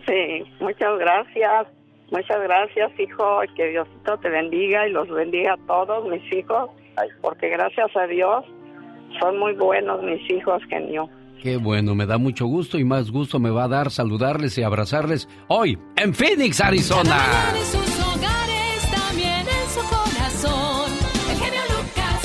Sí, 0.08 0.44
muchas 0.60 0.98
gracias. 0.98 1.68
Muchas 2.12 2.42
gracias, 2.42 2.92
hijo. 3.00 3.42
Que 3.56 3.70
Diosito 3.70 4.18
te 4.20 4.30
bendiga 4.30 4.88
y 4.88 4.92
los 4.92 5.10
bendiga 5.10 5.54
a 5.54 5.68
todos 5.68 6.08
mis 6.10 6.22
hijos. 6.32 6.70
Porque 7.22 7.50
gracias 7.50 7.90
a 7.96 8.06
Dios 8.08 8.46
son 9.20 9.40
muy 9.40 9.54
buenos 9.54 10.02
mis 10.04 10.22
hijos, 10.32 10.62
genio. 10.70 11.10
Qué 11.42 11.58
bueno, 11.58 11.96
me 11.96 12.06
da 12.06 12.18
mucho 12.20 12.46
gusto 12.46 12.78
y 12.78 12.84
más 12.84 13.10
gusto 13.10 13.40
me 13.40 13.50
va 13.50 13.64
a 13.64 13.68
dar 13.68 13.90
saludarles 13.90 14.58
y 14.60 14.64
abrazarles 14.64 15.28
hoy 15.48 15.78
en 15.96 16.14
Phoenix, 16.14 16.62
Arizona. 16.62 17.18
En 17.50 17.66
sus 17.66 18.00
hogares, 18.00 18.92
también 18.92 19.40
en 19.40 19.70
su 19.70 19.80
corazón. 19.90 20.92
El 21.32 21.38
genio 21.38 21.62
Lucas. 21.70 22.22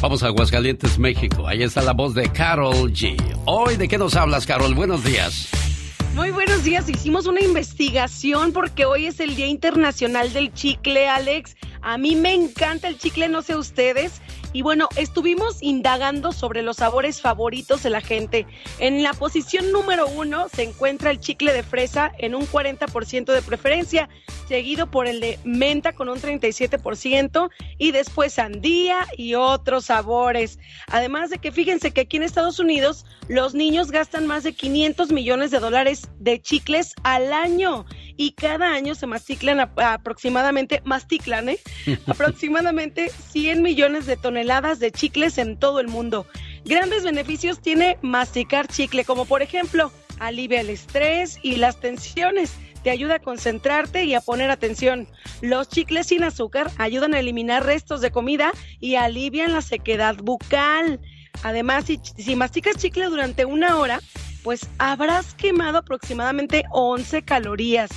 Vamos 0.00 0.22
a 0.22 0.28
Aguascalientes, 0.28 0.98
México. 0.98 1.46
Ahí 1.46 1.62
está 1.62 1.82
la 1.82 1.92
voz 1.92 2.14
de 2.14 2.30
Carol 2.32 2.90
G. 2.90 3.16
Hoy, 3.44 3.76
¿de 3.76 3.86
qué 3.86 3.98
nos 3.98 4.16
hablas, 4.16 4.46
Carol? 4.46 4.74
Buenos 4.74 5.04
días. 5.04 5.50
Muy 6.14 6.30
buenos 6.30 6.64
días. 6.64 6.88
Hicimos 6.88 7.26
una 7.26 7.42
investigación 7.42 8.52
porque 8.52 8.86
hoy 8.86 9.06
es 9.06 9.20
el 9.20 9.36
Día 9.36 9.46
Internacional 9.46 10.32
del 10.32 10.52
Chicle, 10.54 11.06
Alex. 11.06 11.54
A 11.80 11.96
mí 11.96 12.16
me 12.16 12.34
encanta 12.34 12.88
el 12.88 12.98
chicle, 12.98 13.28
no 13.28 13.42
sé 13.42 13.56
ustedes. 13.56 14.20
Y 14.52 14.62
bueno, 14.62 14.88
estuvimos 14.96 15.62
indagando 15.62 16.32
sobre 16.32 16.62
los 16.62 16.78
sabores 16.78 17.20
favoritos 17.20 17.82
de 17.82 17.90
la 17.90 18.00
gente. 18.00 18.46
En 18.78 19.02
la 19.02 19.12
posición 19.12 19.70
número 19.72 20.06
uno 20.08 20.48
se 20.48 20.62
encuentra 20.62 21.10
el 21.10 21.20
chicle 21.20 21.52
de 21.52 21.62
fresa 21.62 22.12
en 22.18 22.34
un 22.34 22.46
40% 22.46 23.32
de 23.32 23.42
preferencia, 23.42 24.08
seguido 24.48 24.90
por 24.90 25.06
el 25.06 25.20
de 25.20 25.38
menta 25.44 25.92
con 25.92 26.08
un 26.08 26.18
37% 26.18 27.50
y 27.76 27.90
después 27.90 28.32
sandía 28.34 29.06
y 29.16 29.34
otros 29.34 29.86
sabores. 29.86 30.58
Además 30.86 31.28
de 31.28 31.38
que 31.38 31.52
fíjense 31.52 31.90
que 31.90 32.02
aquí 32.02 32.16
en 32.16 32.22
Estados 32.22 32.58
Unidos 32.58 33.04
los 33.28 33.52
niños 33.54 33.90
gastan 33.90 34.26
más 34.26 34.44
de 34.44 34.54
500 34.54 35.12
millones 35.12 35.50
de 35.50 35.58
dólares 35.58 36.08
de 36.18 36.40
chicles 36.40 36.94
al 37.02 37.34
año 37.34 37.84
y 38.16 38.32
cada 38.32 38.72
año 38.72 38.94
se 38.94 39.06
masticlan 39.06 39.60
aproximadamente, 39.60 40.80
masticlan, 40.84 41.50
¿eh? 41.50 41.58
aproximadamente 42.06 43.10
100 43.30 43.62
millones 43.62 44.06
de 44.06 44.16
toneladas 44.16 44.37
de 44.44 44.92
chicles 44.92 45.38
en 45.38 45.58
todo 45.58 45.80
el 45.80 45.88
mundo. 45.88 46.26
Grandes 46.64 47.02
beneficios 47.02 47.60
tiene 47.60 47.98
masticar 48.02 48.68
chicle, 48.68 49.04
como 49.04 49.24
por 49.24 49.42
ejemplo, 49.42 49.90
alivia 50.20 50.60
el 50.60 50.70
estrés 50.70 51.38
y 51.42 51.56
las 51.56 51.80
tensiones. 51.80 52.54
Te 52.82 52.90
ayuda 52.90 53.16
a 53.16 53.18
concentrarte 53.18 54.04
y 54.04 54.14
a 54.14 54.20
poner 54.20 54.50
atención. 54.50 55.08
Los 55.40 55.68
chicles 55.68 56.06
sin 56.06 56.22
azúcar 56.22 56.70
ayudan 56.78 57.14
a 57.14 57.20
eliminar 57.20 57.66
restos 57.66 58.00
de 58.00 58.10
comida 58.12 58.52
y 58.78 58.94
alivian 58.94 59.52
la 59.52 59.62
sequedad 59.62 60.16
bucal. 60.16 61.00
Además, 61.42 61.86
si, 61.86 62.00
si 62.16 62.36
masticas 62.36 62.76
chicle 62.76 63.06
durante 63.06 63.44
una 63.44 63.78
hora, 63.78 64.00
pues 64.44 64.68
habrás 64.78 65.34
quemado 65.34 65.78
aproximadamente 65.78 66.64
11 66.70 67.22
calorías. 67.22 67.90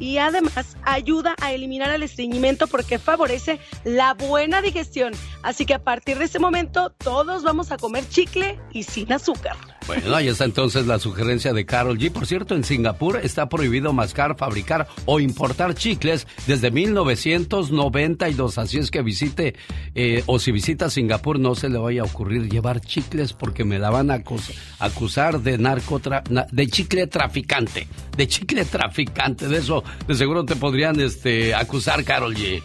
Y 0.00 0.18
además 0.18 0.76
ayuda 0.84 1.34
a 1.40 1.52
eliminar 1.52 1.90
el 1.90 2.02
estreñimiento 2.02 2.66
porque 2.66 2.98
favorece 2.98 3.58
la 3.84 4.14
buena 4.14 4.62
digestión. 4.62 5.12
Así 5.42 5.66
que 5.66 5.74
a 5.74 5.82
partir 5.82 6.18
de 6.18 6.24
este 6.24 6.38
momento 6.38 6.90
todos 6.90 7.42
vamos 7.42 7.72
a 7.72 7.78
comer 7.78 8.08
chicle 8.08 8.60
y 8.72 8.84
sin 8.84 9.12
azúcar. 9.12 9.77
Bueno, 9.88 10.14
ahí 10.14 10.28
está 10.28 10.44
entonces 10.44 10.86
la 10.86 10.98
sugerencia 10.98 11.54
de 11.54 11.64
Carol 11.64 11.98
G. 11.98 12.12
Por 12.12 12.26
cierto, 12.26 12.54
en 12.54 12.62
Singapur 12.62 13.18
está 13.22 13.48
prohibido 13.48 13.94
mascar, 13.94 14.36
fabricar 14.36 14.86
o 15.06 15.18
importar 15.18 15.74
chicles 15.74 16.26
desde 16.46 16.70
1992. 16.70 18.58
Así 18.58 18.76
es 18.78 18.90
que 18.90 19.00
visite, 19.00 19.54
eh, 19.94 20.22
o 20.26 20.38
si 20.38 20.52
visita 20.52 20.90
Singapur, 20.90 21.38
no 21.40 21.54
se 21.54 21.70
le 21.70 21.78
vaya 21.78 22.02
a 22.02 22.04
ocurrir 22.04 22.50
llevar 22.50 22.80
chicles 22.82 23.32
porque 23.32 23.64
me 23.64 23.78
la 23.78 23.88
van 23.88 24.10
a 24.10 24.16
acus- 24.22 24.52
acusar 24.78 25.40
de 25.40 25.56
narcotra 25.56 26.22
na- 26.28 26.46
de 26.52 26.66
chicle 26.68 27.06
traficante. 27.06 27.88
De 28.14 28.28
chicle 28.28 28.66
traficante. 28.66 29.48
De 29.48 29.56
eso, 29.56 29.82
de 30.06 30.14
seguro 30.14 30.44
te 30.44 30.54
podrían 30.56 31.00
este, 31.00 31.54
acusar, 31.54 32.04
Carol 32.04 32.34
G. 32.34 32.62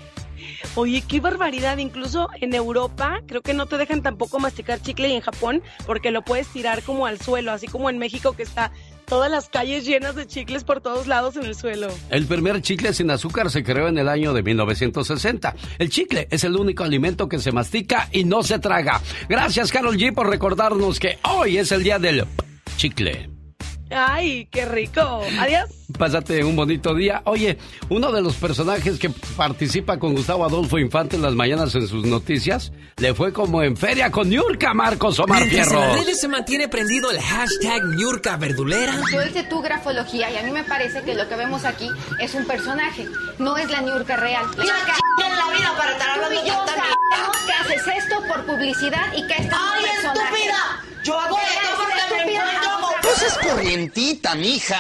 Oye, 0.75 1.03
qué 1.07 1.19
barbaridad. 1.19 1.77
Incluso 1.77 2.29
en 2.41 2.53
Europa 2.53 3.21
creo 3.27 3.41
que 3.41 3.53
no 3.53 3.65
te 3.65 3.77
dejan 3.77 4.01
tampoco 4.01 4.39
masticar 4.39 4.81
chicle 4.81 5.09
y 5.09 5.13
en 5.13 5.21
Japón 5.21 5.61
porque 5.85 6.11
lo 6.11 6.23
puedes 6.23 6.47
tirar 6.47 6.83
como 6.83 7.05
al 7.05 7.19
suelo, 7.19 7.51
así 7.51 7.67
como 7.67 7.89
en 7.89 7.97
México 7.97 8.33
que 8.33 8.43
está 8.43 8.71
todas 9.05 9.29
las 9.29 9.49
calles 9.49 9.85
llenas 9.85 10.15
de 10.15 10.25
chicles 10.27 10.63
por 10.63 10.81
todos 10.81 11.07
lados 11.07 11.35
en 11.35 11.43
el 11.43 11.55
suelo. 11.55 11.87
El 12.09 12.25
primer 12.25 12.61
chicle 12.61 12.93
sin 12.93 13.11
azúcar 13.11 13.49
se 13.49 13.63
creó 13.63 13.87
en 13.87 13.97
el 13.97 14.09
año 14.09 14.33
de 14.33 14.43
1960. 14.43 15.55
El 15.77 15.89
chicle 15.89 16.27
es 16.31 16.43
el 16.43 16.55
único 16.55 16.83
alimento 16.83 17.27
que 17.27 17.39
se 17.39 17.51
mastica 17.51 18.09
y 18.11 18.23
no 18.23 18.43
se 18.43 18.59
traga. 18.59 19.01
Gracias, 19.29 19.71
Carol 19.71 19.97
G, 19.97 20.13
por 20.13 20.29
recordarnos 20.29 20.99
que 20.99 21.19
hoy 21.23 21.57
es 21.57 21.71
el 21.71 21.83
día 21.83 21.99
del 21.99 22.25
chicle. 22.77 23.42
Ay, 23.95 24.47
qué 24.51 24.65
rico. 24.65 25.21
Adiós. 25.39 25.69
Pásate 25.97 26.43
un 26.43 26.55
bonito 26.55 26.95
día. 26.95 27.21
Oye, 27.25 27.57
uno 27.89 28.11
de 28.11 28.21
los 28.21 28.35
personajes 28.35 28.97
que 28.97 29.09
participa 29.37 29.99
con 29.99 30.13
Gustavo 30.15 30.43
Adolfo 30.43 30.79
Infante 30.79 31.15
en 31.17 31.21
las 31.21 31.35
mañanas 31.35 31.75
en 31.75 31.87
sus 31.87 32.05
noticias 32.05 32.71
le 32.97 33.13
fue 33.13 33.31
como 33.31 33.61
en 33.61 33.77
feria 33.77 34.09
con 34.09 34.29
Niurka 34.29 34.73
Marcos 34.73 35.19
Omar 35.19 35.41
Mientras 35.41 35.67
en 35.67 35.73
las 35.75 35.83
Fierro. 35.85 36.01
redes 36.03 36.19
se 36.19 36.27
mantiene 36.27 36.67
prendido 36.67 37.11
el 37.11 37.19
hashtag 37.21 37.83
Niurka 37.95 38.37
Verdulera. 38.37 38.95
Yo 39.11 39.21
hice 39.23 39.43
tu 39.43 39.61
grafología 39.61 40.31
y 40.31 40.37
a 40.37 40.43
mí 40.43 40.51
me 40.51 40.63
parece 40.63 41.03
que 41.03 41.13
lo 41.13 41.27
que 41.29 41.35
vemos 41.35 41.63
aquí 41.65 41.87
es 42.19 42.33
un 42.33 42.45
personaje, 42.45 43.05
no 43.37 43.57
es 43.57 43.69
la 43.69 43.81
Niurka 43.81 44.15
real. 44.15 44.45
La 44.57 44.63
Niurka 44.63 44.93
en 45.17 45.37
la 45.37 45.47
vida 45.57 45.73
para 45.77 45.91
estar 45.91 46.09
hablando 46.11 46.43
yo 46.45 46.53
tanta 46.65 46.83
sabemos 47.11 47.37
que 47.45 47.53
haces 47.53 47.87
esto 48.03 48.23
por 48.27 48.45
publicidad 48.45 49.13
y 49.15 49.27
que 49.27 49.33
esto 49.33 49.55
¡Ay, 49.59 49.83
estúpida! 49.97 50.83
Yo 51.03 51.19
hago 51.19 51.37
esto 51.37 51.69
porque 51.77 51.93
me 51.93 52.01
estúpida. 52.17 52.43
encuentro 52.43 52.71
con- 52.81 53.01
Tú 53.01 53.25
es 53.27 53.37
corrientita, 53.49 54.35
mija. 54.35 54.79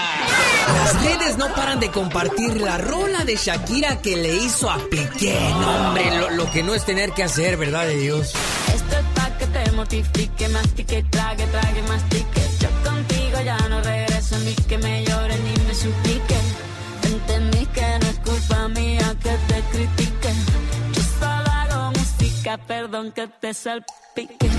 Las 0.77 1.03
redes 1.03 1.37
no 1.37 1.53
paran 1.53 1.79
de 1.81 1.91
compartir 1.91 2.61
la 2.61 2.77
rola 2.77 3.25
de 3.25 3.35
Shakira 3.35 4.01
que 4.01 4.15
le 4.15 4.33
hizo 4.35 4.69
a 4.71 4.77
Piqué. 4.89 5.37
No, 5.59 5.87
hombre, 5.87 6.17
lo, 6.17 6.29
lo 6.31 6.49
que 6.51 6.63
no 6.63 6.73
es 6.73 6.85
tener 6.85 7.11
que 7.11 7.23
hacer, 7.23 7.57
¿verdad 7.57 7.85
de 7.85 7.97
Dios? 7.97 8.31
Esto 8.73 8.95
es 8.97 9.05
pa' 9.13 9.37
que 9.37 9.45
te 9.47 9.71
mortifique, 9.73 10.47
mastique, 10.47 11.03
trague, 11.09 11.45
trague, 11.47 11.81
mastique. 11.83 12.41
Yo 12.61 12.69
contigo 12.89 13.41
ya 13.43 13.57
no 13.69 13.81
regreso, 13.81 14.37
ni 14.39 14.55
que 14.55 14.77
me 14.77 15.03
llore 15.03 15.37
ni 15.39 15.63
me 15.65 15.75
suplique. 15.75 16.35
Entendí 17.03 17.65
que 17.67 17.99
no 17.99 18.07
es 18.07 18.19
culpa 18.19 18.67
mía 18.69 19.13
que 19.21 19.29
te 19.53 19.61
critique. 19.77 20.12
Música, 22.43 22.57
perdón 22.67 23.13
que 23.13 23.25
te 23.27 23.53
salpique. 23.53 24.49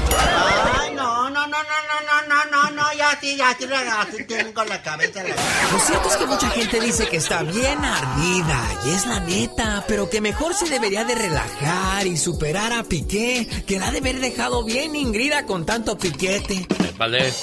Ay, 0.80 0.94
no, 0.94 1.28
no, 1.28 1.46
no, 1.46 1.46
no, 1.46 1.58
no, 1.58 2.00
no, 2.08 2.28
no, 2.28 2.44
no, 2.50 2.70
no, 2.70 2.92
ya 2.94 3.18
sí, 3.20 3.36
ya 3.36 3.54
sí, 3.58 3.66
regaste, 3.66 4.24
tengo 4.24 4.64
la 4.64 4.80
cabeza 4.80 5.22
la 5.22 5.34
Lo 5.70 5.78
cierto 5.78 6.08
es 6.08 6.16
que 6.16 6.24
mucha 6.24 6.48
gente 6.48 6.80
dice 6.80 7.06
que 7.08 7.18
está 7.18 7.42
bien 7.42 7.84
ardida, 7.84 8.58
y 8.86 8.90
es 8.90 9.06
la 9.06 9.20
neta, 9.20 9.84
pero 9.86 10.08
que 10.08 10.22
mejor 10.22 10.54
se 10.54 10.66
debería 10.70 11.04
de 11.04 11.14
relajar 11.14 12.06
y 12.06 12.16
superar 12.16 12.72
a 12.72 12.84
Piqué, 12.84 13.46
que 13.66 13.78
la 13.78 13.88
ha 13.88 13.90
de 13.90 13.98
haber 13.98 14.18
dejado 14.18 14.64
bien 14.64 14.96
ingrida 14.96 15.44
con 15.44 15.66
tanto 15.66 15.98
piquete. 15.98 16.66
Vale. 16.96 17.34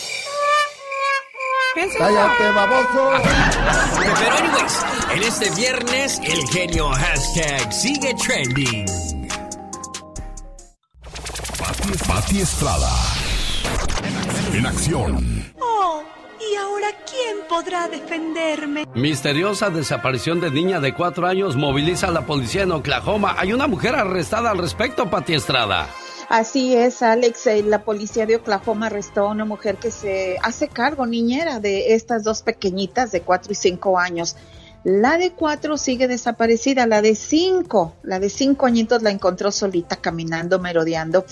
¡Cállate, 2.00 2.52
baboso! 2.52 3.12
Pero 4.20 4.38
anyways, 4.38 4.86
en 5.14 5.24
este 5.24 5.52
viernes 5.52 6.20
el 6.24 6.42
genio 6.50 6.90
hashtag 6.90 7.72
sigue 7.72 8.16
trending. 8.16 9.11
Pati, 11.62 11.92
Pati 12.08 12.42
Estrada. 12.42 12.90
En 14.52 14.66
acción. 14.66 15.54
Oh, 15.62 16.02
¿y 16.40 16.56
ahora 16.56 16.88
quién 17.06 17.38
podrá 17.48 17.88
defenderme? 17.88 18.86
Misteriosa 18.96 19.70
desaparición 19.70 20.42
de 20.42 20.50
niña 20.50 20.80
de 20.80 20.96
cuatro 20.96 21.28
años 21.28 21.56
moviliza 21.56 22.08
a 22.08 22.12
la 22.12 22.26
policía 22.26 22.64
en 22.64 22.72
Oklahoma. 22.72 23.36
Hay 23.38 23.54
una 23.54 23.68
mujer 23.68 23.94
arrestada 23.94 24.50
al 24.50 24.58
respecto, 24.58 25.12
Pati 25.12 25.36
Estrada. 25.36 25.88
Así 26.30 26.76
es, 26.76 27.04
Alex. 27.04 27.46
Eh, 27.46 27.62
La 27.62 27.84
policía 27.84 28.26
de 28.26 28.38
Oklahoma 28.38 28.88
arrestó 28.88 29.28
a 29.28 29.32
una 29.32 29.46
mujer 29.46 29.76
que 29.78 29.92
se 29.92 30.38
hace 30.42 30.68
cargo, 30.68 31.06
niñera, 31.06 31.60
de 31.60 31.94
estas 31.94 32.24
dos 32.24 32.42
pequeñitas 32.42 33.12
de 33.12 33.22
cuatro 33.22 33.52
y 33.52 33.56
cinco 33.56 34.00
años. 34.00 34.36
La 34.84 35.20
de 35.20 35.32
cuatro 35.32 35.78
sigue 35.78 36.08
desaparecida, 36.08 36.88
la 36.88 37.04
de 37.04 37.14
cinco, 37.14 37.94
la 38.02 38.20
de 38.20 38.30
cinco 38.30 38.66
añitos 38.66 39.04
la 39.04 39.12
encontró 39.12 39.52
solita 39.52 39.98
caminando, 39.98 40.58
merodeando. 40.58 41.24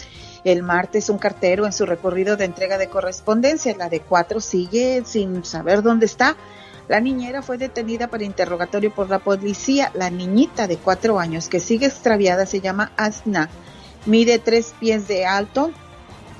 El 0.44 0.62
martes 0.62 1.10
un 1.10 1.18
cartero 1.18 1.66
en 1.66 1.74
su 1.74 1.88
recorrido 1.88 2.38
de 2.38 2.46
entrega 2.46 2.78
de 2.78 2.90
correspondencia, 2.90 3.76
la 3.76 3.90
de 3.90 4.02
cuatro 4.02 4.40
sigue 4.40 5.02
sin 5.04 5.44
saber 5.44 5.82
dónde 5.82 6.06
está. 6.06 6.38
La 6.88 7.00
niñera 7.00 7.42
fue 7.42 7.58
detenida 7.58 8.08
para 8.08 8.24
interrogatorio 8.24 8.94
por 8.94 9.10
la 9.10 9.18
policía. 9.18 9.92
La 9.96 10.12
niñita 10.12 10.68
de 10.68 10.78
cuatro 10.78 11.20
años 11.20 11.50
que 11.50 11.60
sigue 11.60 11.88
extraviada 11.88 12.46
se 12.46 12.62
llama 12.62 12.92
Asna. 12.98 13.50
Mide 14.06 14.38
tres 14.38 14.76
pies 14.80 15.08
de 15.08 15.26
alto, 15.26 15.72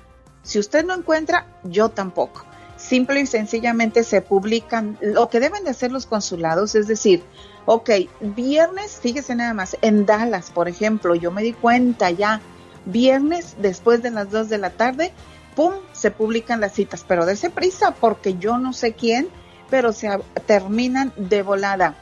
Si 0.42 0.58
usted 0.58 0.86
no 0.86 0.94
encuentra, 0.94 1.46
yo 1.64 1.90
tampoco. 1.90 2.46
Simple 2.78 3.20
y 3.20 3.26
sencillamente 3.26 4.02
se 4.02 4.22
publican 4.22 4.96
lo 5.02 5.28
que 5.28 5.38
deben 5.38 5.64
de 5.64 5.70
hacer 5.70 5.92
los 5.92 6.06
consulados, 6.06 6.74
es 6.76 6.86
decir, 6.86 7.24
ok, 7.66 7.90
viernes, 8.20 9.00
fíjese 9.02 9.34
nada 9.34 9.52
más, 9.52 9.76
en 9.82 10.06
Dallas, 10.06 10.50
por 10.50 10.66
ejemplo, 10.66 11.14
yo 11.14 11.30
me 11.30 11.42
di 11.42 11.52
cuenta 11.52 12.10
ya, 12.10 12.40
viernes 12.86 13.56
después 13.58 14.02
de 14.02 14.12
las 14.12 14.30
2 14.30 14.48
de 14.48 14.58
la 14.58 14.70
tarde, 14.70 15.12
¡pum!, 15.56 15.72
se 15.92 16.12
publican 16.12 16.60
las 16.60 16.74
citas, 16.74 17.04
pero 17.06 17.26
dése 17.26 17.50
prisa 17.50 17.96
porque 17.98 18.36
yo 18.38 18.58
no 18.58 18.72
sé 18.72 18.92
quién, 18.92 19.28
pero 19.68 19.92
se 19.92 20.08
terminan 20.46 21.12
de 21.16 21.42
volada 21.42 21.96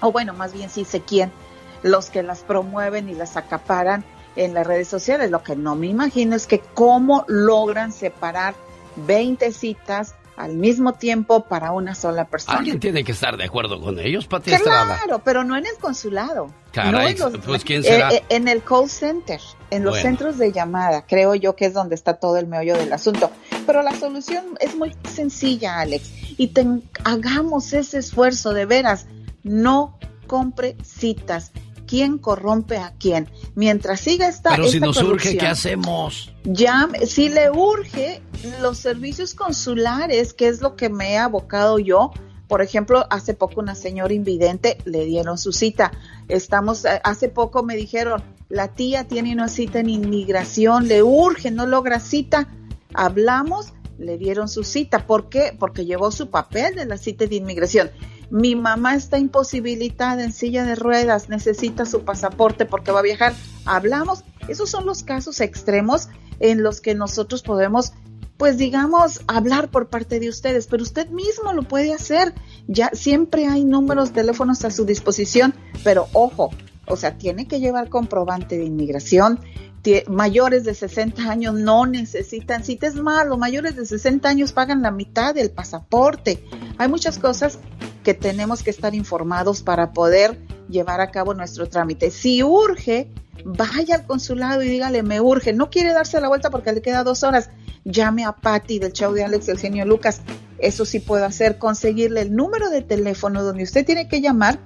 o 0.00 0.12
bueno, 0.12 0.34
más 0.34 0.52
bien 0.52 0.70
sí 0.70 0.84
sé 0.84 1.00
quién, 1.00 1.32
los 1.82 2.10
que 2.10 2.22
las 2.22 2.40
promueven 2.40 3.08
y 3.08 3.14
las 3.14 3.36
acaparan 3.36 4.04
en 4.36 4.54
las 4.54 4.66
redes 4.66 4.88
sociales. 4.88 5.30
Lo 5.30 5.42
que 5.42 5.56
no 5.56 5.76
me 5.76 5.86
imagino 5.86 6.36
es 6.36 6.46
que 6.46 6.60
cómo 6.60 7.24
logran 7.28 7.92
separar 7.92 8.54
20 8.96 9.52
citas 9.52 10.14
al 10.36 10.54
mismo 10.54 10.94
tiempo 10.94 11.44
para 11.44 11.72
una 11.72 11.94
sola 11.94 12.26
persona. 12.26 12.58
Alguien 12.58 12.80
tiene 12.80 13.04
que 13.04 13.12
estar 13.12 13.36
de 13.36 13.44
acuerdo 13.44 13.80
con 13.80 13.98
ellos, 13.98 14.26
Pati 14.26 14.50
Claro, 14.56 15.20
pero 15.24 15.44
no 15.44 15.56
en 15.56 15.66
el 15.66 15.76
consulado. 15.80 16.50
Caray, 16.74 17.16
pues 17.46 17.62
¿quién 17.62 17.84
será? 17.84 18.10
Eh, 18.10 18.16
eh, 18.16 18.22
en 18.30 18.48
el 18.48 18.60
call 18.64 18.90
center, 18.90 19.40
en 19.70 19.84
los 19.84 20.00
centros 20.00 20.38
de 20.38 20.50
llamada, 20.50 21.06
creo 21.06 21.36
yo 21.36 21.54
que 21.54 21.66
es 21.66 21.72
donde 21.72 21.94
está 21.94 22.14
todo 22.14 22.36
el 22.36 22.48
meollo 22.48 22.76
del 22.76 22.92
asunto. 22.92 23.30
Pero 23.64 23.80
la 23.82 23.94
solución 23.94 24.44
es 24.58 24.74
muy 24.74 24.92
sencilla, 25.14 25.78
Alex, 25.78 26.10
y 26.36 26.52
hagamos 27.04 27.72
ese 27.72 27.98
esfuerzo 27.98 28.52
de 28.52 28.66
veras 28.66 29.06
no 29.44 29.98
compre 30.26 30.76
citas. 30.82 31.52
¿Quién 31.86 32.18
corrompe 32.18 32.78
a 32.78 32.94
quién? 32.98 33.28
Mientras 33.54 34.00
siga 34.00 34.26
esta. 34.26 34.50
Pero 34.50 34.66
si 34.66 34.80
nos 34.80 35.00
urge, 35.00 35.36
¿qué 35.36 35.46
hacemos? 35.46 36.32
Ya, 36.42 36.88
si 37.06 37.28
le 37.28 37.50
urge 37.50 38.20
los 38.60 38.78
servicios 38.78 39.34
consulares, 39.34 40.34
que 40.34 40.48
es 40.48 40.60
lo 40.60 40.74
que 40.74 40.88
me 40.88 41.12
he 41.12 41.18
abocado 41.18 41.78
yo. 41.78 42.10
Por 42.54 42.62
ejemplo, 42.62 43.04
hace 43.10 43.34
poco 43.34 43.60
una 43.60 43.74
señora 43.74 44.14
invidente 44.14 44.78
le 44.84 45.04
dieron 45.06 45.38
su 45.38 45.50
cita. 45.50 45.90
Estamos, 46.28 46.84
eh, 46.84 47.00
hace 47.02 47.28
poco 47.28 47.64
me 47.64 47.74
dijeron, 47.74 48.22
la 48.48 48.68
tía 48.68 49.08
tiene 49.08 49.32
una 49.32 49.48
cita 49.48 49.80
en 49.80 49.88
inmigración, 49.88 50.86
le 50.86 51.02
urge, 51.02 51.50
no 51.50 51.66
logra 51.66 51.98
cita. 51.98 52.46
Hablamos, 52.92 53.72
le 53.98 54.18
dieron 54.18 54.48
su 54.48 54.62
cita. 54.62 55.04
¿Por 55.04 55.28
qué? 55.30 55.52
Porque 55.58 55.84
llevó 55.84 56.12
su 56.12 56.30
papel 56.30 56.76
de 56.76 56.86
la 56.86 56.96
cita 56.96 57.26
de 57.26 57.34
inmigración 57.34 57.90
mi 58.30 58.56
mamá 58.56 58.94
está 58.94 59.18
imposibilitada 59.18 60.24
en 60.24 60.32
silla 60.32 60.64
de 60.64 60.74
ruedas, 60.74 61.28
necesita 61.28 61.84
su 61.84 62.04
pasaporte 62.04 62.66
porque 62.66 62.90
va 62.90 63.00
a 63.00 63.02
viajar. 63.02 63.34
Hablamos, 63.64 64.24
esos 64.48 64.70
son 64.70 64.86
los 64.86 65.02
casos 65.02 65.40
extremos 65.40 66.08
en 66.40 66.62
los 66.62 66.80
que 66.80 66.94
nosotros 66.94 67.42
podemos, 67.42 67.92
pues 68.36 68.58
digamos, 68.58 69.22
hablar 69.26 69.70
por 69.70 69.88
parte 69.88 70.20
de 70.20 70.28
ustedes, 70.28 70.66
pero 70.66 70.82
usted 70.82 71.08
mismo 71.08 71.52
lo 71.52 71.62
puede 71.62 71.92
hacer. 71.92 72.34
Ya 72.66 72.90
siempre 72.92 73.46
hay 73.46 73.64
números, 73.64 74.12
teléfonos 74.12 74.64
a 74.64 74.70
su 74.70 74.84
disposición, 74.84 75.54
pero 75.84 76.08
ojo, 76.12 76.50
o 76.86 76.96
sea, 76.96 77.18
tiene 77.18 77.46
que 77.46 77.60
llevar 77.60 77.88
comprobante 77.88 78.58
de 78.58 78.64
inmigración, 78.64 79.40
mayores 80.08 80.64
de 80.64 80.74
60 80.74 81.30
años 81.30 81.54
no 81.54 81.86
necesitan 81.86 82.64
cita. 82.64 82.86
Es 82.86 82.94
malo, 82.94 83.36
mayores 83.36 83.76
de 83.76 83.84
60 83.84 84.28
años 84.28 84.52
pagan 84.52 84.82
la 84.82 84.90
mitad 84.90 85.34
del 85.34 85.50
pasaporte. 85.50 86.42
Hay 86.78 86.88
muchas 86.88 87.18
cosas 87.18 87.58
que 88.02 88.14
tenemos 88.14 88.62
que 88.62 88.70
estar 88.70 88.94
informados 88.94 89.62
para 89.62 89.92
poder 89.92 90.40
llevar 90.68 91.00
a 91.00 91.10
cabo 91.10 91.34
nuestro 91.34 91.68
trámite. 91.68 92.10
Si 92.10 92.42
urge, 92.42 93.12
vaya 93.44 93.96
al 93.96 94.06
consulado 94.06 94.62
y 94.62 94.68
dígale, 94.68 95.02
me 95.02 95.20
urge. 95.20 95.52
No 95.52 95.68
quiere 95.68 95.92
darse 95.92 96.20
la 96.20 96.28
vuelta 96.28 96.50
porque 96.50 96.72
le 96.72 96.82
queda 96.82 97.04
dos 97.04 97.22
horas. 97.22 97.50
Llame 97.84 98.24
a 98.24 98.32
Patty 98.32 98.78
del 98.78 98.92
show 98.92 99.12
de 99.12 99.24
Alex 99.24 99.48
el 99.48 99.58
genio 99.58 99.84
Lucas. 99.84 100.22
Eso 100.58 100.86
sí 100.86 101.00
puedo 101.00 101.26
hacer, 101.26 101.58
conseguirle 101.58 102.22
el 102.22 102.34
número 102.34 102.70
de 102.70 102.80
teléfono 102.80 103.42
donde 103.42 103.64
usted 103.64 103.84
tiene 103.84 104.08
que 104.08 104.22
llamar 104.22 104.58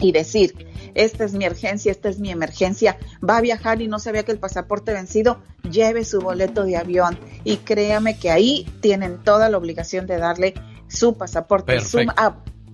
y 0.00 0.12
decir, 0.12 0.66
esta 0.94 1.24
es 1.24 1.32
mi 1.34 1.46
urgencia, 1.46 1.92
esta 1.92 2.08
es 2.08 2.18
mi 2.18 2.30
emergencia, 2.30 2.98
va 3.26 3.38
a 3.38 3.40
viajar 3.40 3.82
y 3.82 3.88
no 3.88 3.98
sabía 3.98 4.24
que 4.24 4.32
el 4.32 4.38
pasaporte 4.38 4.92
vencido, 4.92 5.40
lleve 5.70 6.04
su 6.04 6.20
boleto 6.20 6.64
de 6.64 6.76
avión 6.76 7.18
y 7.44 7.58
créame 7.58 8.18
que 8.18 8.30
ahí 8.30 8.66
tienen 8.80 9.18
toda 9.22 9.48
la 9.48 9.58
obligación 9.58 10.06
de 10.06 10.18
darle 10.18 10.54
su 10.88 11.16
pasaporte. 11.16 11.80
Su, 11.80 12.00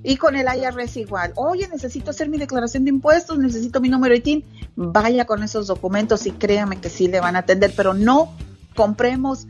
y 0.07 0.19
con 0.19 0.37
el 0.37 0.47
IRS 0.47 0.99
igual, 0.99 1.33
oye, 1.35 1.67
necesito 1.67 2.11
hacer 2.11 2.29
mi 2.29 2.37
declaración 2.37 2.85
de 2.85 2.91
impuestos, 2.91 3.39
necesito 3.39 3.81
mi 3.81 3.89
número 3.89 4.15
de 4.15 4.21
TIN, 4.21 4.45
vaya 4.77 5.25
con 5.25 5.43
esos 5.43 5.67
documentos 5.67 6.27
y 6.27 6.33
créame 6.33 6.79
que 6.79 6.91
sí 6.91 7.09
le 7.09 7.21
van 7.21 7.37
a 7.37 7.41
atender, 7.41 7.73
pero 7.75 7.95
no 7.95 8.37
compremos 8.77 9.47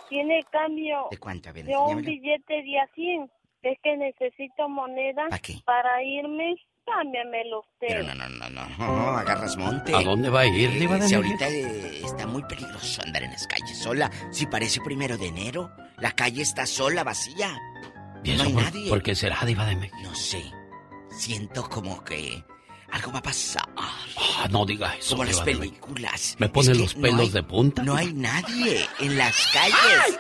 ¿Tiene 0.09 0.43
cambio 0.51 1.09
¿De 1.11 1.19
cuánto? 1.19 1.53
Ver, 1.53 1.67
de 1.67 1.77
un 1.77 2.01
billete 2.03 2.63
de 2.63 2.81
a 2.81 2.87
100? 2.95 3.31
Es 3.63 3.79
que 3.83 3.97
necesito 3.97 4.69
moneda 4.69 5.27
para 5.65 6.03
irme. 6.03 6.57
Cámbiamelo 6.95 7.61
usted. 7.61 7.87
Pero 7.89 8.03
no, 8.03 8.15
no, 8.15 8.29
no, 8.29 8.51
no, 8.51 8.69
no, 8.79 9.09
agarras 9.17 9.57
monte. 9.57 9.95
¿A 9.95 10.03
dónde 10.03 10.31
va 10.31 10.41
a 10.41 10.47
ir, 10.47 10.71
Diva 10.79 10.97
de 10.99 11.09
Si 11.09 11.15
ahorita 11.15 11.49
eh, 11.49 12.01
está 12.05 12.27
muy 12.27 12.43
peligroso 12.45 13.03
andar 13.05 13.23
en 13.23 13.33
las 13.33 13.47
calles 13.47 13.79
sola. 13.79 14.11
Si 14.31 14.47
parece 14.47 14.81
primero 14.81 15.17
de 15.19 15.27
enero, 15.27 15.71
la 15.99 16.13
calle 16.13 16.43
está 16.43 16.67
sola, 16.67 17.05
vacía. 17.05 17.57
¿Y 18.25 18.31
no 18.31 18.35
eso 18.35 18.45
hay 18.45 18.53
por, 18.53 18.63
nadie. 18.63 18.89
por 18.89 19.03
qué 19.03 19.15
será 19.15 19.39
Diva 19.45 19.65
de 19.67 19.77
México? 19.77 19.97
No 20.03 20.15
sé. 20.15 20.43
Siento 21.11 21.69
como 21.69 22.03
que 22.05 22.43
algo 22.91 23.13
va 23.13 23.19
a 23.19 23.23
pasar. 23.23 23.69
Ah, 23.77 24.47
no 24.51 24.65
diga 24.67 24.95
eso. 24.97 25.11
Como 25.11 25.25
las 25.25 25.41
películas. 25.41 26.37
Me 26.39 26.47
Es 26.47 26.53
ponen 26.53 26.73
que 26.73 26.79
los 26.79 26.97
no 26.97 27.03
pelos 27.03 27.21
hay- 27.21 27.31
de 27.31 27.43
punta. 27.43 27.83
No 27.83 27.97
hay 27.97 28.13
nadie 28.13 28.87
en 29.01 29.19
las 29.19 29.35
calles. 29.53 30.19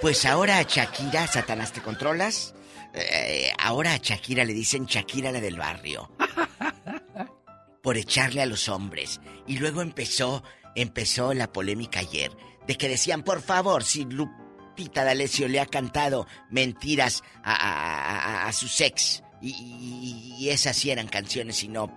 Pues 0.00 0.24
ahora 0.26 0.58
a 0.58 0.62
Shakira, 0.62 1.26
Satanás, 1.26 1.72
¿te 1.72 1.80
controlas? 1.80 2.54
Eh, 2.94 3.52
ahora 3.58 3.94
a 3.94 3.98
Shakira 3.98 4.44
le 4.44 4.52
dicen 4.54 4.86
Shakira 4.86 5.30
la 5.32 5.40
del 5.40 5.56
barrio. 5.56 6.10
Por 7.82 7.96
echarle 7.96 8.42
a 8.42 8.46
los 8.46 8.68
hombres. 8.68 9.20
Y 9.46 9.58
luego 9.58 9.82
empezó, 9.82 10.42
empezó 10.74 11.32
la 11.34 11.52
polémica 11.52 12.00
ayer. 12.00 12.30
De 12.66 12.76
que 12.76 12.88
decían, 12.88 13.22
por 13.22 13.40
favor, 13.40 13.82
si 13.84 14.04
Lupita 14.04 15.04
D'Alessio 15.04 15.48
le 15.48 15.60
ha 15.60 15.66
cantado 15.66 16.26
mentiras 16.50 17.22
a, 17.42 17.52
a- 17.54 18.18
a- 18.44 18.48
a 18.48 18.52
su 18.52 18.68
sex. 18.68 19.22
Y, 19.40 19.50
y- 19.50 20.34
y 20.38 20.48
esas 20.50 20.76
sí 20.76 20.90
eran 20.90 21.06
canciones 21.08 21.62
y 21.62 21.68
no 21.68 21.96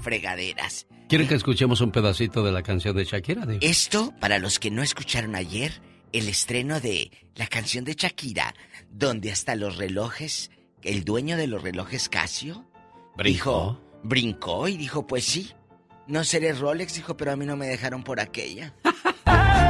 fregaderas. 0.00 0.86
¿Quieren 1.08 1.28
que 1.28 1.34
escuchemos 1.34 1.80
un 1.82 1.90
pedacito 1.90 2.42
de 2.42 2.52
la 2.52 2.62
canción 2.62 2.96
de 2.96 3.04
Shakira? 3.04 3.44
Esto, 3.60 4.14
para 4.20 4.38
los 4.38 4.58
que 4.58 4.70
no 4.70 4.82
escucharon 4.82 5.34
ayer, 5.34 5.82
el 6.12 6.28
estreno 6.28 6.80
de 6.80 7.10
la 7.34 7.46
canción 7.46 7.84
de 7.84 7.94
Shakira, 7.94 8.54
donde 8.90 9.32
hasta 9.32 9.56
los 9.56 9.76
relojes, 9.76 10.50
el 10.82 11.04
dueño 11.04 11.36
de 11.36 11.46
los 11.46 11.62
relojes 11.62 12.08
Casio, 12.08 12.66
Brincó. 13.16 13.24
dijo, 13.24 13.80
brincó 14.02 14.68
y 14.68 14.76
dijo, 14.76 15.06
pues 15.06 15.24
sí, 15.24 15.52
no 16.06 16.24
seré 16.24 16.52
Rolex, 16.52 16.94
dijo, 16.94 17.16
pero 17.16 17.32
a 17.32 17.36
mí 17.36 17.46
no 17.46 17.56
me 17.56 17.66
dejaron 17.66 18.04
por 18.04 18.20
aquella. 18.20 18.74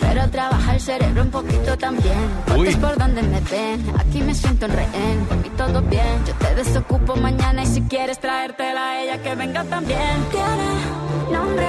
Pero 0.00 0.30
trabaja 0.30 0.74
el 0.74 0.80
cerebro 0.80 1.22
un 1.22 1.30
poquito 1.30 1.76
también. 1.76 2.30
Es 2.66 2.76
por 2.76 2.96
donde 2.96 3.22
me 3.22 3.40
ven. 3.40 3.84
Aquí 3.98 4.22
me 4.22 4.34
siento 4.34 4.66
en 4.66 4.72
rehén. 4.72 5.26
Por 5.28 5.36
mí 5.38 5.50
todo 5.56 5.82
bien. 5.82 6.24
Yo 6.26 6.34
te 6.34 6.54
desocupo 6.54 7.16
mañana 7.16 7.62
y 7.62 7.66
si 7.66 7.82
quieres 7.82 8.18
traértela 8.18 8.90
a 8.90 9.02
ella 9.02 9.22
que 9.22 9.34
venga 9.34 9.64
también. 9.64 10.24
Tiene 10.30 11.38
nombre 11.38 11.66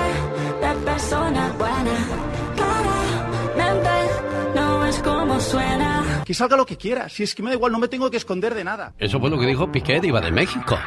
de 0.62 0.86
persona 0.86 1.52
buena. 1.58 1.96
Claramente 2.56 3.90
no 4.56 4.86
es 4.86 4.98
como 5.00 5.40
suena. 5.40 6.24
Que 6.26 6.34
salga 6.34 6.58
lo 6.58 6.66
que 6.66 6.78
quiera. 6.78 7.10
Si 7.10 7.24
es 7.24 7.36
que 7.36 7.44
me 7.44 7.50
da 7.50 7.56
igual, 7.56 7.72
no 7.72 7.80
me 7.80 7.88
tengo 7.88 8.10
que 8.10 8.18
esconder 8.18 8.56
de 8.56 8.64
nada. 8.64 8.94
Eso 8.98 9.20
fue 9.20 9.30
lo 9.30 9.40
que 9.40 9.46
dijo 9.46 9.72
Piqué, 9.72 10.00
Diva 10.00 10.22
de 10.22 10.32
México. 10.32 10.78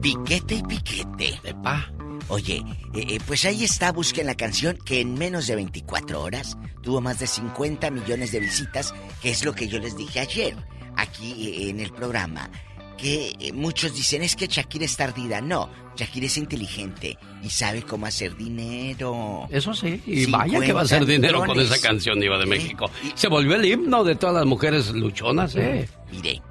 Piquete 0.00 0.54
y 0.54 0.62
piquete. 0.62 1.40
De 1.42 1.54
pa. 1.54 1.90
Oye, 2.30 2.62
eh, 2.94 3.04
eh, 3.08 3.18
pues 3.26 3.44
ahí 3.44 3.64
está, 3.64 3.90
busquen 3.90 4.26
la 4.26 4.36
canción 4.36 4.78
que 4.84 5.00
en 5.00 5.14
menos 5.14 5.48
de 5.48 5.56
24 5.56 6.22
horas 6.22 6.56
tuvo 6.80 7.00
más 7.00 7.18
de 7.18 7.26
50 7.26 7.90
millones 7.90 8.30
de 8.30 8.38
visitas, 8.38 8.94
que 9.20 9.30
es 9.30 9.44
lo 9.44 9.52
que 9.52 9.66
yo 9.66 9.80
les 9.80 9.96
dije 9.96 10.20
ayer, 10.20 10.56
aquí 10.96 11.48
eh, 11.48 11.70
en 11.70 11.80
el 11.80 11.92
programa. 11.92 12.48
Que 12.96 13.50
muchos 13.54 13.94
dicen 13.94 14.22
es 14.22 14.36
que 14.36 14.46
Shakira 14.46 14.84
es 14.84 14.94
tardida. 14.96 15.40
No, 15.40 15.70
Shakira 15.96 16.26
es 16.26 16.36
inteligente 16.36 17.18
y 17.42 17.48
sabe 17.48 17.82
cómo 17.82 18.06
hacer 18.06 18.36
dinero. 18.36 19.48
Eso 19.50 19.74
sí, 19.74 20.00
y 20.06 20.26
vaya 20.26 20.60
que 20.60 20.72
va 20.72 20.82
a 20.82 20.84
50 20.84 20.94
hacer 20.96 21.06
dinero 21.06 21.44
con 21.44 21.58
esa 21.58 21.80
canción, 21.80 22.20
Diva 22.20 22.36
de 22.36 22.44
¿Eh? 22.44 22.46
México. 22.46 22.90
Se 23.14 23.28
volvió 23.28 23.56
el 23.56 23.64
himno 23.64 24.04
de 24.04 24.14
todas 24.14 24.36
las 24.36 24.46
mujeres 24.46 24.90
luchonas, 24.90 25.56
¿eh? 25.56 25.88
Mire, 26.12 26.42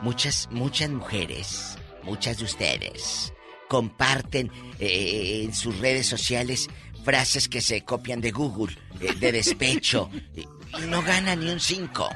muchas, 0.00 0.48
muchas 0.50 0.88
mujeres, 0.88 1.76
muchas 2.02 2.38
de 2.38 2.44
ustedes, 2.44 3.32
comparten 3.70 4.50
eh, 4.80 5.42
en 5.44 5.54
sus 5.54 5.78
redes 5.78 6.08
sociales 6.08 6.68
frases 7.04 7.48
que 7.48 7.60
se 7.60 7.82
copian 7.84 8.20
de 8.20 8.32
Google, 8.32 8.76
eh, 9.00 9.14
de 9.14 9.30
despecho, 9.30 10.10
y, 10.36 10.40
y 10.40 10.86
no 10.88 11.00
ganan 11.02 11.38
ni 11.38 11.50
un 11.50 11.60
5. 11.60 12.08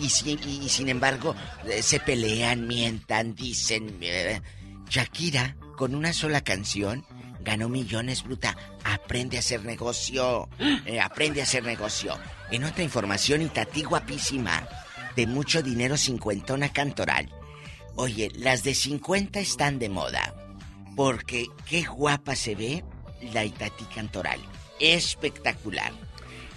Y, 0.00 0.10
si- 0.10 0.32
y 0.44 0.68
sin 0.68 0.88
embargo, 0.88 1.36
eh, 1.70 1.80
se 1.80 2.00
pelean, 2.00 2.66
mientan, 2.66 3.36
dicen. 3.36 3.96
eh, 4.02 4.40
Shakira, 4.90 5.56
con 5.76 5.94
una 5.94 6.12
sola 6.12 6.40
canción, 6.42 7.04
ganó 7.40 7.68
millones, 7.68 8.24
bruta. 8.24 8.56
Aprende 8.84 9.36
a 9.36 9.40
hacer 9.40 9.64
negocio. 9.64 10.48
eh, 10.86 11.00
aprende 11.00 11.40
a 11.40 11.44
hacer 11.44 11.62
negocio. 11.62 12.18
En 12.50 12.64
otra 12.64 12.82
información, 12.82 13.42
Itatí 13.42 13.84
guapísima. 13.84 14.68
De 15.14 15.26
mucho 15.28 15.62
dinero, 15.62 15.96
cincuentona 15.96 16.72
cantoral. 16.72 17.30
Oye, 17.94 18.30
las 18.34 18.64
de 18.64 18.74
50 18.74 19.38
están 19.40 19.78
de 19.78 19.88
moda. 19.88 20.34
Porque 20.96 21.46
qué 21.68 21.82
guapa 21.84 22.34
se 22.34 22.54
ve 22.56 22.82
la 23.32 23.44
Itatí 23.44 23.84
cantoral. 23.94 24.40
Espectacular. 24.80 25.92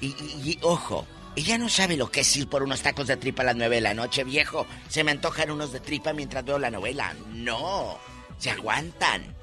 Y, 0.02 0.08
y- 0.08 0.42
y, 0.52 0.60
ojo, 0.62 1.06
ella 1.36 1.58
no 1.58 1.68
sabe 1.70 1.98
lo 1.98 2.10
que 2.10 2.22
es 2.22 2.38
ir 2.38 2.48
por 2.48 2.64
unos 2.64 2.82
tacos 2.82 3.08
de 3.08 3.18
tripa 3.18 3.44
a 3.44 3.48
las 3.48 3.56
9 3.56 3.76
de 3.76 3.82
la 3.82 3.94
noche, 3.94 4.24
viejo. 4.24 4.66
Se 4.88 5.04
me 5.04 5.12
antojan 5.12 5.52
unos 5.52 5.72
de 5.74 5.80
tripa 5.82 6.14
mientras 6.14 6.46
veo 6.46 6.58
la 6.58 6.72
novela. 6.72 7.14
No, 7.34 7.98
se 8.38 8.50
aguantan. 8.52 9.36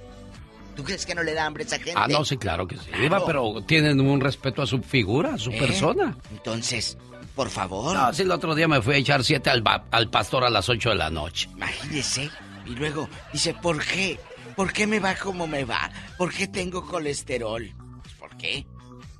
¿Tú 0.74 0.82
crees 0.84 1.06
que 1.06 1.14
no 1.14 1.22
le 1.22 1.32
da 1.34 1.46
hambre 1.46 1.64
a 1.64 1.66
esa 1.66 1.76
gente? 1.76 1.94
Ah, 1.94 2.06
no, 2.08 2.24
sí, 2.24 2.36
claro 2.36 2.66
que 2.66 2.76
sí, 2.76 2.86
Claro. 2.86 3.02
Diva, 3.02 3.24
pero 3.26 3.62
tienen 3.66 4.00
un 4.00 4.20
respeto 4.20 4.60
a 4.62 4.66
su 4.66 4.82
figura, 4.82 5.34
a 5.34 5.38
su 5.38 5.50
¿Eh? 5.50 5.58
persona. 5.58 6.16
Entonces, 6.30 6.98
por 7.34 7.48
favor. 7.48 7.94
No, 7.96 8.12
sí, 8.12 8.22
el 8.22 8.30
otro 8.30 8.54
día 8.54 8.68
me 8.68 8.82
fui 8.82 8.94
a 8.94 8.98
echar 8.98 9.24
siete 9.24 9.48
al, 9.50 9.62
al 9.90 10.10
pastor 10.10 10.44
a 10.44 10.50
las 10.50 10.68
ocho 10.68 10.90
de 10.90 10.96
la 10.96 11.08
noche. 11.10 11.48
Imagínese. 11.54 12.30
Y 12.66 12.70
luego 12.70 13.08
dice, 13.32 13.54
¿por 13.54 13.82
qué? 13.84 14.18
¿Por 14.56 14.72
qué 14.72 14.86
me 14.86 14.98
va 15.00 15.14
como 15.14 15.46
me 15.46 15.64
va? 15.64 15.90
¿Por 16.16 16.32
qué 16.32 16.46
tengo 16.48 16.86
colesterol? 16.86 17.72
Pues, 18.02 18.14
¿Por 18.14 18.36
qué? 18.36 18.66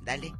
Dale. 0.03 0.33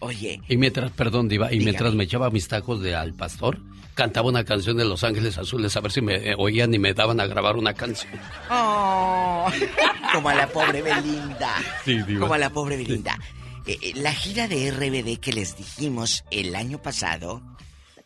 Oye, 0.00 0.40
Y 0.48 0.56
mientras, 0.58 0.90
perdón, 0.90 1.28
Diva, 1.28 1.46
y 1.46 1.52
Dígame. 1.58 1.64
mientras 1.64 1.94
me 1.94 2.04
echaba 2.04 2.28
mis 2.30 2.46
tacos 2.46 2.82
de 2.82 2.94
al 2.94 3.14
pastor, 3.14 3.58
cantaba 3.94 4.28
una 4.28 4.44
canción 4.44 4.76
de 4.76 4.84
Los 4.84 5.02
Ángeles 5.02 5.38
Azules 5.38 5.74
a 5.76 5.80
ver 5.80 5.92
si 5.92 6.02
me 6.02 6.16
eh, 6.16 6.34
oían 6.36 6.74
y 6.74 6.78
me 6.78 6.92
daban 6.92 7.20
a 7.20 7.26
grabar 7.26 7.56
una 7.56 7.72
canción. 7.72 8.12
Oh, 8.50 9.46
como 10.12 10.28
a 10.28 10.34
la 10.34 10.46
pobre 10.48 10.82
Belinda. 10.82 11.54
Sí, 11.84 12.02
Diva. 12.02 12.20
Como 12.20 12.34
a 12.34 12.38
la 12.38 12.50
pobre 12.50 12.76
Belinda. 12.76 13.18
Eh, 13.66 13.78
eh, 13.80 13.92
la 13.94 14.12
gira 14.12 14.46
de 14.46 14.70
RBD 14.70 15.20
que 15.20 15.32
les 15.32 15.56
dijimos 15.56 16.24
el 16.30 16.54
año 16.54 16.82
pasado, 16.82 17.40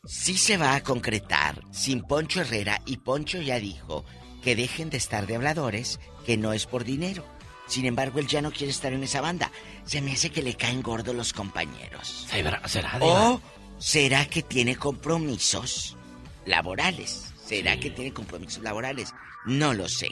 sí 0.04 0.36
se 0.36 0.56
va 0.56 0.76
a 0.76 0.82
concretar 0.84 1.62
sin 1.72 2.02
Poncho 2.02 2.42
Herrera 2.42 2.80
y 2.86 2.98
Poncho 2.98 3.40
ya 3.42 3.58
dijo 3.58 4.04
que 4.44 4.54
dejen 4.54 4.88
de 4.90 4.98
estar 4.98 5.26
de 5.26 5.34
habladores, 5.34 5.98
que 6.28 6.36
no 6.36 6.52
es 6.52 6.66
por 6.66 6.84
dinero. 6.84 7.24
Sin 7.68 7.86
embargo, 7.86 8.18
él 8.18 8.26
ya 8.26 8.42
no 8.42 8.50
quiere 8.50 8.70
estar 8.70 8.92
en 8.92 9.02
esa 9.02 9.22
banda. 9.22 9.50
Se 9.86 10.02
me 10.02 10.12
hace 10.12 10.28
que 10.28 10.42
le 10.42 10.56
caen 10.56 10.82
gordos 10.82 11.14
los 11.14 11.32
compañeros. 11.32 12.26
¿Será? 12.28 12.60
¿O 13.00 13.40
será 13.78 14.26
que 14.26 14.42
tiene 14.42 14.76
compromisos 14.76 15.96
laborales? 16.44 17.32
¿Será 17.46 17.80
que 17.80 17.88
tiene 17.88 18.12
compromisos 18.12 18.62
laborales? 18.62 19.14
No 19.46 19.72
lo 19.72 19.88
sé. 19.88 20.10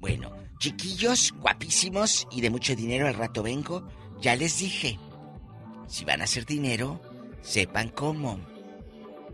Bueno, 0.00 0.34
chiquillos 0.58 1.32
guapísimos 1.38 2.26
y 2.32 2.40
de 2.40 2.50
mucho 2.50 2.74
dinero 2.74 3.06
al 3.06 3.14
rato 3.14 3.44
vengo. 3.44 3.86
Ya 4.20 4.34
les 4.34 4.58
dije. 4.58 4.98
Si 5.86 6.04
van 6.04 6.20
a 6.20 6.24
hacer 6.24 6.46
dinero, 6.46 7.00
sepan 7.42 7.90
cómo. 7.90 8.40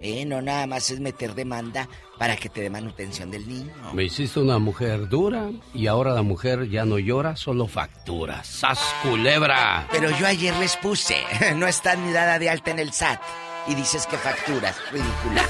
Eh, 0.02 0.24
no 0.24 0.40
nada 0.40 0.66
más 0.66 0.90
es 0.90 0.98
meter 0.98 1.34
demanda 1.34 1.86
para 2.18 2.36
que 2.36 2.48
te 2.48 2.62
dé 2.62 2.70
manutención 2.70 3.30
del 3.30 3.46
niño. 3.46 3.70
Me 3.92 4.04
hiciste 4.04 4.40
una 4.40 4.58
mujer 4.58 5.08
dura 5.08 5.50
y 5.74 5.88
ahora 5.88 6.12
la 6.14 6.22
mujer 6.22 6.70
ya 6.70 6.84
no 6.86 6.98
llora, 6.98 7.36
solo 7.36 7.66
factura. 7.66 8.42
¡Sas 8.42 8.78
culebra! 9.02 9.86
Pero 9.92 10.08
yo 10.18 10.26
ayer 10.26 10.56
les 10.56 10.76
puse, 10.76 11.18
no 11.56 11.66
está 11.66 11.96
ni 11.96 12.12
dada 12.12 12.38
de 12.38 12.48
alta 12.48 12.70
en 12.70 12.78
el 12.78 12.92
SAT. 12.92 13.20
y 13.66 13.74
dices 13.74 14.06
que 14.06 14.16
facturas. 14.16 14.74
Ridícula. 14.90 15.42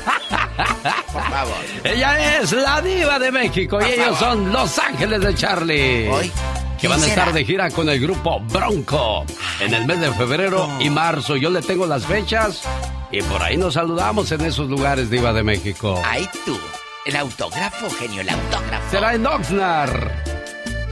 Por 1.13 1.23
favor. 1.23 1.57
Ella 1.85 2.39
es 2.41 2.51
la 2.53 2.83
diva 2.83 3.19
de 3.21 3.31
México 3.31 3.79
y 3.81 3.93
ellos 3.93 4.19
son 4.19 4.53
Los 4.53 4.79
Ángeles 4.81 5.21
de 5.21 5.35
Charlie. 5.35 6.09
Hoy. 6.09 6.33
Que 6.81 6.89
van 6.89 6.99
a 6.99 7.05
¿quién 7.05 7.11
estar 7.19 7.33
de 7.33 7.45
gira 7.45 7.71
con 7.71 7.89
el 7.89 8.01
grupo 8.01 8.41
Bronco 8.41 9.25
en 9.61 9.75
el 9.75 9.87
mes 9.87 10.01
de 10.01 10.11
febrero 10.13 10.69
y 10.81 10.89
marzo. 10.91 11.37
Yo 11.37 11.51
le 11.51 11.61
tengo 11.63 11.87
las 11.87 12.07
fechas 12.07 12.63
y 13.13 13.23
por 13.23 13.43
ahí 13.43 13.57
nos 13.57 13.75
saludamos 13.75 14.31
en 14.33 14.41
esos 14.43 14.69
lugares, 14.69 15.11
Diva 15.11 15.33
de 15.33 15.43
México. 15.43 16.01
Ay, 16.05 16.29
tú. 16.45 16.59
El 17.07 17.17
autógrafo, 17.17 17.89
genio, 17.91 18.21
el 18.21 18.29
autógrafo. 18.29 18.91
Será 18.91 19.15
en 19.15 19.27
Oxnard, 19.27 20.11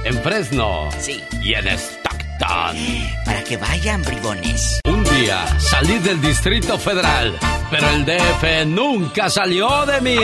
en 0.04 0.22
Fresno 0.22 0.88
Sí. 0.98 1.22
y 1.42 1.54
en 1.54 1.68
Stockton. 1.68 2.76
Para 3.24 3.44
que 3.44 3.56
vayan, 3.56 4.02
bribones. 4.02 4.80
Un 4.84 5.04
día 5.04 5.46
salí 5.60 5.98
del 5.98 6.20
Distrito 6.20 6.78
Federal, 6.78 7.36
pero 7.70 7.88
el 7.90 8.04
DF 8.06 8.64
nunca 8.66 9.28
salió 9.28 9.84
de 9.86 10.00
mí. 10.00 10.16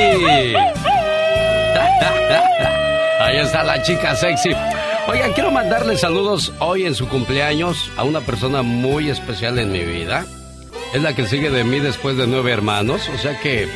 Ahí 3.20 3.38
está 3.38 3.62
la 3.62 3.82
chica 3.82 4.14
sexy. 4.16 4.50
Oigan, 5.06 5.32
quiero 5.32 5.50
mandarle 5.50 5.96
saludos 5.96 6.52
hoy 6.60 6.86
en 6.86 6.94
su 6.94 7.08
cumpleaños 7.08 7.90
a 7.96 8.04
una 8.04 8.20
persona 8.20 8.62
muy 8.62 9.10
especial 9.10 9.58
en 9.58 9.70
mi 9.72 9.82
vida. 9.84 10.24
Es 10.94 11.02
la 11.02 11.12
que 11.12 11.26
sigue 11.26 11.50
de 11.50 11.64
mí 11.64 11.80
después 11.80 12.16
de 12.16 12.28
nueve 12.28 12.52
hermanos, 12.52 13.08
o 13.12 13.18
sea 13.18 13.40
que 13.40 13.66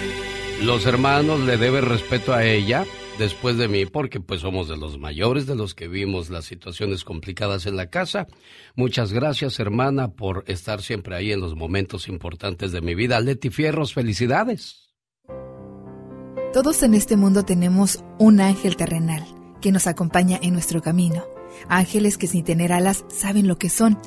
los 0.63 0.87
hermanos 0.87 1.41
le 1.41 1.57
deben 1.57 1.85
respeto 1.85 2.33
a 2.33 2.45
ella 2.45 2.87
después 3.19 3.57
de 3.57 3.67
mí 3.67 3.87
porque 3.87 4.21
pues 4.21 4.43
somos 4.43 4.69
de 4.69 4.77
los 4.77 5.01
mayores, 5.01 5.45
de 5.45 5.57
los 5.57 5.75
que 5.75 5.89
vimos 5.89 6.31
las 6.31 6.45
situaciones 6.45 7.03
complicadas 7.03 7.67
en 7.67 7.75
la 7.75 7.91
casa. 7.91 8.29
Muchas 8.77 9.13
gracias 9.13 9.59
hermana 9.59 10.13
por 10.13 10.45
estar 10.47 10.81
siempre 10.81 11.17
ahí 11.17 11.33
en 11.33 11.41
los 11.41 11.57
momentos 11.57 12.07
importantes 12.07 12.71
de 12.71 12.83
mi 12.83 12.95
vida. 12.95 13.19
Leti 13.19 13.51
Fierros, 13.51 13.95
felicidades. 13.95 14.95
Todos 16.53 16.85
en 16.85 16.95
este 16.95 17.17
mundo 17.17 17.45
tenemos 17.45 17.99
un 18.21 18.41
ángel 18.41 18.77
terrenal 18.77 19.25
que 19.61 19.73
nos 19.73 19.89
acompaña 19.89 20.39
en 20.41 20.53
nuestro 20.53 20.83
camino. 20.83 21.25
Ángeles 21.69 22.17
que 22.17 22.29
sin 22.29 22.45
tener 22.45 22.73
alas 22.73 23.05
saben 23.09 23.49
lo 23.49 23.59
que 23.59 23.71
son. 23.71 23.99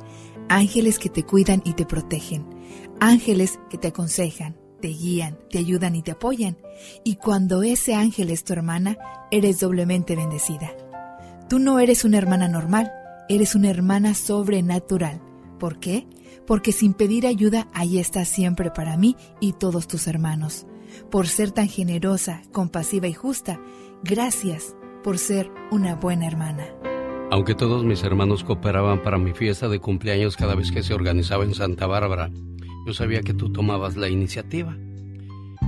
Ángeles 0.47 0.97
que 0.97 1.09
te 1.09 1.23
cuidan 1.23 1.61
y 1.65 1.73
te 1.73 1.85
protegen. 1.85 2.50
Ángeles 3.03 3.59
que 3.71 3.79
te 3.79 3.87
aconsejan, 3.87 4.55
te 4.79 4.89
guían, 4.89 5.39
te 5.49 5.57
ayudan 5.57 5.95
y 5.95 6.03
te 6.03 6.11
apoyan. 6.11 6.59
Y 7.03 7.15
cuando 7.15 7.63
ese 7.63 7.95
ángel 7.95 8.29
es 8.29 8.43
tu 8.43 8.53
hermana, 8.53 8.95
eres 9.31 9.59
doblemente 9.59 10.15
bendecida. 10.15 10.69
Tú 11.49 11.57
no 11.57 11.79
eres 11.79 12.05
una 12.05 12.19
hermana 12.19 12.47
normal, 12.47 12.91
eres 13.27 13.55
una 13.55 13.71
hermana 13.71 14.13
sobrenatural. 14.13 15.19
¿Por 15.59 15.79
qué? 15.79 16.05
Porque 16.45 16.71
sin 16.71 16.93
pedir 16.93 17.25
ayuda, 17.25 17.67
ahí 17.73 17.97
estás 17.97 18.27
siempre 18.27 18.69
para 18.69 18.97
mí 18.97 19.15
y 19.39 19.53
todos 19.53 19.87
tus 19.87 20.05
hermanos. 20.05 20.67
Por 21.09 21.27
ser 21.27 21.49
tan 21.49 21.69
generosa, 21.69 22.43
compasiva 22.51 23.07
y 23.07 23.13
justa, 23.13 23.59
gracias 24.03 24.75
por 25.03 25.17
ser 25.17 25.49
una 25.71 25.95
buena 25.95 26.27
hermana. 26.27 26.67
Aunque 27.31 27.55
todos 27.55 27.83
mis 27.83 28.03
hermanos 28.03 28.43
cooperaban 28.43 29.01
para 29.01 29.17
mi 29.17 29.33
fiesta 29.33 29.69
de 29.69 29.79
cumpleaños 29.79 30.37
cada 30.37 30.53
vez 30.53 30.71
que 30.71 30.83
se 30.83 30.93
organizaba 30.93 31.45
en 31.45 31.55
Santa 31.55 31.87
Bárbara, 31.87 32.29
yo 32.85 32.93
sabía 32.93 33.21
que 33.21 33.33
tú 33.33 33.51
tomabas 33.51 33.95
la 33.95 34.09
iniciativa. 34.09 34.75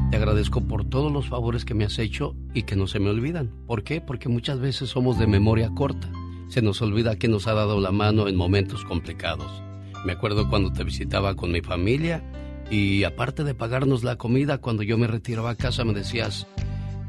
Te 0.10 0.18
agradezco 0.18 0.62
por 0.62 0.86
todos 0.86 1.12
los 1.12 1.28
favores 1.28 1.66
que 1.66 1.74
me 1.74 1.86
has 1.86 1.98
hecho 2.00 2.36
y 2.54 2.64
que 2.64 2.76
no 2.76 2.88
se 2.88 3.00
me 3.00 3.10
olvidan. 3.10 3.52
¿Por 3.68 3.84
qué? 3.84 4.02
Porque 4.02 4.30
muchas 4.30 4.60
veces 4.60 4.90
somos 4.90 5.18
de 5.18 5.28
memoria 5.28 5.72
corta. 5.74 6.12
Se 6.50 6.62
nos 6.62 6.82
olvida 6.82 7.18
que 7.18 7.28
nos 7.28 7.48
ha 7.48 7.54
dado 7.54 7.80
la 7.80 7.92
mano 7.92 8.28
en 8.28 8.36
momentos 8.36 8.86
complicados. 8.86 9.64
Me 10.06 10.14
acuerdo 10.14 10.50
cuando 10.50 10.72
te 10.72 10.84
visitaba 10.84 11.36
con 11.36 11.52
mi 11.52 11.62
familia 11.62 12.24
y 12.70 13.04
aparte 13.04 13.44
de 13.44 13.56
pagarnos 13.56 14.04
la 14.04 14.18
comida, 14.18 14.60
cuando 14.60 14.84
yo 14.84 14.98
me 14.98 15.08
retiraba 15.08 15.52
a 15.52 15.56
casa 15.56 15.84
me 15.84 15.94
decías, 15.94 16.48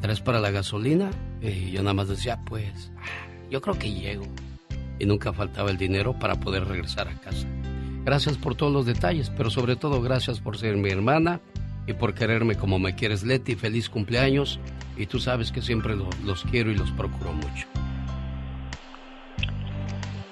¿traes 0.01 0.21
para 0.21 0.41
la 0.41 0.51
gasolina? 0.51 1.11
Y 1.43 1.73
yo 1.73 1.83
nada 1.83 1.95
más 1.95 2.09
decía, 2.09 2.41
pues, 2.47 2.91
yo 3.51 3.61
creo 3.61 3.79
que 3.79 3.93
llego. 3.93 4.25
Y 4.99 5.07
nunca 5.07 5.33
faltaba 5.33 5.71
el 5.71 5.77
dinero 5.77 6.19
para 6.19 6.39
poder 6.39 6.67
regresar 6.67 7.09
a 7.09 7.21
casa. 7.21 7.47
Gracias 8.05 8.37
por 8.37 8.55
todos 8.55 8.73
los 8.73 8.87
detalles, 8.87 9.31
pero 9.31 9.51
sobre 9.51 9.77
todo 9.77 10.03
gracias 10.03 10.41
por 10.41 10.59
ser 10.59 10.77
mi 10.77 10.91
hermana 10.91 11.41
y 11.87 11.95
por 11.95 12.15
quererme 12.15 12.55
como 12.57 12.79
me 12.79 12.95
quieres, 12.95 13.23
Leti. 13.25 13.55
Feliz 13.55 13.89
cumpleaños. 13.89 14.61
Y 14.97 15.07
tú 15.07 15.19
sabes 15.19 15.51
que 15.51 15.61
siempre 15.61 15.97
lo- 15.97 16.09
los 16.25 16.45
quiero 16.45 16.71
y 16.71 16.77
los 16.77 16.91
procuro 16.93 17.33
mucho. 17.33 17.67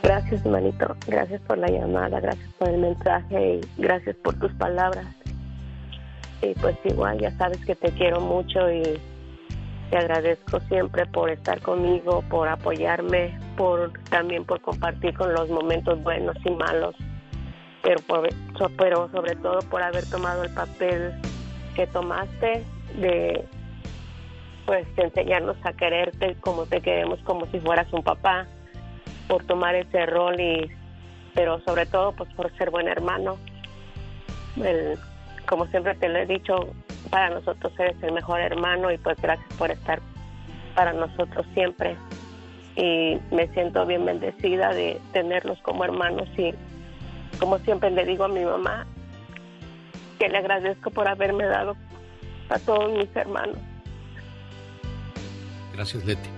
Gracias, 0.02 0.44
manito. 0.46 0.96
Gracias 1.06 1.40
por 1.42 1.58
la 1.58 1.68
llamada, 1.68 2.20
gracias 2.20 2.48
por 2.58 2.68
el 2.68 2.78
mensaje 2.80 3.56
y 3.56 3.80
gracias 3.80 4.16
por 4.16 4.34
tus 4.38 4.52
palabras. 4.52 5.06
Y 6.42 6.54
pues 6.60 6.76
igual, 6.84 7.18
ya 7.18 7.30
sabes 7.38 7.64
que 7.64 7.74
te 7.76 7.90
quiero 7.92 8.20
mucho 8.20 8.70
y 8.70 8.82
te 9.90 9.96
agradezco 9.96 10.58
siempre 10.68 11.06
por 11.06 11.30
estar 11.30 11.60
conmigo, 11.60 12.22
por 12.28 12.48
apoyarme, 12.48 13.38
por 13.56 13.92
también 14.10 14.44
por 14.44 14.60
compartir 14.60 15.14
con 15.14 15.32
los 15.32 15.48
momentos 15.50 16.02
buenos 16.02 16.36
y 16.44 16.50
malos, 16.50 16.96
pero, 17.82 18.00
por- 18.00 18.28
pero 18.78 19.08
sobre 19.10 19.34
todo 19.36 19.60
por 19.62 19.82
haber 19.82 20.06
tomado 20.06 20.42
el 20.44 20.50
papel 20.54 21.12
que 21.74 21.86
tomaste 21.86 22.64
de 22.94 23.44
pues 24.66 24.86
enseñarnos 24.96 25.56
a 25.64 25.72
quererte 25.72 26.36
como 26.40 26.66
te 26.66 26.80
queremos, 26.80 27.18
como 27.24 27.46
si 27.46 27.58
fueras 27.60 27.92
un 27.92 28.02
papá 28.02 28.46
por 29.28 29.44
tomar 29.44 29.74
ese 29.74 30.06
rol 30.06 30.40
y 30.40 30.70
pero 31.34 31.60
sobre 31.60 31.86
todo 31.86 32.12
pues 32.12 32.32
por 32.34 32.54
ser 32.56 32.70
buen 32.70 32.86
hermano. 32.88 33.38
El- 34.56 34.98
como 35.48 35.66
siempre 35.66 35.94
te 35.96 36.08
lo 36.08 36.18
he 36.18 36.26
dicho 36.26 36.54
para 37.10 37.30
nosotros 37.30 37.72
eres 37.78 38.00
el 38.02 38.12
mejor 38.12 38.40
hermano 38.40 38.92
y 38.92 38.98
pues 38.98 39.16
gracias 39.20 39.48
por 39.58 39.70
estar 39.70 40.00
para 40.74 40.92
nosotros 40.92 41.44
siempre. 41.54 41.96
Y 42.76 43.18
me 43.30 43.48
siento 43.48 43.84
bien 43.84 44.04
bendecida 44.04 44.72
de 44.72 45.00
tenerlos 45.12 45.58
como 45.62 45.84
hermanos 45.84 46.28
y 46.38 46.54
como 47.42 47.58
siempre 47.58 47.90
le 47.90 48.06
digo 48.06 48.22
a 48.22 48.28
mi 48.28 48.44
mamá 48.44 48.86
que 50.20 50.28
le 50.28 50.38
agradezco 50.38 50.92
por 50.92 51.08
haberme 51.08 51.44
dado 51.46 51.76
a 52.48 52.58
todos 52.60 52.92
mis 52.92 53.14
hermanos 53.16 53.58
Gracias, 55.74 56.04
Leti. 56.04 56.28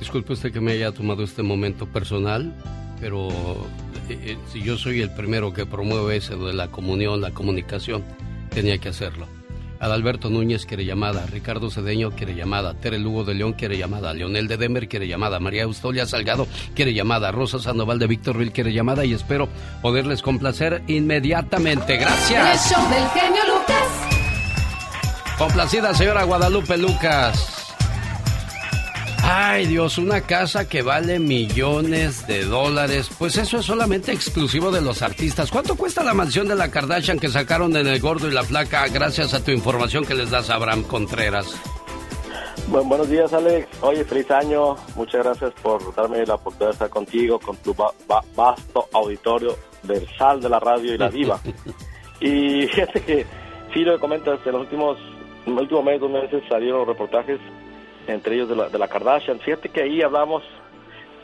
Disculpe 0.00 0.32
usted 0.32 0.50
que 0.50 0.60
me 0.60 0.72
haya 0.72 0.90
tomado 0.90 1.22
este 1.22 1.42
momento 1.42 1.86
personal, 1.86 2.52
pero 2.98 3.28
eh, 4.08 4.18
eh, 4.22 4.38
si 4.50 4.62
yo 4.62 4.78
soy 4.78 5.02
el 5.02 5.10
primero 5.10 5.52
que 5.52 5.66
promueve 5.66 6.16
eso 6.16 6.46
de 6.46 6.54
la 6.54 6.68
comunión, 6.68 7.20
la 7.20 7.30
comunicación, 7.32 8.02
tenía 8.48 8.78
que 8.78 8.88
hacerlo. 8.88 9.28
Adalberto 9.80 10.30
Núñez 10.30 10.66
quiere 10.66 10.84
llamada, 10.84 11.26
Ricardo 11.26 11.70
Cedeño 11.70 12.10
quiere 12.12 12.34
llamada, 12.34 12.74
Tere 12.74 12.98
Lugo 12.98 13.24
de 13.24 13.34
León 13.34 13.52
quiere 13.54 13.76
llamada, 13.76 14.12
Leonel 14.14 14.48
de 14.48 14.56
Demer 14.56 14.88
quiere 14.88 15.08
llamada, 15.08 15.40
María 15.40 15.64
Austolia 15.64 16.06
Salgado 16.06 16.46
quiere 16.74 16.94
llamada, 16.94 17.32
Rosa 17.32 17.58
Sandoval 17.58 17.98
de 17.98 18.06
Victorville 18.06 18.52
quiere 18.52 18.72
llamada 18.72 19.04
y 19.04 19.12
espero 19.12 19.48
poderles 19.82 20.22
complacer 20.22 20.82
inmediatamente. 20.86 21.96
Gracias. 21.96 22.70
El 22.70 22.76
show 22.76 22.88
del 22.90 23.08
genio 23.08 23.42
Lucas. 23.46 24.14
Complacida 25.38 25.94
señora 25.94 26.24
Guadalupe 26.24 26.76
Lucas. 26.76 27.63
Ay 29.26 29.66
Dios, 29.66 29.96
una 29.96 30.20
casa 30.20 30.68
que 30.68 30.82
vale 30.82 31.18
millones 31.18 32.26
de 32.26 32.44
dólares. 32.44 33.08
Pues 33.18 33.36
eso 33.38 33.58
es 33.58 33.64
solamente 33.64 34.12
exclusivo 34.12 34.70
de 34.70 34.82
los 34.82 35.00
artistas. 35.02 35.50
¿Cuánto 35.50 35.76
cuesta 35.76 36.04
la 36.04 36.12
mansión 36.12 36.46
de 36.46 36.54
la 36.54 36.70
Kardashian 36.70 37.18
que 37.18 37.28
sacaron 37.30 37.74
en 37.76 37.86
El 37.86 38.00
Gordo 38.00 38.28
y 38.28 38.32
la 38.32 38.42
Flaca 38.44 38.86
gracias 38.88 39.32
a 39.32 39.42
tu 39.42 39.50
información 39.50 40.04
que 40.04 40.14
les 40.14 40.30
das 40.30 40.50
a 40.50 40.56
Abraham 40.56 40.82
Contreras? 40.82 41.46
Bu- 42.70 42.86
buenos 42.86 43.08
días, 43.08 43.32
Alex. 43.32 43.66
Oye, 43.80 44.04
feliz 44.04 44.30
año. 44.30 44.76
Muchas 44.94 45.24
gracias 45.24 45.52
por 45.62 45.94
darme 45.94 46.24
la 46.26 46.34
oportunidad 46.34 46.68
de 46.68 46.72
estar 46.74 46.90
contigo, 46.90 47.38
con 47.38 47.56
tu 47.58 47.74
va- 47.74 47.92
va- 48.10 48.24
vasto 48.36 48.88
auditorio 48.92 49.56
del 49.84 50.06
sal 50.18 50.40
de 50.42 50.48
la 50.50 50.60
radio 50.60 50.94
y 50.94 50.98
la 50.98 51.08
diva. 51.08 51.40
y 52.20 52.66
fíjate 52.66 53.00
que, 53.02 53.26
sí, 53.72 53.80
lo 53.80 53.94
que 53.94 54.00
comentas, 54.00 54.38
en 54.44 54.52
los 54.52 54.60
últimos, 54.62 54.98
en 55.46 55.54
el 55.54 55.60
último 55.60 55.82
mes, 55.82 55.98
dos 56.00 56.10
meses 56.10 56.42
salieron 56.48 56.86
reportajes, 56.86 57.38
entre 58.06 58.36
ellos 58.36 58.48
de 58.48 58.56
la, 58.56 58.68
de 58.68 58.78
la 58.78 58.88
Kardashian. 58.88 59.40
Fíjate 59.40 59.68
que 59.68 59.82
ahí 59.82 60.02
hablamos 60.02 60.42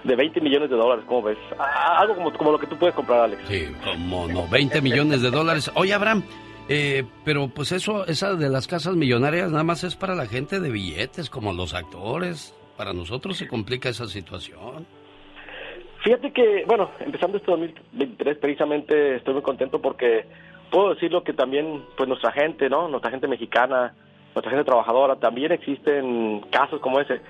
de 0.05 0.16
20 0.16 0.40
millones 0.40 0.70
de 0.70 0.77
dólares, 0.77 1.05
¿cómo 1.07 1.23
ves? 1.23 1.39
Algo 1.59 2.15
como, 2.15 2.32
como 2.32 2.52
lo 2.52 2.59
que 2.59 2.66
tú 2.66 2.77
puedes 2.77 2.94
comprar, 2.94 3.20
Alex. 3.20 3.43
Sí, 3.48 3.66
como 3.85 4.28
no, 4.28 4.48
20 4.48 4.81
millones 4.81 5.23
de 5.23 5.31
dólares. 5.31 5.70
Oye 5.74 5.93
Abraham, 5.93 6.23
eh, 6.69 7.05
pero 7.24 7.48
pues 7.48 7.73
eso, 7.73 8.07
esa 8.07 8.35
de 8.35 8.48
las 8.48 8.66
casas 8.66 8.94
millonarias 8.97 9.51
nada 9.51 9.65
más 9.65 9.85
es 9.85 9.97
para 9.97 10.15
la 10.15 10.27
gente 10.27 10.61
de 10.61 10.70
billetes, 10.70 11.28
como 11.28 11.52
los 11.52 11.74
actores. 11.74 12.55
Para 12.77 12.93
nosotros 12.94 13.36
se 13.36 13.47
complica 13.47 13.90
esa 13.90 14.07
situación. 14.07 14.86
Fíjate 16.02 16.32
que, 16.32 16.65
bueno, 16.66 16.93
empezando 17.01 17.36
este 17.36 17.51
2023 17.51 18.39
precisamente 18.39 19.16
estoy 19.16 19.35
muy 19.35 19.43
contento 19.43 19.82
porque 19.82 20.24
puedo 20.70 20.94
decirlo 20.94 21.23
que 21.23 21.35
también, 21.35 21.85
pues 21.97 22.09
nuestra 22.09 22.32
gente, 22.32 22.70
¿no? 22.70 22.89
Nuestra 22.89 23.11
gente 23.11 23.28
mexicana, 23.28 23.93
nuestra 24.35 24.51
gente 24.51 24.65
trabajadora, 24.65 25.16
también 25.16 25.52
existen 25.52 26.40
casos 26.51 26.81
como 26.81 27.01
ese. 27.01 27.20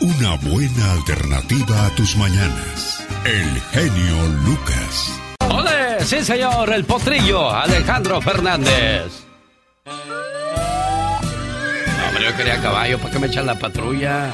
Una 0.00 0.36
buena 0.36 0.92
alternativa 0.92 1.86
a 1.86 1.90
tus 1.90 2.16
mañanas. 2.16 3.06
El 3.24 3.60
genio 3.72 4.28
Lucas. 4.46 5.20
¡Ole! 5.50 6.00
Sí, 6.04 6.24
señor, 6.24 6.72
el 6.72 6.84
potrillo, 6.84 7.50
Alejandro 7.50 8.20
Fernández. 8.20 9.24
No, 9.84 9.92
hombre, 12.08 12.24
yo 12.24 12.36
quería 12.36 12.60
caballo, 12.62 12.98
¿para 12.98 13.12
qué 13.12 13.18
me 13.18 13.26
echan 13.26 13.46
la 13.46 13.54
patrulla? 13.58 14.32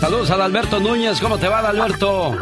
Saludos 0.00 0.30
a 0.30 0.44
Alberto 0.44 0.80
Núñez, 0.80 1.18
¿cómo 1.20 1.38
te 1.38 1.48
va, 1.48 1.60
Alberto? 1.60 2.36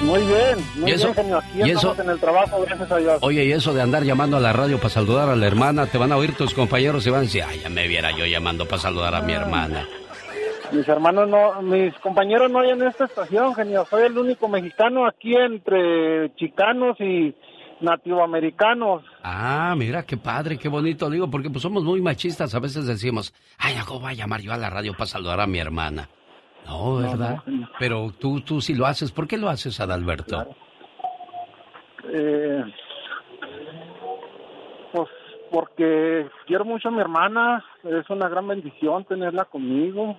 Muy 0.00 0.20
bien, 0.20 0.58
muy 0.76 0.90
¿Y 0.90 0.94
eso? 0.94 1.06
bien, 1.06 1.14
genio. 1.16 1.38
Aquí 1.38 1.58
¿Y 1.58 1.70
estamos 1.70 1.94
eso? 1.94 2.02
en 2.02 2.10
el 2.10 2.20
trabajo, 2.20 2.60
gracias 2.64 2.90
a 2.90 2.96
Dios. 2.96 3.18
Oye, 3.20 3.44
y 3.44 3.52
eso 3.52 3.72
de 3.74 3.82
andar 3.82 4.02
llamando 4.04 4.36
a 4.36 4.40
la 4.40 4.52
radio 4.52 4.78
para 4.78 4.90
saludar 4.90 5.28
a 5.28 5.36
la 5.36 5.46
hermana, 5.46 5.86
te 5.86 5.98
van 5.98 6.10
a 6.12 6.16
oír 6.16 6.34
tus 6.36 6.54
compañeros 6.54 7.06
y 7.06 7.10
van 7.10 7.20
a 7.20 7.22
decir, 7.24 7.44
ay, 7.48 7.60
ya 7.62 7.68
me 7.68 7.86
viera 7.88 8.10
yo 8.16 8.26
llamando 8.26 8.66
para 8.66 8.82
saludar 8.82 9.14
a 9.14 9.22
mi 9.22 9.32
hermana. 9.32 9.88
Mis 10.72 10.86
hermanos 10.88 11.28
no, 11.28 11.62
mis 11.62 11.94
compañeros 11.98 12.50
no 12.50 12.60
hay 12.60 12.70
en 12.70 12.82
esta 12.82 13.04
estación, 13.04 13.54
genio. 13.54 13.84
Soy 13.86 14.04
el 14.04 14.18
único 14.18 14.48
mexicano 14.48 15.06
aquí 15.06 15.34
entre 15.34 16.34
chicanos 16.36 17.00
y 17.00 17.34
nativoamericanos. 17.80 19.02
Ah, 19.22 19.74
mira, 19.76 20.04
qué 20.04 20.16
padre, 20.16 20.58
qué 20.58 20.68
bonito, 20.68 21.08
digo, 21.08 21.30
porque 21.30 21.50
pues 21.50 21.62
somos 21.62 21.84
muy 21.84 22.00
machistas, 22.02 22.54
a 22.54 22.60
veces 22.60 22.86
decimos, 22.86 23.32
ay, 23.58 23.74
¿cómo 23.86 24.00
voy 24.00 24.12
a 24.12 24.14
llamar 24.14 24.40
yo 24.40 24.52
a 24.52 24.58
la 24.58 24.70
radio 24.70 24.92
para 24.92 25.06
saludar 25.06 25.40
a 25.40 25.46
mi 25.46 25.58
hermana? 25.58 26.08
No, 26.66 26.96
¿verdad? 26.96 27.42
Pero 27.78 28.12
tú, 28.18 28.40
tú 28.40 28.60
sí 28.60 28.74
lo 28.74 28.86
haces, 28.86 29.10
¿por 29.10 29.26
qué 29.26 29.38
lo 29.38 29.48
haces, 29.48 29.80
Adalberto? 29.80 30.46
Eh, 32.12 32.64
pues 34.92 35.08
porque 35.50 36.28
quiero 36.46 36.64
mucho 36.64 36.88
a 36.88 36.92
mi 36.92 37.00
hermana, 37.00 37.64
es 37.84 38.08
una 38.10 38.28
gran 38.28 38.46
bendición 38.48 39.04
tenerla 39.04 39.44
conmigo. 39.46 40.18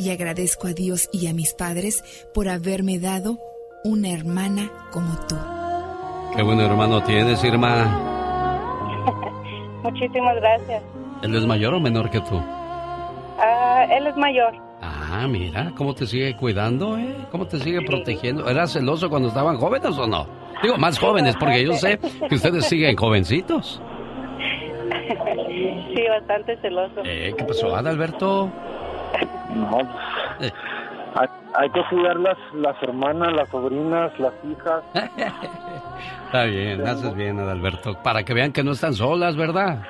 y 0.00 0.10
agradezco 0.10 0.66
a 0.66 0.72
Dios 0.72 1.10
y 1.12 1.26
a 1.26 1.34
mis 1.34 1.52
padres 1.52 2.02
por 2.32 2.48
haberme 2.48 2.98
dado 2.98 3.38
una 3.84 4.10
hermana 4.10 4.70
como 4.90 5.14
tú. 5.28 5.36
Qué 6.34 6.42
buen 6.42 6.58
hermano 6.58 7.02
tienes, 7.02 7.44
Irma. 7.44 7.84
Muchísimas 9.82 10.36
gracias. 10.36 10.82
¿Él 11.22 11.34
es 11.36 11.44
mayor 11.44 11.74
o 11.74 11.80
menor 11.80 12.08
que 12.10 12.20
tú? 12.20 12.40
Ah, 13.38 13.84
él 13.90 14.06
es 14.06 14.16
mayor. 14.16 14.54
Ah, 14.80 15.26
mira, 15.28 15.72
cómo 15.76 15.94
te 15.94 16.06
sigue 16.06 16.34
cuidando, 16.34 16.96
¿eh? 16.96 17.14
¿Cómo 17.30 17.46
te 17.46 17.58
sigue 17.58 17.82
protegiendo? 17.82 18.48
¿Eras 18.48 18.72
celoso 18.72 19.10
cuando 19.10 19.28
estaban 19.28 19.58
jóvenes 19.58 19.98
o 19.98 20.06
no? 20.06 20.26
Digo, 20.62 20.78
más 20.78 20.98
jóvenes, 20.98 21.36
porque 21.38 21.62
yo 21.64 21.74
sé 21.74 21.98
que 22.28 22.34
ustedes 22.34 22.64
siguen 22.68 22.96
jovencitos. 22.96 23.82
Sí, 25.94 26.02
bastante 26.08 26.56
celoso. 26.62 27.02
Eh, 27.04 27.34
¿Qué 27.36 27.44
pasó, 27.44 27.74
Adalberto? 27.74 28.50
No, 29.54 29.78
hay, 31.14 31.28
hay 31.54 31.70
que 31.70 31.80
cuidar 31.90 32.16
las, 32.16 32.38
las 32.54 32.80
hermanas, 32.82 33.32
las 33.32 33.48
sobrinas, 33.48 34.12
las 34.18 34.32
hijas. 34.44 34.82
Está 36.26 36.44
bien, 36.44 36.86
haces 36.86 37.14
bien, 37.14 37.38
Adalberto. 37.40 37.94
Para 38.02 38.22
que 38.22 38.34
vean 38.34 38.52
que 38.52 38.62
no 38.62 38.72
están 38.72 38.94
solas, 38.94 39.36
¿verdad? 39.36 39.82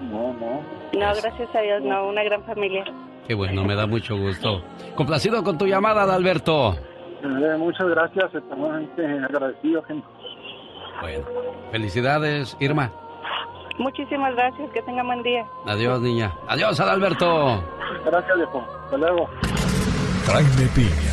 No, 0.00 0.32
no. 0.34 0.60
No, 0.92 1.14
gracias 1.22 1.54
a 1.54 1.60
Dios, 1.60 1.82
no, 1.82 2.08
una 2.08 2.24
gran 2.24 2.42
familia. 2.44 2.84
Qué 3.26 3.34
bueno, 3.34 3.64
me 3.64 3.74
da 3.74 3.86
mucho 3.86 4.16
gusto. 4.16 4.62
Complacido 4.94 5.42
con 5.42 5.58
tu 5.58 5.66
llamada, 5.66 6.02
Adalberto. 6.02 6.74
Eh, 7.22 7.56
muchas 7.58 7.88
gracias, 7.88 8.34
eternamente 8.34 9.04
agradecido, 9.04 9.82
gente. 9.84 10.06
Bueno, 11.00 11.24
felicidades, 11.70 12.56
Irma. 12.60 12.90
Muchísimas 13.78 14.34
gracias, 14.34 14.70
que 14.72 14.82
tenga 14.82 15.02
buen 15.02 15.22
día. 15.22 15.46
Adiós, 15.66 16.00
niña. 16.00 16.34
Adiós, 16.48 16.78
Adalberto. 16.80 17.62
Gracias, 18.04 18.36
viejo. 18.36 18.64
Hasta 18.84 18.96
luego. 18.96 19.28
Jaime 20.26 20.66
Piña, 20.74 21.12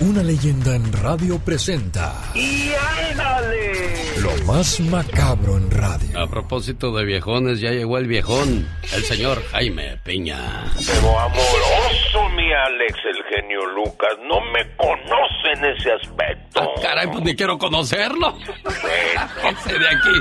Una 0.00 0.22
leyenda 0.22 0.74
en 0.74 0.92
radio 0.92 1.38
presenta. 1.38 2.12
¡Y 2.34 2.70
ándale! 3.10 3.72
Lo 4.20 4.32
más 4.46 4.80
macabro 4.80 5.56
en 5.56 5.70
radio. 5.70 6.18
A 6.20 6.26
propósito 6.28 6.92
de 6.96 7.04
viejones, 7.04 7.60
ya 7.60 7.70
llegó 7.70 7.98
el 7.98 8.06
viejón, 8.08 8.68
el 8.94 9.02
señor 9.04 9.42
Jaime 9.52 9.98
Piña. 10.02 10.64
Pero 10.86 11.18
amoroso, 11.20 12.28
Alex, 12.50 12.98
el 13.04 13.22
genio 13.24 13.66
Lucas, 13.66 14.16
no 14.22 14.40
me 14.40 14.74
conoce 14.76 15.52
en 15.54 15.64
ese 15.66 15.92
aspecto. 15.92 16.62
Ah, 16.62 16.80
caray, 16.80 17.06
pues 17.08 17.22
ni 17.22 17.36
quiero 17.36 17.58
conocerlo. 17.58 18.34
Ese 18.38 19.78
de 19.78 19.88
aquí. 19.88 20.20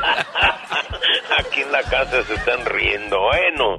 Aquí 1.39 1.61
en 1.61 1.72
la 1.72 1.81
casa 1.84 2.23
se 2.23 2.34
están 2.34 2.65
riendo. 2.65 3.19
Bueno, 3.22 3.77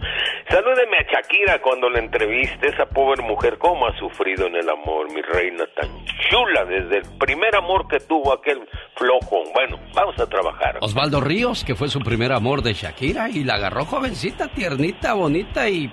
salúdeme 0.49 0.97
a 0.99 1.13
Shakira 1.13 1.61
cuando 1.61 1.91
la 1.91 1.99
entreviste. 1.99 2.69
Esa 2.69 2.87
pobre 2.87 3.23
mujer, 3.23 3.59
cómo 3.59 3.87
ha 3.87 3.99
sufrido 3.99 4.47
en 4.47 4.57
el 4.57 4.69
amor, 4.69 5.13
mi 5.13 5.21
reina 5.21 5.65
tan 5.77 6.05
chula, 6.31 6.65
desde 6.65 6.99
el 6.99 7.19
primer 7.19 7.55
amor 7.55 7.87
que 7.89 8.01
tuvo 8.01 8.33
aquel 8.33 8.67
flojo. 8.97 9.43
Bueno, 9.53 9.79
vamos 9.95 10.19
a 10.19 10.27
trabajar. 10.27 10.79
Osvaldo 10.81 11.21
Ríos, 11.21 11.65
que 11.65 11.75
fue 11.75 11.89
su 11.89 12.01
primer 12.01 12.33
amor 12.33 12.63
de 12.63 12.73
Shakira 12.73 13.29
y 13.29 13.45
la 13.45 13.55
agarró 13.55 13.85
jovencita, 13.85 14.49
tiernita, 14.49 15.13
bonita 15.15 15.69
y... 15.69 15.93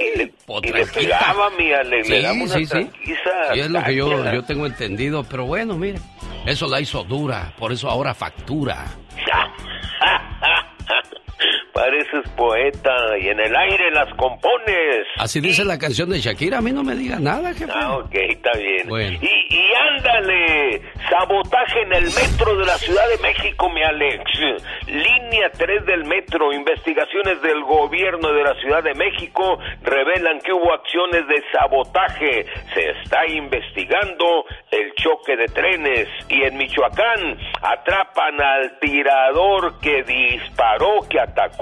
Y 0.00 0.18
le, 0.18 0.32
y 0.62 0.72
le 0.72 0.86
pegaba, 0.86 1.50
mía, 1.50 1.82
le, 1.82 2.02
le 2.02 2.22
daba 2.22 2.34
una 2.34 2.54
sí, 2.54 2.66
sí. 2.66 2.90
Sí, 3.04 3.60
es 3.60 3.70
lo 3.70 3.82
que 3.82 3.94
yo, 3.94 4.32
yo 4.32 4.44
tengo 4.44 4.66
entendido, 4.66 5.24
pero 5.24 5.46
bueno, 5.46 5.76
mire, 5.76 5.98
eso 6.46 6.66
la 6.66 6.80
hizo 6.80 7.04
dura, 7.04 7.52
por 7.58 7.72
eso 7.72 7.88
ahora 7.88 8.14
factura. 8.14 8.86
Pareces 11.72 12.28
poeta 12.36 12.94
y 13.18 13.28
en 13.28 13.40
el 13.40 13.54
aire 13.56 13.90
las 13.92 14.12
compones. 14.14 15.06
Así 15.16 15.40
dice 15.40 15.64
la 15.64 15.78
canción 15.78 16.10
de 16.10 16.20
Shakira, 16.20 16.58
a 16.58 16.60
mí 16.60 16.70
no 16.70 16.82
me 16.82 16.94
diga 16.94 17.18
nada, 17.18 17.52
jefe. 17.54 17.72
Ah, 17.74 17.96
ok, 17.96 18.14
está 18.14 18.50
bien. 18.58 18.88
Bueno. 18.88 19.18
Y, 19.22 19.54
y 19.54 19.64
ándale, 19.96 20.82
sabotaje 21.08 21.82
en 21.82 21.92
el 21.94 22.04
metro 22.04 22.56
de 22.56 22.66
la 22.66 22.76
Ciudad 22.76 23.04
de 23.08 23.22
México, 23.22 23.70
mi 23.70 23.82
Alex. 23.82 24.22
Línea 24.86 25.50
3 25.56 25.86
del 25.86 26.04
metro, 26.04 26.52
investigaciones 26.52 27.40
del 27.42 27.62
gobierno 27.62 28.32
de 28.32 28.42
la 28.42 28.54
Ciudad 28.60 28.82
de 28.82 28.94
México 28.94 29.58
revelan 29.82 30.40
que 30.40 30.52
hubo 30.52 30.72
acciones 30.74 31.26
de 31.26 31.42
sabotaje. 31.52 32.46
Se 32.74 32.90
está 33.02 33.26
investigando 33.26 34.44
el 34.70 34.92
choque 34.94 35.36
de 35.36 35.46
trenes. 35.46 36.08
Y 36.28 36.42
en 36.42 36.56
Michoacán 36.58 37.38
atrapan 37.62 38.40
al 38.40 38.78
tirador 38.78 39.80
que 39.80 40.02
disparó, 40.02 41.00
que 41.08 41.20
atacó 41.20 41.61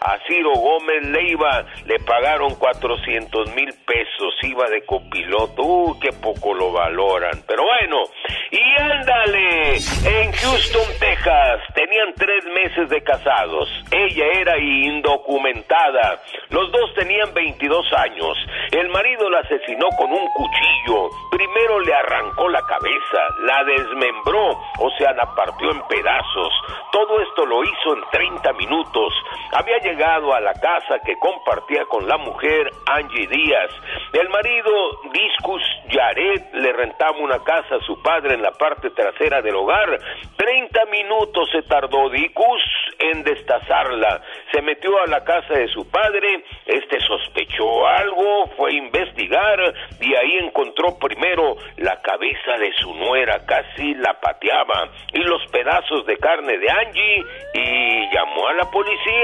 a 0.00 0.18
Ciro 0.26 0.52
Gómez 0.52 1.06
Leiva. 1.08 1.64
Le 1.86 1.98
pagaron 2.00 2.54
400 2.56 3.54
mil 3.54 3.72
pesos, 3.86 4.34
iba 4.42 4.68
de 4.68 4.84
copiloto. 4.84 5.62
Uh, 5.62 5.98
qué 6.00 6.10
poco 6.12 6.54
lo 6.54 6.72
valoran. 6.72 7.42
Pero 7.46 7.64
bueno, 7.64 8.02
y 8.50 8.80
ándale, 8.80 9.76
en 9.76 10.32
Houston, 10.32 10.88
Texas, 11.00 11.60
tenían 11.74 12.14
tres 12.16 12.44
meses 12.46 12.88
de 12.88 13.02
casados. 13.02 13.68
Ella 13.90 14.26
era 14.34 14.58
indocumentada. 14.58 16.22
Los 16.50 16.70
dos 16.72 16.94
tenían 16.94 17.32
22 17.34 17.92
años. 17.94 18.36
El 18.70 18.88
marido 18.88 19.28
la 19.30 19.40
asesinó 19.40 19.88
con 19.96 20.10
un 20.12 20.26
cuchillo. 20.34 21.10
Primero 21.30 21.80
le 21.80 21.94
arrancó 21.94 22.48
la 22.48 22.62
cabeza, 22.62 23.18
la 23.40 23.64
desmembró, 23.64 24.50
o 24.78 24.90
sea, 24.98 25.12
la 25.12 25.26
partió 25.34 25.70
en 25.70 25.82
pedazos. 25.88 26.52
Todo 26.92 27.20
esto 27.20 27.46
lo 27.46 27.62
hizo 27.64 27.94
en 27.94 28.02
30 28.10 28.52
minutos. 28.54 29.12
Había 29.52 29.78
llegado 29.78 30.34
a 30.34 30.40
la 30.40 30.52
casa 30.54 30.98
que 31.04 31.16
compartía 31.18 31.84
con 31.86 32.06
la 32.08 32.16
mujer 32.18 32.70
Angie 32.86 33.26
Díaz. 33.26 33.70
El 34.12 34.28
marido, 34.28 35.00
Discus 35.12 35.62
Yared, 35.88 36.54
le 36.54 36.72
rentaba 36.72 37.18
una 37.18 37.38
casa 37.42 37.76
a 37.76 37.86
su 37.86 38.00
padre 38.02 38.34
en 38.34 38.42
la 38.42 38.52
parte 38.52 38.90
trasera 38.90 39.42
del 39.42 39.56
hogar. 39.56 39.98
30 40.36 40.84
minutos 40.86 41.48
se 41.52 41.62
tardó 41.62 42.08
Dicus 42.10 42.62
en 42.98 43.22
destazarla. 43.22 44.22
Se 44.52 44.62
metió 44.62 45.00
a 45.02 45.06
la 45.06 45.24
casa 45.24 45.54
de 45.54 45.68
su 45.68 45.88
padre, 45.90 46.44
este 46.66 47.00
sospechó 47.00 47.86
algo, 47.86 48.46
fue 48.56 48.70
a 48.70 48.74
investigar 48.74 49.74
y 50.00 50.14
ahí 50.14 50.38
encontró 50.38 50.98
primero 50.98 51.56
la 51.76 52.00
cabeza 52.02 52.58
de 52.58 52.72
su 52.80 52.94
nuera, 52.94 53.44
casi 53.46 53.94
la 53.94 54.14
pateaba, 54.20 54.88
y 55.12 55.18
los 55.18 55.44
pedazos 55.50 56.06
de 56.06 56.16
carne 56.18 56.58
de 56.58 56.70
Angie 56.70 57.24
y 57.54 58.14
llamó 58.14 58.48
a 58.48 58.54
la 58.54 58.70
policía 58.70 59.23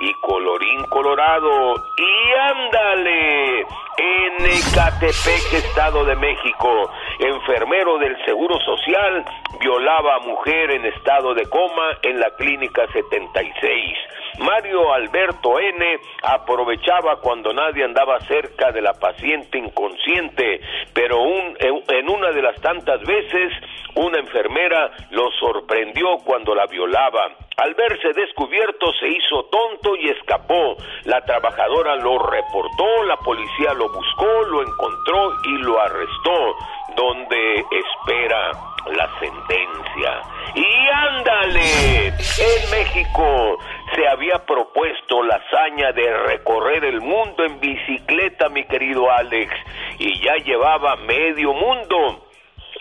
y 0.00 0.14
colorín 0.14 0.84
colorado 0.84 1.74
y 1.96 2.32
ándale 2.52 3.60
en 3.60 4.46
Ecatepec, 4.46 5.52
Estado 5.52 6.04
de 6.04 6.16
México, 6.16 6.90
enfermero 7.18 7.98
del 7.98 8.16
Seguro 8.24 8.58
Social 8.60 9.24
violaba 9.60 10.16
a 10.16 10.20
mujer 10.20 10.70
en 10.70 10.86
estado 10.86 11.34
de 11.34 11.48
coma 11.48 11.98
en 12.02 12.20
la 12.20 12.30
clínica 12.36 12.86
76. 12.92 13.98
Mario 14.38 14.92
Alberto 14.92 15.58
N. 15.58 15.98
aprovechaba 16.22 17.16
cuando 17.20 17.52
nadie 17.52 17.84
andaba 17.84 18.20
cerca 18.20 18.70
de 18.72 18.80
la 18.80 18.92
paciente 18.94 19.58
inconsciente, 19.58 20.60
pero 20.94 21.20
un- 21.22 21.56
en 21.60 22.08
una 22.10 22.30
de 22.30 22.42
las 22.42 22.60
tantas 22.60 23.00
veces 23.02 23.52
una 23.94 24.18
enfermera 24.18 24.90
lo 25.10 25.30
sorprendió 25.32 26.18
cuando 26.24 26.54
la 26.54 26.66
violaba. 26.66 27.32
Al 27.56 27.74
verse 27.74 28.12
descubierto 28.12 28.92
se 29.00 29.08
hizo 29.08 29.44
tonto 29.46 29.96
y 29.96 30.10
escapó. 30.10 30.76
La 31.04 31.20
trabajadora 31.22 31.96
lo 31.96 32.18
reportó, 32.18 33.02
la 33.04 33.16
policía 33.16 33.74
lo 33.74 33.88
buscó, 33.88 34.42
lo 34.48 34.62
encontró 34.62 35.32
y 35.44 35.58
lo 35.62 35.80
arrestó, 35.80 36.54
donde 36.94 37.64
espera 37.70 38.52
la 38.96 39.08
sentencia. 39.18 40.22
Y 40.54 40.66
ándale, 40.92 42.06
en 42.08 42.70
México 42.70 43.58
se 43.94 44.08
había 44.08 44.44
propuesto 44.44 45.22
la 45.22 45.36
hazaña 45.36 45.92
de 45.92 46.16
recorrer 46.26 46.84
el 46.84 47.00
mundo 47.00 47.44
en 47.44 47.60
bicicleta, 47.60 48.48
mi 48.48 48.64
querido 48.64 49.10
Alex, 49.10 49.52
y 49.98 50.20
ya 50.22 50.34
llevaba 50.44 50.96
medio 50.96 51.52
mundo. 51.52 52.26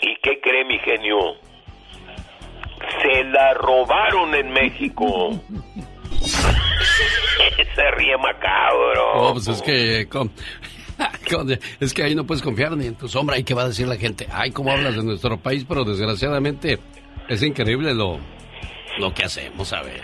¿Y 0.02 0.16
qué 0.22 0.40
cree 0.42 0.66
mi 0.66 0.80
genio? 0.80 1.18
Se 3.02 3.24
la 3.24 3.54
robaron 3.56 4.36
en 4.36 4.52
México. 4.52 5.06
Se 7.76 7.92
ríe 7.92 8.18
macabro. 8.18 9.14
Oh, 9.16 9.34
pues 9.34 9.48
es 9.48 9.62
que... 9.62 10.08
con- 10.10 10.32
Es 11.80 11.94
que 11.94 12.04
ahí 12.04 12.16
no 12.16 12.26
puedes 12.26 12.42
confiar 12.42 12.76
ni 12.78 12.88
en 12.88 12.96
tu 12.96 13.08
sombra. 13.08 13.38
¿Y 13.38 13.44
qué 13.44 13.54
va 13.54 13.64
a 13.64 13.68
decir 13.68 13.88
la 13.88 13.98
gente? 13.98 14.28
Ay, 14.32 14.52
cómo 14.52 14.72
hablas 14.72 14.96
de 14.96 15.04
nuestro 15.04 15.38
país, 15.38 15.66
pero 15.68 15.84
desgraciadamente 15.84 16.80
es 17.28 17.44
increíble 17.44 17.94
lo, 17.94 18.18
lo 18.98 19.14
que 19.14 19.24
hacemos 19.26 19.74
a 19.74 19.82
ver. 19.82 20.02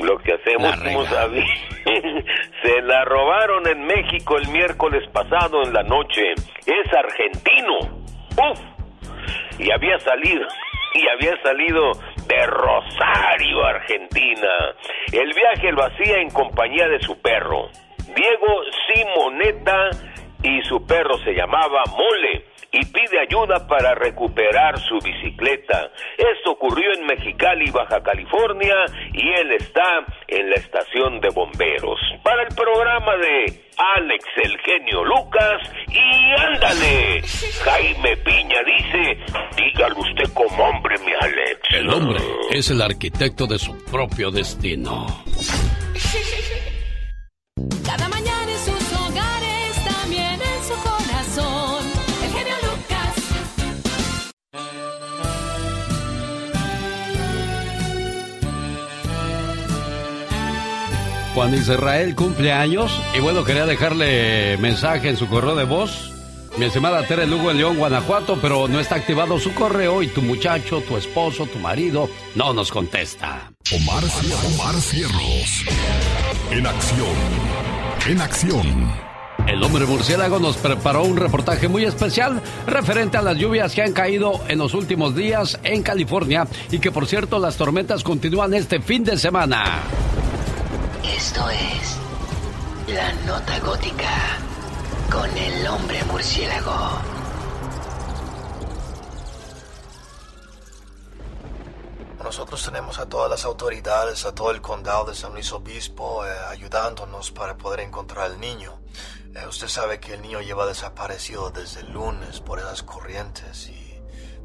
Lo 0.00 0.16
que 0.18 0.32
hacemos, 0.32 0.74
como. 0.80 1.04
Se 2.62 2.82
la 2.82 3.04
robaron 3.04 3.66
en 3.66 3.84
México 3.84 4.36
el 4.38 4.48
miércoles 4.48 5.02
pasado 5.12 5.62
en 5.64 5.72
la 5.72 5.82
noche. 5.82 6.32
Es 6.66 6.92
argentino. 6.92 7.78
¡Uf! 8.36 8.60
Y 9.58 9.70
había 9.72 9.98
salido, 9.98 10.46
y 10.94 11.08
había 11.08 11.42
salido 11.42 11.92
de 12.28 12.46
Rosario, 12.46 13.64
Argentina. 13.64 14.74
El 15.12 15.32
viaje 15.34 15.72
lo 15.72 15.84
hacía 15.84 16.20
en 16.20 16.30
compañía 16.30 16.86
de 16.88 17.00
su 17.00 17.20
perro, 17.20 17.68
Diego 18.14 18.62
Simoneta, 18.86 19.90
y 20.42 20.62
su 20.62 20.84
perro 20.86 21.18
se 21.24 21.32
llamaba 21.32 21.82
Mole 21.90 22.44
y 22.70 22.84
pide 22.86 23.20
ayuda 23.20 23.66
para 23.66 23.94
recuperar 23.94 24.78
su 24.78 24.98
bicicleta. 24.98 25.90
Esto 26.16 26.52
ocurrió 26.52 26.92
en 26.94 27.06
Mexicali, 27.06 27.70
Baja 27.70 28.02
California, 28.02 28.74
y 29.12 29.28
él 29.28 29.52
está 29.52 30.04
en 30.26 30.50
la 30.50 30.56
estación 30.56 31.20
de 31.20 31.30
bomberos. 31.30 31.98
Para 32.22 32.42
el 32.42 32.54
programa 32.54 33.16
de 33.16 33.64
Alex 33.96 34.24
el 34.44 34.58
genio 34.58 35.04
Lucas, 35.04 35.62
y 35.88 36.40
ándale, 36.40 37.22
Jaime 37.64 38.16
Piña 38.18 38.58
dice, 38.64 39.18
dígalo 39.56 40.00
usted 40.00 40.32
como 40.34 40.64
hombre, 40.64 40.96
mi 40.98 41.12
Alex. 41.12 41.60
El 41.70 41.88
hombre 41.88 42.22
es 42.50 42.70
el 42.70 42.82
arquitecto 42.82 43.46
de 43.46 43.58
su 43.58 43.82
propio 43.84 44.30
destino. 44.30 45.06
Cada 47.86 48.08
Juan 61.38 61.54
Israel 61.54 62.16
cumple 62.16 62.50
años 62.50 63.00
y 63.16 63.20
bueno, 63.20 63.44
quería 63.44 63.64
dejarle 63.64 64.56
mensaje 64.56 65.08
en 65.08 65.16
su 65.16 65.28
correo 65.28 65.54
de 65.54 65.62
voz. 65.62 66.10
Mi 66.56 66.64
estimada 66.64 67.06
Tere 67.06 67.28
Lugo 67.28 67.52
en 67.52 67.58
León, 67.58 67.76
Guanajuato, 67.76 68.40
pero 68.42 68.66
no 68.66 68.80
está 68.80 68.96
activado 68.96 69.38
su 69.38 69.54
correo 69.54 70.02
y 70.02 70.08
tu 70.08 70.20
muchacho, 70.20 70.80
tu 70.80 70.96
esposo, 70.96 71.46
tu 71.46 71.60
marido 71.60 72.10
no 72.34 72.52
nos 72.52 72.72
contesta. 72.72 73.52
Omar, 73.72 74.02
Omar 74.52 74.74
Cierros. 74.80 75.64
En 76.50 76.66
acción. 76.66 77.16
En 78.08 78.20
acción. 78.20 78.92
El 79.46 79.62
hombre 79.62 79.86
murciélago 79.86 80.40
nos 80.40 80.56
preparó 80.56 81.04
un 81.04 81.16
reportaje 81.16 81.68
muy 81.68 81.84
especial 81.84 82.42
referente 82.66 83.16
a 83.16 83.22
las 83.22 83.36
lluvias 83.36 83.76
que 83.76 83.82
han 83.82 83.92
caído 83.92 84.40
en 84.48 84.58
los 84.58 84.74
últimos 84.74 85.14
días 85.14 85.60
en 85.62 85.84
California 85.84 86.48
y 86.72 86.80
que 86.80 86.90
por 86.90 87.06
cierto 87.06 87.38
las 87.38 87.56
tormentas 87.56 88.02
continúan 88.02 88.54
este 88.54 88.80
fin 88.80 89.04
de 89.04 89.16
semana. 89.16 89.84
Esto 91.18 91.50
es 91.50 91.96
la 92.86 93.12
nota 93.26 93.58
gótica 93.58 94.38
con 95.10 95.28
el 95.36 95.66
hombre 95.66 96.00
murciélago. 96.04 97.02
Nosotros 102.22 102.64
tenemos 102.64 103.00
a 103.00 103.06
todas 103.08 103.28
las 103.28 103.44
autoridades, 103.44 104.24
a 104.26 104.32
todo 104.32 104.52
el 104.52 104.60
condado 104.60 105.06
de 105.06 105.16
San 105.16 105.32
Luis 105.32 105.50
Obispo 105.50 106.24
eh, 106.24 106.30
ayudándonos 106.50 107.32
para 107.32 107.58
poder 107.58 107.80
encontrar 107.80 108.26
al 108.26 108.38
niño. 108.38 108.78
Eh, 109.34 109.44
usted 109.48 109.66
sabe 109.66 109.98
que 109.98 110.14
el 110.14 110.22
niño 110.22 110.40
lleva 110.40 110.66
desaparecido 110.66 111.50
desde 111.50 111.80
el 111.80 111.90
lunes 111.90 112.38
por 112.38 112.60
esas 112.60 112.84
corrientes 112.84 113.66
y 113.66 114.00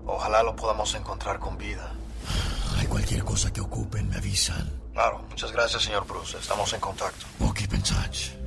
ojalá 0.08 0.42
lo 0.42 0.56
podamos 0.56 0.96
encontrar 0.96 1.38
con 1.38 1.56
vida. 1.56 1.94
Hay 2.78 2.88
cualquier 2.88 3.24
cosa 3.24 3.52
que 3.52 3.62
ocupen, 3.62 4.10
me 4.10 4.18
avisan. 4.18 4.70
Claro, 4.94 5.26
muchas 5.30 5.52
gracias, 5.52 5.84
señor 5.84 6.06
Bruce. 6.08 6.38
Estamos 6.38 6.72
en 6.74 6.80
contacto. 6.80 7.26
Ok, 7.40 7.58
keep 7.58 7.74
in 7.74 7.82
touch. 7.82 8.43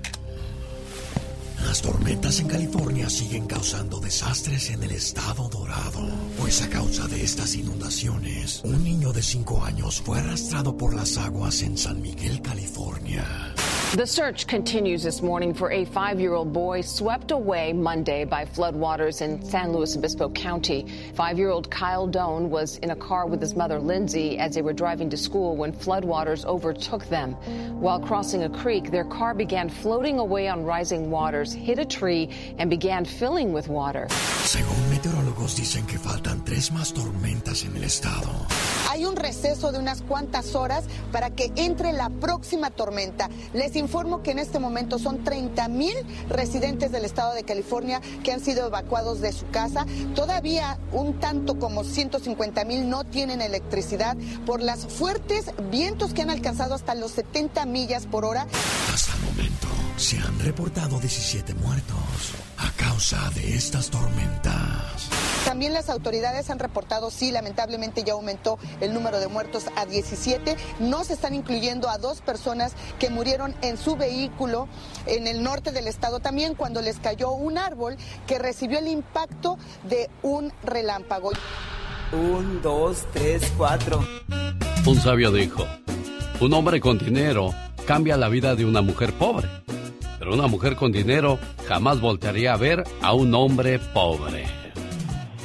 Las 1.66 1.82
tormentas 1.82 2.38
en 2.38 2.46
California 2.46 3.10
siguen 3.10 3.48
causando 3.48 3.98
desastres 3.98 4.70
en 4.70 4.84
el 4.84 4.92
estado 4.92 5.48
dorado. 5.48 6.08
Pues 6.38 6.62
a 6.62 6.68
causa 6.68 7.08
de 7.08 7.24
estas 7.24 7.56
inundaciones, 7.56 8.62
un 8.62 8.84
niño 8.84 9.12
de 9.12 9.20
5 9.20 9.64
años 9.64 10.00
fue 10.00 10.20
arrastrado 10.20 10.76
por 10.76 10.94
las 10.94 11.18
aguas 11.18 11.62
en 11.62 11.76
San 11.76 12.00
Miguel, 12.00 12.40
California. 12.40 13.24
The 13.94 14.04
search 14.04 14.46
continues 14.46 15.04
this 15.04 15.22
morning 15.22 15.54
for 15.54 15.70
a 15.70 15.86
five 15.86 16.20
year 16.20 16.34
old 16.34 16.52
boy 16.52 16.82
swept 16.82 17.30
away 17.30 17.72
Monday 17.72 18.24
by 18.24 18.44
floodwaters 18.44 19.22
in 19.22 19.42
San 19.42 19.72
Luis 19.72 19.96
Obispo 19.96 20.28
County. 20.28 20.86
Five 21.14 21.38
year 21.38 21.50
old 21.50 21.70
Kyle 21.70 22.06
Doan 22.06 22.50
was 22.50 22.78
in 22.78 22.90
a 22.90 22.96
car 22.96 23.26
with 23.26 23.40
his 23.40 23.54
mother 23.54 23.78
Lindsay 23.78 24.38
as 24.38 24.54
they 24.54 24.60
were 24.60 24.74
driving 24.74 25.08
to 25.10 25.16
school 25.16 25.56
when 25.56 25.72
floodwaters 25.72 26.44
overtook 26.44 27.08
them. 27.08 27.34
While 27.80 28.00
crossing 28.00 28.42
a 28.42 28.50
creek, 28.50 28.90
their 28.90 29.04
car 29.04 29.32
began 29.34 29.70
floating 29.70 30.18
away 30.18 30.48
on 30.48 30.64
rising 30.64 31.10
waters, 31.10 31.55
hit 31.56 31.78
a 31.78 31.84
tree, 31.84 32.28
and 32.58 32.70
began 32.70 33.04
filling 33.04 33.52
with 33.52 33.68
water. 33.68 34.08
Según 34.44 34.88
meteorólogos 34.90 35.56
dicen 35.56 35.86
que 35.86 35.98
faltan 35.98 36.44
tres 36.44 36.70
más 36.70 36.92
tormentas 36.92 37.64
en 37.64 37.76
el 37.76 37.84
estado. 37.84 38.30
Hay 38.88 39.04
un 39.04 39.16
receso 39.16 39.72
de 39.72 39.78
unas 39.78 40.02
cuantas 40.02 40.54
horas 40.54 40.84
para 41.12 41.30
que 41.30 41.52
entre 41.56 41.92
la 41.92 42.08
próxima 42.08 42.70
tormenta. 42.70 43.28
Les 43.52 43.76
informo 43.76 44.22
que 44.22 44.30
en 44.30 44.38
este 44.38 44.58
momento 44.58 44.98
son 44.98 45.24
30 45.24 45.68
mil 45.68 45.94
residentes 46.28 46.92
del 46.92 47.04
estado 47.04 47.34
de 47.34 47.42
California 47.42 48.00
que 48.22 48.32
han 48.32 48.40
sido 48.40 48.66
evacuados 48.68 49.20
de 49.20 49.32
su 49.32 49.46
casa. 49.50 49.84
Todavía 50.14 50.78
un 50.92 51.18
tanto 51.18 51.58
como 51.58 51.84
150 51.84 52.64
mil 52.64 52.88
no 52.88 53.04
tienen 53.04 53.40
electricidad 53.40 54.16
por 54.46 54.62
las 54.62 54.86
fuertes 54.86 55.50
vientos 55.70 56.14
que 56.14 56.22
han 56.22 56.30
alcanzado 56.30 56.74
hasta 56.74 56.94
los 56.94 57.12
70 57.12 57.66
millas 57.66 58.06
por 58.06 58.24
hora. 58.24 58.46
Hasta 58.92 59.12
el 59.14 59.22
momento 59.22 59.85
se 59.96 60.18
han 60.18 60.38
reportado 60.40 61.00
17 61.00 61.54
muertos 61.54 61.96
a 62.58 62.70
causa 62.72 63.30
de 63.34 63.54
estas 63.54 63.90
tormentas. 63.90 65.08
También 65.44 65.72
las 65.72 65.88
autoridades 65.88 66.50
han 66.50 66.58
reportado, 66.58 67.10
sí, 67.10 67.30
lamentablemente 67.30 68.02
ya 68.02 68.14
aumentó 68.14 68.58
el 68.80 68.92
número 68.92 69.20
de 69.20 69.28
muertos 69.28 69.66
a 69.76 69.86
17. 69.86 70.56
No 70.80 71.04
se 71.04 71.14
están 71.14 71.34
incluyendo 71.34 71.88
a 71.88 71.98
dos 71.98 72.20
personas 72.20 72.74
que 72.98 73.10
murieron 73.10 73.54
en 73.62 73.78
su 73.78 73.96
vehículo 73.96 74.68
en 75.06 75.26
el 75.26 75.42
norte 75.42 75.72
del 75.72 75.86
estado 75.86 76.20
también 76.20 76.54
cuando 76.54 76.82
les 76.82 76.98
cayó 76.98 77.30
un 77.30 77.58
árbol 77.58 77.96
que 78.26 78.38
recibió 78.38 78.78
el 78.78 78.88
impacto 78.88 79.56
de 79.88 80.10
un 80.22 80.52
relámpago. 80.62 81.30
Un, 82.12 82.60
dos, 82.60 83.04
tres, 83.12 83.42
cuatro. 83.56 84.04
Un 84.84 85.00
sabio 85.00 85.32
dijo, 85.32 85.64
un 86.40 86.52
hombre 86.52 86.80
con 86.80 86.98
dinero 86.98 87.52
cambia 87.86 88.16
la 88.16 88.28
vida 88.28 88.56
de 88.56 88.64
una 88.64 88.82
mujer 88.82 89.12
pobre, 89.12 89.48
pero 90.26 90.34
una 90.34 90.48
mujer 90.48 90.74
con 90.74 90.90
dinero 90.90 91.38
jamás 91.68 92.00
voltearía 92.00 92.52
a 92.52 92.56
ver 92.56 92.82
a 93.00 93.12
un 93.12 93.32
hombre 93.32 93.78
pobre. 93.94 94.44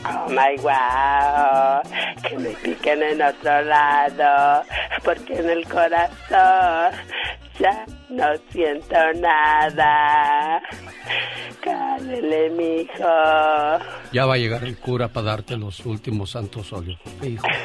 Oh 0.03 0.27
my 0.27 0.57
wow, 0.63 1.83
que 2.27 2.35
me 2.39 2.49
piquen 2.49 3.03
en 3.03 3.21
otro 3.21 3.61
lado, 3.61 4.63
porque 5.03 5.37
en 5.37 5.51
el 5.51 5.67
corazón 5.67 6.95
ya 7.61 7.85
no 8.09 8.25
siento 8.51 8.95
nada. 9.19 10.61
Cálele, 11.61 12.49
mijo. 12.49 13.83
Ya 14.11 14.25
va 14.25 14.33
a 14.33 14.37
llegar 14.37 14.63
el 14.63 14.77
cura 14.77 15.07
para 15.07 15.27
darte 15.27 15.55
los 15.57 15.85
últimos 15.85 16.31
santos 16.31 16.73
óleos, 16.73 16.99
hijo. 17.23 17.45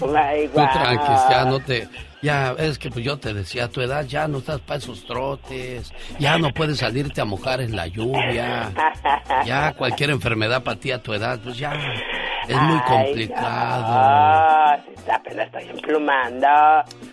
Oh 0.00 0.06
my 0.06 0.48
tranquis, 0.48 1.20
ya 1.28 1.44
no 1.44 1.60
te... 1.60 1.88
Ya, 2.22 2.54
es 2.58 2.78
que 2.78 2.90
pues 2.90 3.04
yo 3.04 3.18
te 3.18 3.34
decía, 3.34 3.64
a 3.64 3.68
tu 3.68 3.82
edad 3.82 4.04
ya 4.04 4.26
no 4.26 4.38
estás 4.38 4.60
para 4.60 4.78
esos 4.78 5.04
trotes, 5.04 5.92
ya 6.18 6.38
no 6.38 6.48
puedes 6.48 6.78
salirte 6.78 7.20
a 7.20 7.24
mojar 7.24 7.60
en 7.60 7.76
la 7.76 7.86
lluvia, 7.86 8.72
ya 9.44 9.74
cualquier 9.74 10.10
enfermedad 10.10 10.62
para 10.64 10.80
ti 10.80 10.90
a 10.90 11.00
tu 11.00 11.12
edad, 11.12 11.38
pues 11.44 11.58
ya 11.58 11.72
es 12.48 12.60
muy 12.62 12.80
Ay, 12.84 13.06
complicado. 13.06 13.82
no, 15.06 15.14
apenas 15.14 15.46
estoy 15.46 15.68
emplumando. 15.68 16.48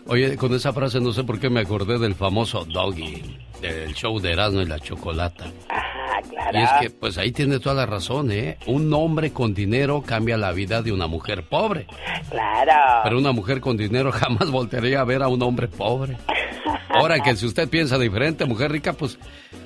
Oye, 0.07 0.38
con 0.38 0.53
esa 0.58 0.74
frase 0.74 1.00
no 1.00 1.14
sé 1.14 1.24
por 1.24 1.40
qué 1.40 1.50
me 1.50 1.62
acordé 1.62 2.00
del 2.00 2.16
famoso 2.16 2.66
Doggy, 2.66 3.22
del 3.62 3.94
show 3.94 4.20
de 4.20 4.34
Erasmo 4.34 4.62
y 4.62 4.66
la 4.66 4.80
Chocolata. 4.80 5.46
Ajá, 5.70 6.22
claro. 6.30 6.60
Y 6.60 6.64
es 6.64 6.70
que, 6.82 6.90
pues 6.90 7.18
ahí 7.18 7.32
tiene 7.32 7.60
toda 7.60 7.76
la 7.76 7.86
razón, 7.86 8.32
¿eh? 8.32 8.58
Un 8.66 8.94
hombre 8.94 9.32
con 9.32 9.54
dinero 9.54 10.04
cambia 10.06 10.38
la 10.38 10.52
vida 10.52 10.82
de 10.82 10.92
una 10.92 11.08
mujer 11.08 11.44
pobre. 11.48 11.88
Claro. 12.30 13.02
Pero 13.04 13.18
una 13.18 13.32
mujer 13.32 13.62
con 13.62 13.78
dinero 13.78 14.12
jamás 14.12 14.50
voltearía 14.52 15.02
a 15.02 15.06
ver 15.06 15.24
a 15.24 15.28
un 15.28 15.42
hombre 15.42 15.68
pobre. 15.68 16.18
Ahora 16.90 17.20
que 17.20 17.36
si 17.36 17.46
usted 17.46 17.68
piensa 17.70 17.98
diferente, 17.98 18.46
mujer 18.46 18.72
rica, 18.72 18.94
pues 18.94 19.18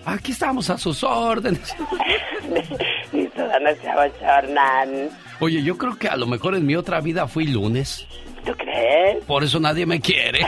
aquí 0.05 0.31
estamos 0.31 0.69
a 0.69 0.77
sus 0.77 1.03
órdenes. 1.03 1.75
Oye, 5.39 5.63
yo 5.63 5.77
creo 5.77 5.97
que 5.97 6.07
a 6.07 6.15
lo 6.15 6.25
mejor 6.25 6.55
en 6.55 6.65
mi 6.65 6.75
otra 6.75 6.99
vida 7.01 7.27
fui 7.27 7.47
lunes. 7.47 8.07
¿Tú 8.47 8.53
crees? 8.55 9.25
Por 9.25 9.43
eso 9.43 9.59
nadie 9.59 9.85
me 9.85 9.99
quiere. 9.99 10.39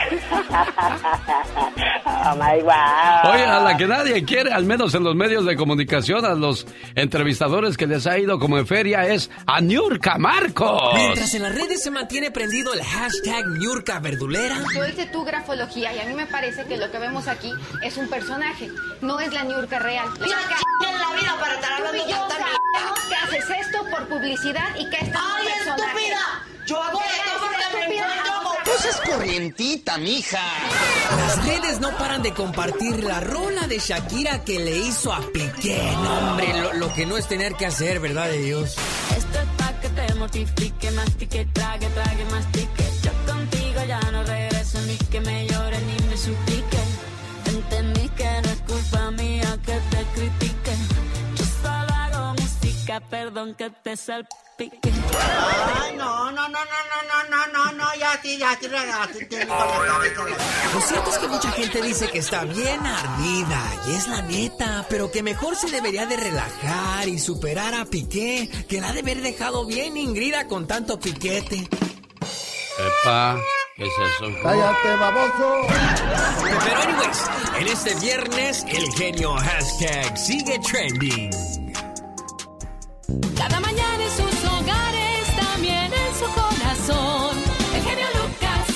Oh 2.22 2.34
my 2.34 2.60
wow. 2.62 3.32
Oye, 3.32 3.44
a 3.44 3.60
la 3.60 3.76
que 3.76 3.86
nadie 3.86 4.24
quiere, 4.24 4.52
al 4.52 4.64
menos 4.64 4.94
en 4.94 5.04
los 5.04 5.14
medios 5.14 5.46
de 5.46 5.56
comunicación, 5.56 6.24
a 6.24 6.34
los 6.34 6.66
entrevistadores 6.94 7.76
que 7.78 7.86
les 7.86 8.06
ha 8.06 8.18
ido 8.18 8.38
como 8.38 8.58
en 8.58 8.66
feria, 8.66 9.06
es 9.06 9.30
a 9.46 9.60
Niurka 9.60 10.18
Marcos. 10.18 10.92
Mientras 10.94 11.32
en 11.34 11.42
las 11.42 11.54
redes 11.54 11.82
se 11.82 11.90
mantiene 11.90 12.30
prendido 12.30 12.74
el 12.74 12.82
hashtag 12.82 13.46
Niurka 13.58 14.00
Verdulera. 14.00 14.56
Yo 14.74 14.84
hice 14.86 15.06
tu 15.06 15.24
grafología 15.24 15.94
y 15.94 15.98
a 16.00 16.04
mí 16.04 16.14
me 16.14 16.26
parece 16.26 16.64
que 16.64 16.76
lo 16.76 16.90
que 16.90 16.98
vemos 16.98 17.26
aquí 17.26 17.52
es 17.82 17.96
un 17.96 18.08
personaje, 18.08 18.68
no 19.00 19.18
es 19.18 19.32
la 19.32 19.44
Niurka 19.44 19.78
real. 19.78 20.06
La 20.20 20.26
la 20.26 21.16
vida 21.16 21.36
para 21.40 21.54
estar 21.54 21.72
hablando 21.72 22.59
Que 23.08 23.14
haces 23.16 23.50
esto 23.66 23.78
por 23.90 24.06
publicidad 24.08 24.74
y 24.78 24.88
que 24.88 24.96
esto 24.96 25.18
es 25.18 25.24
¡Ay, 25.36 25.46
estúpida! 25.46 26.46
Yo 26.66 26.82
hago 26.82 27.00
esto 27.00 27.30
porque 27.40 27.88
me 27.88 27.96
encuentro 27.96 28.32
con... 28.44 28.56
Pues 28.64 28.84
es 28.84 28.96
corrientita, 29.10 29.98
mija. 29.98 30.40
Las 31.16 31.44
redes 31.44 31.80
no 31.80 31.90
paran 31.98 32.22
de 32.22 32.32
compartir 32.32 33.02
la 33.02 33.20
rola 33.20 33.66
de 33.66 33.78
Shakira 33.78 34.44
que 34.44 34.58
le 34.60 34.76
hizo 34.78 35.12
a 35.12 35.20
Piqué. 35.32 35.82
No, 36.02 36.18
hombre, 36.18 36.52
lo, 36.60 36.72
lo 36.74 36.92
que 36.94 37.06
no 37.06 37.16
es 37.16 37.26
tener 37.26 37.54
que 37.54 37.66
hacer, 37.66 37.98
¿verdad 37.98 38.28
de 38.28 38.38
Dios? 38.38 38.76
Esto 39.16 39.38
es 39.40 39.46
pa' 39.56 39.80
que 39.80 39.88
te 39.88 40.14
mortifique, 40.14 40.90
mastique, 40.92 41.48
trague, 41.52 41.88
trague, 41.88 42.24
mastique. 42.26 42.84
Yo 43.02 43.32
contigo 43.32 43.80
ya 43.88 44.00
no 44.12 44.22
regreso, 44.22 44.80
ni 44.82 44.96
que 44.96 45.20
me 45.20 45.46
llore 45.48 45.80
ni 45.80 46.08
me 46.08 46.16
suplique. 46.16 46.59
Perdón 53.08 53.54
que 53.54 53.70
te 53.70 53.96
salpique. 53.96 54.80
Ay, 54.82 55.96
no, 55.96 56.30
no, 56.32 56.48
no, 56.48 56.48
no, 56.48 56.58
no, 57.08 57.24
no, 57.30 57.46
no, 57.46 57.72
no, 57.72 57.94
ya 57.98 58.20
sí, 58.22 58.36
ya 58.38 58.58
sí, 58.60 58.68
cabeza. 58.68 59.08
Lo 60.74 60.80
cierto 60.80 61.10
es 61.10 61.18
que 61.18 61.28
mucha 61.28 61.50
gente 61.52 61.82
dice 61.82 62.08
que 62.08 62.18
está 62.18 62.44
bien 62.44 62.86
ardida, 62.86 63.62
y 63.88 63.94
es 63.94 64.08
la 64.08 64.22
neta, 64.22 64.86
pero 64.88 65.10
que 65.10 65.22
mejor 65.22 65.56
se 65.56 65.70
debería 65.70 66.06
de 66.06 66.16
relajar 66.16 67.08
y 67.08 67.18
superar 67.18 67.74
a 67.74 67.84
Piqué, 67.86 68.50
que 68.68 68.80
la 68.80 68.88
ha 68.88 68.92
de 68.92 69.00
haber 69.00 69.22
dejado 69.22 69.64
bien 69.66 69.96
ingrida 69.96 70.46
con 70.46 70.66
tanto 70.66 71.00
piquete. 71.00 71.68
Epa, 72.78 73.36
¿qué 73.76 73.84
es 73.84 73.92
eso? 73.92 74.32
¡Cállate, 74.42 74.96
baboso! 74.96 75.66
Pero 76.64 76.80
anyways, 76.82 77.30
en 77.58 77.66
este 77.68 77.94
viernes 77.94 78.64
el 78.68 78.90
genio 78.92 79.34
hashtag 79.36 80.16
sigue 80.16 80.58
trending. 80.60 81.49
Cada 83.36 83.60
mañana 83.60 84.04
en 84.04 84.10
sus 84.10 84.44
hogares, 84.44 85.36
también 85.36 85.92
en 85.92 86.14
su 86.14 86.26
corazón. 86.26 87.36
El 87.74 87.82
genio 87.82 88.06
Lucas. 88.14 88.66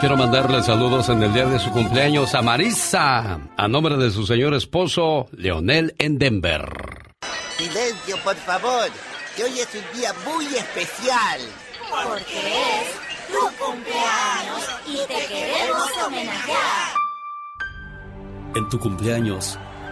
Quiero 0.00 0.16
mandarle 0.16 0.62
saludos 0.62 1.08
en 1.08 1.22
el 1.22 1.32
día 1.32 1.46
de 1.46 1.58
su 1.58 1.70
cumpleaños 1.70 2.34
a 2.34 2.42
Marisa, 2.42 3.40
a 3.56 3.68
nombre 3.68 3.96
de 3.96 4.10
su 4.10 4.26
señor 4.26 4.54
esposo, 4.54 5.28
Leonel 5.32 5.94
en 5.98 6.18
Denver. 6.18 6.64
Silencio, 7.56 8.16
por 8.24 8.36
favor, 8.36 8.90
que 9.36 9.44
hoy 9.44 9.60
es 9.60 9.68
un 9.74 9.98
día 9.98 10.12
muy 10.26 10.46
especial. 10.46 11.40
Porque 11.90 12.38
es 12.38 13.04
tu 13.28 13.64
cumpleaños 13.64 14.68
y 14.86 14.96
te 15.06 15.26
queremos 15.26 15.90
homenajear. 16.06 16.94
En 18.56 18.68
tu 18.68 18.78
cumpleaños, 18.78 19.58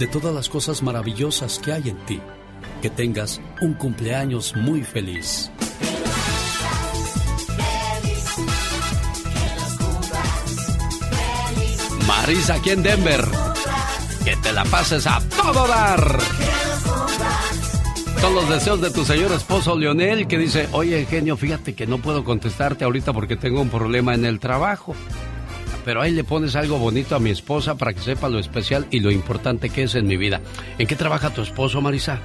de 0.00 0.06
todas 0.06 0.34
las 0.34 0.48
cosas 0.48 0.82
maravillosas 0.82 1.58
que 1.58 1.72
hay 1.72 1.90
en 1.90 1.98
ti. 2.06 2.20
Que 2.80 2.88
tengas 2.88 3.38
un 3.60 3.74
cumpleaños 3.74 4.56
muy 4.56 4.82
feliz. 4.82 5.50
Marisa 12.06 12.54
aquí 12.54 12.70
en 12.70 12.82
Denver. 12.82 13.22
Que 14.24 14.36
te 14.36 14.54
la 14.54 14.64
pases 14.64 15.06
a 15.06 15.20
todo 15.36 15.68
dar. 15.68 16.18
Son 18.22 18.34
los 18.34 18.48
deseos 18.48 18.80
de 18.80 18.90
tu 18.90 19.04
señor 19.04 19.32
esposo 19.32 19.76
Leonel 19.76 20.26
que 20.26 20.38
dice, 20.38 20.66
oye 20.72 21.04
genio, 21.04 21.36
fíjate 21.36 21.74
que 21.74 21.86
no 21.86 21.98
puedo 21.98 22.24
contestarte 22.24 22.84
ahorita 22.84 23.12
porque 23.12 23.36
tengo 23.36 23.60
un 23.60 23.68
problema 23.68 24.14
en 24.14 24.24
el 24.24 24.40
trabajo. 24.40 24.94
Pero 25.84 26.02
ahí 26.02 26.12
le 26.12 26.24
pones 26.24 26.56
algo 26.56 26.78
bonito 26.78 27.16
a 27.16 27.18
mi 27.18 27.30
esposa 27.30 27.76
para 27.76 27.92
que 27.94 28.00
sepa 28.00 28.28
lo 28.28 28.38
especial 28.38 28.86
y 28.90 29.00
lo 29.00 29.10
importante 29.10 29.70
que 29.70 29.84
es 29.84 29.94
en 29.94 30.06
mi 30.06 30.16
vida. 30.16 30.40
¿En 30.78 30.86
qué 30.86 30.94
trabaja 30.96 31.30
tu 31.30 31.42
esposo, 31.42 31.80
Marisa? 31.80 32.18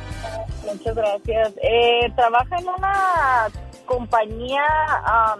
Muchas 0.65 0.95
gracias. 0.95 1.53
Eh, 1.63 2.11
trabaja 2.15 2.57
en 2.57 2.67
una 2.67 3.47
compañía, 3.85 4.61
am, 5.05 5.39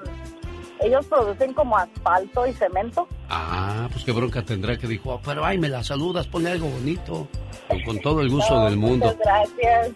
ellos 0.82 1.06
producen 1.08 1.54
como 1.54 1.78
asfalto 1.78 2.46
y 2.48 2.54
cemento. 2.54 3.08
Ah, 3.30 3.88
pues 3.92 4.04
qué 4.06 4.12
bronca 4.12 4.44
tendrá 4.44 4.78
que 4.78 4.88
dijo, 4.88 5.14
"Ah, 5.14 5.20
pero 5.26 5.44
ay, 5.44 5.58
me 5.58 5.68
la 5.70 5.84
saludas, 5.84 6.28
ponle 6.28 6.52
algo 6.52 6.68
bonito. 6.70 7.28
Con, 7.68 7.82
con 7.82 8.00
todo 8.00 8.22
el 8.22 8.30
gusto 8.30 8.54
No, 8.60 8.66
del 8.66 8.78
mundo. 8.78 9.06
Muchas 9.08 9.20
gracias. 9.20 9.92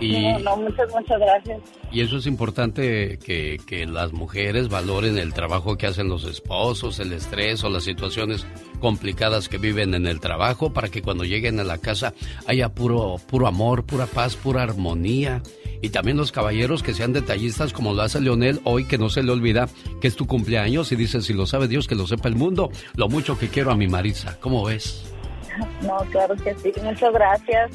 Y, 0.00 0.18
No, 0.22 0.38
no, 0.38 0.56
muchas, 0.56 0.90
muchas 0.90 1.20
gracias. 1.20 1.60
y 1.92 2.00
eso 2.00 2.16
es 2.16 2.26
importante 2.26 3.18
que, 3.18 3.58
que 3.66 3.86
las 3.86 4.12
mujeres 4.12 4.68
valoren 4.70 5.18
el 5.18 5.34
trabajo 5.34 5.76
que 5.76 5.86
hacen 5.86 6.08
los 6.08 6.24
esposos, 6.24 6.98
el 7.00 7.12
estrés 7.12 7.62
o 7.64 7.68
las 7.68 7.84
situaciones 7.84 8.46
complicadas 8.80 9.48
que 9.50 9.58
viven 9.58 9.92
en 9.94 10.06
el 10.06 10.18
trabajo 10.20 10.72
para 10.72 10.88
que 10.88 11.02
cuando 11.02 11.24
lleguen 11.24 11.60
a 11.60 11.64
la 11.64 11.78
casa 11.78 12.14
haya 12.46 12.70
puro, 12.70 13.16
puro 13.28 13.46
amor, 13.46 13.84
pura 13.84 14.06
paz, 14.06 14.36
pura 14.36 14.62
armonía. 14.62 15.42
Y 15.82 15.90
también 15.90 16.16
los 16.18 16.30
caballeros 16.32 16.82
que 16.82 16.92
sean 16.92 17.12
detallistas 17.14 17.72
como 17.72 17.94
lo 17.94 18.02
hace 18.02 18.20
Leonel 18.20 18.60
hoy, 18.64 18.84
que 18.86 18.98
no 18.98 19.08
se 19.08 19.22
le 19.22 19.32
olvida 19.32 19.68
que 20.00 20.08
es 20.08 20.16
tu 20.16 20.26
cumpleaños 20.26 20.92
y 20.92 20.96
dice, 20.96 21.22
si 21.22 21.32
lo 21.32 21.46
sabe 21.46 21.68
Dios, 21.68 21.86
que 21.88 21.94
lo 21.94 22.06
sepa 22.06 22.28
el 22.28 22.36
mundo, 22.36 22.70
lo 22.96 23.08
mucho 23.08 23.38
que 23.38 23.48
quiero 23.48 23.70
a 23.70 23.76
mi 23.76 23.86
Marisa. 23.88 24.38
¿Cómo 24.40 24.64
ves? 24.64 25.04
No, 25.82 25.96
claro 26.10 26.34
que 26.36 26.54
sí. 26.56 26.72
Muchas 26.82 27.12
gracias. 27.12 27.70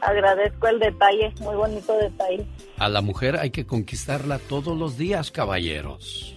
Agradezco 0.00 0.68
el 0.68 0.78
detalle, 0.78 1.32
muy 1.40 1.56
bonito 1.56 1.92
detalle. 1.96 2.44
A 2.78 2.88
la 2.88 3.02
mujer 3.02 3.36
hay 3.36 3.50
que 3.50 3.66
conquistarla 3.66 4.38
todos 4.38 4.76
los 4.78 4.96
días, 4.96 5.30
caballeros. 5.30 6.36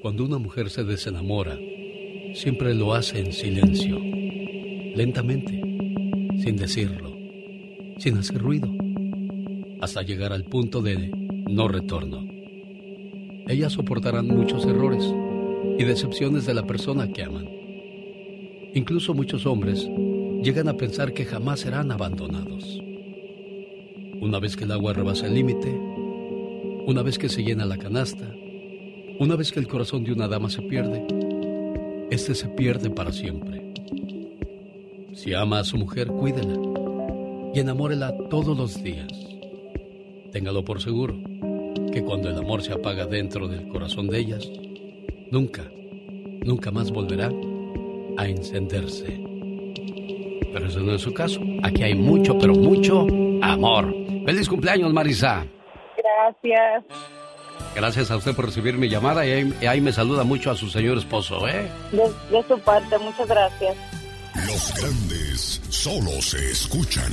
Cuando 0.00 0.24
una 0.24 0.38
mujer 0.38 0.70
se 0.70 0.84
desenamora, 0.84 1.56
siempre 2.34 2.74
lo 2.74 2.94
hace 2.94 3.20
en 3.20 3.32
silencio, 3.32 3.98
lentamente, 4.96 5.52
sin 6.42 6.56
decirlo, 6.56 7.14
sin 7.98 8.16
hacer 8.18 8.38
ruido, 8.38 8.68
hasta 9.80 10.02
llegar 10.02 10.32
al 10.32 10.44
punto 10.44 10.80
de 10.80 11.10
no 11.48 11.68
retorno. 11.68 12.26
Ellas 13.46 13.72
soportarán 13.72 14.28
muchos 14.28 14.64
errores 14.64 15.04
y 15.78 15.84
decepciones 15.84 16.46
de 16.46 16.54
la 16.54 16.62
persona 16.62 17.12
que 17.12 17.24
aman. 17.24 17.48
Incluso 18.74 19.12
muchos 19.12 19.44
hombres 19.44 19.86
llegan 20.42 20.68
a 20.68 20.76
pensar 20.76 21.12
que 21.12 21.24
jamás 21.24 21.60
serán 21.60 21.92
abandonados. 21.92 22.82
Una 24.22 24.38
vez 24.38 24.56
que 24.56 24.62
el 24.62 24.70
agua 24.70 24.92
rebasa 24.92 25.26
el 25.26 25.34
límite, 25.34 25.68
una 26.86 27.02
vez 27.02 27.18
que 27.18 27.28
se 27.28 27.42
llena 27.42 27.64
la 27.64 27.76
canasta, 27.76 28.32
una 29.18 29.34
vez 29.34 29.50
que 29.50 29.58
el 29.58 29.66
corazón 29.66 30.04
de 30.04 30.12
una 30.12 30.28
dama 30.28 30.48
se 30.48 30.62
pierde, 30.62 31.04
este 32.08 32.36
se 32.36 32.46
pierde 32.46 32.88
para 32.88 33.10
siempre. 33.10 33.72
Si 35.12 35.34
ama 35.34 35.58
a 35.58 35.64
su 35.64 35.76
mujer, 35.76 36.06
cuídela 36.06 36.56
y 37.52 37.58
enamórela 37.58 38.16
todos 38.30 38.56
los 38.56 38.80
días. 38.80 39.08
Téngalo 40.30 40.64
por 40.64 40.80
seguro 40.80 41.18
que 41.92 42.04
cuando 42.04 42.30
el 42.30 42.38
amor 42.38 42.62
se 42.62 42.74
apaga 42.74 43.06
dentro 43.06 43.48
del 43.48 43.66
corazón 43.66 44.06
de 44.06 44.20
ellas, 44.20 44.48
nunca, 45.32 45.68
nunca 46.44 46.70
más 46.70 46.92
volverá 46.92 47.28
a 48.16 48.28
encenderse. 48.28 49.20
Pero 50.52 50.68
ese 50.68 50.80
no 50.80 50.94
es 50.94 51.02
su 51.02 51.12
caso. 51.12 51.40
Aquí 51.64 51.82
hay 51.82 51.96
mucho, 51.96 52.38
pero 52.38 52.54
mucho 52.54 53.04
amor. 53.42 54.01
Feliz 54.24 54.48
cumpleaños, 54.48 54.92
Marisa. 54.92 55.44
Gracias. 55.96 56.84
Gracias 57.74 58.10
a 58.10 58.16
usted 58.16 58.34
por 58.34 58.46
recibir 58.46 58.76
mi 58.76 58.88
llamada 58.88 59.24
y 59.26 59.30
ahí, 59.30 59.54
y 59.60 59.66
ahí 59.66 59.80
me 59.80 59.92
saluda 59.92 60.24
mucho 60.24 60.50
a 60.50 60.56
su 60.56 60.68
señor 60.68 60.98
esposo, 60.98 61.46
¿eh? 61.48 61.68
De, 61.92 62.02
de 62.30 62.42
su 62.48 62.58
parte, 62.60 62.98
muchas 62.98 63.28
gracias. 63.28 63.76
Los 64.46 64.74
grandes 64.74 65.60
solo 65.68 66.10
se 66.22 66.50
escuchan. 66.50 67.12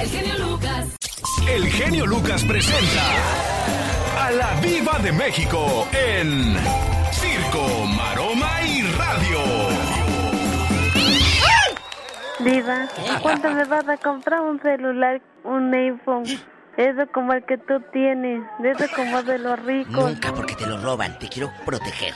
El 0.00 0.08
genio 0.08 0.38
Lucas. 0.38 0.86
El 1.48 1.66
genio 1.68 2.06
Lucas 2.06 2.44
presenta 2.44 3.02
a 4.18 4.30
la 4.32 4.60
Viva 4.60 4.98
de 4.98 5.12
México 5.12 5.86
en 5.92 6.56
Circo, 7.12 7.86
Maroma 7.96 8.62
y 8.62 8.82
Radio. 8.82 9.38
Diva, 12.40 12.88
¿cuánto 13.22 13.50
me 13.50 13.64
vas 13.64 13.88
a 13.88 13.96
comprar 13.96 14.40
un 14.40 14.60
celular, 14.60 15.22
un 15.44 15.72
iPhone? 15.72 16.24
Eso 16.76 17.06
como 17.12 17.32
el 17.32 17.44
que 17.44 17.56
tú 17.56 17.80
tienes, 17.92 18.42
eso 18.64 18.86
como 18.96 19.22
de 19.22 19.38
los 19.38 19.58
ricos. 19.64 20.10
Nunca 20.10 20.32
porque 20.34 20.56
te 20.56 20.66
lo 20.66 20.76
roban, 20.78 21.18
te 21.20 21.28
quiero 21.28 21.52
proteger. 21.64 22.14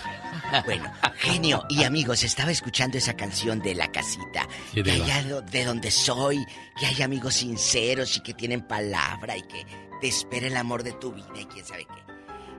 Bueno, 0.65 0.93
genio 1.17 1.65
y 1.69 1.85
amigos, 1.85 2.25
estaba 2.25 2.51
escuchando 2.51 2.99
esa 2.99 3.15
canción 3.15 3.61
de 3.61 3.75
La 3.75 3.91
Casita. 3.91 4.47
Sí, 4.73 4.83
que 4.83 4.93
allá 4.93 5.43
de 5.43 5.65
donde 5.65 5.91
soy, 5.91 6.45
que 6.79 6.87
hay 6.87 7.03
amigos 7.03 7.35
sinceros 7.35 8.17
y 8.17 8.21
que 8.21 8.35
tienen 8.35 8.67
palabra 8.67 9.37
y 9.37 9.43
que 9.43 9.67
te 10.01 10.09
espera 10.09 10.47
el 10.47 10.57
amor 10.57 10.83
de 10.83 10.93
tu 10.93 11.13
vida 11.13 11.41
y 11.41 11.45
quién 11.47 11.65
sabe 11.65 11.85
qué. 11.85 12.09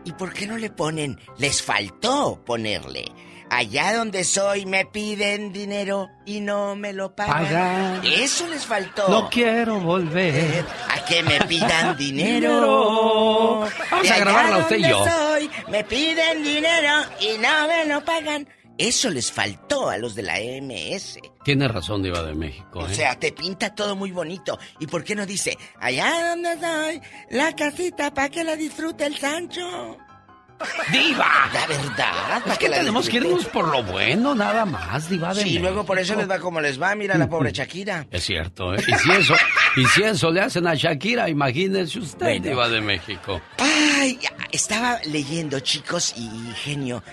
¿Y 0.05 0.13
por 0.13 0.33
qué 0.33 0.47
no 0.47 0.57
le 0.57 0.69
ponen? 0.69 1.19
Les 1.37 1.61
faltó 1.61 2.41
ponerle. 2.45 3.05
Allá 3.51 3.95
donde 3.95 4.23
soy 4.23 4.65
me 4.65 4.85
piden 4.85 5.51
dinero 5.51 6.07
y 6.25 6.39
no 6.39 6.75
me 6.75 6.93
lo 6.93 7.15
pagan. 7.15 8.01
Eso 8.05 8.47
les 8.47 8.65
faltó. 8.65 9.07
No 9.09 9.29
quiero 9.29 9.79
volver. 9.79 10.63
A 10.89 11.03
que 11.05 11.23
me 11.23 11.39
pidan 11.41 11.97
dinero. 11.97 13.61
Vamos 13.91 14.03
De 14.03 14.09
a 14.11 14.19
grabarla 14.19 14.57
usted 14.59 14.77
y 14.77 14.81
donde 14.83 14.89
yo. 14.97 15.05
soy, 15.05 15.49
me 15.69 15.83
piden 15.83 16.43
dinero 16.43 16.91
y 17.19 17.37
no 17.39 17.67
me 17.67 17.85
lo 17.85 18.03
pagan. 18.05 18.47
Eso 18.77 19.09
les 19.09 19.29
faltó 19.31 19.89
a 19.89 19.97
los 19.97 20.15
de 20.15 20.23
la 20.23 20.35
MS. 20.37 21.19
Tiene 21.43 21.67
razón, 21.67 22.01
Diva 22.01 22.23
de 22.23 22.33
México, 22.33 22.79
O 22.79 22.87
¿eh? 22.87 22.93
sea, 22.95 23.19
te 23.19 23.33
pinta 23.33 23.75
todo 23.75 23.95
muy 23.95 24.11
bonito. 24.11 24.57
¿Y 24.79 24.87
por 24.87 25.03
qué 25.03 25.15
no 25.15 25.25
dice, 25.25 25.57
allá 25.81 26.29
donde 26.29 26.57
soy, 26.59 27.01
la 27.31 27.53
casita 27.55 28.13
para 28.13 28.29
que 28.29 28.43
la 28.45 28.55
disfrute 28.55 29.05
el 29.05 29.17
Sancho? 29.17 29.97
¡Diva! 30.91 31.49
La 31.53 31.67
verdad. 31.67 32.41
Es 32.47 32.57
que 32.57 32.69
tenemos 32.69 33.07
que 33.09 33.17
irnos 33.17 33.45
por 33.45 33.67
lo 33.69 33.83
bueno, 33.83 34.35
nada 34.35 34.65
más, 34.65 35.09
Diva 35.09 35.33
de 35.33 35.43
Sí, 35.43 35.59
luego 35.59 35.85
por 35.85 35.97
eso 35.99 36.13
México. 36.15 36.27
les 36.33 36.37
va 36.37 36.41
como 36.41 36.61
les 36.61 36.81
va. 36.81 36.95
Mira 36.95 37.17
la 37.17 37.29
pobre 37.29 37.51
Shakira. 37.51 38.07
Es 38.11 38.25
cierto, 38.25 38.73
¿eh? 38.75 38.79
Y 38.87 38.93
si 38.95 39.11
eso, 39.11 39.33
y 39.77 39.85
si 39.85 40.03
eso 40.03 40.31
le 40.31 40.41
hacen 40.41 40.67
a 40.67 40.75
Shakira, 40.75 41.29
imagínese 41.29 41.99
usted, 41.99 42.25
Bueno. 42.25 42.43
Diva 42.49 42.69
de 42.69 42.81
México. 42.81 43.41
Ay, 43.57 44.19
estaba 44.51 44.99
leyendo, 45.05 45.59
chicos 45.61 46.13
y 46.17 46.29
genio, 46.55 47.03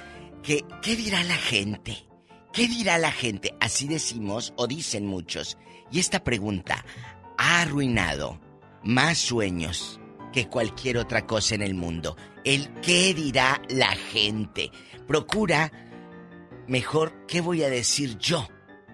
que 0.42 0.64
¿qué 0.82 0.96
dirá 0.96 1.22
la 1.24 1.36
gente? 1.36 2.04
¿Qué 2.52 2.66
dirá 2.68 2.98
la 2.98 3.12
gente? 3.12 3.54
Así 3.60 3.86
decimos 3.86 4.54
o 4.56 4.66
dicen 4.66 5.06
muchos. 5.06 5.58
Y 5.92 6.00
esta 6.00 6.24
pregunta 6.24 6.84
ha 7.38 7.60
arruinado 7.60 8.40
más 8.82 9.18
sueños 9.18 10.00
que 10.32 10.48
cualquier 10.48 10.98
otra 10.98 11.26
cosa 11.26 11.54
en 11.54 11.62
el 11.62 11.74
mundo. 11.74 12.16
El 12.46 12.72
qué 12.74 13.12
dirá 13.12 13.60
la 13.68 13.90
gente. 13.96 14.70
Procura 15.08 15.72
mejor 16.68 17.26
qué 17.26 17.40
voy 17.40 17.64
a 17.64 17.68
decir 17.68 18.18
yo. 18.18 18.46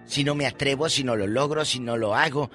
Si 0.05 0.23
no 0.23 0.33
me 0.33 0.47
atrevo, 0.47 0.89
si 0.89 1.03
no 1.03 1.15
lo 1.15 1.27
logro, 1.27 1.63
si 1.63 1.79
no 1.79 1.95
lo 1.95 2.15
hago. 2.15 2.49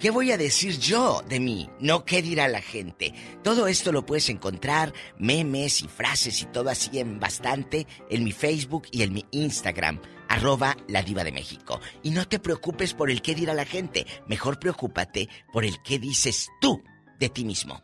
¿Qué 0.00 0.10
voy 0.10 0.32
a 0.32 0.38
decir 0.38 0.78
yo 0.78 1.22
de 1.28 1.38
mí? 1.38 1.68
No 1.80 2.06
qué 2.06 2.22
dirá 2.22 2.48
la 2.48 2.62
gente. 2.62 3.12
Todo 3.44 3.66
esto 3.66 3.92
lo 3.92 4.06
puedes 4.06 4.30
encontrar, 4.30 4.94
memes 5.18 5.82
y 5.82 5.88
frases 5.88 6.40
y 6.40 6.46
todo 6.46 6.70
así 6.70 6.98
en 6.98 7.20
bastante 7.20 7.86
en 8.08 8.24
mi 8.24 8.32
Facebook 8.32 8.84
y 8.90 9.02
en 9.02 9.12
mi 9.12 9.26
Instagram, 9.32 10.00
arroba 10.30 10.78
la 10.88 11.02
diva 11.02 11.24
de 11.24 11.32
México. 11.32 11.78
Y 12.02 12.10
no 12.10 12.26
te 12.26 12.38
preocupes 12.38 12.94
por 12.94 13.10
el 13.10 13.20
qué 13.20 13.34
dirá 13.34 13.52
la 13.52 13.66
gente, 13.66 14.06
mejor 14.26 14.58
preocúpate 14.58 15.28
por 15.52 15.66
el 15.66 15.82
qué 15.82 15.98
dices 15.98 16.48
tú 16.58 16.82
de 17.20 17.28
ti 17.28 17.44
mismo. 17.44 17.82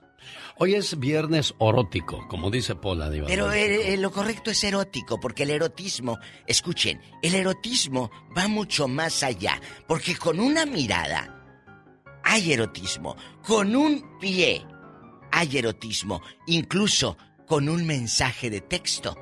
Hoy 0.56 0.74
es 0.74 0.98
viernes 0.98 1.54
orótico, 1.58 2.26
como 2.28 2.50
dice 2.50 2.74
Pola, 2.74 3.10
Diva. 3.10 3.26
Pero 3.26 3.52
eh, 3.52 3.94
eh, 3.94 3.96
lo 3.96 4.10
correcto 4.10 4.50
es 4.50 4.62
erótico, 4.64 5.20
porque 5.20 5.44
el 5.44 5.50
erotismo, 5.50 6.18
escuchen, 6.46 7.00
el 7.22 7.34
erotismo 7.34 8.10
va 8.36 8.48
mucho 8.48 8.88
más 8.88 9.22
allá, 9.22 9.60
porque 9.86 10.16
con 10.16 10.40
una 10.40 10.66
mirada 10.66 11.34
hay 12.24 12.52
erotismo, 12.52 13.16
con 13.42 13.74
un 13.76 14.18
pie 14.18 14.66
hay 15.30 15.58
erotismo, 15.58 16.22
incluso 16.46 17.16
con 17.46 17.68
un 17.68 17.86
mensaje 17.86 18.50
de 18.50 18.60
texto 18.60 19.16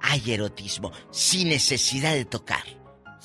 hay 0.00 0.32
erotismo, 0.32 0.92
sin 1.10 1.48
necesidad 1.48 2.14
de 2.14 2.24
tocar. 2.24 2.64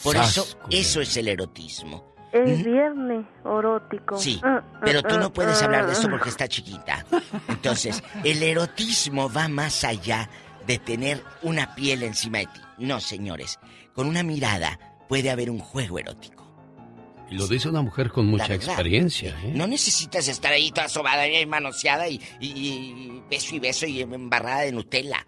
Por 0.04 0.16
eso, 0.16 0.48
eso 0.70 1.02
es 1.02 1.18
el 1.18 1.28
erotismo. 1.28 2.17
Es 2.34 2.64
viernes 2.64 3.26
erótico. 3.46 4.18
Sí, 4.18 4.40
Ah, 4.44 4.62
pero 4.84 5.00
ah, 5.00 5.08
tú 5.08 5.18
no 5.18 5.32
puedes 5.32 5.62
ah, 5.62 5.66
hablar 5.66 5.86
de 5.88 5.94
esto 5.94 6.08
ah. 6.08 6.12
porque 6.12 6.30
está 6.30 6.48
chiquita. 6.48 7.06
Entonces, 7.48 8.04
el 8.24 8.44
erotismo 8.44 9.32
va 9.32 9.48
más 9.48 9.84
allá 9.84 10.30
de 10.66 10.78
tener 10.78 11.24
una 11.42 11.74
piel 11.76 12.04
encima 12.04 12.40
de 12.40 12.46
ti. 12.48 12.60
No, 12.80 13.00
señores. 13.00 13.60
Con 13.94 14.08
una 14.08 14.24
mirada 14.24 14.78
puede 15.08 15.30
haber 15.32 15.50
un 15.50 15.60
juego 15.60 16.00
erótico. 16.00 16.46
Y 17.30 17.36
lo 17.36 17.48
dice 17.48 17.68
una 17.70 17.82
mujer 17.82 18.10
con 18.12 18.26
mucha 18.28 18.48
verdad. 18.50 18.68
experiencia, 18.70 19.30
¿eh? 19.44 19.52
No 19.56 19.68
necesitas 19.68 20.28
estar 20.28 20.54
ahí 20.54 20.72
toda 20.72 20.88
sobada 20.88 21.28
y 21.28 21.46
manoseada 21.46 22.08
y, 22.08 22.22
y- 22.40 22.48
y 22.50 23.24
beso 23.30 23.56
y 23.56 23.60
beso 23.60 23.86
y 23.86 24.02
embarrada 24.02 24.62
de 24.62 24.72
Nutella. 24.72 25.26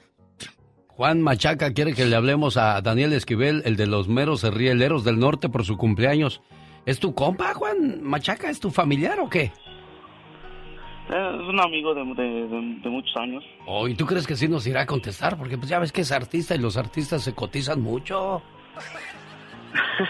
Juan 0.87 1.21
Machaca 1.21 1.71
quiere 1.73 1.93
que 1.93 2.05
le 2.05 2.15
hablemos 2.15 2.57
a 2.57 2.81
Daniel 2.81 3.13
Esquivel, 3.13 3.61
el 3.65 3.75
de 3.77 3.87
los 3.87 4.07
meros 4.09 4.43
rieleros 4.43 5.03
del 5.05 5.17
norte 5.19 5.47
por 5.49 5.65
su 5.65 5.77
cumpleaños. 5.77 6.41
¿Es 6.85 6.99
tu 6.99 7.13
compa, 7.13 7.53
Juan 7.53 8.01
Machaca? 8.01 8.49
¿Es 8.49 8.59
tu 8.59 8.71
familiar 8.71 9.19
o 9.19 9.29
qué? 9.29 9.51
Es 11.09 11.15
un 11.49 11.59
amigo 11.59 11.93
de, 11.95 12.03
de- 12.05 12.47
de- 12.47 12.79
de 12.83 12.89
muchos 12.89 13.15
años. 13.17 13.43
Oh, 13.65 13.87
¿y 13.87 13.95
tú 13.95 14.05
crees 14.05 14.27
que 14.27 14.35
sí 14.35 14.47
nos 14.47 14.65
irá 14.67 14.81
a 14.81 14.85
contestar? 14.85 15.37
Porque 15.37 15.57
pues 15.57 15.69
ya 15.69 15.79
ves 15.79 15.91
que 15.91 16.01
es 16.01 16.11
artista 16.11 16.53
y 16.55 16.59
los 16.59 16.77
artistas 16.77 17.23
se 17.23 17.33
cotizan 17.33 17.81
mucho. 17.81 18.41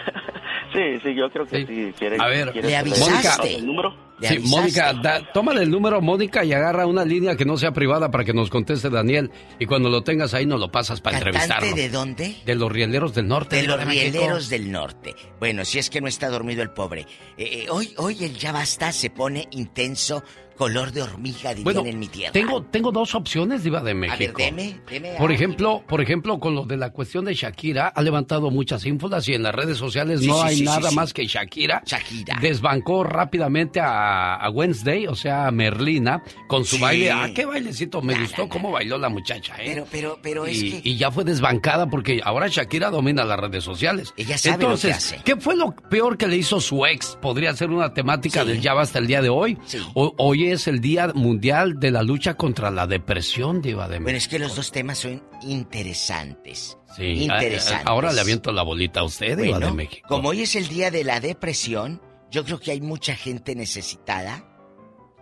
Sí, 0.72 1.00
sí, 1.02 1.14
yo 1.16 1.28
creo 1.30 1.46
que 1.46 1.66
sí. 1.66 1.92
quiere, 1.98 2.16
A 2.20 2.28
ver, 2.28 2.52
quiere 2.52 2.68
¿le 2.68 2.76
avisaste? 2.76 3.56
el 3.56 3.66
número? 3.66 3.92
Sí, 4.22 4.38
Mónica, 4.38 4.92
da- 4.92 5.20
tómale 5.32 5.62
el 5.62 5.70
número, 5.70 6.00
Mónica, 6.00 6.44
y 6.44 6.52
agarra 6.52 6.86
una 6.86 7.04
línea 7.04 7.34
que 7.36 7.44
no 7.44 7.56
sea 7.56 7.72
privada 7.72 8.10
para 8.12 8.22
que 8.22 8.32
nos 8.32 8.50
conteste 8.50 8.88
Daniel. 8.88 9.32
Y 9.58 9.66
cuando 9.66 9.88
lo 9.88 10.02
tengas 10.04 10.32
ahí, 10.32 10.46
nos 10.46 10.60
lo 10.60 10.70
pasas 10.70 11.00
para 11.00 11.16
entrevistarlo. 11.18 11.54
¿Cantante 11.62 11.80
de 11.82 11.88
dónde? 11.88 12.36
De 12.44 12.54
los 12.54 12.70
rieleros 12.70 13.14
del 13.14 13.26
norte. 13.26 13.56
De 13.56 13.62
los 13.64 13.84
rieleros 13.84 14.48
del 14.48 14.70
norte. 14.70 15.14
Bueno, 15.40 15.64
si 15.64 15.80
es 15.80 15.90
que 15.90 16.00
no 16.00 16.06
está 16.06 16.28
dormido 16.28 16.62
el 16.62 16.70
pobre. 16.70 17.00
Eh, 17.36 17.64
eh, 17.64 17.66
hoy, 17.70 17.92
hoy 17.96 18.22
el 18.24 18.36
ya 18.36 18.52
basta 18.52 18.92
se 18.92 19.10
pone 19.10 19.48
intenso, 19.50 20.22
color 20.60 20.92
de 20.92 21.00
hormiga, 21.00 21.54
dirían 21.54 21.64
Bueno, 21.64 21.86
en 21.86 21.98
mi 21.98 22.06
tierra. 22.08 22.32
tengo, 22.32 22.62
tengo 22.64 22.92
dos 22.92 23.14
opciones, 23.14 23.64
Diva 23.64 23.80
de 23.80 23.92
A 23.92 23.94
ver, 23.94 24.10
México. 24.10 24.34
deme, 24.36 24.78
deme 24.90 25.14
Por 25.16 25.32
ejemplo, 25.32 25.82
por 25.88 26.02
ejemplo, 26.02 26.38
con 26.38 26.54
lo 26.54 26.66
de 26.66 26.76
la 26.76 26.90
cuestión 26.90 27.24
de 27.24 27.32
Shakira, 27.32 27.88
ha 27.88 28.02
levantado 28.02 28.50
muchas 28.50 28.84
ínfulas 28.84 29.26
y 29.28 29.32
en 29.32 29.42
las 29.42 29.54
redes 29.54 29.78
sociales 29.78 30.20
Sí, 30.20 30.26
no 30.26 30.34
sí, 30.34 30.40
hay 30.44 30.56
sí, 30.56 30.62
nada 30.64 30.82
sí, 30.82 30.88
sí. 30.90 30.94
más 30.96 31.14
que 31.14 31.26
Shakira. 31.26 31.82
Shakira. 31.86 32.36
Desbancó 32.42 33.04
rápidamente 33.04 33.80
a, 33.80 34.34
a 34.34 34.50
Wednesday, 34.50 35.06
o 35.06 35.14
sea, 35.14 35.46
a 35.46 35.50
Merlina, 35.50 36.22
con 36.46 36.66
su 36.66 36.76
Sí. 36.76 36.82
baile. 36.82 37.10
Ah, 37.10 37.30
qué 37.34 37.46
bailecito, 37.46 38.02
me 38.02 38.20
gustó 38.20 38.46
cómo 38.46 38.70
bailó 38.70 38.98
la 38.98 39.08
muchacha, 39.08 39.54
¿eh? 39.62 39.64
Pero, 39.66 39.86
pero, 39.90 40.18
pero 40.22 40.44
es 40.46 40.62
y, 40.62 40.72
que... 40.82 40.90
y 40.90 40.96
ya 40.98 41.10
fue 41.10 41.24
desbancada 41.24 41.88
porque 41.88 42.20
ahora 42.22 42.48
Shakira 42.48 42.90
domina 42.90 43.24
las 43.24 43.40
redes 43.40 43.64
sociales. 43.64 44.12
Ella 44.18 44.36
sabe 44.36 44.58
lo 44.58 44.62
Entonces, 44.64 44.90
que 44.90 44.94
hace. 44.96 45.20
¿qué 45.24 45.36
fue 45.36 45.56
lo 45.56 45.72
peor 45.74 46.18
que 46.18 46.26
le 46.28 46.36
hizo 46.36 46.60
su 46.60 46.84
ex? 46.84 47.16
Podría 47.22 47.54
ser 47.56 47.70
una 47.70 47.94
temática 47.94 48.44
del 48.44 48.60
ya 48.60 48.72
hasta 48.78 48.98
el 48.98 49.06
día 49.06 49.22
de 49.22 49.30
hoy. 49.30 49.56
O- 49.94 50.14
hoy 50.50 50.54
es 50.56 50.66
el 50.66 50.80
Día 50.80 51.12
Mundial 51.14 51.78
de 51.78 51.92
la 51.92 52.02
Lucha 52.02 52.34
contra 52.34 52.70
la 52.72 52.86
Depresión, 52.88 53.62
Diva 53.62 53.88
de 53.88 54.00
Bueno, 54.00 54.18
es 54.18 54.26
que 54.26 54.38
los 54.40 54.56
dos 54.56 54.72
temas 54.72 54.98
son 54.98 55.22
interesantes. 55.42 56.76
Sí, 56.96 57.04
interesantes. 57.22 57.86
a- 57.86 57.88
a- 57.88 57.92
ahora 57.92 58.12
le 58.12 58.20
aviento 58.20 58.50
la 58.52 58.62
bolita 58.62 59.00
a 59.00 59.04
usted, 59.04 59.36
Diva 59.36 59.50
Bueno, 59.58 59.66
de 59.66 59.72
México. 59.72 60.08
Como 60.08 60.30
hoy 60.30 60.42
es 60.42 60.56
el 60.56 60.66
día 60.68 60.90
de 60.90 61.04
la 61.04 61.20
depresión, 61.20 62.02
yo 62.32 62.44
creo 62.44 62.58
que 62.58 62.72
hay 62.72 62.80
mucha 62.80 63.14
gente 63.14 63.54
necesitada. 63.54 64.44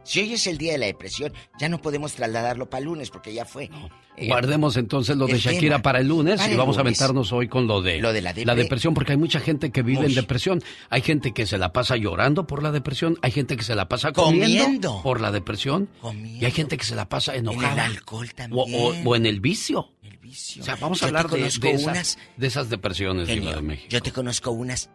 Si 0.09 0.20
hoy 0.20 0.32
es 0.32 0.47
el 0.47 0.56
día 0.56 0.72
de 0.72 0.78
la 0.78 0.86
depresión, 0.86 1.35
ya 1.60 1.68
no 1.68 1.82
podemos 1.82 2.14
trasladarlo 2.14 2.70
para 2.70 2.82
lunes 2.82 3.10
porque 3.10 3.35
ya 3.35 3.44
fue. 3.44 3.68
Eh, 4.16 4.26
Guardemos 4.26 4.78
entonces 4.78 5.18
lo 5.18 5.26
de 5.26 5.35
el 5.35 5.39
Shakira 5.39 5.76
tema. 5.76 5.82
para 5.82 6.01
el 6.01 6.09
lunes 6.09 6.36
Para 6.39 6.48
y 6.48 6.52
el 6.52 6.59
vamos 6.59 6.78
a 6.78 6.80
aventarnos 6.80 7.30
hoy 7.30 7.47
con 7.48 7.66
lo 7.66 7.82
de, 7.82 7.98
Lo 8.01 8.14
de 8.14 8.22
la 8.22 8.32
depre- 8.35 8.55
depresión, 8.55 8.94
porque 8.94 9.12
hay 9.12 9.18
mucha 9.18 9.39
gente 9.39 9.70
que 9.70 9.82
vive 9.82 10.06
en 10.06 10.14
depresión. 10.14 10.62
Hay 10.89 11.02
gente 11.02 11.32
que 11.35 11.44
se 11.44 11.59
la 11.59 11.74
pasa 11.74 11.97
llorando 11.97 12.47
por 12.47 12.62
la 12.62 12.72
depresión, 12.72 13.18
hay 13.20 13.32
gente 13.32 13.55
que 13.59 13.62
se 13.64 13.74
la 13.74 13.86
pasa 13.89 14.12
comiendo, 14.12 14.47
Comiendo. 14.64 15.02
por 15.02 15.20
la 15.20 15.30
depresión 15.30 15.90
y 16.40 16.43
hay 16.44 16.52
gente 16.52 16.78
que 16.78 16.85
se 16.86 16.94
la 16.97 17.06
pasa 17.09 17.36
enojada. 17.36 17.72
En 17.72 17.78
el 17.90 17.97
alcohol 17.98 18.32
también. 18.35 18.64
o- 19.05 19.10
o 19.10 19.14
en 19.14 19.26
el 19.26 19.40
vicio. 19.40 19.93
vicio. 20.22 20.62
O 20.62 20.64
sea, 20.64 20.76
vamos 20.76 21.02
a 21.02 21.06
hablar 21.06 21.28
de, 21.28 21.39
de 21.40 21.47
esas, 21.47 21.82
unas- 21.85 22.18
de 22.36 22.47
esas 22.47 22.70
depresiones, 22.70 23.28
Genio, 23.28 23.55
de 23.55 23.62
México. 23.62 23.89
Yo 23.90 24.01
te 24.02 24.10
conozco 24.12 24.51
unas 24.52 24.89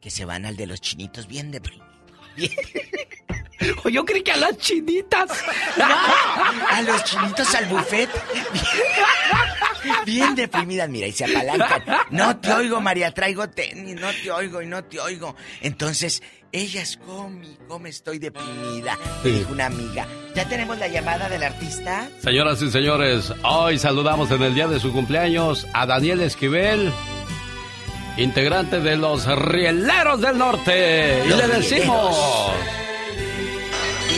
que 0.00 0.10
se 0.10 0.24
van 0.24 0.46
al 0.46 0.56
de 0.56 0.66
los 0.68 0.80
chinitos 0.80 1.26
bien 1.26 1.50
deprimidos. 1.50 1.88
Yo 3.90 4.04
creí 4.04 4.22
que 4.22 4.32
a 4.32 4.36
las 4.36 4.56
chinitas. 4.58 5.30
a 6.70 6.82
los 6.82 7.04
chinitos 7.04 7.54
al 7.54 7.66
buffet. 7.66 8.08
Bien, 10.04 10.34
deprimidas, 10.34 10.88
mira, 10.88 11.06
y 11.06 11.12
se 11.12 11.24
apalancan. 11.24 11.82
No 12.10 12.36
te 12.38 12.52
oigo, 12.52 12.80
María, 12.80 13.12
traigo 13.12 13.48
tenis, 13.48 13.98
no 13.98 14.08
te 14.22 14.30
oigo 14.30 14.60
y 14.60 14.66
no 14.66 14.84
te 14.84 15.00
oigo. 15.00 15.34
Entonces, 15.62 16.22
ellas 16.52 16.98
come, 17.06 17.46
y 17.46 17.58
come, 17.66 17.88
estoy 17.88 18.18
deprimida. 18.18 18.98
Me 19.24 19.30
Sí. 19.30 19.38
dijo 19.38 19.52
una 19.52 19.66
amiga. 19.66 20.06
¿Ya 20.34 20.46
tenemos 20.48 20.78
la 20.78 20.88
llamada 20.88 21.28
del 21.30 21.42
artista? 21.42 22.08
Señoras 22.22 22.60
y 22.60 22.70
señores, 22.70 23.32
hoy 23.42 23.78
saludamos 23.78 24.30
en 24.30 24.42
el 24.42 24.54
día 24.54 24.68
de 24.68 24.78
su 24.80 24.92
cumpleaños 24.92 25.66
a 25.72 25.86
Daniel 25.86 26.20
Esquivel, 26.20 26.92
integrante 28.18 28.80
de 28.80 28.96
los 28.98 29.24
Rieleros 29.26 30.20
del 30.20 30.36
Norte. 30.36 31.22
Y 31.26 31.28
le 31.30 31.48
decimos... 31.48 32.16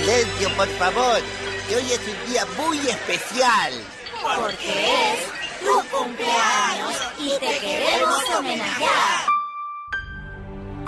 Silencio, 0.03 0.49
por 0.57 0.67
favor, 0.67 1.21
que 1.69 1.77
hoy 1.77 1.85
es 1.93 2.01
un 2.01 2.33
día 2.33 2.45
muy 2.59 2.77
especial. 2.79 3.73
Porque 4.37 5.13
es 5.13 5.61
tu 5.61 5.97
cumpleaños 5.97 6.95
y 7.21 7.29
te 7.39 7.59
queremos 7.61 8.19
homenajear. 8.37 9.27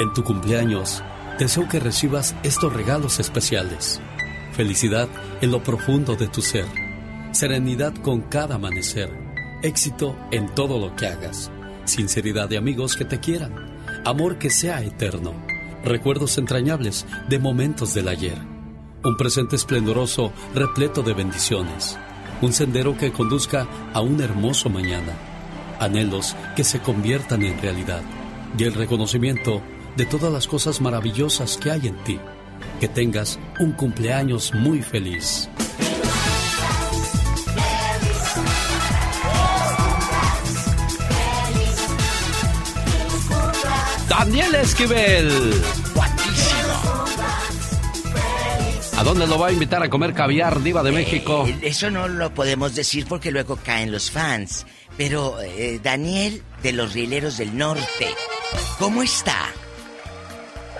En 0.00 0.12
tu 0.14 0.24
cumpleaños, 0.24 1.04
deseo 1.38 1.68
que 1.68 1.78
recibas 1.78 2.34
estos 2.42 2.72
regalos 2.72 3.20
especiales. 3.20 4.00
Felicidad 4.52 5.08
en 5.40 5.52
lo 5.52 5.62
profundo 5.62 6.16
de 6.16 6.26
tu 6.26 6.42
ser. 6.42 6.66
Serenidad 7.30 7.94
con 7.94 8.22
cada 8.22 8.56
amanecer. 8.56 9.16
Éxito 9.62 10.18
en 10.32 10.52
todo 10.56 10.80
lo 10.80 10.96
que 10.96 11.06
hagas. 11.06 11.52
Sinceridad 11.84 12.48
de 12.48 12.58
amigos 12.58 12.96
que 12.96 13.04
te 13.04 13.20
quieran. 13.20 13.78
Amor 14.04 14.38
que 14.38 14.50
sea 14.50 14.82
eterno. 14.82 15.34
Recuerdos 15.84 16.36
entrañables 16.36 17.06
de 17.28 17.38
momentos 17.38 17.94
del 17.94 18.08
ayer 18.08 18.53
un 19.04 19.16
presente 19.16 19.54
esplendoroso 19.54 20.32
repleto 20.54 21.02
de 21.02 21.12
bendiciones, 21.12 21.98
un 22.40 22.52
sendero 22.52 22.96
que 22.96 23.12
conduzca 23.12 23.66
a 23.92 24.00
un 24.00 24.20
hermoso 24.20 24.70
mañana, 24.70 25.12
anhelos 25.78 26.34
que 26.56 26.64
se 26.64 26.80
conviertan 26.80 27.42
en 27.42 27.60
realidad 27.60 28.02
y 28.58 28.64
el 28.64 28.72
reconocimiento 28.72 29.62
de 29.96 30.06
todas 30.06 30.32
las 30.32 30.46
cosas 30.46 30.80
maravillosas 30.80 31.56
que 31.56 31.70
hay 31.70 31.86
en 31.86 31.96
ti. 32.04 32.18
Que 32.80 32.88
tengas 32.88 33.38
un 33.60 33.72
cumpleaños 33.72 34.52
muy 34.54 34.82
feliz. 34.82 35.48
Daniel 44.08 44.54
Esquivel 44.54 45.62
¿A 48.96 49.02
dónde 49.02 49.26
lo 49.26 49.40
va 49.40 49.48
a 49.48 49.52
invitar 49.52 49.82
a 49.82 49.90
comer 49.90 50.14
caviar, 50.14 50.62
Diva 50.62 50.84
de 50.84 50.92
México? 50.92 51.44
Eh, 51.48 51.58
eso 51.62 51.90
no 51.90 52.06
lo 52.06 52.32
podemos 52.32 52.76
decir 52.76 53.06
porque 53.08 53.32
luego 53.32 53.56
caen 53.56 53.90
los 53.90 54.08
fans. 54.08 54.66
Pero 54.96 55.40
eh, 55.42 55.80
Daniel 55.82 56.42
de 56.62 56.72
los 56.72 56.92
Rieleros 56.92 57.36
del 57.36 57.58
Norte, 57.58 58.06
¿cómo 58.78 59.02
está? 59.02 59.48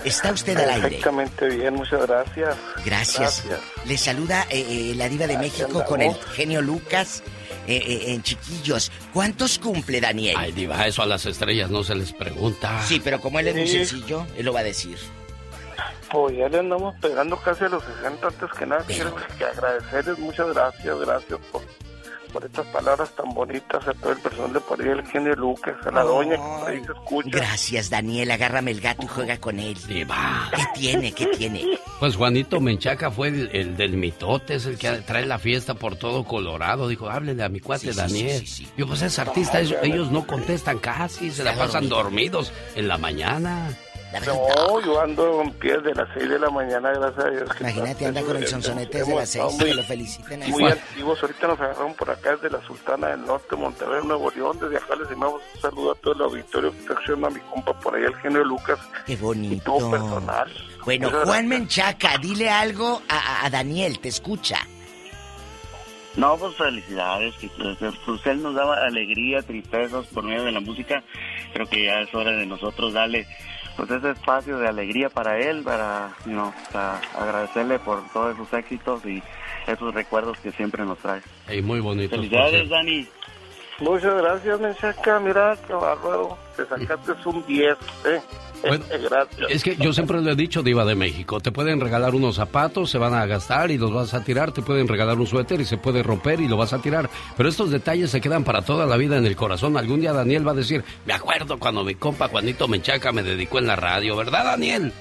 ¿Está 0.05 0.31
usted 0.31 0.57
al 0.57 0.71
aire? 0.71 0.83
Perfectamente 0.83 1.49
bien, 1.49 1.75
muchas 1.75 2.07
gracias. 2.07 2.57
Gracias. 2.85 3.45
Le 3.85 3.99
saluda 3.99 4.47
eh, 4.49 4.93
la 4.95 5.09
Diva 5.09 5.27
de 5.27 5.37
México 5.37 5.85
con 5.85 6.01
el 6.01 6.15
genio 6.37 6.63
Lucas. 6.63 7.25
en 7.67 8.23
chiquillos, 8.23 8.93
¿cuántos 9.13 9.59
cumple 9.59 10.01
Daniel? 10.01 10.37
Ay, 10.39 10.53
Diva, 10.53 10.87
eso 10.87 11.03
a 11.03 11.07
las 11.07 11.27
estrellas 11.27 11.69
no 11.69 11.83
se 11.83 11.97
les 11.97 12.13
pregunta. 12.13 12.81
Sí, 12.87 13.01
pero 13.03 13.21
como 13.21 13.41
él 13.41 13.49
es 13.49 13.57
muy 13.57 13.67
sencillo, 13.67 14.25
él 14.37 14.45
lo 14.45 14.53
va 14.53 14.61
a 14.61 14.65
decir. 14.65 14.99
Pues 16.11 16.37
ya 16.37 16.49
le 16.49 16.59
andamos 16.59 16.95
pegando 17.01 17.37
casi 17.37 17.65
a 17.65 17.69
los 17.69 17.83
60 17.83 18.27
antes 18.27 18.51
que 18.59 18.67
nada. 18.67 18.85
Quiero 18.87 19.15
que 19.39 19.45
agradecerles, 19.45 20.19
muchas 20.19 20.53
gracias, 20.53 20.99
gracias 21.01 21.41
por, 21.51 21.63
por 22.33 22.45
estas 22.45 22.67
palabras 22.67 23.11
tan 23.17 23.33
bonitas 23.33 23.87
a 23.87 23.95
todo 23.95 24.13
el 24.13 24.19
personal 24.19 24.53
de 24.53 24.61
por 24.61 24.81
ahí, 24.81 24.89
el 24.89 25.07
genio 25.07 25.35
Lucas, 25.35 25.75
a 25.87 25.91
la 25.91 26.03
doña 26.03 26.33
que 26.33 26.61
por 26.61 26.69
ahí 26.69 26.85
se 26.85 26.93
escucha. 26.93 27.31
Gracias, 27.33 27.91
Daniel, 27.91 28.31
agárrame 28.31 28.73
el 28.73 28.81
gato 28.81 29.05
y 29.05 29.09
juega 29.09 29.39
con 29.39 29.59
él. 29.59 29.77
Diva. 29.89 30.51
¿Qué 30.55 30.63
tiene? 30.75 31.13
¿Qué 31.13 31.27
tiene? 31.27 31.79
Pues 32.01 32.17
Juanito 32.17 32.61
Menchaca 32.61 33.11
fue 33.11 33.29
el, 33.29 33.77
del 33.77 33.97
mitote, 33.97 34.57
es 34.57 34.67
el 34.67 34.79
que 34.79 34.91
trae 34.99 35.27
la 35.27 35.39
fiesta 35.39 35.75
por 35.75 35.97
todo 35.97 36.25
Colorado. 36.25 36.89
Dijo, 36.89 37.09
háblenle 37.09 37.45
a 37.45 37.49
mi 37.49 37.61
cuate 37.61 37.93
Daniel. 37.93 38.45
Yo, 38.77 38.87
pues 38.87 39.03
es 39.03 39.19
artista, 39.19 39.61
ellos, 39.61 40.11
no 40.11 40.27
contestan 40.27 40.79
casi, 40.79 41.31
se 41.31 41.45
la 41.45 41.55
pasan 41.55 41.89
dormidos 41.89 42.53
en 42.75 42.89
la 42.89 42.99
mañana. 42.99 43.71
No, 44.21 44.81
yo 44.81 45.01
ando 45.01 45.43
en 45.43 45.53
pie 45.53 45.79
de 45.79 45.95
las 45.95 46.09
6 46.15 46.29
de 46.29 46.39
la 46.39 46.51
mañana, 46.51 46.93
gracias 46.93 47.25
a 47.25 47.31
Dios. 47.31 47.51
Imagínate, 47.61 48.07
anda 48.07 48.23
con 48.23 48.37
el 48.37 48.47
sonsonete 48.47 48.99
desde 48.99 49.15
las 49.15 49.29
6, 49.31 49.45
que 49.59 49.75
lo 49.75 49.83
feliciten. 49.83 50.51
Muy 50.51 50.67
activos, 50.67 51.23
ahorita 51.23 51.47
nos 51.49 51.61
agarraron 51.61 51.95
por 51.95 52.11
acá 52.11 52.33
desde 52.33 52.51
la 52.51 52.65
Sultana 52.67 53.09
del 53.09 53.25
Norte, 53.25 53.57
Monterrey, 53.57 54.05
Nuevo 54.05 54.31
León. 54.31 54.59
Desde 54.61 54.77
acá 54.77 54.95
les 54.97 55.09
mandamos 55.11 55.43
un 55.55 55.61
saludo 55.61 55.93
a 55.93 55.95
todo 55.97 56.15
el 56.15 56.21
auditorio 56.23 56.73
que 56.73 57.13
a 57.13 57.31
mi 57.31 57.41
compa 57.41 57.73
por 57.81 57.97
ahí, 57.97 58.05
el 58.05 58.15
genio 58.17 58.45
Lucas. 58.45 58.79
Qué 59.07 59.17
bonito. 59.17 59.55
Y 59.55 59.61
todo 59.61 59.91
personal. 59.91 60.53
Bueno, 60.85 61.11
Juan 61.25 61.49
Menchaca, 61.49 62.19
dile 62.19 62.51
algo 62.51 63.03
a, 63.09 63.45
a 63.45 63.51
Daniel, 63.51 63.99
te 63.99 64.09
escucha. 64.09 64.59
No, 66.17 66.37
pues 66.37 66.55
felicidades, 66.55 67.35
que 67.37 67.49
pues, 67.49 68.27
él 68.27 68.43
nos 68.43 68.55
daba 68.55 68.77
alegría, 68.85 69.43
tristezas 69.43 70.07
por 70.07 70.23
medio 70.23 70.45
de 70.45 70.53
la 70.53 70.61
música. 70.61 71.03
Creo 71.53 71.67
que 71.67 71.85
ya 71.85 72.01
es 72.01 72.15
hora 72.15 72.31
de 72.31 72.47
nosotros 72.47 72.93
darle 72.93 73.27
pues 73.77 73.91
ese 73.91 74.11
espacio 74.11 74.59
de 74.59 74.69
alegría 74.69 75.09
para 75.09 75.39
él, 75.39 75.63
para, 75.63 76.13
you 76.27 76.53
agradecerle 77.19 77.79
por 77.79 78.07
todos 78.13 78.37
sus 78.37 78.53
éxitos 78.53 79.05
y 79.05 79.23
esos 79.67 79.95
recuerdos 79.95 80.39
que 80.39 80.53
siempre 80.53 80.85
nos 80.85 80.99
trae. 80.99 81.23
Y 81.51 81.63
muy 81.63 81.81
bonito. 81.81 82.15
Felicidades, 82.15 82.69
Dani. 82.69 83.07
Muchas 83.81 84.15
gracias, 84.15 84.61
Menchaca. 84.61 85.19
Mira, 85.19 85.57
qué 85.67 85.73
bárbaro. 85.73 86.39
Te 86.57 86.65
sacaste 86.67 87.13
un 87.25 87.45
10, 87.47 87.77
¿eh? 88.07 88.21
Bueno, 88.69 88.85
es 89.49 89.63
que 89.63 89.77
yo 89.77 89.93
siempre 89.93 90.21
lo 90.21 90.31
he 90.31 90.35
dicho, 90.35 90.63
Diva 90.63 90.85
de 90.85 90.95
México. 90.95 91.41
Te 91.41 91.53
pueden 91.53 91.81
regalar 91.81 92.15
unos 92.15 92.37
zapatos, 92.37 92.91
se 92.91 92.99
van 92.99 93.15
a 93.15 93.27
gastar 93.27 93.71
y 93.71 93.79
los 93.79 93.93
vas 93.93 94.15
a 94.15 94.25
tirar. 94.25 94.53
Te 94.53 94.63
pueden 94.63 94.89
regalar 94.89 95.19
un 95.19 95.27
suéter 95.27 95.61
y 95.61 95.65
se 95.65 95.77
puede 95.77 96.03
romper 96.03 96.41
y 96.41 96.49
lo 96.49 96.57
vas 96.57 96.73
a 96.73 96.81
tirar. 96.81 97.11
Pero 97.37 97.49
estos 97.49 97.71
detalles 97.71 98.11
se 98.11 98.21
quedan 98.21 98.45
para 98.45 98.63
toda 98.63 98.87
la 98.87 98.97
vida 98.97 99.17
en 99.17 99.27
el 99.27 99.37
corazón. 99.37 99.77
Algún 99.77 100.01
día 100.01 100.13
Daniel 100.13 100.47
va 100.47 100.53
a 100.53 100.57
decir, 100.57 100.85
me 101.05 101.13
acuerdo 101.13 101.59
cuando 101.59 101.85
mi 101.85 101.95
compa 101.95 102.29
Juanito 102.29 102.69
Menchaca 102.69 103.13
me 103.13 103.23
dedicó 103.23 103.59
en 103.59 103.67
la 103.67 103.77
radio, 103.77 104.17
¿verdad, 104.17 104.45
Daniel? 104.45 104.93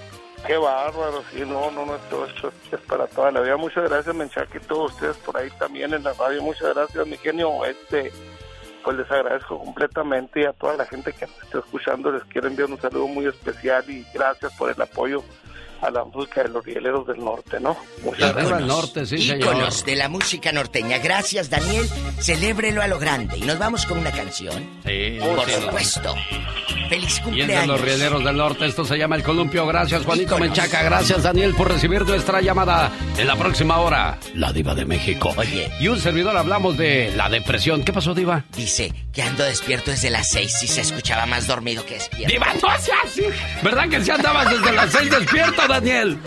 Qué 0.46 0.58
bárbaro, 0.58 1.24
sí, 1.32 1.40
no, 1.40 1.72
no, 1.72 1.86
no, 1.86 1.96
esto, 1.96 2.26
esto 2.26 2.54
es 2.72 2.82
para 2.82 3.08
toda 3.08 3.32
la 3.32 3.40
vida. 3.40 3.56
Muchas 3.56 3.90
gracias, 3.90 4.14
Menchaca, 4.14 4.58
y 4.58 4.60
todos 4.60 4.92
ustedes 4.92 5.16
por 5.18 5.38
ahí 5.38 5.50
también 5.58 5.94
en 5.94 6.04
la 6.04 6.12
radio. 6.14 6.42
Muchas 6.42 6.74
gracias, 6.74 7.08
mi 7.08 7.16
genio. 7.16 7.64
Este, 7.64 8.12
pues 8.84 8.98
les 8.98 9.10
agradezco 9.10 9.58
completamente 9.60 10.42
y 10.42 10.46
a 10.46 10.54
toda 10.54 10.76
la 10.76 10.86
gente 10.86 11.14
que 11.14 11.26
nos 11.26 11.44
está 11.44 11.60
escuchando 11.60 12.12
les 12.12 12.24
quiero 12.26 12.48
enviar 12.48 12.70
un 12.70 12.80
saludo 12.80 13.08
muy 13.08 13.26
especial 13.26 13.84
y 13.90 14.06
gracias 14.14 14.52
por 14.58 14.70
el 14.70 14.82
apoyo 14.82 15.24
a 15.84 15.92
la 15.92 16.06
música 16.06 16.44
de 16.44 16.50
los 16.50 16.66
rieleros 16.66 17.06
del 17.06 17.20
norte, 17.20 17.60
¿no? 17.60 17.76
Muchas 18.04 18.34
norte, 18.62 19.06
sí, 19.06 19.16
Íconos 19.16 19.86
de 19.86 19.96
la 19.96 20.08
música 20.08 20.52
norteña. 20.52 20.98
Gracias, 21.00 21.50
Daniel. 21.50 21.88
Celébrelo 22.20 22.82
a 22.82 22.88
lo 22.88 23.00
grande. 23.00 23.38
Y 23.38 23.42
nos 23.42 23.60
vamos 23.60 23.86
con 23.86 23.98
una 23.98 24.12
canción. 24.12 24.54
Sí, 24.86 25.20
por 25.20 25.50
supuesto. 25.50 26.16
Feliz 26.90 27.20
cumpleaños. 27.20 27.68
Los 27.68 27.82
rieleros 27.82 28.24
del 28.24 28.38
norte, 28.38 28.66
esto 28.66 28.86
se 28.86 28.98
llama 28.98 29.16
El 29.16 29.24
Columpio. 29.24 29.66
Gracias, 29.66 30.06
Juanito 30.06 30.38
Menchaca. 30.38 30.84
Gracias, 30.84 31.24
Daniel, 31.24 31.54
por 31.56 31.70
recibir 31.70 32.04
nuestra 32.06 32.42
llamada. 32.42 32.92
En 33.18 33.28
la 33.28 33.36
próxima 33.36 33.80
hora, 33.80 34.18
la 34.36 34.54
Diva 34.54 34.76
de 34.76 34.86
México. 34.86 35.34
Oye. 35.36 35.70
Y 35.80 35.88
un 35.88 36.00
servidor 36.00 36.38
hablamos 36.38 36.78
de 36.78 37.12
la 37.16 37.30
depresión. 37.30 37.84
¿Qué 37.84 37.92
pasó, 37.92 38.14
Diva? 38.14 38.46
Dice 38.56 38.94
que 39.12 39.22
ando 39.22 39.44
despierto 39.44 39.92
desde 39.92 40.10
las 40.10 40.30
seis 40.30 40.62
y 40.64 40.68
se 40.68 40.82
escuchaba 40.82 41.26
más 41.26 41.48
dormido 41.48 41.86
que 41.86 41.96
despierto. 41.96 42.34
¡Diva, 42.34 42.54
no 42.62 42.70
así! 42.70 43.22
¿Verdad 43.62 43.90
que 43.90 44.04
si 44.04 44.12
andabas 44.12 44.50
desde 44.50 44.72
las 44.72 44.92
seis 44.92 45.12
despierto, 45.12 45.68
Daniel. 45.74 46.20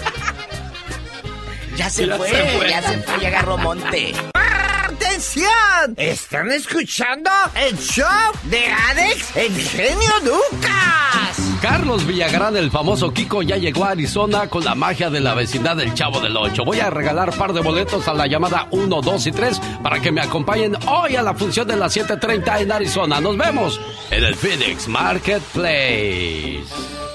Ya 1.76 1.88
se, 1.88 2.04
fue, 2.08 2.30
ya 2.68 2.82
se 2.82 2.98
fue, 2.98 3.20
ya 3.20 3.28
agarró 3.28 3.56
monte. 3.58 4.12
¡Atención! 4.34 5.94
¿Están 5.96 6.50
escuchando 6.50 7.30
el 7.54 7.78
show 7.78 8.32
de 8.44 8.66
Alex, 8.66 9.36
el 9.36 9.56
genio 9.56 10.10
Lucas? 10.24 11.38
Carlos 11.62 12.04
Villagrán, 12.06 12.56
el 12.56 12.72
famoso 12.72 13.12
Kiko, 13.12 13.42
ya 13.42 13.56
llegó 13.56 13.84
a 13.84 13.90
Arizona 13.90 14.48
con 14.48 14.64
la 14.64 14.74
magia 14.74 15.10
de 15.10 15.20
la 15.20 15.34
vecindad 15.34 15.76
del 15.76 15.94
Chavo 15.94 16.20
del 16.20 16.36
Ocho. 16.36 16.64
Voy 16.64 16.80
a 16.80 16.90
regalar 16.90 17.32
par 17.32 17.52
de 17.52 17.60
boletos 17.60 18.08
a 18.08 18.14
la 18.14 18.26
llamada 18.26 18.66
1, 18.72 19.00
2 19.00 19.26
y 19.28 19.30
3 19.30 19.60
para 19.80 20.00
que 20.00 20.10
me 20.10 20.22
acompañen 20.22 20.76
hoy 20.88 21.14
a 21.14 21.22
la 21.22 21.34
función 21.34 21.68
de 21.68 21.76
las 21.76 21.96
7.30 21.96 22.62
en 22.62 22.72
Arizona. 22.72 23.20
Nos 23.20 23.36
vemos 23.36 23.80
en 24.10 24.24
el 24.24 24.34
Phoenix 24.34 24.88
Marketplace. 24.88 27.05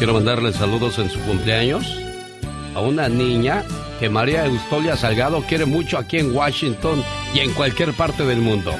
Quiero 0.00 0.14
mandarle 0.14 0.50
saludos 0.54 0.98
en 0.98 1.10
su 1.10 1.20
cumpleaños 1.20 1.94
a 2.74 2.80
una 2.80 3.10
niña 3.10 3.66
que 3.98 4.08
María 4.08 4.46
Eustolia 4.46 4.96
Salgado 4.96 5.42
quiere 5.42 5.66
mucho 5.66 5.98
aquí 5.98 6.16
en 6.16 6.34
Washington 6.34 7.04
y 7.34 7.40
en 7.40 7.52
cualquier 7.52 7.92
parte 7.92 8.24
del 8.24 8.40
mundo. 8.40 8.72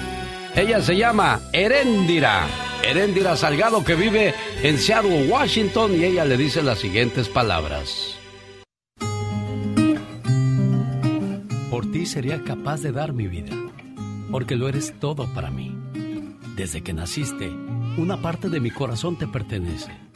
Ella 0.56 0.80
se 0.80 0.96
llama 0.96 1.42
Heréndira. 1.52 2.46
Heréndira 2.82 3.36
Salgado 3.36 3.84
que 3.84 3.96
vive 3.96 4.34
en 4.62 4.78
Seattle, 4.78 5.28
Washington 5.28 5.94
y 6.00 6.04
ella 6.04 6.24
le 6.24 6.38
dice 6.38 6.62
las 6.62 6.78
siguientes 6.78 7.28
palabras. 7.28 8.16
Por 11.70 11.92
ti 11.92 12.06
sería 12.06 12.42
capaz 12.44 12.80
de 12.80 12.92
dar 12.92 13.12
mi 13.12 13.26
vida, 13.26 13.54
porque 14.30 14.56
lo 14.56 14.70
eres 14.70 14.98
todo 14.98 15.30
para 15.34 15.50
mí. 15.50 15.76
Desde 16.56 16.80
que 16.80 16.94
naciste, 16.94 17.50
una 17.98 18.22
parte 18.22 18.48
de 18.48 18.60
mi 18.60 18.70
corazón 18.70 19.18
te 19.18 19.26
pertenece 19.26 20.09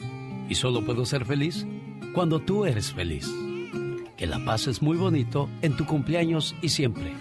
y 0.49 0.55
solo 0.55 0.81
puedo 0.85 1.05
ser 1.05 1.25
feliz 1.25 1.65
cuando 2.13 2.39
tú 2.39 2.65
eres 2.65 2.93
feliz. 2.93 3.29
Que 4.17 4.27
la 4.27 4.43
paz 4.45 4.67
es 4.67 4.81
muy 4.81 4.97
bonito 4.97 5.49
en 5.61 5.75
tu 5.75 5.85
cumpleaños 5.85 6.55
y 6.61 6.69
siempre. 6.69 7.13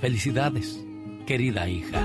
Felicidades, 0.00 0.84
querida 1.26 1.68
hija. 1.68 2.00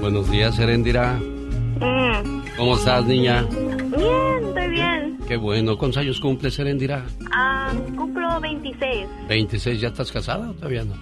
Buenos 0.00 0.30
días, 0.30 0.58
Erendira. 0.58 1.14
Mm. 1.14 2.56
¿Cómo 2.56 2.76
estás, 2.76 3.04
niña? 3.04 3.42
Bien, 3.42 4.44
estoy 4.48 4.68
bien. 4.70 5.18
Qué 5.28 5.36
bueno. 5.36 5.76
¿Cuántos 5.76 5.98
años 5.98 6.20
cumples, 6.20 6.58
Erendira? 6.58 7.04
Ah, 7.30 7.72
cumplo 7.94 8.40
26. 8.40 9.06
¿26? 9.28 9.74
¿Ya 9.78 9.88
estás 9.88 10.10
casada 10.10 10.50
o 10.50 10.54
todavía 10.54 10.84
no? 10.84 10.94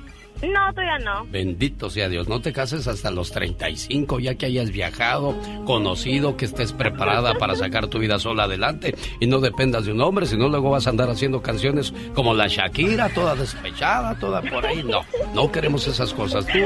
No, 0.42 0.72
todavía 0.72 0.98
no. 0.98 1.24
Bendito 1.30 1.88
sea 1.88 2.08
Dios, 2.08 2.28
no 2.28 2.40
te 2.40 2.52
cases 2.52 2.86
hasta 2.88 3.10
los 3.10 3.32
35, 3.32 4.20
ya 4.20 4.34
que 4.34 4.46
hayas 4.46 4.70
viajado, 4.70 5.34
conocido, 5.64 6.36
que 6.36 6.44
estés 6.44 6.72
preparada 6.72 7.34
para 7.34 7.56
sacar 7.56 7.86
tu 7.86 7.98
vida 7.98 8.18
sola 8.18 8.44
adelante 8.44 8.94
y 9.18 9.26
no 9.26 9.40
dependas 9.40 9.86
de 9.86 9.92
un 9.92 10.00
hombre, 10.02 10.26
sino 10.26 10.48
luego 10.48 10.70
vas 10.70 10.86
a 10.86 10.90
andar 10.90 11.08
haciendo 11.08 11.40
canciones 11.40 11.94
como 12.14 12.34
la 12.34 12.48
Shakira, 12.48 13.08
toda 13.08 13.34
despechada, 13.34 14.18
toda 14.18 14.42
por 14.42 14.66
ahí. 14.66 14.82
No, 14.82 15.00
no 15.34 15.50
queremos 15.50 15.86
esas 15.88 16.12
cosas. 16.12 16.46
Tú 16.46 16.58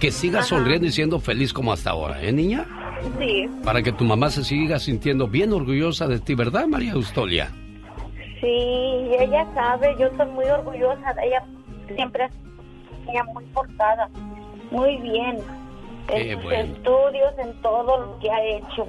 que 0.00 0.10
sigas 0.10 0.48
sonriendo 0.48 0.86
y 0.88 0.92
siendo 0.92 1.20
feliz 1.20 1.52
como 1.52 1.72
hasta 1.72 1.90
ahora, 1.90 2.22
¿eh, 2.22 2.32
niña? 2.32 2.66
Sí. 3.18 3.48
Para 3.64 3.82
que 3.82 3.92
tu 3.92 4.04
mamá 4.04 4.30
se 4.30 4.42
siga 4.44 4.78
sintiendo 4.78 5.28
bien 5.28 5.52
orgullosa 5.52 6.08
de 6.08 6.18
ti, 6.18 6.34
¿verdad, 6.34 6.66
María 6.66 6.92
Eustolia? 6.92 7.50
Sí, 8.40 8.48
ella 9.20 9.46
sabe, 9.54 9.94
yo 9.98 10.06
estoy 10.06 10.26
muy 10.30 10.44
orgullosa 10.46 11.12
de 11.14 11.26
ella. 11.28 11.44
Siempre 11.94 12.28
muy 13.32 13.44
portada, 13.46 14.08
muy 14.70 14.96
bien. 14.98 15.38
en 16.08 16.42
sus 16.42 16.52
estudios, 16.52 17.38
en 17.38 17.52
todo 17.62 17.98
lo 17.98 18.18
que 18.18 18.30
ha 18.30 18.44
hecho. 18.44 18.86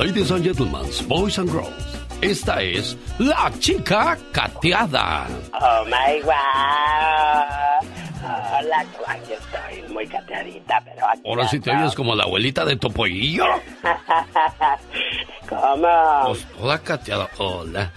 Ladies 0.00 0.30
and 0.30 0.42
gentlemen, 0.42 0.86
boys 1.06 1.36
and 1.36 1.50
girls, 1.50 1.98
esta 2.22 2.62
es 2.62 2.96
la 3.18 3.52
chica 3.60 4.16
cateada. 4.32 5.26
Oh 5.52 5.84
my 5.84 6.20
god. 6.24 7.84
Hola, 8.24 8.82
yo 9.28 9.34
estoy 9.34 9.92
muy 9.92 10.06
cateadita, 10.06 10.80
pero 10.86 11.06
aquí. 11.06 11.20
Ahora 11.26 11.46
sí 11.48 11.60
te 11.60 11.70
ando. 11.70 11.82
oyes 11.82 11.94
como 11.94 12.14
la 12.14 12.24
abuelita 12.24 12.64
de 12.64 12.76
Topollillo. 12.76 13.44
¿Cómo? 15.50 15.88
Pues 16.28 16.46
toda 16.56 16.78
cateada. 16.78 17.28
Hola, 17.36 17.92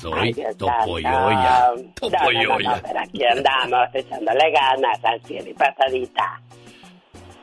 soy 0.00 0.32
Topoyoya. 0.56 1.72
santo. 1.74 2.08
No, 2.08 2.08
no, 2.08 2.18
Topoyoya. 2.18 2.70
no, 2.76 2.82
pero 2.82 3.00
aquí 3.00 3.24
andamos 3.24 3.88
echándole 3.94 4.52
ganas 4.52 5.04
al 5.04 5.20
cielo 5.24 5.50
y 5.50 5.54
pasadita. 5.54 6.40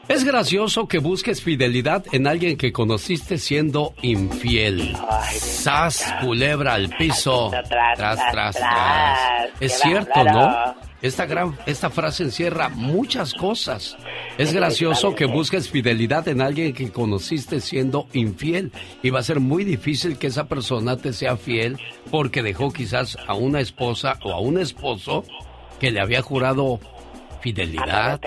Es 0.08 0.24
gracioso 0.24 0.88
que 0.88 1.00
busques 1.00 1.42
fidelidad 1.42 2.06
en 2.12 2.28
alguien 2.28 2.58
que 2.58 2.72
conociste 2.72 3.40
siendo 3.40 3.96
infiel. 4.04 4.96
Sas, 5.32 6.14
culebra 6.22 6.76
al 6.76 6.90
piso. 6.90 7.50
Tras, 7.50 7.68
Tras, 7.70 7.98
tras, 7.98 7.98
tras, 7.98 8.32
tras. 8.32 8.56
tras. 8.56 9.50
Es 9.60 9.80
cierto. 9.80 10.24
¿no? 10.24 10.76
Esta, 11.02 11.26
gran, 11.26 11.58
esta 11.66 11.90
frase 11.90 12.24
encierra 12.24 12.70
muchas 12.70 13.34
cosas. 13.34 13.98
Es 14.38 14.54
gracioso 14.54 15.16
que 15.16 15.26
busques 15.26 15.70
fidelidad 15.70 16.28
en 16.28 16.42
alguien 16.42 16.74
que 16.74 16.92
conociste 16.92 17.60
siendo 17.60 18.08
infiel. 18.14 18.72
Y 19.02 19.10
va 19.10 19.20
a 19.22 19.24
ser 19.24 19.40
muy 19.40 19.64
difícil 19.64 20.20
que 20.20 20.28
esa 20.28 20.48
persona 20.48 20.98
te 20.98 21.14
sea 21.14 21.36
fiel 21.36 21.80
porque 22.12 22.44
dejó 22.44 22.72
quizás 22.72 23.18
a 23.28 23.34
una 23.34 23.60
esposa 23.60 24.20
o 24.24 24.32
a 24.32 24.40
un 24.40 24.60
esposo 24.60 25.26
que 25.80 25.92
le 25.92 26.00
había 26.00 26.22
jurado 26.22 26.80
fidelidad, 27.46 28.20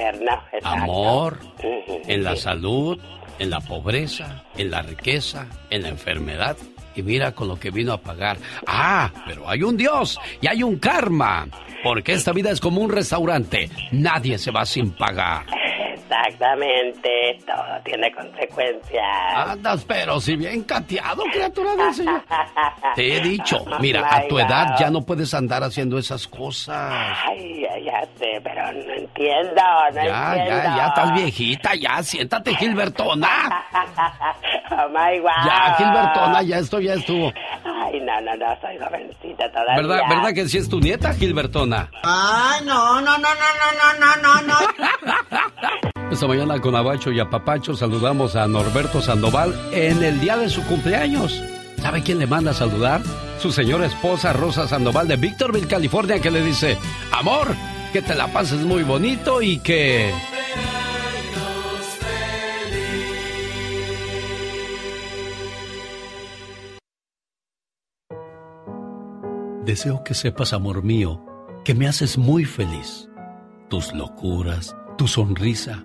amor, 0.62 1.40
en 1.60 2.22
la 2.22 2.36
salud, 2.36 2.96
en 3.40 3.50
la 3.50 3.58
pobreza, 3.58 4.44
en 4.56 4.70
la 4.70 4.80
riqueza, 4.82 5.48
en 5.70 5.82
la 5.82 5.88
enfermedad. 5.88 6.56
Y 6.94 7.02
mira 7.02 7.32
con 7.32 7.48
lo 7.48 7.58
que 7.58 7.72
vino 7.72 7.92
a 7.92 8.00
pagar. 8.00 8.36
Ah, 8.64 9.10
pero 9.26 9.48
hay 9.50 9.64
un 9.64 9.76
Dios 9.76 10.20
y 10.40 10.46
hay 10.46 10.62
un 10.62 10.78
karma. 10.78 11.48
Porque 11.82 12.12
esta 12.12 12.30
vida 12.30 12.52
es 12.52 12.60
como 12.60 12.80
un 12.80 12.92
restaurante. 12.92 13.68
Nadie 13.90 14.38
se 14.38 14.52
va 14.52 14.64
sin 14.64 14.92
pagar. 14.92 15.46
Exactamente, 16.26 17.38
todo 17.46 17.80
tiene 17.84 18.12
consecuencias. 18.12 19.04
Andas, 19.36 19.84
pero 19.84 20.20
si 20.20 20.36
bien 20.36 20.62
cateado, 20.64 21.22
criatura 21.32 21.76
del 21.76 21.94
Señor. 21.94 22.22
Te 22.94 23.16
he 23.16 23.20
dicho, 23.20 23.64
mira, 23.80 24.06
a 24.10 24.26
tu 24.26 24.38
edad 24.38 24.76
ya 24.78 24.90
no 24.90 25.02
puedes 25.02 25.32
andar 25.34 25.62
haciendo 25.62 25.98
esas 25.98 26.26
cosas. 26.26 26.92
Ay, 27.26 27.62
ya, 27.62 27.78
ya 27.78 28.00
sé, 28.18 28.40
pero 28.42 28.72
no 28.72 28.92
entiendo, 28.94 29.62
no 29.94 30.04
Ya, 30.04 30.34
entiendo. 30.36 30.62
ya, 30.62 30.76
ya 30.76 30.86
estás 30.88 31.14
viejita, 31.14 31.74
ya, 31.74 32.02
siéntate, 32.02 32.54
Gilbertona. 32.56 33.28
Oh 34.70 34.88
my 34.90 35.18
God. 35.18 35.30
Ya, 35.46 35.74
Gilbertona, 35.76 36.42
ya 36.42 36.58
esto 36.58 36.78
ya 36.78 36.92
estuvo. 36.94 37.32
Ay, 37.64 38.00
no, 38.00 38.20
no, 38.20 38.36
no, 38.36 38.46
soy 38.60 38.76
jovencita 38.78 39.50
todavía. 39.50 39.76
¿Verdad, 39.76 40.00
¿Verdad 40.08 40.34
que 40.34 40.46
sí 40.46 40.58
es 40.58 40.68
tu 40.68 40.78
nieta, 40.78 41.14
Gilbertona? 41.14 41.90
Ay, 42.02 42.64
no, 42.66 43.00
no, 43.00 43.16
no, 43.18 43.28
no, 43.34 43.98
no, 43.98 43.98
no, 43.98 44.42
no, 44.42 44.42
no. 44.46 46.07
Esta 46.10 46.26
mañana 46.26 46.58
con 46.58 46.74
Abacho 46.74 47.12
y 47.12 47.20
Apapacho 47.20 47.76
saludamos 47.76 48.34
a 48.34 48.48
Norberto 48.48 49.02
Sandoval 49.02 49.54
en 49.72 50.02
el 50.02 50.18
día 50.20 50.38
de 50.38 50.48
su 50.48 50.64
cumpleaños. 50.64 51.42
¿Sabe 51.76 52.02
quién 52.02 52.18
le 52.18 52.26
manda 52.26 52.52
a 52.52 52.54
saludar? 52.54 53.02
Su 53.38 53.52
señora 53.52 53.84
esposa 53.84 54.32
Rosa 54.32 54.66
Sandoval 54.66 55.06
de 55.06 55.16
Victorville, 55.16 55.68
California, 55.68 56.18
que 56.18 56.30
le 56.30 56.42
dice, 56.42 56.78
amor, 57.12 57.48
que 57.92 58.00
te 58.00 58.14
la 58.14 58.26
pases 58.32 58.60
muy 58.60 58.84
bonito 58.84 59.42
y 59.42 59.58
que... 59.58 60.10
Deseo 69.66 70.02
que 70.02 70.14
sepas, 70.14 70.54
amor 70.54 70.82
mío, 70.82 71.22
que 71.66 71.74
me 71.74 71.86
haces 71.86 72.16
muy 72.16 72.46
feliz. 72.46 73.10
Tus 73.68 73.92
locuras, 73.92 74.74
tu 74.96 75.06
sonrisa, 75.06 75.84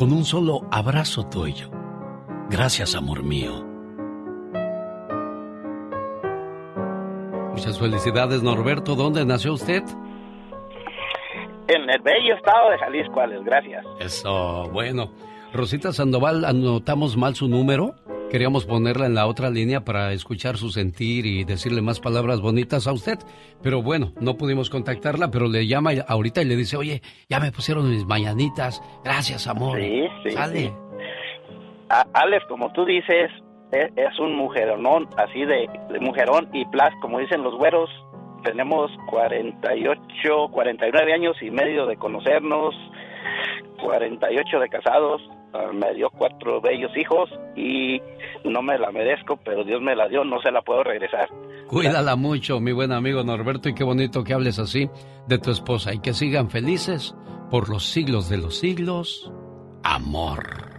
con 0.00 0.14
un 0.14 0.24
solo 0.24 0.62
abrazo 0.70 1.24
tuyo. 1.28 1.68
Gracias, 2.48 2.94
amor 2.94 3.22
mío. 3.22 3.62
Muchas 7.50 7.78
felicidades, 7.78 8.42
Norberto. 8.42 8.94
¿Dónde 8.94 9.26
nació 9.26 9.52
usted? 9.52 9.82
En 11.68 11.90
el 11.90 12.00
bello 12.00 12.34
estado 12.34 12.70
de 12.70 12.78
Jalisco, 12.78 13.20
Alex, 13.20 13.44
gracias. 13.44 13.84
Eso, 14.00 14.70
bueno. 14.72 15.10
Rosita 15.52 15.92
Sandoval, 15.92 16.46
anotamos 16.46 17.18
mal 17.18 17.34
su 17.34 17.46
número. 17.46 17.94
Queríamos 18.30 18.64
ponerla 18.64 19.06
en 19.06 19.14
la 19.14 19.26
otra 19.26 19.50
línea 19.50 19.80
para 19.84 20.12
escuchar 20.12 20.56
su 20.56 20.70
sentir 20.70 21.26
y 21.26 21.42
decirle 21.42 21.82
más 21.82 21.98
palabras 21.98 22.40
bonitas 22.40 22.86
a 22.86 22.92
usted. 22.92 23.18
Pero 23.60 23.82
bueno, 23.82 24.12
no 24.20 24.36
pudimos 24.36 24.70
contactarla, 24.70 25.32
pero 25.32 25.48
le 25.48 25.66
llama 25.66 25.90
ahorita 26.06 26.40
y 26.40 26.44
le 26.44 26.54
dice, 26.54 26.76
oye, 26.76 27.02
ya 27.28 27.40
me 27.40 27.50
pusieron 27.50 27.90
mis 27.90 28.06
mañanitas. 28.06 28.80
Gracias, 29.02 29.48
amor. 29.48 29.80
Sí, 29.80 30.04
sí, 30.22 30.30
Sale. 30.30 30.60
sí. 30.60 30.72
Alex, 32.12 32.44
como 32.46 32.72
tú 32.72 32.84
dices, 32.84 33.32
es, 33.72 33.90
es 33.96 34.18
un 34.20 34.36
mujeronón, 34.36 35.08
así 35.16 35.44
de, 35.44 35.68
de 35.90 35.98
mujerón 35.98 36.48
y 36.52 36.64
plas, 36.66 36.90
como 37.02 37.18
dicen 37.18 37.42
los 37.42 37.56
güeros. 37.56 37.90
Tenemos 38.44 38.92
48, 39.10 40.48
49 40.52 41.12
años 41.12 41.36
y 41.42 41.50
medio 41.50 41.86
de 41.86 41.96
conocernos, 41.96 42.76
48 43.82 44.60
de 44.60 44.68
casados. 44.68 45.20
Ah, 45.52 45.70
me 45.72 45.94
dio 45.94 46.10
cuatro 46.10 46.60
bellos 46.60 46.96
hijos 46.96 47.28
y 47.56 48.00
no 48.44 48.62
me 48.62 48.78
la 48.78 48.92
merezco, 48.92 49.36
pero 49.44 49.64
Dios 49.64 49.82
me 49.82 49.96
la 49.96 50.08
dio, 50.08 50.24
no 50.24 50.40
se 50.40 50.52
la 50.52 50.62
puedo 50.62 50.84
regresar. 50.84 51.28
Cuídala 51.66 52.14
mucho, 52.16 52.60
mi 52.60 52.72
buen 52.72 52.92
amigo 52.92 53.24
Norberto, 53.24 53.68
y 53.68 53.74
qué 53.74 53.84
bonito 53.84 54.22
que 54.22 54.34
hables 54.34 54.58
así 54.58 54.88
de 55.26 55.38
tu 55.38 55.50
esposa 55.50 55.92
y 55.92 56.00
que 56.00 56.14
sigan 56.14 56.50
felices 56.50 57.14
por 57.50 57.68
los 57.68 57.84
siglos 57.86 58.28
de 58.28 58.38
los 58.38 58.58
siglos. 58.58 59.32
Amor. 59.82 60.70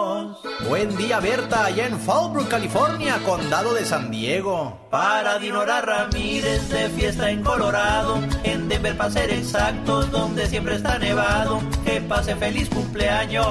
Buen 0.67 0.97
día, 0.97 1.19
Berta, 1.19 1.65
allá 1.65 1.87
en 1.87 1.99
Fallbrook, 1.99 2.47
California, 2.47 3.19
condado 3.23 3.73
de 3.73 3.85
San 3.85 4.09
Diego. 4.09 4.79
Para 4.89 5.37
Dinora 5.37 5.81
Ramírez 5.81 6.69
de 6.69 6.89
fiesta 6.89 7.29
en 7.29 7.43
Colorado. 7.43 8.19
En 8.43 8.67
Denver, 8.67 8.97
para 8.97 9.11
ser 9.11 9.29
exactos, 9.29 10.09
donde 10.11 10.47
siempre 10.47 10.75
está 10.75 10.97
nevado. 10.97 11.61
Que 11.85 12.01
pase 12.01 12.35
feliz 12.35 12.69
cumpleaños. 12.69 13.45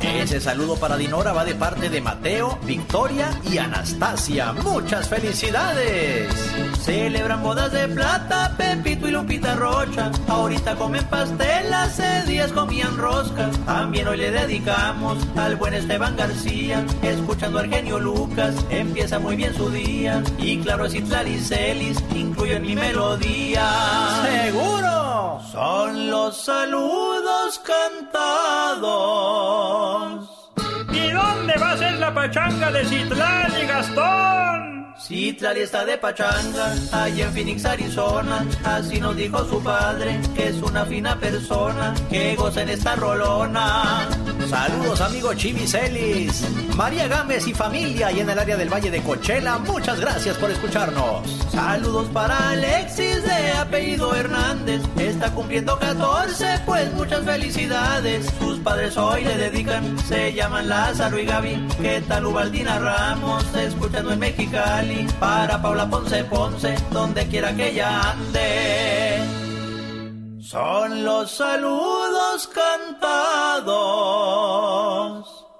Ese 0.00 0.40
saludo 0.40 0.76
para 0.76 0.96
Dinora 0.96 1.32
va 1.32 1.44
de 1.44 1.54
parte 1.54 1.90
de 1.90 2.00
Mateo, 2.00 2.58
Victoria 2.64 3.28
y 3.50 3.58
Anastasia. 3.58 4.52
¡Muchas 4.52 5.08
felicidades! 5.08 6.32
Celebran 6.80 7.42
bodas 7.42 7.70
de 7.72 7.86
plata, 7.88 8.54
Pepito 8.56 9.08
y 9.08 9.10
Lupita 9.12 9.54
Rocha. 9.54 10.10
Ahorita 10.28 10.74
comen 10.76 11.04
pastel, 11.04 11.72
hace 11.72 12.22
días 12.22 12.52
comían 12.52 12.96
rosca. 12.96 13.50
También 13.66 14.08
hoy 14.08 14.16
le 14.16 14.30
dedicamos 14.30 15.18
al 15.46 15.56
buen 15.56 15.74
Esteban 15.74 16.16
García. 16.16 16.84
Escuchando 17.02 17.60
al 17.60 17.70
genio 17.70 18.00
Lucas, 18.00 18.54
empieza 18.68 19.20
muy 19.20 19.36
bien 19.36 19.54
su 19.54 19.70
día. 19.70 20.22
Y 20.38 20.58
claro, 20.58 20.86
es 20.86 20.94
Celis, 21.48 22.02
incluyo 22.14 22.56
en 22.56 22.62
mi 22.62 22.74
melodía. 22.74 23.64
¡Seguro! 24.24 25.40
Son 25.52 26.10
los 26.10 26.44
saludos 26.44 27.60
cantados. 27.60 28.82
¿Y 30.92 31.10
dónde 31.12 31.54
va 31.60 31.70
a 31.72 31.76
ser 31.76 31.94
la 31.94 32.12
pachanga 32.12 32.72
de 32.72 32.84
Citlán 32.84 33.52
y 33.62 33.66
Gastón? 33.66 34.85
Citlali 34.98 35.60
está 35.60 35.84
de 35.84 35.98
pachanga, 35.98 36.74
allá 36.90 37.26
en 37.26 37.32
Phoenix, 37.32 37.64
Arizona. 37.64 38.46
Así 38.64 38.98
nos 38.98 39.14
dijo 39.14 39.44
su 39.44 39.62
padre, 39.62 40.18
que 40.34 40.48
es 40.48 40.56
una 40.62 40.84
fina 40.86 41.18
persona, 41.18 41.94
que 42.10 42.34
goza 42.34 42.62
en 42.62 42.70
esta 42.70 42.96
rolona. 42.96 44.08
Saludos, 44.48 45.00
amigo 45.00 45.34
Chimicelis, 45.34 46.44
María 46.76 47.08
Gámez 47.08 47.46
y 47.46 47.54
familia, 47.54 48.12
y 48.12 48.20
en 48.20 48.30
el 48.30 48.38
área 48.38 48.56
del 48.56 48.72
Valle 48.72 48.90
de 48.90 49.02
Cochela, 49.02 49.58
muchas 49.58 50.00
gracias 50.00 50.36
por 50.38 50.50
escucharnos. 50.50 51.28
Saludos 51.50 52.08
para 52.12 52.50
Alexis 52.50 53.22
de 53.24 53.52
apellido 53.52 54.14
Hernández, 54.14 54.82
está 54.98 55.30
cumpliendo 55.32 55.78
14, 55.78 56.60
pues 56.64 56.92
muchas 56.94 57.24
felicidades. 57.24 58.26
Sus 58.38 58.60
padres 58.60 58.96
hoy 58.96 59.24
le 59.24 59.36
dedican, 59.36 59.98
se 60.00 60.32
llaman 60.32 60.68
Lázaro 60.68 61.18
y 61.18 61.26
Gaby. 61.26 61.68
¿Qué 61.82 62.02
tal 62.06 62.26
Ubaldina 62.26 62.78
Ramos, 62.78 63.44
escuchando 63.54 64.12
en 64.12 64.20
Mexicali? 64.20 64.85
Para 65.18 65.60
Paula 65.62 65.88
Ponce 65.88 66.24
Ponce, 66.24 66.74
donde 66.90 67.26
quiera 67.26 67.54
que 67.54 67.70
ella 67.70 68.12
ande. 68.12 69.20
Son 70.40 71.04
los 71.04 71.30
saludos 71.30 72.48
cantados. 72.48 73.66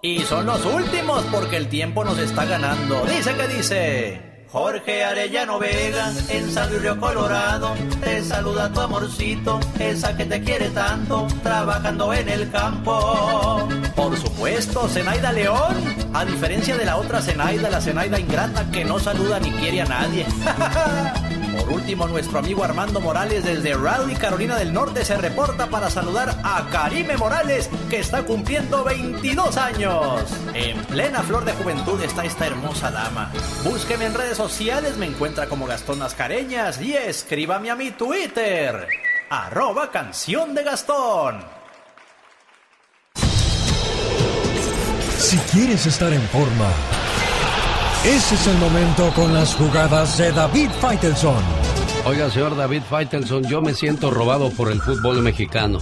Y 0.03 0.20
son 0.20 0.47
los 0.47 0.65
últimos 0.65 1.24
porque 1.32 1.57
el 1.57 1.69
tiempo 1.69 2.05
nos 2.05 2.19
está 2.19 2.44
ganando. 2.44 3.05
Dice 3.07 3.35
que 3.35 3.48
dice. 3.48 4.26
Jorge 4.57 5.05
Arellano 5.05 5.59
Vega, 5.59 6.11
en 6.31 6.51
San 6.51 6.70
Río 6.81 6.99
Colorado, 6.99 7.74
te 8.01 8.24
saluda 8.24 8.73
tu 8.73 8.81
amorcito, 8.81 9.61
esa 9.78 10.16
que 10.16 10.24
te 10.24 10.41
quiere 10.41 10.70
tanto, 10.70 11.27
trabajando 11.43 12.15
en 12.15 12.27
el 12.27 12.51
campo. 12.51 13.69
Por 13.95 14.16
supuesto, 14.16 14.89
Zenaida 14.89 15.31
León, 15.33 15.77
a 16.15 16.24
diferencia 16.24 16.74
de 16.74 16.87
la 16.87 16.97
otra 16.97 17.20
Zenaida, 17.20 17.69
la 17.69 17.83
Zenaida 17.83 18.19
ingrata 18.19 18.65
que 18.70 18.83
no 18.83 18.99
saluda 18.99 19.39
ni 19.41 19.51
quiere 19.51 19.83
a 19.83 19.85
nadie. 19.85 20.24
Por 21.57 21.70
último, 21.70 22.07
nuestro 22.07 22.39
amigo 22.39 22.65
Armando 22.65 23.01
Morales 23.01 23.45
desde 23.45 23.74
Raleigh, 23.74 24.19
Carolina 24.19 24.57
del 24.57 24.73
Norte, 24.73 25.05
se 25.05 25.16
reporta 25.16 25.69
para 25.69 25.89
saludar 25.89 26.39
a 26.45 26.69
Karime 26.70 27.16
Morales, 27.16 27.70
que 27.89 27.99
está 27.99 28.24
cumpliendo 28.24 28.85
22 28.85 29.57
años. 29.57 30.23
En 30.53 30.85
plena 30.85 31.23
flor 31.23 31.45
de 31.45 31.53
juventud 31.53 32.01
está 32.03 32.24
esta 32.24 32.47
hermosa 32.47 32.91
dama. 32.91 33.33
Búsqueme 33.65 34.05
en 34.07 34.15
redes 34.15 34.37
sociales, 34.37 34.99
me 34.99 35.07
encuentra 35.07 35.47
como 35.47 35.66
Gastón 35.66 35.99
Mascareñas 35.99 36.81
y 36.81 36.95
escríbame 36.95 37.70
a 37.70 37.77
mi 37.77 37.91
Twitter, 37.91 38.87
arroba 39.31 39.91
canción 39.91 40.55
de 40.55 40.62
Gastón. 40.62 41.57
Si 45.19 45.39
quieres 45.51 45.87
estar 45.87 46.12
en 46.12 46.23
forma, 46.28 46.69
ese 48.07 48.35
es 48.35 48.47
el 48.47 48.57
momento 48.59 49.11
con 49.15 49.33
las 49.35 49.55
jugadas 49.55 50.19
de 50.19 50.33
David 50.33 50.70
Faitelson. 50.81 51.43
Oiga, 52.05 52.31
señor 52.31 52.57
David 52.57 52.83
Faitelson, 52.89 53.45
yo 53.45 53.61
me 53.61 53.74
siento 53.74 54.11
robado 54.11 54.51
por 54.51 54.70
el 54.70 54.81
fútbol 54.81 55.23
mexicano. 55.23 55.78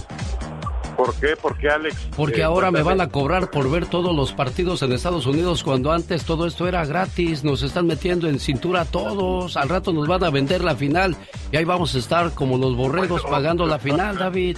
¿Por 0.97 1.13
qué? 1.19 1.35
¿Por 1.35 1.57
qué, 1.57 1.69
Alex? 1.69 2.07
Porque 2.15 2.39
Eh, 2.39 2.43
ahora 2.43 2.71
me 2.71 2.81
van 2.81 3.01
a 3.01 3.09
cobrar 3.09 3.51
por 3.51 3.69
ver 3.69 3.85
todos 3.85 4.15
los 4.15 4.31
partidos 4.31 4.81
en 4.81 4.93
Estados 4.93 5.25
Unidos 5.25 5.61
cuando 5.61 5.91
antes 5.91 6.23
todo 6.23 6.47
esto 6.47 6.67
era 6.69 6.85
gratis. 6.85 7.43
Nos 7.43 7.63
están 7.63 7.85
metiendo 7.85 8.29
en 8.29 8.39
cintura 8.39 8.81
a 8.81 8.85
todos. 8.85 9.57
Al 9.57 9.67
rato 9.67 9.91
nos 9.91 10.07
van 10.07 10.23
a 10.23 10.29
vender 10.29 10.63
la 10.63 10.73
final 10.73 11.15
y 11.51 11.57
ahí 11.57 11.65
vamos 11.65 11.93
a 11.95 11.99
estar 11.99 12.33
como 12.33 12.57
los 12.57 12.75
borregos 12.77 13.23
pagando 13.23 13.65
la 13.67 13.77
final, 13.77 14.17
David. 14.17 14.57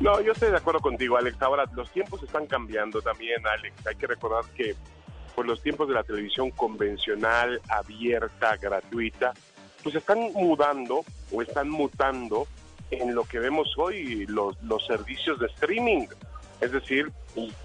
No, 0.00 0.20
yo 0.22 0.32
estoy 0.32 0.50
de 0.50 0.56
acuerdo 0.56 0.80
contigo, 0.80 1.18
Alex. 1.18 1.36
Ahora, 1.42 1.64
los 1.76 1.90
tiempos 1.90 2.22
están 2.22 2.46
cambiando 2.46 3.02
también, 3.02 3.46
Alex. 3.46 3.86
Hay 3.86 3.94
que 3.96 4.06
recordar 4.06 4.46
que 4.56 4.74
pues, 5.38 5.46
los 5.46 5.62
tiempos 5.62 5.86
de 5.86 5.94
la 5.94 6.02
televisión 6.02 6.50
convencional, 6.50 7.60
abierta, 7.68 8.56
gratuita, 8.56 9.34
pues 9.84 9.94
están 9.94 10.18
mudando 10.32 11.04
o 11.30 11.42
están 11.42 11.70
mutando 11.70 12.48
en 12.90 13.14
lo 13.14 13.22
que 13.22 13.38
vemos 13.38 13.72
hoy, 13.78 14.26
los, 14.26 14.60
los 14.64 14.84
servicios 14.84 15.38
de 15.38 15.46
streaming. 15.46 16.08
Es 16.60 16.72
decir, 16.72 17.12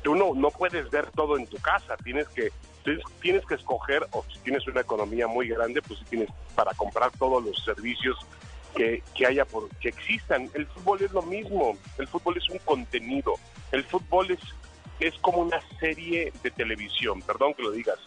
tú 0.03 0.13
no, 0.13 0.35
no 0.35 0.51
puedes 0.51 0.87
ver 0.91 1.09
todo 1.15 1.35
en 1.35 1.47
tu 1.47 1.57
casa, 1.57 1.97
tienes 2.03 2.27
que 2.27 2.51
tienes, 2.83 3.03
tienes 3.19 3.43
que 3.47 3.55
escoger, 3.55 4.05
o 4.11 4.23
si 4.31 4.37
tienes 4.41 4.67
una 4.67 4.81
economía 4.81 5.25
muy 5.25 5.47
grande, 5.47 5.81
pues 5.81 5.97
sí 5.97 6.05
tienes 6.11 6.29
para 6.53 6.75
comprar 6.75 7.09
todos 7.17 7.43
los 7.43 7.57
servicios 7.63 8.15
que, 8.75 9.01
que 9.15 9.25
haya 9.25 9.45
por, 9.45 9.67
que 9.77 9.89
existan. 9.89 10.47
El 10.53 10.67
fútbol 10.67 11.01
es 11.01 11.11
lo 11.11 11.23
mismo, 11.23 11.75
el 11.97 12.07
fútbol 12.07 12.37
es 12.37 12.47
un 12.51 12.59
contenido, 12.59 13.33
el 13.71 13.83
fútbol 13.83 14.29
es, 14.29 14.39
es 15.03 15.13
como 15.15 15.39
una 15.39 15.61
serie 15.79 16.31
de 16.41 16.51
televisión, 16.51 17.21
perdón 17.21 17.53
que 17.53 17.63
lo 17.63 17.71
digas. 17.71 17.99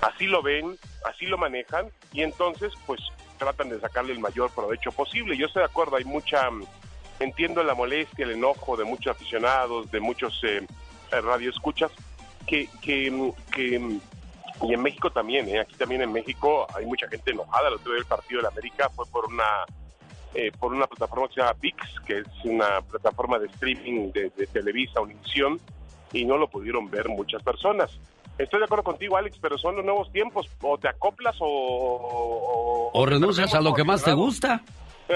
Así 0.00 0.26
lo 0.26 0.42
ven, 0.42 0.78
así 1.04 1.26
lo 1.26 1.36
manejan 1.36 1.90
y 2.12 2.22
entonces 2.22 2.72
pues 2.86 3.00
tratan 3.36 3.68
de 3.68 3.80
sacarle 3.80 4.12
el 4.12 4.20
mayor 4.20 4.50
provecho 4.52 4.92
posible. 4.92 5.36
Yo 5.36 5.46
estoy 5.46 5.60
de 5.60 5.66
acuerdo, 5.66 5.96
hay 5.96 6.04
mucha, 6.04 6.48
mm, 6.50 6.64
entiendo 7.18 7.64
la 7.64 7.74
molestia, 7.74 8.24
el 8.24 8.32
enojo 8.32 8.76
de 8.76 8.84
muchos 8.84 9.16
aficionados, 9.16 9.90
de 9.90 9.98
muchos 9.98 10.40
eh, 10.44 10.64
eh, 11.10 11.20
radioescuchas, 11.20 11.90
que, 12.46 12.68
que, 12.80 13.10
mm, 13.10 13.32
que, 13.52 13.78
mm, 13.78 14.00
y 14.62 14.74
en 14.74 14.82
México 14.82 15.10
también, 15.10 15.48
¿eh? 15.48 15.58
aquí 15.58 15.74
también 15.74 16.02
en 16.02 16.12
México 16.12 16.66
hay 16.74 16.86
mucha 16.86 17.08
gente 17.08 17.32
enojada. 17.32 17.68
El 17.68 17.74
otro 17.74 17.92
día 17.92 18.00
el 18.00 18.06
partido 18.06 18.38
de 18.38 18.42
la 18.44 18.50
América 18.50 18.88
fue 18.90 19.04
por 19.06 19.26
una 19.26 19.64
eh, 20.32 20.52
por 20.60 20.72
una 20.72 20.86
plataforma 20.86 21.26
que 21.26 21.34
se 21.34 21.40
llama 21.40 21.56
VIX, 21.60 21.76
que 22.06 22.18
es 22.18 22.26
una 22.44 22.80
plataforma 22.82 23.38
de 23.40 23.46
streaming 23.48 24.12
de, 24.12 24.30
de 24.30 24.46
Televisa, 24.46 25.00
Univisión, 25.00 25.60
y 26.12 26.24
no 26.24 26.36
lo 26.36 26.48
pudieron 26.48 26.90
ver 26.90 27.08
muchas 27.08 27.42
personas. 27.42 27.90
Estoy 28.38 28.60
de 28.60 28.64
acuerdo 28.64 28.84
contigo, 28.84 29.16
Alex, 29.16 29.38
pero 29.40 29.58
son 29.58 29.76
los 29.76 29.84
nuevos 29.84 30.10
tiempos. 30.12 30.46
O 30.62 30.78
te 30.78 30.88
acoplas 30.88 31.36
o... 31.40 32.90
O 32.92 33.06
renuncias 33.06 33.54
a 33.54 33.60
lo 33.60 33.74
que 33.74 33.84
más 33.84 34.02
te 34.02 34.12
gusta. 34.12 34.62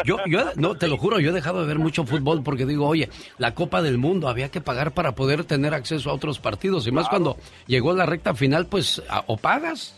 Yo, 0.04 0.16
yo, 0.26 0.50
no, 0.56 0.74
te 0.74 0.88
lo 0.88 0.96
juro, 0.96 1.20
yo 1.20 1.30
he 1.30 1.32
dejado 1.32 1.60
de 1.60 1.68
ver 1.68 1.78
mucho 1.78 2.04
fútbol 2.04 2.42
porque 2.42 2.66
digo, 2.66 2.88
oye, 2.88 3.08
la 3.38 3.54
Copa 3.54 3.80
del 3.80 3.96
Mundo 3.96 4.28
había 4.28 4.50
que 4.50 4.60
pagar 4.60 4.92
para 4.92 5.14
poder 5.14 5.44
tener 5.44 5.72
acceso 5.72 6.10
a 6.10 6.14
otros 6.14 6.40
partidos. 6.40 6.86
Y 6.86 6.92
más 6.92 7.08
cuando 7.08 7.36
llegó 7.66 7.94
la 7.94 8.04
recta 8.04 8.34
final, 8.34 8.66
pues, 8.66 9.02
o 9.26 9.36
pagas. 9.36 9.96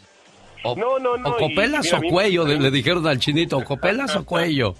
O, 0.64 0.76
no, 0.76 0.98
no, 0.98 1.16
no. 1.16 1.30
O 1.30 1.36
copelas 1.36 1.92
o 1.92 2.00
cuello, 2.10 2.46
le, 2.46 2.70
dijeron 2.70 3.06
al 3.06 3.18
chinito, 3.18 3.56
o 3.56 3.64
copelas 3.64 4.14
o 4.16 4.24
cuello. 4.24 4.74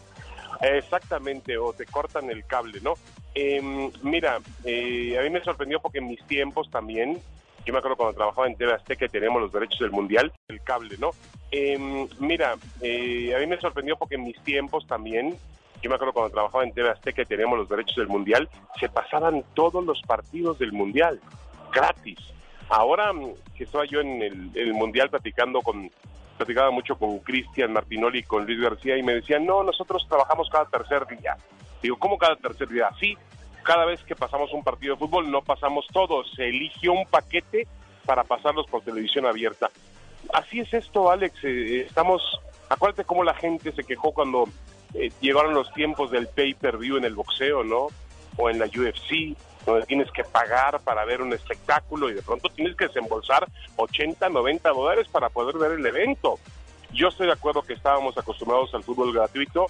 Exactamente, 0.60 1.58
o 1.58 1.72
te 1.72 1.86
cortan 1.86 2.30
el 2.30 2.46
cable, 2.46 2.80
¿no? 2.82 2.94
Em, 3.34 3.90
mira, 4.02 4.38
eh, 4.64 5.16
a 5.18 5.22
mí 5.22 5.30
me 5.30 5.42
sorprendió 5.42 5.80
porque 5.80 5.98
en 5.98 6.08
mis 6.08 6.22
tiempos 6.26 6.70
también, 6.70 7.20
yo 7.64 7.72
me 7.72 7.78
acuerdo 7.78 7.96
cuando 7.96 8.16
trabajaba 8.16 8.46
en 8.46 8.56
TV 8.56 8.72
Azteca 8.72 9.00
que 9.00 9.08
teníamos 9.08 9.42
los 9.42 9.52
derechos 9.52 9.80
del 9.80 9.90
Mundial, 9.90 10.32
el 10.48 10.62
cable, 10.62 10.96
¿no? 10.98 11.10
Em, 11.50 12.08
mira, 12.18 12.56
eh, 12.80 13.34
a 13.36 13.40
mí 13.40 13.46
me 13.46 13.60
sorprendió 13.60 13.96
porque 13.96 14.14
en 14.14 14.24
mis 14.24 14.40
tiempos 14.42 14.86
también, 14.86 15.36
yo 15.82 15.90
me 15.90 15.96
acuerdo 15.96 16.14
cuando 16.14 16.32
trabajaba 16.32 16.64
en 16.64 16.72
TV 16.72 16.90
Azteca 16.90 17.22
que 17.22 17.26
teníamos 17.26 17.58
los 17.58 17.68
derechos 17.68 17.96
del 17.96 18.08
Mundial, 18.08 18.48
se 18.80 18.88
pasaban 18.88 19.44
todos 19.54 19.84
los 19.84 20.00
partidos 20.02 20.58
del 20.58 20.72
Mundial, 20.72 21.20
gratis. 21.72 22.18
Ahora 22.68 23.12
mm, 23.12 23.34
que 23.56 23.64
estaba 23.64 23.84
yo 23.84 24.00
en 24.00 24.22
el, 24.22 24.50
el 24.54 24.72
Mundial 24.74 25.10
platicando 25.10 25.60
con, 25.60 25.90
platicaba 26.36 26.70
mucho 26.70 26.96
con 26.96 27.18
Cristian 27.20 27.72
Martinoli 27.72 28.20
y 28.20 28.22
con 28.22 28.46
Luis 28.46 28.60
García 28.60 28.96
y 28.96 29.02
me 29.02 29.14
decían, 29.14 29.44
no, 29.44 29.62
nosotros 29.62 30.06
trabajamos 30.08 30.48
cada 30.50 30.66
tercer 30.66 31.06
día. 31.06 31.36
Digo, 31.82 31.96
¿cómo 31.98 32.18
cada 32.18 32.36
tercer 32.36 32.68
día? 32.68 32.88
Sí, 32.98 33.16
cada 33.62 33.84
vez 33.84 34.02
que 34.04 34.14
pasamos 34.14 34.52
un 34.52 34.62
partido 34.62 34.94
de 34.94 35.00
fútbol 35.00 35.30
no 35.30 35.42
pasamos 35.42 35.86
todos, 35.92 36.30
se 36.34 36.48
eligió 36.48 36.92
un 36.92 37.06
paquete 37.06 37.66
para 38.04 38.24
pasarlos 38.24 38.66
por 38.66 38.82
televisión 38.82 39.26
abierta. 39.26 39.70
Así 40.32 40.60
es 40.60 40.72
esto, 40.72 41.10
Alex, 41.10 41.44
eh, 41.44 41.80
estamos, 41.82 42.22
acuérdate 42.68 43.04
cómo 43.04 43.24
la 43.24 43.34
gente 43.34 43.72
se 43.72 43.84
quejó 43.84 44.12
cuando 44.12 44.48
eh, 44.94 45.10
llegaron 45.20 45.54
los 45.54 45.72
tiempos 45.72 46.10
del 46.10 46.28
pay-per-view 46.28 46.96
en 46.96 47.04
el 47.04 47.14
boxeo, 47.14 47.64
¿no? 47.64 47.88
O 48.36 48.50
en 48.50 48.58
la 48.58 48.66
UFC, 48.66 49.36
donde 49.66 49.86
tienes 49.86 50.10
que 50.12 50.24
pagar 50.24 50.80
para 50.80 51.04
ver 51.04 51.20
un 51.20 51.32
espectáculo 51.32 52.08
y 52.08 52.14
de 52.14 52.22
pronto 52.22 52.48
tienes 52.48 52.76
que 52.76 52.86
desembolsar 52.86 53.46
80, 53.76 54.28
90 54.28 54.68
dólares 54.70 55.08
para 55.08 55.28
poder 55.28 55.58
ver 55.58 55.72
el 55.72 55.84
evento. 55.84 56.38
Yo 56.92 57.08
estoy 57.08 57.26
de 57.26 57.32
acuerdo 57.32 57.62
que 57.62 57.74
estábamos 57.74 58.16
acostumbrados 58.16 58.72
al 58.74 58.84
fútbol 58.84 59.12
gratuito, 59.12 59.66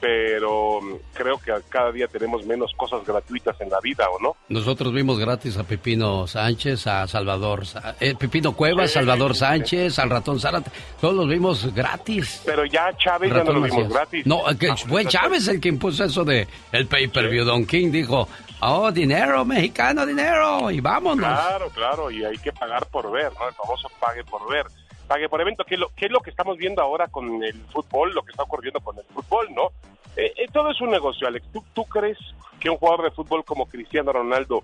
pero 0.00 0.80
mm, 0.80 0.94
creo 1.12 1.38
que 1.38 1.52
cada 1.68 1.92
día 1.92 2.06
tenemos 2.08 2.44
menos 2.46 2.72
cosas 2.76 3.04
gratuitas 3.04 3.60
en 3.60 3.68
la 3.68 3.80
vida, 3.80 4.08
¿o 4.10 4.18
no? 4.18 4.36
Nosotros 4.48 4.92
vimos 4.92 5.18
gratis 5.18 5.56
a 5.58 5.64
Pepino 5.64 6.26
Sánchez, 6.26 6.86
a 6.86 7.06
Salvador, 7.06 7.64
eh, 8.00 8.14
Pepino 8.18 8.56
Cuevas, 8.56 8.92
Salvador 8.92 9.34
Sánchez, 9.34 9.98
al 9.98 10.10
ratón 10.10 10.40
Zárate, 10.40 10.70
todos 11.00 11.14
los 11.14 11.28
vimos 11.28 11.72
gratis. 11.74 12.42
Pero 12.44 12.64
ya 12.64 12.96
Chávez 12.96 13.30
ya 13.30 13.44
no 13.44 13.52
lo 13.52 13.60
vimos 13.60 13.88
gratis. 13.88 14.26
No, 14.26 14.42
que 14.58 14.74
fue 14.76 15.04
Chávez 15.04 15.46
el 15.48 15.60
que 15.60 15.68
impuso 15.68 16.04
eso 16.04 16.24
de 16.24 16.48
el 16.72 16.86
pay-per-view. 16.86 17.44
Don 17.44 17.66
King 17.66 17.90
dijo, 17.90 18.26
oh, 18.60 18.90
dinero, 18.90 19.44
mexicano, 19.44 20.06
dinero, 20.06 20.70
y 20.70 20.80
vámonos. 20.80 21.26
Claro, 21.26 21.70
claro, 21.70 22.10
y 22.10 22.24
hay 22.24 22.38
que 22.38 22.52
pagar 22.52 22.86
por 22.86 23.10
ver, 23.10 23.32
¿no? 23.38 23.48
El 23.48 23.54
famoso 23.54 23.90
pague 24.00 24.24
por 24.24 24.48
ver 24.50 24.66
pague 25.10 25.28
por 25.28 25.40
evento, 25.40 25.64
que 25.64 25.74
es, 25.74 25.80
lo, 25.80 25.88
que 25.88 26.06
es 26.06 26.12
lo 26.12 26.20
que 26.20 26.30
estamos 26.30 26.56
viendo 26.56 26.80
ahora 26.80 27.08
con 27.08 27.42
el 27.42 27.60
fútbol, 27.72 28.14
lo 28.14 28.22
que 28.22 28.30
está 28.30 28.44
ocurriendo 28.44 28.78
con 28.78 28.96
el 28.96 29.04
fútbol, 29.06 29.48
¿no? 29.52 29.72
Eh, 30.16 30.32
eh, 30.36 30.46
todo 30.52 30.70
es 30.70 30.80
un 30.80 30.92
negocio, 30.92 31.26
Alex. 31.26 31.44
¿Tú, 31.52 31.64
¿Tú 31.74 31.82
crees 31.82 32.16
que 32.60 32.70
un 32.70 32.76
jugador 32.76 33.02
de 33.02 33.10
fútbol 33.10 33.44
como 33.44 33.66
Cristiano 33.66 34.12
Ronaldo 34.12 34.62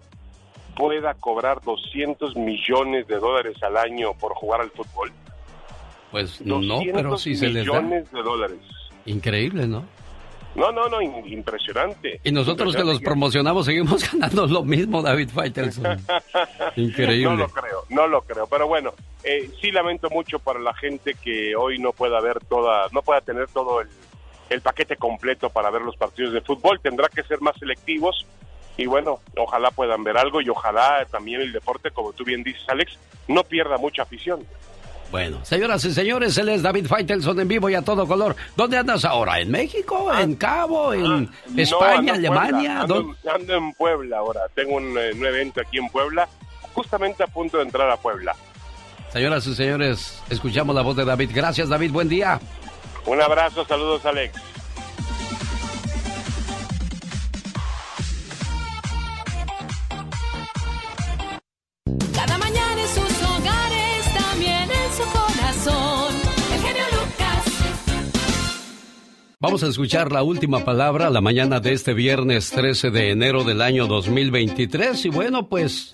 pueda 0.76 1.14
cobrar 1.14 1.60
200 1.62 2.36
millones 2.36 3.08
de 3.08 3.16
dólares 3.16 3.60
al 3.60 3.76
año 3.76 4.14
por 4.14 4.34
jugar 4.34 4.60
al 4.60 4.70
fútbol? 4.70 5.10
Pues 6.12 6.40
no, 6.40 6.60
pero 6.94 7.18
sí 7.18 7.34
se 7.34 7.48
les 7.48 7.66
da. 7.66 7.80
millones 7.80 8.12
de 8.12 8.22
dólares. 8.22 8.58
Increíble, 9.04 9.66
¿no? 9.66 9.84
No, 10.56 10.72
no, 10.72 10.88
no, 10.88 11.02
impresionante. 11.02 12.20
Y 12.24 12.32
nosotros 12.32 12.74
que 12.74 12.82
los 12.82 13.00
promocionamos 13.00 13.66
seguimos 13.66 14.10
ganando 14.12 14.46
lo 14.46 14.64
mismo, 14.64 15.02
David 15.02 15.28
Faitelson. 15.28 15.98
Increíble. 16.76 17.24
No 17.24 17.36
lo 17.36 17.48
creo, 17.48 17.84
no 17.90 18.06
lo 18.06 18.22
creo. 18.22 18.46
Pero 18.46 18.66
bueno, 18.66 18.92
eh, 19.22 19.50
sí 19.60 19.70
lamento 19.70 20.08
mucho 20.10 20.38
para 20.38 20.58
la 20.58 20.74
gente 20.74 21.14
que 21.14 21.54
hoy 21.54 21.78
no 21.78 21.92
pueda 21.92 22.20
ver 22.20 22.40
toda, 22.48 22.88
no 22.92 23.02
pueda 23.02 23.20
tener 23.20 23.48
todo 23.48 23.82
el, 23.82 23.88
el 24.48 24.62
paquete 24.62 24.96
completo 24.96 25.50
para 25.50 25.70
ver 25.70 25.82
los 25.82 25.96
partidos 25.96 26.32
de 26.32 26.40
fútbol. 26.40 26.80
Tendrá 26.80 27.08
que 27.08 27.22
ser 27.22 27.40
más 27.40 27.56
selectivos 27.58 28.26
y 28.76 28.86
bueno, 28.86 29.20
ojalá 29.36 29.70
puedan 29.70 30.04
ver 30.04 30.18
algo 30.18 30.40
y 30.40 30.48
ojalá 30.48 31.06
también 31.10 31.40
el 31.40 31.52
deporte, 31.52 31.90
como 31.90 32.12
tú 32.12 32.24
bien 32.24 32.42
dices, 32.42 32.62
Alex, 32.68 32.98
no 33.28 33.42
pierda 33.44 33.78
mucha 33.78 34.02
afición. 34.02 34.46
Bueno, 35.10 35.44
señoras 35.44 35.84
y 35.84 35.92
señores, 35.92 36.36
él 36.38 36.48
es 36.48 36.62
David 36.62 36.86
Faitelson 36.86 37.40
en 37.40 37.48
vivo 37.48 37.70
y 37.70 37.74
a 37.74 37.82
todo 37.82 38.06
color. 38.06 38.34
¿Dónde 38.56 38.76
andas 38.76 39.04
ahora? 39.04 39.40
¿En 39.40 39.50
México? 39.50 40.12
¿En 40.12 40.34
Cabo? 40.34 40.92
¿En 40.92 41.28
ah, 41.28 41.50
España? 41.56 42.14
¿Alemania? 42.14 42.80
Ando, 42.82 43.14
en 43.48 43.72
Puebla 43.74 44.18
ahora. 44.18 44.40
Tengo 44.54 44.76
un, 44.76 44.98
eh, 44.98 45.12
un, 45.14 45.24
evento 45.24 45.60
aquí 45.60 45.78
en 45.78 45.88
Puebla, 45.88 46.28
justamente 46.74 47.22
a 47.22 47.28
punto 47.28 47.58
de 47.58 47.64
entrar 47.64 47.88
a 47.90 47.96
Puebla. 47.96 48.34
Señoras 49.12 49.46
y 49.46 49.54
señores, 49.54 50.22
escuchamos 50.28 50.74
la 50.74 50.82
voz 50.82 50.96
de 50.96 51.04
David. 51.04 51.30
Gracias, 51.32 51.68
David. 51.68 51.92
Buen 51.92 52.08
día. 52.08 52.40
Un 53.06 53.22
abrazo, 53.22 53.64
saludos, 53.64 54.04
Alex. 54.04 54.34
Vamos 69.38 69.62
a 69.62 69.66
escuchar 69.66 70.12
la 70.12 70.22
última 70.22 70.64
palabra 70.64 71.10
la 71.10 71.20
mañana 71.20 71.60
de 71.60 71.74
este 71.74 71.92
viernes 71.92 72.50
13 72.52 72.90
de 72.90 73.10
enero 73.10 73.44
del 73.44 73.60
año 73.60 73.86
2023. 73.86 75.04
Y 75.04 75.08
bueno, 75.10 75.50
pues 75.50 75.92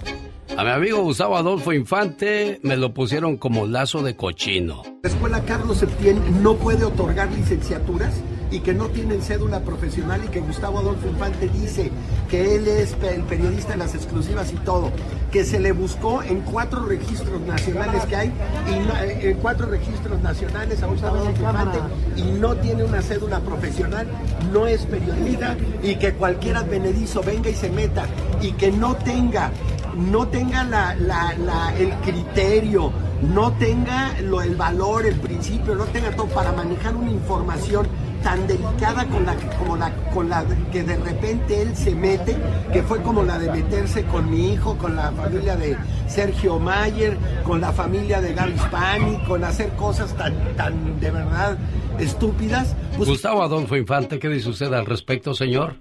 a 0.57 0.63
mi 0.63 0.71
amigo 0.71 1.03
Gustavo 1.03 1.37
Adolfo 1.37 1.73
Infante 1.73 2.61
me 2.63 2.77
lo 2.77 2.95
pusieron 2.95 3.37
como 3.37 3.67
lazo 3.67 4.01
de 4.01 4.15
cochino. 4.15 4.85
La 5.03 5.09
escuela 5.11 5.45
Carlos 5.45 5.79
Septién 5.79 6.41
no 6.41 6.55
puede 6.55 6.85
otorgar 6.85 7.33
licenciaturas 7.33 8.15
y 8.53 8.61
que 8.61 8.75
no 8.75 8.89
tienen 8.89 9.23
cédula 9.23 9.61
profesional 9.61 10.21
y 10.25 10.29
que 10.29 10.41
Gustavo 10.41 10.79
Adolfo 10.79 11.09
Infante 11.09 11.49
dice 11.49 11.91
que 12.29 12.55
él 12.55 12.69
es 12.69 12.95
el 13.03 13.23
periodista 13.23 13.73
de 13.73 13.79
las 13.79 13.95
exclusivas 13.95 14.53
y 14.53 14.57
todo, 14.57 14.93
que 15.33 15.45
se 15.45 15.59
le 15.59 15.73
buscó 15.73 16.23
en 16.23 16.43
cuatro 16.43 16.85
registros 16.85 17.41
nacionales 17.41 18.05
que 18.05 18.15
hay, 18.15 18.29
y 18.69 18.73
eh, 19.05 19.31
en 19.31 19.39
cuatro 19.39 19.67
registros 19.67 20.21
nacionales 20.21 20.83
a 20.83 20.87
Gustavo 20.87 21.17
Adolfo 21.17 21.43
Infante 21.43 21.79
y 22.17 22.23
no 22.39 22.55
tiene 22.57 22.85
una 22.85 23.01
cédula 23.01 23.41
profesional, 23.41 24.07
no 24.53 24.67
es 24.67 24.85
periodista 24.85 25.57
y 25.83 25.97
que 25.97 26.13
cualquier 26.13 26.57
advenedizo 26.57 27.23
venga 27.23 27.49
y 27.49 27.55
se 27.55 27.71
meta 27.71 28.05
y 28.43 28.53
que 28.53 28.71
no 28.71 28.95
tenga 28.97 29.51
no 29.97 30.29
tenga 30.29 30.65
la, 30.65 31.75
el 31.79 31.91
criterio, 32.03 32.93
no 33.23 33.53
tenga 33.53 34.21
lo, 34.23 34.41
el 34.43 34.57
valor, 34.57 35.07
el 35.07 35.19
principio, 35.21 35.75
no 35.75 35.85
tenga 35.85 36.11
todo 36.15 36.27
para 36.29 36.53
manejar 36.53 36.95
una 36.97 37.11
información 37.11 37.87
tan 38.23 38.47
delicada 38.47 39.05
con 39.07 39.27
la, 39.27 39.35
como 39.59 39.77
la, 39.77 39.93
con 40.15 40.29
la 40.29 40.45
que 40.71 40.85
de 40.85 40.97
repente 40.97 41.63
él 41.63 41.75
se 41.75 41.95
mete, 41.95 42.37
que 42.73 42.83
fue 42.83 43.03
como 43.03 43.25
la 43.25 43.39
de 43.39 43.51
meterse 43.51 44.05
con 44.05 44.31
mi 44.31 44.53
hijo, 44.53 44.79
con 44.79 44.95
la 44.95 45.11
familia 45.11 45.57
de 45.57 45.77
Sergio 46.07 46.59
Mayer, 46.59 47.17
con 47.43 47.61
la 47.61 47.73
familia 47.73 48.21
de 48.21 48.33
Gaby 48.33 48.59
Spani, 48.59 49.19
con 49.27 49.43
hacer 49.43 49.71
cosas 49.71 50.17
tan, 50.17 50.57
tan 50.57 51.01
de 51.01 51.11
verdad 51.11 51.59
estúpidas. 51.99 52.77
Pues 52.97 53.09
Gustavo 53.09 53.43
Adolfo 53.43 53.77
Infante, 53.77 54.19
¿qué 54.19 54.29
dice 54.29 54.51
usted 54.51 54.73
al 54.73 54.87
respecto, 54.87 55.35
señor? 55.35 55.75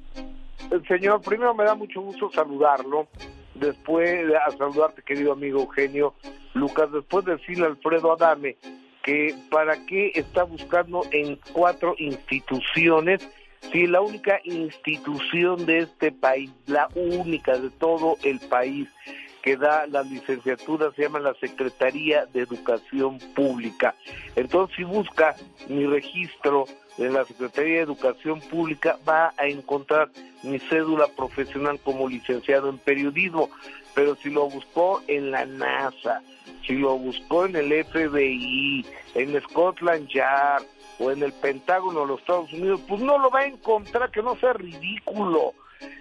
Señor, 0.87 1.21
primero 1.21 1.53
me 1.53 1.65
da 1.65 1.75
mucho 1.75 2.01
gusto 2.01 2.31
saludarlo 2.33 3.07
después 3.61 4.25
a 4.45 4.51
saludarte 4.51 5.01
querido 5.03 5.31
amigo 5.31 5.61
Eugenio 5.61 6.13
Lucas, 6.53 6.91
después 6.91 7.23
de 7.23 7.37
decirle 7.37 7.65
a 7.65 7.67
Alfredo 7.67 8.11
Adame 8.11 8.57
que 9.03 9.33
para 9.49 9.85
qué 9.85 10.11
está 10.15 10.43
buscando 10.43 11.03
en 11.11 11.39
cuatro 11.53 11.95
instituciones 11.97 13.27
si 13.71 13.85
la 13.87 14.01
única 14.01 14.39
institución 14.43 15.65
de 15.65 15.79
este 15.79 16.11
país, 16.11 16.51
la 16.65 16.89
única 16.95 17.57
de 17.57 17.69
todo 17.69 18.17
el 18.23 18.39
país 18.39 18.89
que 19.41 19.57
da 19.57 19.87
las 19.87 20.07
licenciaturas 20.07 20.93
se 20.95 21.03
llama 21.03 21.19
la 21.19 21.33
Secretaría 21.35 22.25
de 22.27 22.41
Educación 22.41 23.19
Pública. 23.35 23.95
Entonces, 24.35 24.75
si 24.77 24.83
busca 24.83 25.35
mi 25.67 25.85
registro 25.85 26.65
en 26.97 27.13
la 27.13 27.25
Secretaría 27.25 27.77
de 27.77 27.81
Educación 27.81 28.39
Pública, 28.41 28.97
va 29.07 29.33
a 29.37 29.47
encontrar 29.47 30.09
mi 30.43 30.59
cédula 30.59 31.07
profesional 31.07 31.79
como 31.83 32.07
licenciado 32.07 32.69
en 32.69 32.77
periodismo. 32.77 33.49
Pero 33.95 34.15
si 34.15 34.29
lo 34.29 34.49
buscó 34.49 35.01
en 35.07 35.31
la 35.31 35.45
NASA, 35.45 36.21
si 36.65 36.73
lo 36.73 36.97
buscó 36.97 37.45
en 37.45 37.55
el 37.55 37.85
FBI, 37.85 38.85
en 39.15 39.41
Scotland 39.41 40.07
Yard 40.07 40.63
o 40.99 41.11
en 41.11 41.23
el 41.23 41.33
Pentágono 41.33 42.01
de 42.01 42.07
los 42.07 42.19
Estados 42.19 42.53
Unidos, 42.53 42.79
pues 42.87 43.01
no 43.01 43.17
lo 43.17 43.29
va 43.29 43.39
a 43.39 43.47
encontrar, 43.47 44.11
que 44.11 44.21
no 44.21 44.35
sea 44.37 44.53
ridículo. 44.53 45.53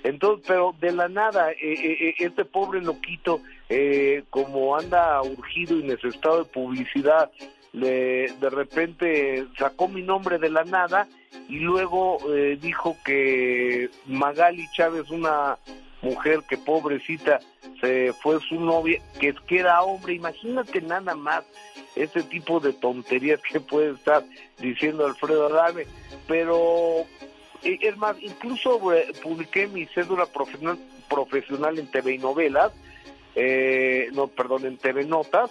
Entonces, 0.05 0.44
pero 0.47 0.74
de 0.81 0.93
la 0.93 1.09
nada, 1.09 1.51
eh, 1.52 1.57
eh, 1.61 1.97
eh, 2.09 2.15
este 2.19 2.44
pobre 2.44 2.81
loquito, 2.81 3.40
como 4.31 4.77
anda 4.77 5.23
urgido 5.23 5.78
y 5.78 5.85
necesitado 5.85 6.44
de 6.44 6.51
publicidad, 6.51 7.31
le, 7.73 8.32
de 8.40 8.51
repente 8.51 9.47
sacó 9.57 9.89
mi 9.89 10.02
nombre 10.02 10.39
de 10.39 10.51
la 10.51 10.65
nada 10.65 11.07
y 11.48 11.59
luego 11.59 12.19
eh, 12.32 12.59
dijo 12.61 12.97
que 13.05 13.90
Magali 14.07 14.66
Chávez, 14.73 15.11
una 15.11 15.59
mujer 16.02 16.40
que 16.48 16.57
pobrecita 16.57 17.40
se 17.81 18.12
fue 18.12 18.40
su 18.40 18.61
novia, 18.61 19.01
que, 19.19 19.35
era 19.48 19.82
hombre, 19.82 20.15
imagínate 20.15 20.81
nada 20.81 21.15
más 21.15 21.44
ese 21.97 22.23
tipo 22.23 22.61
de 22.61 22.73
tonterías 22.73 23.40
que 23.40 23.61
puede 23.61 23.93
estar 23.93 24.23
diciendo 24.59 25.07
Alfredo 25.07 25.47
Adame, 25.47 25.86
pero 26.27 27.01
eh, 27.01 27.07
es 27.62 27.97
más, 27.97 28.16
incluso 28.20 28.93
eh, 28.93 29.12
publiqué 29.23 29.66
mi 29.66 29.87
cédula 29.87 30.27
profesional, 30.27 30.78
profesional 31.09 31.78
en 31.78 31.91
TV 31.91 32.15
y 32.15 32.19
novelas, 32.19 32.73
eh, 33.35 34.09
no, 34.12 34.28
perdón, 34.28 34.66
en 34.66 34.78
TV 34.78 35.05
Notas, 35.05 35.51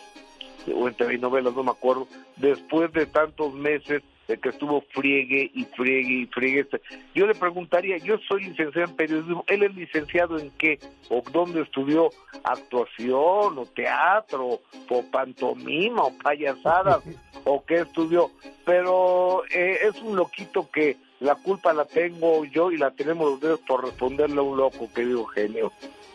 o 0.73 0.88
en 0.88 0.94
TV 0.94 1.15
y 1.15 1.19
novelas, 1.19 1.53
no 1.53 1.64
me 1.64 1.72
acuerdo, 1.72 2.07
después 2.38 2.91
de 2.94 3.06
tantos 3.06 3.53
meses 3.53 4.03
de 4.30 4.38
que 4.38 4.49
estuvo 4.49 4.81
friegue 4.94 5.49
y 5.56 5.65
friegue 5.65 6.22
y 6.22 6.26
friegue. 6.27 6.68
Yo 7.15 7.26
le 7.26 7.34
preguntaría, 7.34 7.98
yo 7.98 8.19
soy 8.27 8.44
licenciado 8.44 8.88
en 8.88 8.95
periodismo, 8.95 9.44
¿él 9.48 9.64
es 9.64 9.76
licenciado 9.76 10.38
en 10.38 10.52
qué? 10.52 10.80
¿O 11.10 11.23
dónde 11.31 11.61
estudió 11.61 12.11
actuación 12.44 13.57
o 13.57 13.65
teatro 13.73 14.60
o 14.88 15.03
pantomima 15.11 16.03
o 16.03 16.15
payasadas 16.19 17.03
o 17.44 17.65
qué 17.65 17.77
estudió? 17.77 18.30
Pero 18.65 19.44
eh, 19.49 19.80
es 19.81 19.99
un 20.03 20.15
loquito 20.15 20.69
que 20.69 20.95
la 21.20 21.36
culpa 21.36 21.74
la 21.74 21.86
tengo 21.86 22.46
yo 22.46 22.72
y 22.72 22.78
la 22.78 22.91
tenemos 22.91 23.30
los 23.30 23.40
dedos 23.40 23.60
por 23.62 23.84
responderle 23.84 24.40
a 24.40 24.44
un 24.44 24.58
loco, 24.58 24.90
querido 24.94 25.26
genio. 25.26 25.72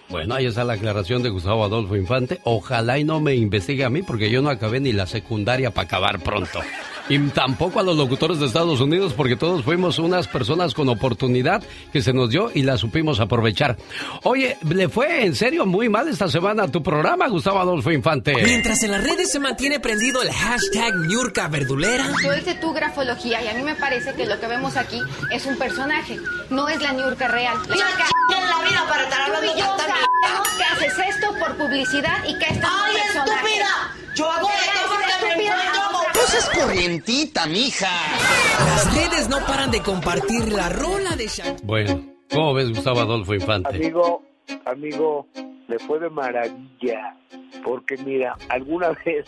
Bueno, 0.08 0.34
ahí 0.34 0.46
está 0.46 0.64
la 0.64 0.74
aclaración 0.74 1.22
de 1.22 1.30
Gustavo 1.30 1.64
Adolfo 1.64 1.96
Infante. 1.96 2.40
Ojalá 2.44 2.98
y 2.98 3.04
no 3.04 3.20
me 3.20 3.34
investigue 3.34 3.84
a 3.84 3.90
mí 3.90 4.02
porque 4.02 4.30
yo 4.30 4.42
no 4.42 4.50
acabé 4.50 4.80
ni 4.80 4.92
la 4.92 5.06
secundaria 5.06 5.70
para 5.70 5.86
acabar 5.86 6.20
pronto. 6.20 6.60
Y 7.08 7.18
tampoco 7.28 7.80
a 7.80 7.82
los 7.82 7.96
locutores 7.96 8.38
de 8.38 8.46
Estados 8.46 8.80
Unidos 8.80 9.12
porque 9.14 9.36
todos 9.36 9.62
fuimos 9.62 9.98
unas 9.98 10.26
personas 10.26 10.72
con 10.72 10.88
oportunidad 10.88 11.62
que 11.92 12.00
se 12.00 12.14
nos 12.14 12.30
dio 12.30 12.50
y 12.54 12.62
la 12.62 12.78
supimos 12.78 13.20
aprovechar. 13.20 13.76
Oye, 14.22 14.56
¿le 14.66 14.88
fue 14.88 15.24
en 15.24 15.34
serio 15.34 15.66
muy 15.66 15.90
mal 15.90 16.08
esta 16.08 16.28
semana 16.28 16.64
a 16.64 16.68
tu 16.68 16.82
programa, 16.82 17.28
Gustavo 17.28 17.60
Adolfo 17.60 17.90
Infante? 17.92 18.34
Mientras 18.42 18.82
en 18.84 18.92
las 18.92 19.04
redes 19.04 19.30
se 19.30 19.38
mantiene 19.38 19.80
prendido 19.80 20.22
el 20.22 20.30
hashtag 20.32 20.94
Niurka 21.08 21.48
Verdulera. 21.48 22.06
Tú 22.22 22.30
dices 22.30 22.58
tu 22.60 22.72
grafología 22.72 23.42
y 23.42 23.48
a 23.48 23.54
mí 23.54 23.62
me 23.62 23.74
parece 23.74 24.14
que 24.14 24.24
lo 24.24 24.40
que 24.40 24.46
vemos 24.46 24.76
aquí 24.76 25.00
es 25.30 25.44
un 25.44 25.58
personaje, 25.58 26.18
no 26.48 26.68
es 26.68 26.80
la 26.80 26.92
Niurka 26.92 27.28
real. 27.28 27.58
La 27.68 27.74
Niurka 27.74 28.04
en 28.30 28.48
la 28.48 28.68
vida 28.70 28.86
para 28.88 29.02
estar 29.04 29.20
hablando 29.20 29.58
yo 29.58 29.76
sabemos 30.20 30.48
que 30.56 30.64
haces 30.64 30.98
esto 31.08 31.34
por 31.38 31.56
publicidad 31.56 32.24
y 32.26 32.38
que 32.38 32.44
esto 32.46 32.66
¡Ay, 32.70 32.96
es 32.96 33.16
un 33.16 33.24
personaje. 33.24 33.46
estúpida! 33.46 34.14
Yo 34.14 34.30
hago 34.30 34.48
esto 34.48 34.80
porque 34.88 35.36
me 35.36 35.44
encuentro 35.44 35.84
es 36.38 36.48
corrientita, 36.50 37.46
mija. 37.46 37.90
Las 38.58 38.94
redes 38.94 39.28
no 39.28 39.38
paran 39.46 39.70
de 39.70 39.80
compartir 39.82 40.52
la 40.52 40.68
rola 40.68 41.14
de 41.16 41.28
Shakira. 41.28 41.56
Bueno, 41.62 42.00
¿cómo 42.30 42.54
ves, 42.54 42.70
Gustavo 42.70 43.00
Adolfo 43.00 43.34
Infante? 43.34 43.68
Amigo, 43.68 44.22
amigo, 44.64 45.26
le 45.68 45.78
fue 45.78 46.00
de 46.00 46.10
maravilla, 46.10 47.16
porque 47.62 47.96
mira, 47.98 48.36
alguna 48.48 48.90
vez 49.04 49.26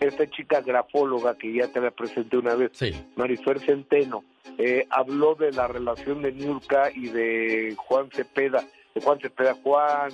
esta 0.00 0.28
chica 0.28 0.60
grafóloga 0.60 1.36
que 1.36 1.54
ya 1.54 1.68
te 1.68 1.80
la 1.80 1.90
presenté 1.90 2.36
una 2.36 2.54
vez, 2.54 2.72
Marifer 3.16 3.60
Centeno, 3.60 4.24
eh, 4.58 4.86
habló 4.90 5.34
de 5.34 5.52
la 5.52 5.68
relación 5.68 6.22
de 6.22 6.32
Niurka 6.32 6.90
y 6.94 7.08
de 7.08 7.74
Juan 7.76 8.10
Cepeda, 8.12 8.64
de 8.94 9.00
Juan 9.00 9.20
Cepeda, 9.20 9.54
Juan, 9.62 10.10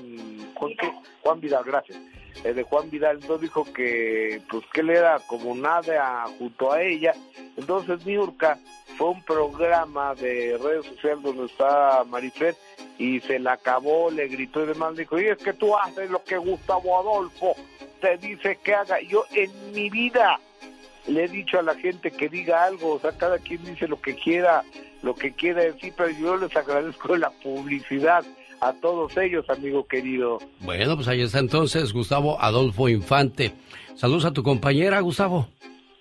Juan, 1.23 1.41
Vidal, 1.41 1.65
gracias, 1.65 1.99
eh, 2.45 2.53
de 2.53 2.63
Juan 2.63 2.91
Vidal, 2.91 3.21
no 3.29 3.39
dijo 3.39 3.65
que, 3.73 4.41
pues 4.51 4.65
que 4.73 4.81
él 4.81 4.91
era 4.91 5.19
como 5.27 5.55
nada 5.55 6.27
junto 6.39 6.73
a 6.73 6.83
ella, 6.83 7.15
entonces 7.57 8.05
Niurka 8.07 8.59
fue 8.97 9.11
un 9.11 9.23
programa 9.23 10.15
de 10.15 10.59
redes 10.63 10.87
sociales 10.87 11.23
donde 11.23 11.47
está 11.47 12.05
Marifer 12.05 12.55
y 12.99 13.21
se 13.21 13.39
la 13.39 13.53
acabó, 13.53 14.11
le 14.11 14.27
gritó 14.29 14.65
y 14.65 14.67
demás, 14.67 14.97
dijo, 14.97 15.21
y 15.21 15.27
es 15.27 15.39
que 15.39 15.53
tú 15.53 15.77
haces 15.77 16.11
lo 16.11 16.23
que 16.25 16.37
Gustavo 16.37 16.99
Adolfo 16.99 17.55
te 18.01 18.17
dice 18.19 18.59
que 18.63 18.75
haga. 18.75 19.01
Yo 19.01 19.25
en 19.33 19.73
mi 19.73 19.89
vida 19.89 20.41
le 21.07 21.25
he 21.25 21.29
dicho 21.29 21.59
a 21.59 21.63
la 21.63 21.75
gente 21.75 22.11
que 22.11 22.29
diga 22.29 22.65
algo, 22.65 22.95
o 22.95 23.01
sea, 23.01 23.13
cada 23.13 23.39
quien 23.39 23.65
dice 23.65 23.87
lo 23.89 24.01
que 24.01 24.15
quiera, 24.15 24.65
lo 25.03 25.15
que 25.15 25.33
quiera 25.33 25.63
decir, 25.63 25.95
pero 25.97 26.11
yo 26.11 26.37
les 26.37 26.55
agradezco 26.57 27.17
la 27.17 27.31
publicidad 27.31 28.25
a 28.61 28.73
todos 28.75 29.17
ellos, 29.17 29.49
amigo 29.49 29.87
querido. 29.87 30.39
Bueno, 30.61 30.97
pues 30.97 31.09
ahí 31.09 31.23
está 31.23 31.39
entonces 31.39 31.93
Gustavo 31.93 32.41
Adolfo 32.41 32.89
Infante. 32.89 33.53
Saludos 33.95 34.25
a 34.25 34.33
tu 34.33 34.43
compañera, 34.43 35.01
Gustavo. 35.01 35.49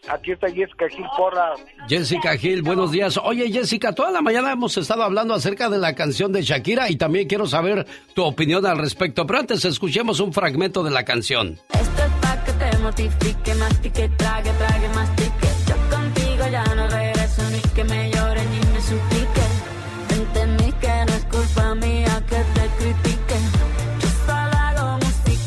Aquí 0.10 0.32
está 0.32 0.48
Jessica 0.48 0.88
Gil 0.90 1.06
Porra. 1.18 1.54
Jessica 1.90 2.38
Gil, 2.38 2.62
buenos 2.62 2.92
días. 2.92 3.20
Oye, 3.22 3.52
Jessica, 3.52 3.94
toda 3.94 4.10
la 4.12 4.22
mañana 4.22 4.54
hemos 4.54 4.78
estado 4.78 5.04
hablando 5.04 5.34
acerca 5.34 5.70
de 5.70 5.78
la 5.78 5.96
canción 5.96 6.32
de 6.32 6.44
Shakira 6.44 6.90
y 6.90 6.96
también 6.96 7.28
quiero 7.28 7.46
saber 7.46 7.86
tu 8.14 8.24
opinión 8.24 8.66
al 8.66 8.78
respecto. 8.78 9.26
Pero 9.28 9.40
antes 9.40 9.66
escuchemos 9.66 10.20
un 10.22 10.32
fragmento 10.32 10.82
de 10.84 10.92
la 10.92 11.04
canción. 11.04 11.60
Esto 11.74 12.04
es 12.04 12.12
pa' 12.22 12.44
que 12.46 12.52
te 12.54 12.78
mortifique, 12.78 13.54
mastique, 13.56 14.10
trague, 14.18 14.52
trague, 14.52 14.90
mastique. 14.90 15.48
Yo 15.68 15.76
contigo 15.96 16.44
ya 16.50 16.64
no 16.76 16.88
regreso 16.88 17.07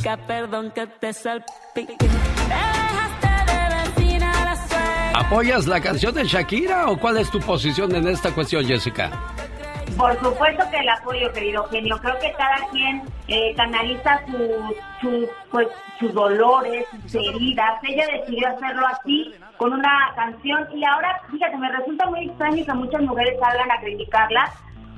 música, 0.01 0.17
perdón 0.27 0.71
que 0.71 0.87
te 0.87 1.13
salpique. 1.13 1.97
Te 1.99 2.07
dejaste 2.07 3.29
de 3.53 4.03
vecina 4.03 4.31
a 4.31 4.45
la 4.45 4.57
suegra. 4.57 5.13
¿Apoyas 5.15 5.67
la 5.67 5.81
canción 5.81 6.15
de 6.15 6.25
Shakira 6.25 6.91
o 6.91 6.99
cuál 6.99 7.19
es 7.19 7.31
tu 7.31 7.39
posición 7.41 7.95
en 7.95 8.09
esta 8.09 8.33
cuestión, 8.35 8.65
Jessica? 8.65 9.11
Por 9.97 10.19
supuesto 10.21 10.65
que 10.71 10.79
el 10.79 10.89
apoyo, 10.89 11.31
querido 11.33 11.65
genio. 11.65 11.99
Creo 12.01 12.19
que 12.21 12.33
cada 12.33 12.67
quien 12.71 13.03
eh, 13.29 13.55
canaliza 13.57 14.21
sus, 14.27 14.77
sus, 15.01 15.29
pues, 15.51 15.69
sus 15.99 16.15
dolores, 16.15 16.87
sus 17.07 17.17
heridas. 17.17 17.83
Ella 17.83 18.07
decidió 18.19 18.49
hacerlo 18.49 18.87
así, 18.87 19.35
con 19.59 19.75
una 19.75 20.13
canción. 20.17 20.67
Y 20.75 20.85
ahora, 20.85 21.21
fíjate, 21.31 21.57
me 21.59 21.71
resulta 21.71 22.07
muy 22.07 22.27
extraño 22.27 22.65
que 22.65 22.73
muchas 22.73 23.03
mujeres 23.03 23.39
salgan 23.39 23.71
a 23.71 23.81
criticarla. 23.81 24.51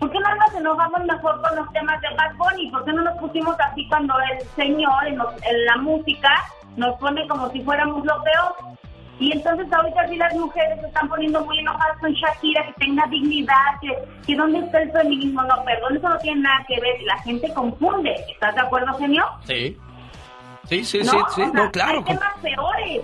¿Por 0.02 0.10
qué 0.10 0.18
no 0.18 0.34
nos 0.34 0.52
enojamos 0.56 1.04
mejor 1.04 1.40
con 1.42 1.54
los 1.54 1.72
temas 1.72 2.00
de 2.00 2.08
Bad 2.16 2.34
Bunny? 2.36 2.68
¿Por 2.72 2.84
qué 2.84 2.92
no 2.92 3.02
nos 3.02 3.16
pusimos 3.18 3.54
así 3.60 3.86
cuando 3.86 4.14
el 4.32 4.40
señor 4.56 5.06
en, 5.06 5.16
los- 5.18 5.32
en 5.48 5.64
la 5.64 5.76
música 5.76 6.42
nos 6.74 6.98
pone 6.98 7.24
como 7.28 7.48
si 7.52 7.60
fuéramos 7.62 8.04
lo 8.04 8.20
peor? 8.24 8.56
Y 9.20 9.30
entonces 9.30 9.72
ahorita 9.72 10.08
sí 10.08 10.16
las 10.16 10.34
mujeres 10.34 10.80
se 10.80 10.88
están 10.88 11.08
poniendo 11.08 11.44
muy 11.44 11.56
enojadas 11.60 11.96
con 12.00 12.12
Shakira, 12.14 12.66
que 12.66 12.72
tenga 12.84 13.06
dignidad, 13.06 13.78
que, 13.80 13.96
que 14.26 14.34
dónde 14.34 14.58
está 14.58 14.82
el 14.82 14.90
feminismo. 14.90 15.40
No, 15.44 15.62
perdón, 15.64 15.96
eso 15.96 16.08
no 16.08 16.18
tiene 16.18 16.40
nada 16.40 16.64
que 16.66 16.80
ver. 16.80 17.00
La 17.02 17.18
gente 17.18 17.54
confunde. 17.54 18.16
¿Estás 18.28 18.56
de 18.56 18.60
acuerdo, 18.62 18.92
genio? 18.98 19.24
Sí. 19.44 19.78
Sí, 20.64 20.84
sí, 20.84 20.98
no, 21.04 21.12
sí, 21.12 21.18
sí, 21.36 21.42
o 21.42 21.44
sea, 21.52 21.52
no, 21.52 21.70
claro. 21.70 21.98
Hay 21.98 22.04
temas 22.16 22.32
peores. 22.42 23.02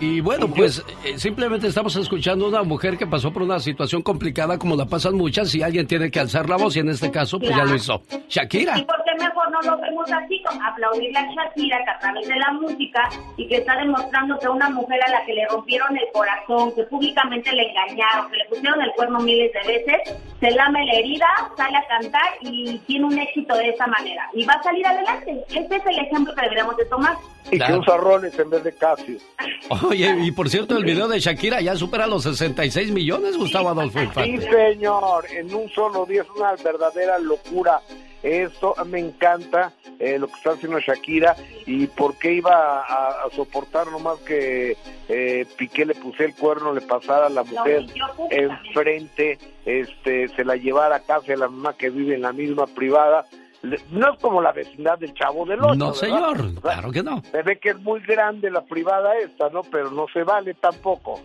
Y 0.00 0.20
bueno, 0.20 0.48
pues 0.48 0.84
eh, 1.04 1.18
simplemente 1.18 1.68
estamos 1.68 1.94
escuchando 1.96 2.46
a 2.46 2.48
una 2.48 2.62
mujer 2.62 2.98
que 2.98 3.06
pasó 3.06 3.32
por 3.32 3.42
una 3.42 3.60
situación 3.60 4.02
complicada 4.02 4.58
como 4.58 4.76
la 4.76 4.86
pasan 4.86 5.14
muchas 5.14 5.54
y 5.54 5.62
alguien 5.62 5.86
tiene 5.86 6.10
que 6.10 6.18
alzar 6.18 6.48
la 6.48 6.56
voz 6.56 6.76
y 6.76 6.80
en 6.80 6.88
este 6.88 7.10
caso 7.10 7.38
pues 7.38 7.50
ya 7.50 7.64
lo 7.64 7.74
hizo. 7.74 8.02
Shakira. 8.28 8.76
¿Y 8.78 8.84
por 8.84 8.96
qué 9.04 9.24
mejor 9.24 9.50
no 9.50 9.62
lo 9.62 9.80
vemos 9.80 10.10
así, 10.10 10.42
como 10.42 10.60
aplaudirle 10.62 11.18
a 11.18 11.22
Shakira, 11.22 11.78
que 11.84 11.90
a 11.90 11.98
través 12.00 12.28
de 12.28 12.36
la 12.36 12.52
música 12.52 13.08
y 13.36 13.46
que 13.46 13.56
está 13.56 13.76
demostrando 13.76 14.38
que 14.38 14.48
una 14.48 14.68
mujer 14.70 15.00
a 15.04 15.10
la 15.10 15.24
que 15.24 15.34
le 15.34 15.46
rompieron 15.48 15.96
el 15.96 16.06
corazón, 16.12 16.74
que 16.74 16.82
públicamente 16.84 17.52
le 17.52 17.70
engañaron, 17.70 18.30
que 18.30 18.38
le 18.38 18.44
pusieron 18.46 18.80
el 18.82 18.90
cuerno 18.92 19.20
miles 19.20 19.52
de 19.52 19.72
veces, 19.72 20.16
se 20.40 20.50
lame 20.50 20.84
la 20.86 20.94
herida, 20.94 21.26
sale 21.56 21.76
a 21.76 21.86
cantar 21.86 22.30
y 22.40 22.78
tiene 22.86 23.06
un 23.06 23.18
éxito 23.18 23.54
de 23.56 23.68
esa 23.70 23.86
manera. 23.86 24.28
Y 24.32 24.44
va 24.44 24.54
a 24.54 24.62
salir 24.62 24.86
adelante. 24.86 25.44
Este 25.54 25.76
es 25.76 25.86
el 25.86 25.98
ejemplo 26.00 26.34
que 26.34 26.42
deberíamos 26.42 26.76
de 26.76 26.84
tomar. 26.86 27.16
Y 27.50 27.58
que 27.58 27.72
usa 27.74 27.96
roles 27.98 28.38
en 28.38 28.50
vez 28.50 28.64
de 28.64 28.74
Casio. 28.74 29.18
Oye, 29.88 30.16
y 30.22 30.32
por 30.32 30.48
cierto, 30.48 30.76
el 30.76 30.84
video 30.84 31.08
de 31.08 31.20
Shakira 31.20 31.60
ya 31.60 31.76
supera 31.76 32.06
los 32.06 32.22
66 32.22 32.90
millones, 32.90 33.36
Gustavo 33.36 33.68
Adolfo 33.68 34.00
Sí, 34.22 34.38
señor, 34.38 35.26
en 35.30 35.54
un 35.54 35.68
solo 35.70 36.06
día 36.06 36.22
es 36.22 36.28
una 36.36 36.54
verdadera 36.56 37.18
locura. 37.18 37.80
Esto 38.22 38.74
me 38.86 39.00
encanta 39.00 39.72
eh, 39.98 40.18
lo 40.18 40.28
que 40.28 40.34
está 40.34 40.52
haciendo 40.52 40.80
Shakira 40.80 41.36
y 41.66 41.86
por 41.88 42.16
qué 42.16 42.32
iba 42.34 42.80
a, 42.80 43.24
a 43.26 43.30
soportar 43.36 43.88
nomás 43.88 44.18
que 44.20 44.78
eh, 45.08 45.46
Piqué 45.58 45.84
le 45.84 45.94
puse 45.94 46.24
el 46.24 46.34
cuerno, 46.34 46.72
le 46.72 46.80
pasara 46.80 47.26
a 47.26 47.30
la 47.30 47.44
mujer 47.44 47.84
enfrente, 48.30 49.38
este, 49.66 50.28
se 50.28 50.44
la 50.44 50.56
llevara 50.56 50.96
a 50.96 51.00
casa 51.00 51.26
de 51.28 51.36
la 51.36 51.48
mamá 51.48 51.74
que 51.76 51.90
vive 51.90 52.14
en 52.14 52.22
la 52.22 52.32
misma 52.32 52.66
privada. 52.66 53.26
No 53.90 54.12
es 54.12 54.20
como 54.20 54.42
la 54.42 54.52
vecindad 54.52 54.98
del 54.98 55.14
Chavo 55.14 55.46
del 55.46 55.60
Ocho, 55.60 55.74
No, 55.74 55.86
¿verdad? 55.86 56.00
señor, 56.00 56.60
claro 56.60 56.90
que 56.92 57.02
no. 57.02 57.22
Se 57.30 57.42
ve 57.42 57.58
que 57.58 57.70
es 57.70 57.78
muy 57.80 58.00
grande 58.00 58.50
la 58.50 58.62
privada 58.62 59.16
esta, 59.18 59.48
¿no? 59.48 59.62
Pero 59.62 59.90
no 59.90 60.06
se 60.12 60.22
vale 60.22 60.54
tampoco. 60.54 61.20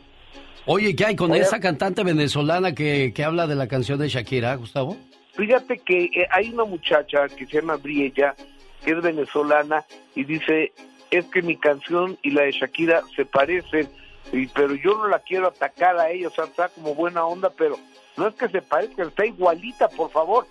Oye, 0.65 0.95
¿qué 0.95 1.05
hay 1.05 1.15
con 1.15 1.31
Oye. 1.31 1.41
esa 1.41 1.59
cantante 1.59 2.03
venezolana 2.03 2.73
que, 2.73 3.11
que 3.13 3.23
habla 3.23 3.47
de 3.47 3.55
la 3.55 3.67
canción 3.67 3.99
de 3.99 4.07
Shakira, 4.07 4.55
Gustavo? 4.55 4.95
Fíjate 5.33 5.79
que 5.79 6.05
eh, 6.05 6.27
hay 6.31 6.49
una 6.49 6.65
muchacha 6.65 7.27
que 7.27 7.45
se 7.45 7.59
llama 7.59 7.77
Briella, 7.77 8.35
que 8.83 8.91
es 8.91 9.01
venezolana, 9.01 9.83
y 10.15 10.23
dice, 10.23 10.71
es 11.11 11.25
que 11.25 11.41
mi 11.41 11.55
canción 11.57 12.17
y 12.21 12.31
la 12.31 12.43
de 12.43 12.51
Shakira 12.51 13.01
se 13.15 13.25
parecen, 13.25 13.89
y, 14.31 14.47
pero 14.47 14.75
yo 14.75 14.95
no 14.97 15.07
la 15.07 15.19
quiero 15.19 15.47
atacar 15.47 15.97
a 15.97 16.11
ella, 16.11 16.27
o 16.27 16.31
sea, 16.31 16.45
está 16.45 16.69
como 16.69 16.93
buena 16.93 17.25
onda, 17.25 17.49
pero 17.57 17.77
no 18.19 18.27
es 18.27 18.35
que 18.35 18.49
se 18.49 18.61
parezca, 18.61 19.03
está 19.03 19.25
igualita, 19.25 19.87
por 19.87 20.11
favor. 20.11 20.45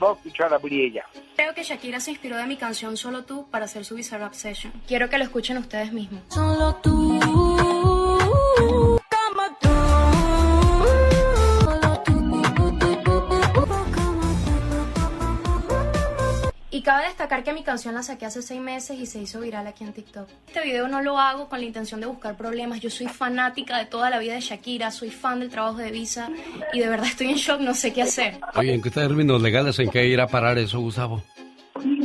vamos 0.00 0.16
a 0.16 0.20
escuchar 0.20 0.54
a 0.54 0.58
Briella. 0.58 1.04
Creo 1.36 1.54
que 1.54 1.62
Shakira 1.62 2.00
se 2.00 2.12
inspiró 2.12 2.36
de 2.38 2.46
mi 2.46 2.56
canción 2.56 2.96
Solo 2.96 3.24
tú 3.24 3.46
para 3.50 3.66
hacer 3.66 3.84
su 3.84 3.94
Bizarre 3.94 4.24
Obsession. 4.24 4.72
Quiero 4.88 5.10
que 5.10 5.18
lo 5.18 5.24
escuchen 5.24 5.58
ustedes 5.58 5.92
mismos. 5.92 6.22
Solo 6.28 6.74
tú, 6.76 7.20
Y 16.74 16.82
cabe 16.82 17.04
destacar 17.04 17.44
que 17.44 17.52
mi 17.52 17.62
canción 17.62 17.94
la 17.94 18.02
saqué 18.02 18.26
hace 18.26 18.42
seis 18.42 18.60
meses 18.60 18.98
y 18.98 19.06
se 19.06 19.20
hizo 19.20 19.38
viral 19.38 19.64
aquí 19.68 19.84
en 19.84 19.92
TikTok. 19.92 20.28
Este 20.48 20.60
video 20.60 20.88
no 20.88 21.02
lo 21.02 21.20
hago 21.20 21.48
con 21.48 21.60
la 21.60 21.66
intención 21.66 22.00
de 22.00 22.06
buscar 22.06 22.36
problemas. 22.36 22.80
Yo 22.80 22.90
soy 22.90 23.06
fanática 23.06 23.78
de 23.78 23.86
toda 23.86 24.10
la 24.10 24.18
vida 24.18 24.34
de 24.34 24.40
Shakira, 24.40 24.90
soy 24.90 25.10
fan 25.10 25.38
del 25.38 25.50
trabajo 25.50 25.76
de 25.76 25.92
Visa 25.92 26.30
y 26.72 26.80
de 26.80 26.88
verdad 26.88 27.06
estoy 27.06 27.28
en 27.28 27.36
shock, 27.36 27.60
no 27.60 27.74
sé 27.74 27.92
qué 27.92 28.02
hacer. 28.02 28.40
Oye, 28.56 28.74
¿en 28.74 28.82
qué 28.82 28.90
términos 28.90 29.40
legales 29.40 29.78
en 29.78 29.88
qué 29.88 30.04
ir 30.08 30.20
a 30.20 30.26
parar 30.26 30.58
eso, 30.58 30.80
Gustavo? 30.80 31.22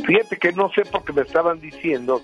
Fíjate 0.06 0.36
que 0.36 0.52
no 0.52 0.70
sé 0.70 0.82
porque 0.84 1.12
me 1.12 1.22
estaban 1.22 1.58
diciendo 1.58 2.22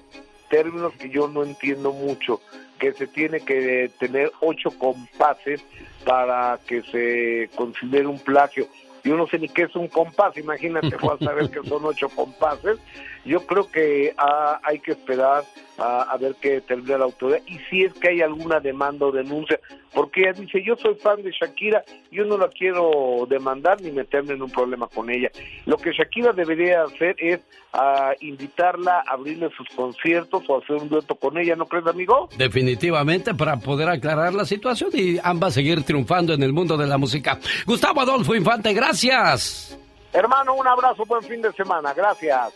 términos 0.49 0.93
que 0.93 1.11
yo 1.11 1.27
no 1.27 1.43
entiendo 1.43 1.93
mucho, 1.93 2.41
que 2.79 2.93
se 2.93 3.09
tiene 3.09 3.41
que 3.41 3.91
tener 3.99 4.31
ocho 4.41 4.71
compases 4.79 5.65
para 6.05 6.61
que 6.65 6.83
se 6.83 7.51
considere 7.57 8.07
un 8.07 8.21
plagio 8.21 8.69
yo 9.07 9.17
no 9.17 9.27
sé 9.29 9.39
ni 9.39 9.49
qué 9.49 9.63
es 9.63 9.77
un 9.77 9.87
compás, 9.87 10.37
imagínate, 10.37 10.97
a 10.97 11.25
saber 11.25 11.49
que 11.49 11.63
son 11.69 11.85
ocho 11.85 12.09
compases. 12.09 12.79
Yo 13.25 13.47
creo 13.47 13.71
que 13.71 14.15
ah, 14.19 14.61
hay 14.65 14.81
que 14.81 14.93
esperar 14.93 15.45
a, 15.79 16.17
ver 16.19 16.35
qué 16.41 16.61
termina 16.61 16.99
la 16.99 17.05
autoridad 17.05 17.41
y 17.47 17.59
si 17.71 17.85
es 17.85 17.93
que 17.95 18.09
hay 18.09 18.23
alguna 18.23 18.61
demanda 18.61 19.07
o 19.07 19.13
denuncia, 19.13 19.61
porque 19.97 20.21
ella 20.21 20.35
dice, 20.35 20.63
yo 20.63 20.77
soy 20.77 20.95
fan 20.97 21.23
de 21.23 21.31
Shakira, 21.31 21.83
yo 22.11 22.27
no 22.27 22.37
la 22.37 22.49
quiero 22.49 23.27
demandar 23.31 23.81
ni 23.81 23.91
meterme 23.91 24.35
en 24.35 24.43
un 24.43 24.51
problema 24.51 24.87
con 24.89 25.09
ella. 25.09 25.31
Lo 25.65 25.79
que 25.79 25.91
Shakira 25.91 26.35
debería 26.35 26.83
hacer 26.83 27.17
es 27.19 27.41
a 27.73 28.13
invitarla 28.21 29.03
a 29.07 29.15
abrirle 29.15 29.49
sus 29.57 29.67
conciertos 29.75 30.43
o 30.49 30.59
hacer 30.59 30.77
un 30.77 30.91
dueto 30.91 31.15
con 31.15 31.39
ella, 31.39 31.57
¿no 31.57 31.65
crees, 31.65 31.87
amigo? 31.87 32.29
Definitivamente, 32.37 33.33
para 33.33 33.57
poder 33.57 33.89
aclarar 33.89 34.35
la 34.35 34.45
situación 34.45 34.91
y 34.93 35.17
ambas 35.23 35.55
seguir 35.55 35.83
triunfando 35.83 36.35
en 36.35 36.43
el 36.43 36.53
mundo 36.53 36.77
de 36.77 36.87
la 36.87 36.99
música. 36.99 37.39
Gustavo 37.65 38.03
Adolfo 38.03 38.35
Infante, 38.35 38.75
gracias. 38.75 39.79
Hermano, 40.13 40.57
un 40.57 40.69
abrazo, 40.69 41.07
buen 41.07 41.23
fin 41.23 41.41
de 41.41 41.51
semana, 41.53 41.95
gracias. 41.95 42.53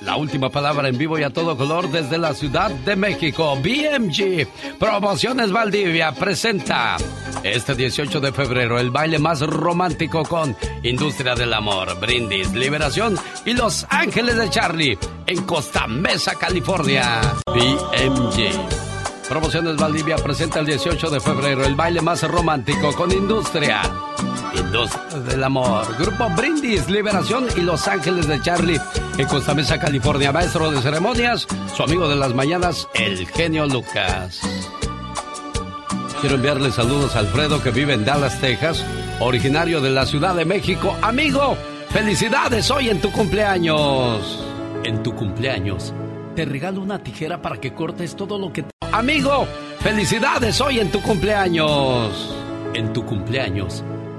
La 0.00 0.16
última 0.16 0.48
palabra 0.48 0.88
en 0.88 0.96
vivo 0.96 1.18
y 1.18 1.24
a 1.24 1.30
todo 1.30 1.56
color 1.56 1.90
desde 1.90 2.18
la 2.18 2.32
Ciudad 2.32 2.70
de 2.70 2.94
México. 2.94 3.56
BMG 3.56 4.46
Promociones 4.78 5.50
Valdivia 5.50 6.12
presenta 6.12 6.96
este 7.42 7.74
18 7.74 8.20
de 8.20 8.32
febrero 8.32 8.78
el 8.78 8.90
baile 8.90 9.18
más 9.18 9.40
romántico 9.40 10.22
con 10.22 10.56
Industria 10.84 11.34
del 11.34 11.52
Amor, 11.52 11.98
Brindis, 11.98 12.52
Liberación 12.52 13.18
y 13.44 13.54
Los 13.54 13.86
Ángeles 13.90 14.36
de 14.36 14.50
Charlie 14.50 14.98
en 15.26 15.42
Costa 15.44 15.88
Mesa, 15.88 16.36
California. 16.36 17.20
BMG. 17.46 19.28
Promociones 19.28 19.76
Valdivia 19.76 20.16
presenta 20.16 20.60
el 20.60 20.66
18 20.66 21.10
de 21.10 21.20
febrero 21.20 21.64
el 21.64 21.74
baile 21.74 22.00
más 22.00 22.22
romántico 22.22 22.94
con 22.94 23.10
Industria 23.10 23.82
Industria 24.58 25.20
del 25.20 25.44
Amor. 25.44 25.86
Grupo 25.98 26.28
Brindis, 26.36 26.88
Liberación 26.88 27.46
y 27.56 27.60
Los 27.60 27.86
Ángeles 27.88 28.26
de 28.26 28.40
Charlie 28.40 28.80
en 29.16 29.26
Costa 29.26 29.54
Mesa, 29.54 29.78
California. 29.78 30.32
Maestro 30.32 30.70
de 30.70 30.80
ceremonias, 30.80 31.46
su 31.74 31.82
amigo 31.82 32.08
de 32.08 32.16
las 32.16 32.34
mañanas, 32.34 32.88
el 32.94 33.26
genio 33.28 33.66
Lucas. 33.66 34.40
Quiero 36.20 36.36
enviarle 36.36 36.72
saludos 36.72 37.14
a 37.14 37.20
Alfredo 37.20 37.62
que 37.62 37.70
vive 37.70 37.94
en 37.94 38.04
Dallas, 38.04 38.40
Texas, 38.40 38.84
originario 39.20 39.80
de 39.80 39.90
la 39.90 40.04
Ciudad 40.06 40.34
de 40.34 40.44
México. 40.44 40.96
Amigo, 41.02 41.56
felicidades 41.90 42.70
hoy 42.70 42.90
en 42.90 43.00
tu 43.00 43.12
cumpleaños. 43.12 44.44
En 44.84 45.02
tu 45.02 45.14
cumpleaños, 45.14 45.92
te 46.34 46.44
regalo 46.44 46.80
una 46.80 47.02
tijera 47.02 47.40
para 47.40 47.60
que 47.60 47.74
cortes 47.74 48.16
todo 48.16 48.38
lo 48.38 48.52
que... 48.52 48.64
Amigo, 48.92 49.46
felicidades 49.80 50.60
hoy 50.60 50.80
en 50.80 50.90
tu 50.90 51.00
cumpleaños. 51.02 52.34
En 52.74 52.92
tu 52.92 53.04
cumpleaños 53.04 53.84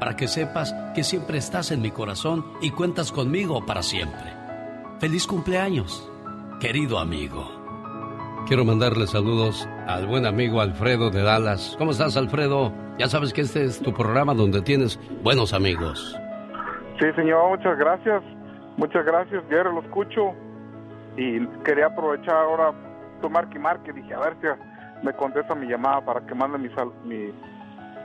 para 0.00 0.16
que 0.16 0.26
sepas 0.26 0.74
que 0.94 1.04
siempre 1.04 1.38
estás 1.38 1.70
en 1.70 1.82
mi 1.82 1.90
corazón 1.90 2.44
y 2.62 2.70
cuentas 2.70 3.12
conmigo 3.12 3.64
para 3.66 3.82
siempre. 3.82 4.32
Feliz 4.98 5.26
cumpleaños, 5.26 6.10
querido 6.58 6.98
amigo. 6.98 7.60
Quiero 8.48 8.64
mandarle 8.64 9.06
saludos 9.06 9.68
al 9.86 10.06
buen 10.06 10.26
amigo 10.26 10.60
Alfredo 10.60 11.10
de 11.10 11.22
Dallas. 11.22 11.76
¿Cómo 11.78 11.92
estás, 11.92 12.16
Alfredo? 12.16 12.72
Ya 12.98 13.06
sabes 13.06 13.32
que 13.32 13.42
este 13.42 13.64
es 13.64 13.80
tu 13.80 13.92
programa 13.92 14.34
donde 14.34 14.62
tienes 14.62 14.98
buenos 15.22 15.52
amigos. 15.52 16.18
Sí, 16.98 17.06
señor, 17.14 17.50
muchas 17.50 17.78
gracias. 17.78 18.22
Muchas 18.76 19.04
gracias, 19.04 19.46
Guerrero, 19.48 19.72
lo 19.72 19.82
escucho. 19.82 20.32
Y 21.16 21.46
quería 21.64 21.86
aprovechar 21.86 22.34
ahora 22.34 22.72
tu 23.20 23.28
marque 23.28 23.58
y 23.58 23.60
marque. 23.60 23.92
Dije, 23.92 24.14
a 24.14 24.20
ver 24.20 24.36
si 24.40 25.06
me 25.06 25.12
contesta 25.12 25.54
mi 25.54 25.66
llamada 25.66 26.04
para 26.04 26.26
que 26.26 26.34
mande 26.34 26.58
mi, 26.58 26.68
mi, 27.04 27.32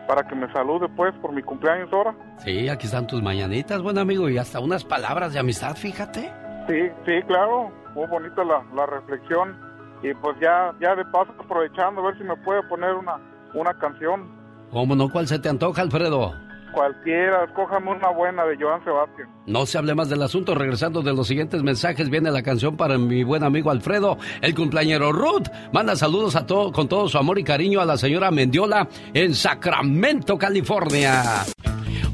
para 0.07 0.27
que 0.27 0.35
me 0.35 0.51
salude 0.51 0.87
pues 0.95 1.13
por 1.21 1.31
mi 1.31 1.41
cumpleaños 1.41 1.91
ahora. 1.91 2.15
Sí, 2.39 2.69
aquí 2.69 2.85
están 2.85 3.07
tus 3.07 3.21
mañanitas, 3.21 3.81
buen 3.81 3.97
amigo, 3.97 4.29
y 4.29 4.37
hasta 4.37 4.59
unas 4.59 4.83
palabras 4.83 5.33
de 5.33 5.39
amistad, 5.39 5.75
fíjate. 5.75 6.31
Sí, 6.67 6.89
sí, 7.05 7.21
claro, 7.27 7.71
muy 7.93 8.07
bonita 8.07 8.43
la, 8.43 8.63
la 8.73 8.85
reflexión 8.85 9.55
y 10.01 10.13
pues 10.15 10.37
ya, 10.39 10.73
ya 10.79 10.95
de 10.95 11.05
paso 11.05 11.33
aprovechando 11.39 12.01
a 12.01 12.05
ver 12.07 12.17
si 12.17 12.23
me 12.23 12.35
puede 12.37 12.61
poner 12.63 12.93
una, 12.93 13.19
una 13.53 13.73
canción. 13.79 14.29
¿Cómo 14.71 14.95
no? 14.95 15.09
¿Cuál 15.09 15.27
se 15.27 15.39
te 15.39 15.49
antoja, 15.49 15.81
Alfredo? 15.81 16.33
Cualquiera, 16.75 17.45
escójame 17.45 17.91
una 17.91 18.09
buena 18.09 18.43
de 18.43 18.57
Joan 18.59 18.83
Sebastián. 18.83 19.29
No 19.45 19.65
se 19.65 19.77
hable 19.77 19.95
más 19.95 20.09
del 20.09 20.21
asunto. 20.21 20.53
Regresando 20.55 21.01
de 21.01 21.13
los 21.13 21.25
siguientes 21.25 21.63
mensajes, 21.63 22.09
viene 22.09 22.31
la 22.31 22.43
canción 22.43 22.75
para 22.75 22.97
mi 22.97 23.23
buen 23.23 23.43
amigo 23.43 23.71
Alfredo, 23.71 24.17
el 24.41 24.53
cumpleañero 24.53 25.13
Ruth. 25.13 25.47
Manda 25.71 25.95
saludos 25.95 26.35
a 26.35 26.45
todo, 26.45 26.73
con 26.73 26.89
todo 26.89 27.07
su 27.07 27.17
amor 27.17 27.39
y 27.39 27.45
cariño 27.45 27.79
a 27.79 27.85
la 27.85 27.97
señora 27.97 28.29
Mendiola 28.29 28.89
en 29.13 29.33
Sacramento, 29.33 30.37
California. 30.37 31.45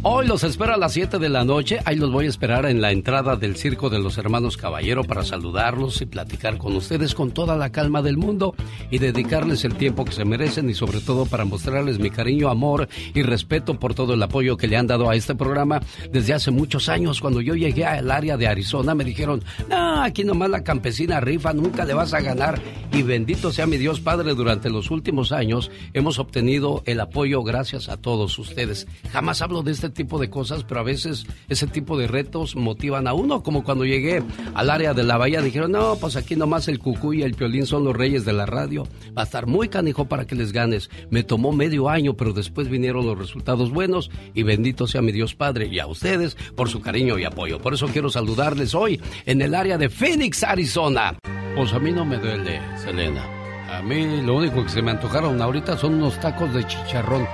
Hoy 0.04 0.26
los 0.26 0.44
espero 0.44 0.74
a 0.74 0.78
las 0.78 0.94
7 0.94 1.20
de 1.20 1.30
la 1.30 1.46
noche. 1.46 1.78
Ahí 1.86 1.96
los 1.96 2.12
voy 2.12 2.26
a 2.26 2.30
esperar 2.30 2.66
en 2.66 2.82
la 2.82 2.92
entrada 2.92 3.36
del 3.36 3.56
Circo 3.56 3.92
de 3.92 4.00
los 4.00 4.18
Hermanos 4.18 4.58
Caballero 4.58 5.04
para 5.04 5.24
saludarlos 5.24 6.02
y 6.02 6.08
platicar 6.08 6.58
con 6.58 6.76
ustedes 6.76 7.14
con 7.14 7.30
toda 7.30 7.56
la 7.56 7.72
calma 7.72 8.02
del 8.02 8.18
mundo 8.18 8.56
y 8.90 8.98
dedicarles 8.98 9.64
el 9.64 9.76
tiempo 9.76 10.04
que 10.04 10.12
se 10.12 10.26
merecen 10.26 10.68
y 10.72 10.74
sobre 10.74 11.02
todo 11.02 11.28
para 11.28 11.46
mostrarles 11.46 12.00
mi 12.00 12.10
cariño, 12.10 12.50
amor 12.50 12.90
y 13.14 13.22
respeto 13.22 13.80
por 13.80 13.94
todo 13.94 14.16
el 14.16 14.24
apoyo 14.24 14.58
que 14.58 14.68
le 14.68 14.76
han 14.76 14.88
dado 14.88 15.08
a 15.08 15.16
este 15.16 15.36
programa 15.36 15.82
desde 16.12 16.34
hace 16.34 16.50
muchos 16.50 16.90
años. 16.90 17.22
Cuando 17.22 17.40
yo 17.40 17.54
llegué 17.54 17.86
al 17.86 18.10
área 18.10 18.38
de 18.38 18.48
Arizona 18.48 18.96
me 18.96 19.04
dijeron, 19.04 19.44
aquí 19.70 20.24
nomás 20.24 20.50
la 20.50 20.64
campesina 20.64 21.20
rifa, 21.20 21.54
nunca 21.54 21.86
le 21.86 21.94
vas 21.94 22.16
a 22.16 22.22
ganar. 22.22 22.60
Y 22.92 23.04
bendito 23.04 23.52
sea 23.52 23.68
mi 23.68 23.78
Dios 23.78 24.00
Padre, 24.00 24.34
durante 24.34 24.72
los 24.72 24.90
últimos 24.90 25.32
años 25.32 25.70
hemos 25.94 26.18
obtenido 26.18 26.82
el 26.88 27.00
apoyo 27.02 27.44
gracias 27.44 27.88
a 27.88 27.98
todos 27.98 28.40
ustedes. 28.40 28.88
Jamás 29.12 29.44
hablo 29.44 29.62
de 29.62 29.72
este 29.74 29.91
tipo 29.92 30.20
de 30.20 30.30
cosas, 30.30 30.64
pero 30.64 30.80
a 30.80 30.84
veces 30.84 31.26
ese 31.50 31.68
tipo 31.68 31.98
de 31.98 32.08
retos 32.08 32.56
motivan 32.56 33.08
a 33.08 33.14
uno, 33.14 33.44
como 33.44 33.64
cuando 33.64 33.86
llegué 33.86 34.24
al 34.54 34.70
área 34.70 34.94
de 34.94 35.04
la 35.04 35.18
bahía, 35.18 35.42
dijeron, 35.42 35.72
no, 35.72 35.96
pues 35.98 36.16
aquí 36.16 36.36
nomás 36.36 36.68
el 36.68 36.80
cucú 36.80 37.14
y 37.14 37.24
el 37.24 37.34
piolín 37.34 37.66
son 37.66 37.84
los 37.84 37.96
reyes 37.96 38.26
de 38.26 38.34
la 38.34 38.46
radio, 38.46 38.88
va 39.18 39.24
a 39.24 39.26
estar 39.26 39.48
muy 39.48 39.70
canijo 39.70 40.06
para 40.06 40.26
que 40.26 40.36
les 40.36 40.52
ganes. 40.52 40.90
Me 41.10 41.24
tomó 41.24 41.52
medio 41.52 41.90
año, 41.90 42.16
pero 42.16 42.34
después 42.34 42.70
vinieron 42.70 43.06
los 43.06 43.18
resultados 43.18 43.72
buenos 43.72 44.10
y 44.34 44.44
bendito 44.44 44.88
sea 44.88 45.02
mi 45.02 45.12
Dios 45.12 45.36
Padre 45.36 45.68
y 45.68 45.80
a 45.80 45.88
ustedes 45.88 46.36
por 46.56 46.70
su 46.70 46.82
cariño 46.82 47.18
y 47.20 47.26
apoyo. 47.26 47.60
Por 47.60 47.74
eso 47.74 47.88
quiero 47.88 48.10
saludarles 48.10 48.74
hoy 48.76 49.02
en 49.26 49.42
el 49.42 49.56
área 49.56 49.78
de 49.78 49.90
Phoenix, 49.90 50.44
Arizona. 50.44 51.18
Pues 51.56 51.74
a 51.74 51.80
mí 51.80 51.92
no 51.92 52.06
me 52.06 52.18
duele, 52.18 52.62
Selena. 52.78 53.24
A 53.72 53.82
mí 53.82 54.22
lo 54.22 54.36
único 54.36 54.64
que 54.64 54.70
se 54.70 54.82
me 54.82 54.92
antojaron 54.92 55.42
ahorita 55.42 55.78
son 55.78 55.96
unos 55.96 56.20
tacos 56.20 56.54
de 56.54 56.66
chicharrón. 56.68 57.26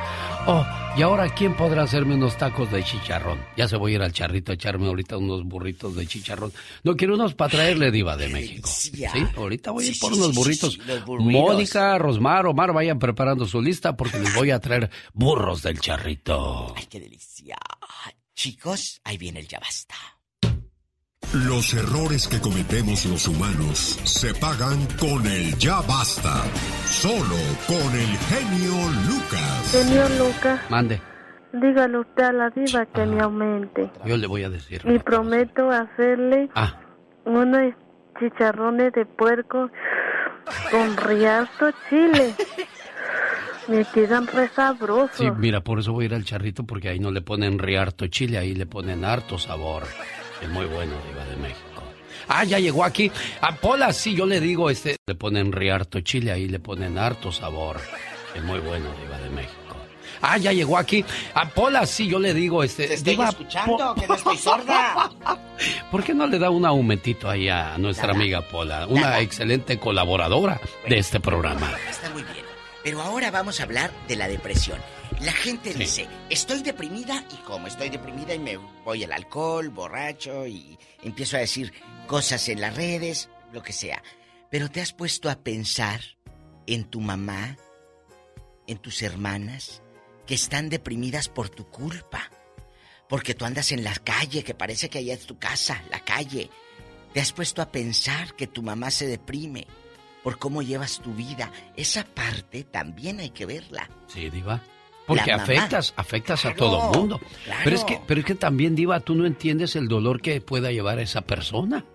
Oh, 0.46 0.66
Y 0.98 1.04
ahora, 1.04 1.30
¿quién 1.30 1.56
podrá 1.56 1.84
hacerme 1.84 2.16
unos 2.16 2.38
tacos 2.38 2.72
de 2.72 2.84
chicharrón? 2.84 3.40
Ya 3.56 3.68
se 3.68 3.78
voy 3.78 3.92
a 3.92 3.96
ir 3.98 4.02
al 4.02 4.12
charrito 4.12 4.52
a 4.52 4.56
echarme 4.56 4.88
ahorita 4.88 5.16
unos 5.18 5.44
burritos 5.44 5.96
de 5.96 6.08
chicharrón. 6.08 6.52
No 6.84 6.96
quiero 6.96 7.14
unos 7.14 7.36
para 7.36 7.52
traerle 7.52 7.92
diva 7.92 8.18
de 8.18 8.28
México. 8.34 8.68
Sí, 8.68 9.06
ahorita 9.36 9.70
voy 9.70 9.86
a 9.86 9.88
ir 9.90 10.00
por 10.00 10.14
unos 10.14 10.34
burritos. 10.34 10.80
Mónica, 11.20 12.00
Rosmar, 12.00 12.48
Omar, 12.48 12.74
vayan 12.74 12.98
preparando 12.98 13.46
su 13.46 13.62
lista 13.62 13.96
porque 13.96 14.18
les 14.18 14.34
voy 14.34 14.50
a 14.50 14.60
traer 14.60 14.90
burros 15.14 15.62
del 15.62 15.80
charrito. 15.80 16.74
Ay, 16.76 16.88
qué 16.90 17.00
delicia. 17.00 17.58
Chicos, 18.34 19.00
ahí 19.04 19.20
viene 19.20 19.42
el 19.42 19.48
ya 19.48 19.60
basta. 19.60 19.94
Los 21.34 21.74
errores 21.74 22.26
que 22.26 22.40
cometemos 22.40 23.06
los 23.06 23.28
humanos 23.28 24.00
se 24.06 24.34
pagan 24.34 24.88
con 24.98 25.28
el 25.28 25.58
ya 25.58 25.82
basta. 25.82 26.42
Solo 26.86 27.36
con 27.68 27.94
el 28.00 28.18
genio 28.30 28.74
Lucas. 29.10 29.72
Genio 29.74 30.08
Lucas. 30.24 30.62
Mande. 30.70 31.02
Dígale 31.52 32.00
usted 32.00 32.24
a 32.24 32.32
la 32.32 32.50
diva 32.52 32.86
que 32.86 33.06
me 33.06 33.22
aumente. 33.22 33.92
Yo 34.06 34.16
le 34.16 34.26
voy 34.26 34.44
a 34.46 34.50
decir. 34.50 34.82
Y 34.86 35.00
prometo 35.00 35.70
hacerle 35.70 36.50
ah. 36.56 36.80
unos 37.26 37.74
chicharrones 38.20 38.94
de 38.94 39.06
puerco 39.06 39.70
con 40.72 40.98
riazo 40.98 41.72
chile. 41.90 42.36
Me 43.68 43.84
quedan 43.84 44.28
re 44.28 44.48
sabrosos. 44.48 45.18
Sí, 45.18 45.30
mira, 45.38 45.60
por 45.60 45.80
eso 45.80 45.92
voy 45.92 46.06
a 46.06 46.08
ir 46.08 46.14
al 46.14 46.24
charrito 46.24 46.64
porque 46.64 46.88
ahí 46.88 47.00
no 47.00 47.12
le 47.12 47.20
ponen 47.20 47.60
riarto 47.60 48.08
chile, 48.08 48.38
ahí 48.38 48.56
le 48.56 48.66
ponen 48.66 49.04
harto 49.04 49.38
sabor. 49.38 49.84
Es 50.42 50.50
muy 50.50 50.66
bueno, 50.66 50.94
Diva 51.08 51.26
de 51.26 51.36
México. 51.38 51.84
Ah, 52.28 52.44
ya 52.44 52.60
llegó 52.60 52.84
aquí. 52.84 53.12
A 53.42 53.56
Pola, 53.56 53.94
sí, 53.94 54.16
yo 54.16 54.26
le 54.26 54.40
digo, 54.40 54.70
este, 54.70 54.98
le 55.06 55.16
ponen 55.16 55.52
riarto 55.52 56.02
chile, 56.02 56.32
ahí 56.32 56.48
le 56.48 56.60
ponen 56.60 56.98
harto 56.98 57.32
sabor. 57.32 57.80
Es 58.36 58.44
muy 58.44 58.60
bueno, 58.60 58.90
Diva 59.02 59.18
de 59.20 59.30
México. 59.30 59.58
Ah, 60.22 60.38
ya 60.38 60.52
llegó 60.52 60.78
aquí. 60.78 61.06
A 61.34 61.48
Pola, 61.50 61.86
sí, 61.86 62.08
yo 62.08 62.20
le 62.20 62.34
digo, 62.34 62.64
este. 62.64 62.88
Te 62.88 62.94
estoy 62.96 63.20
escuchando, 63.22 63.96
que 63.96 64.08
no 64.08 64.16
estoy 64.16 64.38
sorda. 64.38 65.10
¿Por 65.92 66.04
qué 66.04 66.14
no 66.14 66.28
le 66.28 66.40
da 66.40 66.50
un 66.50 66.66
aumentito 66.66 67.30
ahí 67.30 67.50
a 67.50 67.78
nuestra 67.78 68.12
amiga 68.12 68.42
Pola? 68.42 68.88
Una 68.88 69.20
excelente 69.20 69.80
colaboradora 69.80 70.60
de 70.88 70.98
este 70.98 71.20
programa. 71.20 71.72
Está 71.90 72.10
muy 72.10 72.24
bien. 72.24 72.46
Pero 72.84 73.02
ahora 73.02 73.32
vamos 73.32 73.60
a 73.60 73.64
hablar 73.64 73.92
de 74.08 74.16
la 74.16 74.28
depresión. 74.28 74.80
La 75.22 75.32
gente 75.32 75.74
dice, 75.74 76.08
estoy 76.30 76.62
deprimida 76.62 77.26
y 77.34 77.38
como 77.38 77.66
estoy 77.66 77.90
deprimida 77.90 78.36
y 78.36 78.40
me 78.40 78.58
voy 78.86 79.04
al 79.04 79.12
alcohol, 79.12 79.70
borracho 79.70 80.46
y 80.46 80.78
empiezo 81.02 81.38
a 81.38 81.40
decir 81.40 81.74
cosas 82.06 82.48
en 82.50 82.62
las 82.62 82.76
redes, 82.76 83.28
lo 83.52 83.64
que 83.64 83.74
sea. 83.74 84.04
Pero 84.52 84.70
te 84.70 84.80
has 84.80 84.94
puesto 84.94 85.32
a 85.32 85.40
pensar 85.40 86.02
en 86.68 86.84
tu 86.84 87.02
mamá, 87.02 87.58
en 88.68 88.78
tus 88.78 89.02
hermanas, 89.02 89.82
que 90.28 90.36
están 90.36 90.70
deprimidas 90.70 91.30
por 91.30 91.50
tu 91.50 91.66
culpa. 91.68 92.30
Porque 93.10 93.34
tú 93.34 93.46
andas 93.46 93.72
en 93.72 93.84
la 93.84 93.96
calle, 93.96 94.44
que 94.44 94.54
parece 94.54 94.88
que 94.88 95.00
allá 95.00 95.16
es 95.16 95.26
tu 95.26 95.40
casa, 95.40 95.82
la 95.90 96.00
calle. 96.02 96.52
Te 97.14 97.22
has 97.22 97.34
puesto 97.34 97.64
a 97.64 97.72
pensar 97.72 98.36
que 98.36 98.46
tu 98.46 98.62
mamá 98.62 98.92
se 98.92 99.08
deprime 99.08 99.66
por 100.24 100.38
cómo 100.38 100.62
llevas 100.62 101.00
tu 101.00 101.14
vida. 101.14 101.52
Esa 101.76 102.04
parte 102.04 102.66
también 102.66 103.20
hay 103.20 103.32
que 103.32 103.48
verla. 103.48 103.90
Sí, 104.08 104.30
Diva. 104.30 104.62
Porque 105.08 105.32
afectas, 105.32 105.94
afectas 105.96 106.46
a 106.46 106.54
todo 106.54 106.92
el 106.92 107.00
mundo. 107.00 107.22
Pero 107.64 107.76
es 107.76 107.84
que, 107.86 108.00
pero 108.06 108.20
es 108.20 108.26
que 108.26 108.36
también, 108.36 108.76
Diva, 108.76 109.00
tú 109.00 109.16
no 109.16 109.26
entiendes 109.26 109.76
el 109.76 109.88
dolor 109.88 110.22
que 110.22 110.42
pueda 110.42 110.72
llevar 110.72 111.00
a 111.00 111.02
esa 111.02 111.22
persona. 111.22 111.86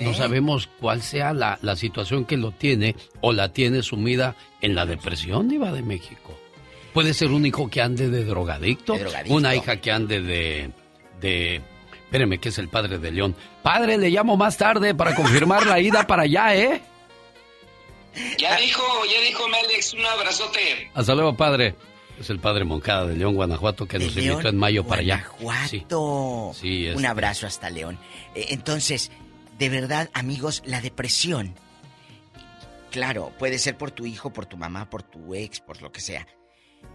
No 0.00 0.10
¿Eh? 0.10 0.14
sabemos 0.14 0.68
cuál 0.80 1.02
sea 1.02 1.34
la, 1.34 1.58
la, 1.60 1.76
situación 1.76 2.24
que 2.24 2.36
lo 2.36 2.52
tiene 2.52 2.96
o 3.20 3.32
la 3.32 3.52
tiene 3.52 3.82
sumida 3.82 4.34
en 4.62 4.74
la 4.74 4.86
depresión, 4.86 5.48
Diva 5.48 5.72
de 5.72 5.82
México. 5.82 6.38
Puede 6.94 7.12
ser 7.12 7.32
un 7.32 7.44
hijo 7.44 7.68
que 7.68 7.82
ande 7.82 8.08
de 8.08 8.24
drogadicto, 8.24 8.96
una 9.28 9.54
hija 9.54 9.76
que 9.76 9.92
ande 9.92 10.22
de, 10.22 10.70
de 11.20 11.62
Espéreme, 12.08 12.38
que 12.38 12.48
es 12.48 12.56
el 12.56 12.68
padre 12.68 12.98
de 12.98 13.12
León. 13.12 13.36
Padre, 13.62 13.98
le 13.98 14.08
llamo 14.08 14.38
más 14.38 14.56
tarde 14.56 14.94
para 14.94 15.14
confirmar 15.14 15.66
la 15.66 15.78
ida 15.78 16.06
para 16.06 16.22
allá, 16.22 16.56
¿eh? 16.56 16.80
Ya 18.38 18.56
dijo, 18.56 18.82
ya 19.04 19.20
dijo 19.20 19.46
Melex, 19.46 19.92
un 19.92 20.06
abrazote. 20.06 20.90
Hasta 20.94 21.14
luego, 21.14 21.36
padre. 21.36 21.74
Es 22.18 22.30
el 22.30 22.40
padre 22.40 22.64
Moncada 22.64 23.06
de 23.06 23.16
León, 23.16 23.34
Guanajuato, 23.34 23.86
que 23.86 23.98
nos 23.98 24.16
invitó 24.16 24.48
en 24.48 24.56
mayo 24.56 24.84
para 24.84 25.02
allá. 25.02 25.24
Guanajuato. 25.40 26.52
Sí, 26.54 26.88
Un 26.88 27.06
abrazo 27.06 27.46
hasta 27.46 27.70
León. 27.70 27.98
Eh, 28.34 28.46
entonces, 28.50 29.10
de 29.58 29.68
verdad, 29.68 30.10
amigos, 30.12 30.62
la 30.66 30.80
depresión, 30.80 31.54
claro, 32.90 33.32
puede 33.38 33.58
ser 33.58 33.76
por 33.76 33.90
tu 33.90 34.04
hijo, 34.04 34.32
por 34.32 34.46
tu 34.46 34.56
mamá, 34.56 34.90
por 34.90 35.02
tu 35.02 35.34
ex, 35.34 35.60
por 35.60 35.80
lo 35.80 35.92
que 35.92 36.00
sea. 36.00 36.26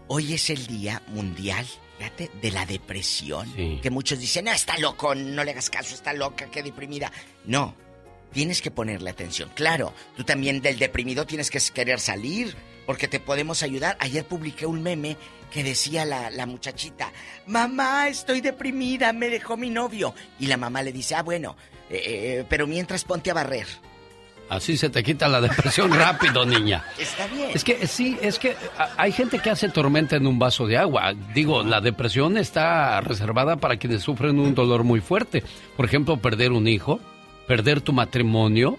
Hoy 0.08 0.34
es 0.34 0.50
el 0.50 0.66
Día 0.66 1.02
Mundial, 1.08 1.66
fíjate, 1.98 2.30
de 2.42 2.50
la 2.50 2.66
depresión. 2.66 3.50
Que 3.80 3.90
muchos 3.90 4.18
dicen, 4.18 4.44
no, 4.44 4.52
está 4.52 4.78
loco, 4.78 5.14
no 5.14 5.44
le 5.44 5.52
hagas 5.52 5.70
caso, 5.70 5.94
está 5.94 6.12
loca, 6.12 6.50
qué 6.50 6.62
deprimida. 6.62 7.10
No, 7.44 7.74
tienes 8.32 8.60
que 8.60 8.70
ponerle 8.70 9.10
atención. 9.10 9.50
Claro, 9.54 9.94
tú 10.16 10.24
también 10.24 10.60
del 10.60 10.78
deprimido 10.78 11.26
tienes 11.26 11.50
que 11.50 11.60
querer 11.72 12.00
salir, 12.00 12.54
porque 12.86 13.08
te 13.08 13.20
podemos 13.20 13.62
ayudar. 13.62 13.96
Ayer 14.00 14.24
publiqué 14.24 14.66
un 14.66 14.82
meme 14.82 15.16
que 15.50 15.62
decía 15.62 16.04
la, 16.04 16.30
la, 16.30 16.46
muchachita, 16.46 17.12
mamá, 17.46 18.08
estoy 18.08 18.40
deprimida, 18.40 19.12
me 19.12 19.28
dejó 19.28 19.56
mi 19.56 19.70
novio. 19.70 20.14
Y 20.40 20.46
la 20.46 20.56
mamá 20.56 20.82
le 20.82 20.92
dice, 20.92 21.14
ah, 21.14 21.22
bueno, 21.22 21.56
eh, 21.90 22.02
eh, 22.04 22.44
pero 22.48 22.66
mientras 22.66 23.04
ponte 23.04 23.30
a 23.30 23.34
barrer. 23.34 23.66
Así 24.48 24.76
se 24.76 24.90
te 24.90 25.02
quita 25.02 25.28
la 25.28 25.40
depresión 25.40 25.90
rápido, 25.94 26.44
niña. 26.44 26.84
Está 26.98 27.26
bien. 27.28 27.50
Es 27.54 27.64
que 27.64 27.86
sí, 27.86 28.18
es 28.20 28.38
que 28.38 28.56
hay 28.96 29.12
gente 29.12 29.38
que 29.38 29.50
hace 29.50 29.68
tormenta 29.68 30.16
en 30.16 30.26
un 30.26 30.38
vaso 30.38 30.66
de 30.66 30.76
agua. 30.76 31.14
Digo, 31.34 31.62
la 31.62 31.80
depresión 31.80 32.36
está 32.36 33.00
reservada 33.00 33.56
para 33.56 33.76
quienes 33.76 34.02
sufren 34.02 34.38
un 34.38 34.54
dolor 34.54 34.84
muy 34.84 35.00
fuerte. 35.00 35.42
Por 35.76 35.86
ejemplo, 35.86 36.18
perder 36.18 36.52
un 36.52 36.68
hijo, 36.68 37.00
perder 37.46 37.80
tu 37.80 37.92
matrimonio. 37.92 38.78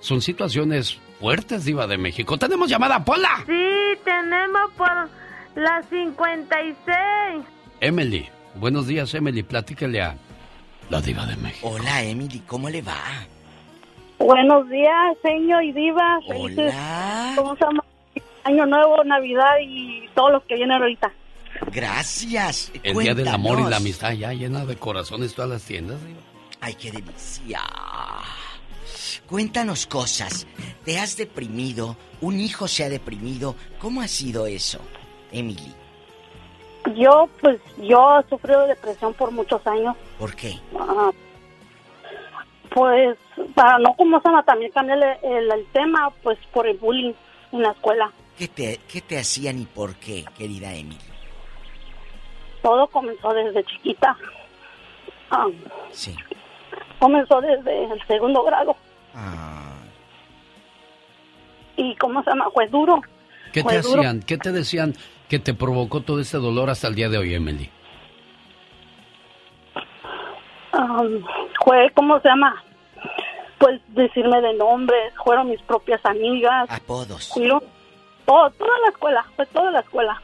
Son 0.00 0.22
situaciones 0.22 0.98
fuertes, 1.20 1.64
Diva 1.64 1.86
de 1.86 1.98
México. 1.98 2.38
¿Tenemos 2.38 2.68
llamada, 2.68 3.04
Pola? 3.04 3.44
Sí, 3.46 3.98
tenemos 4.04 4.72
por 4.76 5.08
la 5.54 5.82
56. 5.88 7.44
Emily. 7.80 8.28
Buenos 8.56 8.86
días, 8.86 9.14
Emily. 9.14 9.42
Platíquele 9.42 10.02
a 10.02 10.16
la 10.88 11.00
Diva 11.00 11.26
de 11.26 11.36
México. 11.36 11.68
Hola, 11.68 12.02
Emily. 12.02 12.42
¿Cómo 12.46 12.68
le 12.70 12.82
va? 12.82 12.96
Buenos 14.18 14.68
días, 14.68 15.16
señor 15.22 15.62
y 15.62 15.72
Diva. 15.72 16.18
Hola. 16.26 17.32
¿Cómo 17.36 17.54
se 17.54 17.64
llama? 17.64 17.84
Año 18.44 18.66
Nuevo, 18.66 19.04
Navidad 19.04 19.56
y 19.62 20.08
todos 20.14 20.32
los 20.32 20.42
que 20.44 20.54
vienen 20.56 20.80
ahorita. 20.80 21.12
Gracias. 21.72 22.72
El 22.82 22.98
Día 22.98 23.14
del 23.14 23.28
Amor 23.28 23.60
y 23.60 23.70
la 23.70 23.76
Amistad 23.76 24.12
ya 24.12 24.32
llena 24.32 24.64
de 24.64 24.76
corazones 24.76 25.34
todas 25.34 25.50
las 25.50 25.62
tiendas. 25.62 26.04
Diva. 26.04 26.20
Ay, 26.60 26.74
qué 26.74 26.90
delicia. 26.90 27.60
Cuéntanos 29.30 29.86
cosas. 29.86 30.44
¿Te 30.84 30.98
has 30.98 31.16
deprimido? 31.16 31.96
¿Un 32.20 32.40
hijo 32.40 32.66
se 32.66 32.82
ha 32.82 32.88
deprimido? 32.88 33.54
¿Cómo 33.78 34.00
ha 34.00 34.08
sido 34.08 34.48
eso, 34.48 34.80
Emily? 35.30 35.72
Yo, 36.96 37.28
pues, 37.40 37.60
yo 37.78 38.18
he 38.18 38.28
sufrido 38.28 38.66
depresión 38.66 39.14
por 39.14 39.30
muchos 39.30 39.64
años. 39.68 39.96
¿Por 40.18 40.34
qué? 40.34 40.58
Ah, 40.76 41.12
pues, 42.70 43.16
para 43.54 43.78
no 43.78 43.94
como 43.94 44.20
llama, 44.20 44.42
también 44.42 44.72
cambiar 44.72 45.20
el, 45.22 45.52
el, 45.52 45.66
tema, 45.66 46.10
pues, 46.24 46.36
por 46.52 46.66
el 46.66 46.76
bullying 46.78 47.12
en 47.52 47.62
la 47.62 47.70
escuela. 47.70 48.10
¿Qué 48.36 48.48
te, 48.48 48.80
¿Qué 48.92 49.00
te 49.00 49.16
hacían 49.16 49.60
y 49.60 49.66
por 49.66 49.94
qué, 49.94 50.24
querida 50.36 50.74
Emily? 50.74 50.98
Todo 52.62 52.88
comenzó 52.88 53.32
desde 53.32 53.62
chiquita. 53.62 54.16
Ah, 55.30 55.46
sí. 55.92 56.16
Comenzó 56.98 57.40
desde 57.40 57.84
el 57.84 58.06
segundo 58.08 58.42
grado. 58.42 58.74
Ah. 59.14 59.72
¿Y 61.76 61.94
cómo 61.96 62.22
se 62.22 62.30
llama? 62.30 62.46
Fue 62.52 62.66
duro. 62.68 63.00
¿Qué 63.52 63.62
te 63.62 63.78
hacían? 63.78 64.20
¿Qué 64.20 64.36
te 64.36 64.52
decían 64.52 64.94
que 65.28 65.38
te 65.38 65.54
provocó 65.54 66.02
todo 66.02 66.20
este 66.20 66.38
dolor 66.38 66.70
hasta 66.70 66.88
el 66.88 66.94
día 66.94 67.08
de 67.08 67.18
hoy, 67.18 67.34
Emily? 67.34 67.70
Um, 70.72 71.24
fue, 71.64 71.90
¿cómo 71.94 72.20
se 72.20 72.28
llama? 72.28 72.62
Pues 73.58 73.80
decirme 73.88 74.40
de 74.40 74.54
nombres, 74.54 75.12
fueron 75.24 75.50
mis 75.50 75.60
propias 75.62 76.04
amigas. 76.04 76.70
Apodos. 76.70 77.30
todo, 77.34 78.50
toda 78.50 78.78
la 78.84 78.88
escuela, 78.90 79.24
fue 79.36 79.46
toda 79.46 79.70
la 79.70 79.80
escuela. 79.80 80.22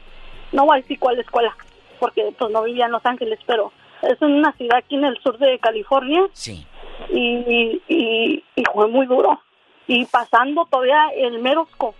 No 0.51 0.65
voy 0.65 0.77
a 0.77 0.81
decir 0.81 0.97
cuál 0.99 1.19
escuela, 1.19 1.55
porque 1.99 2.33
pues 2.37 2.51
no 2.51 2.63
vivía 2.63 2.85
en 2.85 2.91
Los 2.91 3.05
Ángeles, 3.05 3.39
pero 3.45 3.71
es 4.01 4.21
una 4.21 4.53
ciudad 4.53 4.77
aquí 4.77 4.95
en 4.95 5.05
el 5.05 5.17
sur 5.21 5.37
de 5.37 5.59
California. 5.59 6.21
Sí 6.31 6.65
y, 7.09 7.81
y, 7.87 8.43
fue 8.73 8.87
muy 8.87 9.05
duro. 9.05 9.41
Y 9.87 10.05
pasando 10.05 10.65
todavía 10.65 11.09
el 11.15 11.39
merosco, 11.39 11.95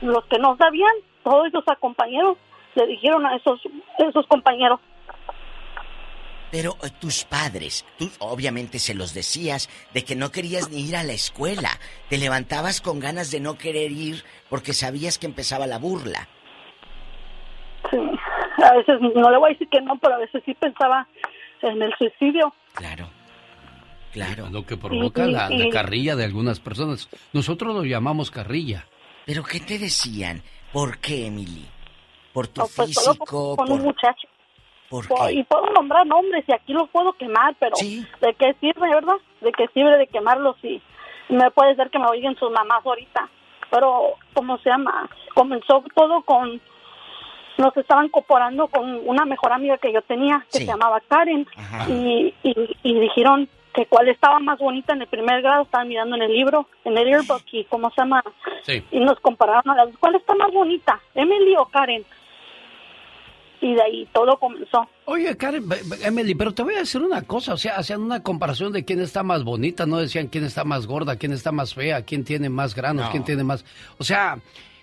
los 0.00 0.24
que 0.26 0.38
no 0.38 0.56
sabían, 0.56 0.92
todos 1.24 1.48
esos 1.48 1.64
compañeros 1.80 2.38
le 2.74 2.86
dijeron 2.86 3.26
a 3.26 3.36
esos, 3.36 3.60
esos 3.98 4.26
compañeros. 4.26 4.80
Pero 6.50 6.76
eh, 6.82 6.90
tus 7.00 7.24
padres, 7.24 7.84
tú 7.98 8.10
obviamente 8.20 8.78
se 8.78 8.94
los 8.94 9.14
decías 9.14 9.68
de 9.94 10.04
que 10.04 10.14
no 10.14 10.30
querías 10.30 10.70
ni 10.70 10.88
ir 10.88 10.96
a 10.96 11.02
la 11.02 11.12
escuela. 11.12 11.70
Te 12.08 12.18
levantabas 12.18 12.80
con 12.80 13.00
ganas 13.00 13.30
de 13.30 13.40
no 13.40 13.56
querer 13.56 13.90
ir 13.90 14.22
porque 14.48 14.74
sabías 14.74 15.18
que 15.18 15.26
empezaba 15.26 15.66
la 15.66 15.78
burla. 15.78 16.28
Sí, 17.90 17.98
a 18.62 18.74
veces 18.74 19.00
no 19.00 19.30
le 19.30 19.38
voy 19.38 19.50
a 19.50 19.52
decir 19.54 19.68
que 19.68 19.80
no, 19.80 19.96
pero 19.98 20.14
a 20.14 20.18
veces 20.18 20.42
sí 20.44 20.54
pensaba 20.54 21.08
en 21.62 21.82
el 21.82 21.94
suicidio. 21.96 22.54
Claro. 22.74 23.08
Claro. 24.12 24.48
Lo 24.50 24.64
que 24.66 24.76
provoca 24.76 25.26
la, 25.26 25.48
carrilla 25.72 26.16
de 26.16 26.24
algunas 26.24 26.60
personas. 26.60 27.08
Nosotros 27.32 27.74
lo 27.74 27.84
llamamos 27.84 28.30
carrilla. 28.30 28.86
¿Pero 29.24 29.42
qué 29.42 29.60
te 29.60 29.78
decían? 29.78 30.42
¿Por 30.72 30.98
qué, 30.98 31.26
Emily? 31.26 31.66
¿Por 32.32 32.48
tu 32.48 32.60
pues, 32.60 32.88
físico? 32.88 33.56
Con, 33.56 33.72
un 33.72 33.82
muchacho. 33.82 34.28
¿Por 34.88 35.06
qué? 35.08 35.32
Y 35.32 35.44
puedo 35.44 35.66
nombrar 35.70 36.06
nombres 36.06 36.44
y 36.46 36.52
aquí 36.52 36.72
los 36.72 36.88
puedo 36.90 37.12
quemar, 37.14 37.54
pero 37.58 37.74
¿de 37.76 38.34
qué 38.34 38.54
sirve, 38.60 38.88
verdad? 38.88 39.16
¿De 39.40 39.52
qué 39.52 39.66
sirve 39.72 39.96
de 39.96 40.06
quemarlos 40.06 40.56
si 40.60 40.82
me 41.28 41.50
puede 41.50 41.74
ser 41.76 41.90
que 41.90 41.98
me 41.98 42.06
oigan 42.06 42.36
sus 42.36 42.50
mamás 42.50 42.84
ahorita? 42.84 43.28
Pero, 43.70 44.16
¿cómo 44.34 44.58
se 44.58 44.68
llama? 44.68 45.08
Comenzó 45.34 45.82
todo 45.94 46.22
con 46.22 46.60
nos 47.58 47.76
estaban 47.76 48.08
cooperando 48.08 48.66
con 48.68 49.00
una 49.06 49.24
mejor 49.24 49.52
amiga 49.52 49.78
que 49.78 49.92
yo 49.92 50.02
tenía, 50.02 50.44
que 50.50 50.60
se 50.60 50.66
llamaba 50.66 51.00
Karen, 51.06 51.46
y, 51.88 52.34
y, 52.42 53.00
dijeron 53.00 53.48
que 53.74 53.86
cuál 53.86 54.08
estaba 54.08 54.38
más 54.38 54.58
bonita 54.58 54.92
en 54.92 55.02
el 55.02 55.08
primer 55.08 55.42
grado, 55.42 55.62
estaban 55.62 55.88
mirando 55.88 56.16
en 56.16 56.22
el 56.22 56.32
libro, 56.32 56.68
en 56.84 56.96
el 56.98 57.06
yearbook, 57.06 57.42
y 57.52 57.64
cómo 57.64 57.90
se 57.90 58.02
llama, 58.02 58.22
y 58.90 59.00
nos 59.00 59.18
compararon 59.20 59.70
a 59.70 59.84
las, 59.84 59.96
¿cuál 59.98 60.14
está 60.14 60.34
más 60.34 60.52
bonita, 60.52 61.00
Emily 61.14 61.56
o 61.56 61.64
Karen? 61.66 62.04
Y 63.60 63.74
de 63.74 63.82
ahí 63.82 64.08
todo 64.12 64.36
comenzó. 64.38 64.88
Oye, 65.04 65.36
Karen, 65.36 65.64
Emily, 66.02 66.34
pero 66.34 66.52
te 66.52 66.62
voy 66.62 66.74
a 66.74 66.78
decir 66.80 67.00
una 67.00 67.22
cosa, 67.22 67.54
o 67.54 67.56
sea, 67.56 67.76
hacían 67.76 68.02
una 68.02 68.22
comparación 68.22 68.72
de 68.72 68.84
quién 68.84 69.00
está 69.00 69.22
más 69.22 69.44
bonita, 69.44 69.86
no 69.86 69.98
decían 69.98 70.26
quién 70.26 70.44
está 70.44 70.64
más 70.64 70.86
gorda, 70.86 71.16
quién 71.16 71.32
está 71.32 71.52
más 71.52 71.72
fea, 71.72 72.04
quién 72.04 72.24
tiene 72.24 72.48
más 72.48 72.74
granos, 72.74 73.08
quién 73.10 73.24
tiene 73.24 73.44
más, 73.44 73.64
o 73.98 74.04
sea, 74.04 74.38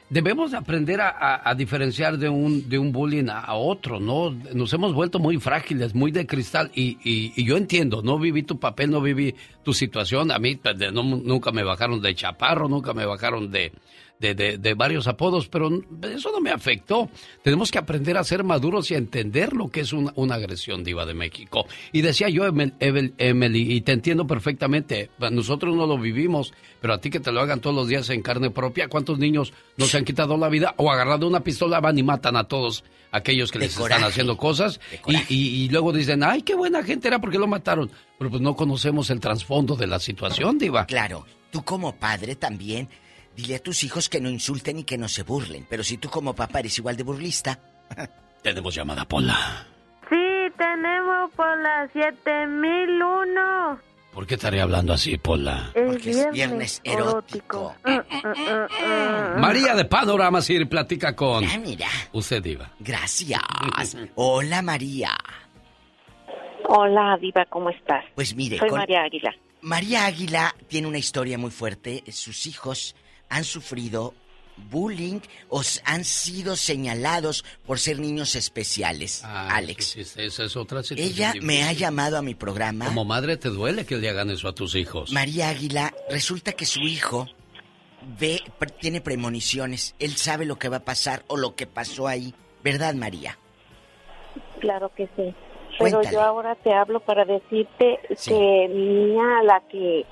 debemos 0.09 0.53
aprender 0.53 0.99
a, 1.01 1.53
diferenciar 1.55 2.17
de 2.17 2.29
un, 2.29 2.67
de 2.67 2.79
un 2.79 2.91
bullying 2.91 3.27
a, 3.29 3.53
otro, 3.53 3.99
¿no? 3.99 4.31
Nos 4.53 4.73
hemos 4.73 4.93
vuelto 4.93 5.19
muy 5.19 5.37
frágiles, 5.37 5.93
muy 5.93 6.11
de 6.11 6.25
cristal 6.25 6.71
y, 6.73 6.97
y, 7.03 7.43
yo 7.43 7.57
entiendo, 7.57 8.01
no 8.01 8.17
viví 8.17 8.43
tu 8.43 8.59
papel, 8.59 8.91
no 8.91 9.01
viví 9.01 9.35
tu 9.63 9.73
situación, 9.73 10.31
a 10.31 10.39
mí 10.39 10.55
pues, 10.55 10.75
nunca 10.91 11.51
me 11.51 11.63
bajaron 11.63 12.01
de 12.01 12.15
chaparro, 12.15 12.67
nunca 12.67 12.93
me 12.93 13.05
bajaron 13.05 13.51
de, 13.51 13.71
de, 14.19 14.57
de, 14.57 14.73
varios 14.73 15.07
apodos, 15.07 15.47
pero 15.47 15.69
eso 16.03 16.31
no 16.31 16.41
me 16.41 16.51
afectó. 16.51 17.09
Tenemos 17.41 17.71
que 17.71 17.77
aprender 17.77 18.17
a 18.17 18.23
ser 18.25 18.43
maduros 18.43 18.91
y 18.91 18.95
a 18.95 18.97
entender 18.97 19.53
lo 19.53 19.69
que 19.69 19.79
es 19.81 19.93
una, 19.93 20.35
agresión 20.35 20.83
diva 20.83 21.05
de 21.05 21.13
México. 21.13 21.65
Y 21.93 22.01
decía 22.01 22.27
yo, 22.27 22.43
Emily, 22.45 23.73
y 23.73 23.81
te 23.81 23.93
entiendo 23.93 24.27
perfectamente, 24.27 25.09
nosotros 25.31 25.75
no 25.75 25.87
lo 25.87 25.97
vivimos, 25.97 26.53
pero 26.81 26.93
a 26.93 26.99
ti 26.99 27.09
que 27.09 27.21
te 27.21 27.31
lo 27.31 27.39
hagan 27.39 27.61
todos 27.61 27.75
los 27.75 27.87
días 27.87 28.09
en 28.09 28.21
carne 28.21 28.51
propia, 28.51 28.89
¿cuántos 28.89 29.19
niños 29.19 29.53
no 29.77 29.85
se 29.85 29.97
han 29.97 30.03
quitado 30.03 30.35
la 30.37 30.49
vida 30.49 30.73
o 30.77 30.91
agarrado 30.91 31.25
una 31.25 31.39
pistola 31.39 31.79
van 31.79 31.97
y 31.97 32.03
matan 32.03 32.35
a 32.35 32.43
todos 32.43 32.83
aquellos 33.11 33.51
que 33.51 33.59
les 33.59 33.79
están 33.79 34.03
haciendo 34.03 34.35
cosas 34.35 34.81
y, 35.07 35.33
y, 35.33 35.69
luego 35.69 35.93
dicen, 35.93 36.23
ay, 36.23 36.41
qué 36.41 36.55
buena 36.55 36.83
gente 36.83 37.07
era 37.07 37.19
porque 37.19 37.39
lo 37.39 37.47
mataron? 37.47 37.89
Pero 38.17 38.29
pues 38.29 38.41
no 38.41 38.55
conocemos 38.55 39.09
el 39.09 39.21
trasfondo 39.21 39.77
de 39.77 39.87
la 39.87 39.99
situación, 39.99 40.57
diva. 40.57 40.85
Claro, 40.85 41.25
tú 41.51 41.63
como 41.63 41.95
padre 41.95 42.35
también 42.35 42.89
Dile 43.35 43.55
a 43.55 43.59
tus 43.59 43.83
hijos 43.83 44.09
que 44.09 44.19
no 44.19 44.29
insulten 44.29 44.79
y 44.79 44.83
que 44.83 44.97
no 44.97 45.07
se 45.07 45.23
burlen. 45.23 45.65
Pero 45.69 45.83
si 45.83 45.97
tú 45.97 46.09
como 46.09 46.35
papá 46.35 46.59
eres 46.59 46.77
igual 46.77 46.97
de 46.97 47.03
burlista... 47.03 47.59
tenemos 48.41 48.75
llamada, 48.75 49.05
Pola. 49.05 49.67
Sí, 50.09 50.51
tenemos 50.57 51.31
Pola 51.35 51.89
7001. 51.93 53.79
¿Por 54.13 54.25
qué 54.25 54.35
estaré 54.35 54.59
hablando 54.59 54.91
así, 54.93 55.17
Pola? 55.17 55.71
Porque 55.73 56.09
es 56.09 56.31
viernes 56.31 56.81
erótico. 56.83 57.75
Mm, 57.85 57.91
mm, 57.91 59.37
mm, 59.37 59.39
María 59.39 59.75
de 59.75 59.85
Panorama 59.85 60.41
Sir 60.41 60.67
platica 60.67 61.15
con... 61.15 61.45
Ah, 61.45 61.57
mira. 61.63 61.87
Usted, 62.11 62.41
Diva. 62.41 62.71
Gracias. 62.79 63.41
Hola, 64.15 64.61
María. 64.61 65.11
Hola, 66.67 67.17
Diva, 67.21 67.45
¿cómo 67.45 67.69
estás? 67.69 68.03
Pues 68.15 68.35
mire... 68.35 68.57
Soy 68.57 68.71
María 68.71 69.03
Águila. 69.03 69.33
María 69.61 70.05
Águila 70.05 70.55
tiene 70.67 70.87
una 70.87 70.97
historia 70.97 71.37
muy 71.37 71.51
fuerte. 71.51 72.03
Sus 72.11 72.47
hijos 72.47 72.95
han 73.29 73.43
sufrido 73.43 74.13
bullying 74.69 75.21
o 75.49 75.61
han 75.85 76.03
sido 76.03 76.55
señalados 76.55 77.45
por 77.65 77.79
ser 77.79 77.99
niños 77.99 78.35
especiales, 78.35 79.23
ah, 79.23 79.55
Alex. 79.55 79.95
esa 79.95 80.43
es 80.43 80.57
otra 80.57 80.83
situación. 80.83 81.09
Ella 81.09 81.33
me 81.41 81.63
ha 81.63 81.73
llamado 81.73 82.17
a 82.17 82.21
mi 82.21 82.35
programa. 82.35 82.85
Como 82.85 83.05
madre 83.05 83.37
te 83.37 83.49
duele 83.49 83.85
que 83.85 83.97
le 83.97 84.09
hagan 84.09 84.29
eso 84.29 84.47
a 84.47 84.53
tus 84.53 84.75
hijos. 84.75 85.11
María 85.11 85.49
Águila, 85.49 85.93
resulta 86.09 86.53
que 86.53 86.65
su 86.65 86.81
hijo 86.81 87.27
ve, 88.19 88.41
tiene 88.79 89.01
premoniciones. 89.01 89.95
Él 89.99 90.15
sabe 90.15 90.45
lo 90.45 90.57
que 90.57 90.69
va 90.69 90.77
a 90.77 90.85
pasar 90.85 91.23
o 91.27 91.37
lo 91.37 91.55
que 91.55 91.67
pasó 91.67 92.07
ahí. 92.07 92.33
¿Verdad, 92.63 92.93
María? 92.93 93.37
Claro 94.59 94.91
que 94.93 95.07
sí. 95.15 95.33
Pero 95.77 96.01
yo 96.11 96.21
ahora 96.21 96.55
te 96.55 96.73
hablo 96.73 96.99
para 96.99 97.23
decirte 97.23 97.99
que 98.25 98.67
niña, 98.69 99.43
la 99.43 99.61
que 99.71 100.05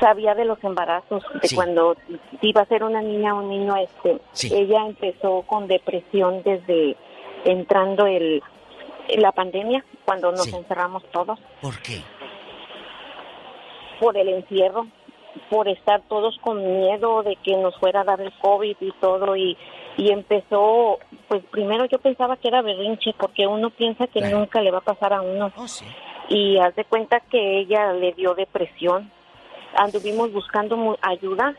sabía 0.00 0.34
de 0.34 0.44
los 0.44 0.62
embarazos, 0.62 1.22
de 1.42 1.54
cuando 1.54 1.96
iba 2.40 2.62
a 2.62 2.66
ser 2.66 2.84
una 2.84 3.02
niña 3.02 3.34
o 3.34 3.38
un 3.38 3.48
niño, 3.48 3.74
este, 3.76 4.20
ella 4.54 4.86
empezó 4.86 5.42
con 5.42 5.66
depresión 5.66 6.42
desde 6.42 6.96
entrando 7.44 8.06
el 8.06 8.42
la 9.16 9.32
pandemia, 9.32 9.84
cuando 10.04 10.32
nos 10.32 10.50
encerramos 10.52 11.02
todos. 11.12 11.38
¿Por 11.60 11.78
qué? 11.82 12.00
Por 14.00 14.16
el 14.16 14.28
encierro, 14.28 14.86
por 15.50 15.68
estar 15.68 16.02
todos 16.08 16.38
con 16.40 16.80
miedo 16.80 17.22
de 17.22 17.36
que 17.36 17.56
nos 17.56 17.76
fuera 17.76 18.00
a 18.00 18.04
dar 18.04 18.20
el 18.20 18.32
COVID 18.40 18.76
y 18.80 18.92
todo, 19.00 19.36
y, 19.36 19.56
y 19.96 20.10
empezó, 20.10 20.98
pues 21.28 21.44
primero 21.50 21.84
yo 21.86 21.98
pensaba 21.98 22.36
que 22.36 22.48
era 22.48 22.62
berrinche, 22.62 23.14
porque 23.18 23.46
uno 23.46 23.70
piensa 23.70 24.06
que 24.06 24.20
nunca 24.22 24.60
le 24.62 24.70
va 24.70 24.78
a 24.78 24.82
pasar 24.82 25.12
a 25.12 25.20
uno. 25.20 25.52
Oh, 25.56 25.66
y 26.28 26.58
haz 26.58 26.74
de 26.74 26.84
cuenta 26.84 27.20
que 27.20 27.58
ella 27.60 27.92
le 27.92 28.12
dio 28.12 28.34
depresión, 28.34 29.10
anduvimos 29.76 30.32
buscando 30.32 30.98
ayuda 31.02 31.54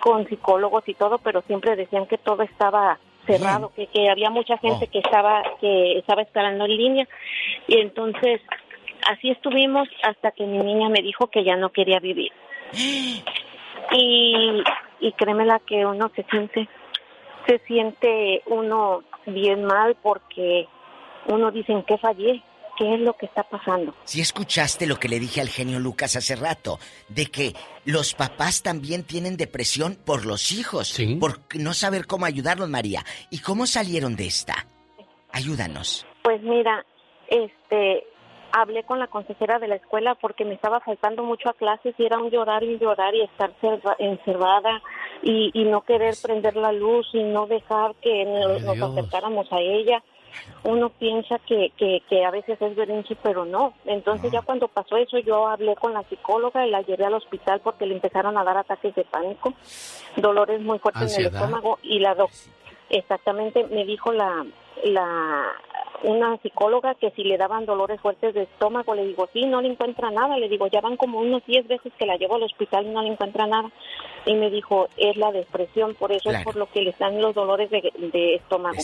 con 0.00 0.26
psicólogos 0.28 0.88
y 0.88 0.94
todo, 0.94 1.18
pero 1.18 1.42
siempre 1.42 1.76
decían 1.76 2.06
que 2.06 2.18
todo 2.18 2.42
estaba 2.42 2.98
cerrado, 3.26 3.72
que, 3.74 3.86
que 3.86 4.08
había 4.08 4.30
mucha 4.30 4.58
gente 4.58 4.86
oh. 4.86 4.90
que 4.90 4.98
estaba 4.98 5.42
que 5.60 5.98
estaba 5.98 6.22
esperando 6.22 6.64
en 6.64 6.76
línea 6.76 7.08
y 7.66 7.78
entonces 7.78 8.40
así 9.10 9.30
estuvimos 9.30 9.88
hasta 10.02 10.30
que 10.30 10.44
mi 10.44 10.58
niña 10.58 10.88
me 10.88 11.02
dijo 11.02 11.28
que 11.28 11.44
ya 11.44 11.56
no 11.56 11.70
quería 11.70 12.00
vivir. 12.00 12.32
Y, 13.90 14.62
y 15.00 15.12
créemela 15.12 15.60
que 15.60 15.86
uno 15.86 16.10
se 16.14 16.22
siente 16.24 16.68
se 17.46 17.58
siente 17.60 18.42
uno 18.46 19.02
bien 19.24 19.64
mal 19.64 19.96
porque 20.02 20.68
uno 21.26 21.50
dice 21.50 21.72
en 21.72 21.82
qué 21.84 21.96
fallé, 21.96 22.42
qué 22.78 22.94
es 22.94 23.00
lo 23.00 23.12
que 23.14 23.26
está 23.26 23.42
pasando. 23.42 23.92
Si 24.04 24.20
escuchaste 24.20 24.86
lo 24.86 24.96
que 24.96 25.08
le 25.08 25.18
dije 25.18 25.40
al 25.40 25.48
genio 25.48 25.80
Lucas 25.80 26.14
hace 26.16 26.36
rato, 26.36 26.78
de 27.08 27.26
que 27.26 27.54
los 27.84 28.14
papás 28.14 28.62
también 28.62 29.02
tienen 29.02 29.36
depresión 29.36 29.96
por 29.96 30.24
los 30.24 30.52
hijos, 30.52 30.96
por 31.18 31.40
no 31.54 31.74
saber 31.74 32.06
cómo 32.06 32.24
ayudarlos, 32.24 32.68
María. 32.68 33.04
¿Y 33.30 33.40
cómo 33.40 33.66
salieron 33.66 34.14
de 34.14 34.26
esta? 34.26 34.66
Ayúdanos. 35.32 36.06
Pues 36.22 36.40
mira, 36.42 36.86
este, 37.28 38.04
hablé 38.52 38.84
con 38.84 38.98
la 38.98 39.08
consejera 39.08 39.58
de 39.58 39.68
la 39.68 39.76
escuela 39.76 40.14
porque 40.14 40.44
me 40.44 40.54
estaba 40.54 40.80
faltando 40.80 41.24
mucho 41.24 41.48
a 41.48 41.54
clases 41.54 41.94
y 41.98 42.04
era 42.04 42.18
un 42.18 42.30
llorar 42.30 42.62
y 42.62 42.78
llorar 42.78 43.14
y 43.14 43.22
estar 43.22 43.52
encerrada 43.98 44.82
y, 45.22 45.64
no 45.64 45.82
querer 45.82 46.14
prender 46.22 46.56
la 46.56 46.72
luz 46.72 47.08
y 47.12 47.22
no 47.24 47.46
dejar 47.46 47.94
que 47.96 48.24
nos 48.24 48.82
acercáramos 48.82 49.52
a 49.52 49.60
ella 49.60 50.02
uno 50.64 50.90
piensa 50.90 51.38
que, 51.40 51.72
que, 51.76 52.02
que 52.08 52.24
a 52.24 52.30
veces 52.30 52.60
es 52.60 52.76
berrinche, 52.76 53.16
pero 53.22 53.44
no. 53.44 53.74
Entonces 53.84 54.30
ya 54.32 54.42
cuando 54.42 54.68
pasó 54.68 54.96
eso 54.96 55.18
yo 55.18 55.46
hablé 55.48 55.74
con 55.76 55.94
la 55.94 56.02
psicóloga 56.04 56.66
y 56.66 56.70
la 56.70 56.82
llevé 56.82 57.04
al 57.04 57.14
hospital 57.14 57.60
porque 57.60 57.86
le 57.86 57.94
empezaron 57.94 58.36
a 58.36 58.44
dar 58.44 58.56
ataques 58.56 58.94
de 58.94 59.04
pánico, 59.04 59.54
dolores 60.16 60.60
muy 60.60 60.78
fuertes 60.78 61.16
en 61.16 61.26
el 61.26 61.34
estómago 61.34 61.78
y 61.82 61.98
la 62.00 62.14
doctora 62.14 62.58
exactamente 62.90 63.66
me 63.70 63.84
dijo 63.84 64.12
la, 64.12 64.46
la 64.84 65.46
una 66.02 66.36
psicóloga 66.38 66.94
que 66.94 67.10
si 67.12 67.24
le 67.24 67.36
daban 67.36 67.66
dolores 67.66 68.00
fuertes 68.00 68.34
de 68.34 68.42
estómago, 68.42 68.94
le 68.94 69.06
digo, 69.06 69.28
sí, 69.32 69.42
no 69.46 69.60
le 69.60 69.68
encuentra 69.68 70.10
nada, 70.10 70.38
le 70.38 70.48
digo, 70.48 70.66
ya 70.68 70.80
van 70.80 70.96
como 70.96 71.20
unos 71.20 71.44
10 71.46 71.66
veces 71.66 71.92
que 71.98 72.06
la 72.06 72.16
llevo 72.16 72.36
al 72.36 72.44
hospital 72.44 72.86
y 72.86 72.90
no 72.90 73.02
le 73.02 73.12
encuentra 73.12 73.46
nada. 73.46 73.70
Y 74.26 74.34
me 74.34 74.50
dijo, 74.50 74.88
es 74.96 75.16
la 75.16 75.32
depresión, 75.32 75.94
por 75.94 76.12
eso 76.12 76.30
es 76.30 76.42
por 76.44 76.56
lo 76.56 76.70
que 76.70 76.82
le 76.82 76.90
están 76.90 77.20
los 77.20 77.34
dolores 77.34 77.70
de, 77.70 78.34
estómago. 78.34 78.76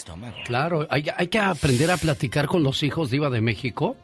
Claro, 0.44 0.86
hay, 0.90 1.04
hay, 1.16 1.28
que 1.28 1.38
aprender 1.38 1.90
a 1.90 1.96
platicar 1.96 2.46
con 2.46 2.62
los 2.62 2.82
hijos 2.82 3.10
de 3.10 3.16
Iba 3.16 3.30
de 3.30 3.40
México 3.40 3.96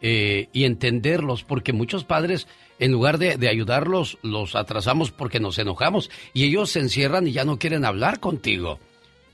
eh, 0.00 0.48
y 0.52 0.64
entenderlos, 0.64 1.44
porque 1.44 1.72
muchos 1.72 2.04
padres, 2.04 2.48
en 2.78 2.92
lugar 2.92 3.18
de, 3.18 3.36
de 3.36 3.48
ayudarlos, 3.48 4.18
los 4.22 4.56
atrasamos 4.56 5.12
porque 5.12 5.40
nos 5.40 5.58
enojamos 5.58 6.10
y 6.32 6.44
ellos 6.44 6.70
se 6.70 6.80
encierran 6.80 7.26
y 7.26 7.32
ya 7.32 7.44
no 7.44 7.58
quieren 7.58 7.84
hablar 7.84 8.20
contigo. 8.20 8.78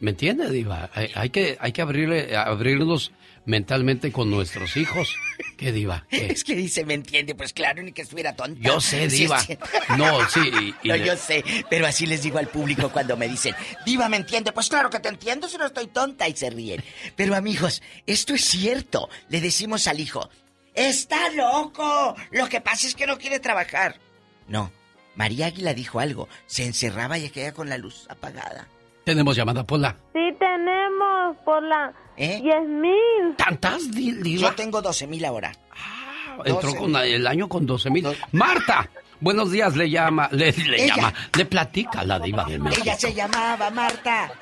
¿Me 0.02 0.10
entiende, 0.10 0.50
Diva? 0.50 0.90
Hay, 1.14 1.30
que, 1.30 1.56
hay 1.60 1.70
que 1.70 1.80
abrirle, 1.80 2.36
abrirnos 2.36 3.12
mentalmente 3.44 4.10
con 4.10 4.32
nuestros 4.32 4.76
hijos. 4.76 5.14
¿Qué, 5.56 5.70
Diva? 5.70 6.06
Es 6.10 6.42
que 6.42 6.56
dice, 6.56 6.84
¿me 6.84 6.94
entiende? 6.94 7.36
Pues 7.36 7.52
claro, 7.52 7.84
ni 7.84 7.92
que 7.92 8.02
estuviera 8.02 8.34
tonta. 8.34 8.60
Yo 8.60 8.80
sé, 8.80 9.06
Diva. 9.06 9.40
no, 9.96 10.28
sí. 10.28 10.74
no, 10.82 10.96
yo 10.96 11.16
sé, 11.16 11.44
pero 11.70 11.86
así 11.86 12.06
les 12.06 12.24
digo 12.24 12.38
al 12.38 12.48
público 12.48 12.90
cuando 12.90 13.16
me 13.16 13.28
dicen, 13.28 13.54
Diva, 13.86 14.08
¿me 14.08 14.16
entiende? 14.16 14.50
Pues 14.50 14.68
claro 14.68 14.90
que 14.90 14.98
te 14.98 15.08
entiendo 15.08 15.48
si 15.48 15.56
no 15.56 15.66
estoy 15.66 15.86
tonta 15.86 16.28
y 16.28 16.34
se 16.34 16.50
ríen. 16.50 16.82
Pero 17.14 17.36
amigos, 17.36 17.80
esto 18.04 18.34
es 18.34 18.44
cierto. 18.44 19.08
Le 19.28 19.40
decimos 19.40 19.86
al 19.86 20.00
hijo, 20.00 20.28
¡Está 20.74 21.30
loco! 21.30 22.16
Lo 22.32 22.48
que 22.48 22.60
pasa 22.60 22.88
es 22.88 22.96
que 22.96 23.06
no 23.06 23.18
quiere 23.18 23.38
trabajar. 23.38 24.00
No, 24.48 24.72
María 25.14 25.46
Águila 25.46 25.74
dijo 25.74 26.00
algo. 26.00 26.28
Se 26.46 26.64
encerraba 26.64 27.18
y 27.18 27.30
quedaba 27.30 27.52
con 27.52 27.68
la 27.68 27.78
luz 27.78 28.06
apagada. 28.08 28.66
Tenemos 29.04 29.36
llamada, 29.36 29.64
Pola. 29.64 29.96
Sí, 30.12 30.20
tenemos, 30.38 31.36
Pola. 31.44 31.92
¿Eh? 32.16 32.40
Diez 32.42 32.68
mil. 32.68 33.36
¿Tantas, 33.36 33.82
Yo 33.90 34.52
tengo 34.54 34.80
doce 34.80 35.06
mil 35.06 35.24
ahora. 35.24 35.52
Ah, 35.72 36.38
entró 36.44 36.74
con 36.74 36.94
el 36.96 37.26
año 37.26 37.48
con 37.48 37.66
doce 37.66 37.90
mil. 37.90 38.06
¡Marta! 38.32 38.88
Buenos 39.20 39.52
días, 39.52 39.76
le 39.76 39.88
llama, 39.88 40.28
le, 40.32 40.52
llama, 40.52 41.14
le 41.36 41.44
platica 41.44 42.02
la 42.02 42.18
diva 42.18 42.44
del 42.44 42.60
México. 42.60 42.82
Ella 42.82 42.96
se 42.96 43.14
llamaba 43.14 43.70
Marta. 43.70 44.32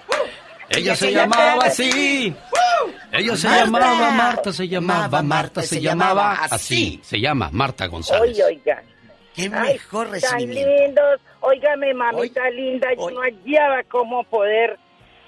Ella, 0.71 0.97
se, 0.97 1.13
llamaba 1.13 1.65
así. 1.65 2.35
Ella 3.13 3.37
se 3.37 3.49
llamaba 3.49 4.11
Marta, 4.13 4.53
se 4.53 4.69
llamaba 4.69 5.23
Marta, 5.23 5.63
se, 5.63 5.81
llamaba 5.83 6.33
así. 6.45 6.99
Se 7.03 7.21
llama 7.21 7.51
Marta 7.53 7.87
González. 7.89 8.31
Oye, 8.31 8.45
oiga. 8.45 8.83
Qué 9.35 9.49
mejor 9.49 10.11
recibimiento. 10.11 10.61
Tan 10.65 10.85
lindos. 10.85 11.21
Óigame, 11.41 11.95
mamita 11.95 12.51
linda, 12.51 12.89
yo 12.95 13.11
no 13.11 13.21
hallaba 13.21 13.83
cómo 13.85 14.25
poder 14.25 14.79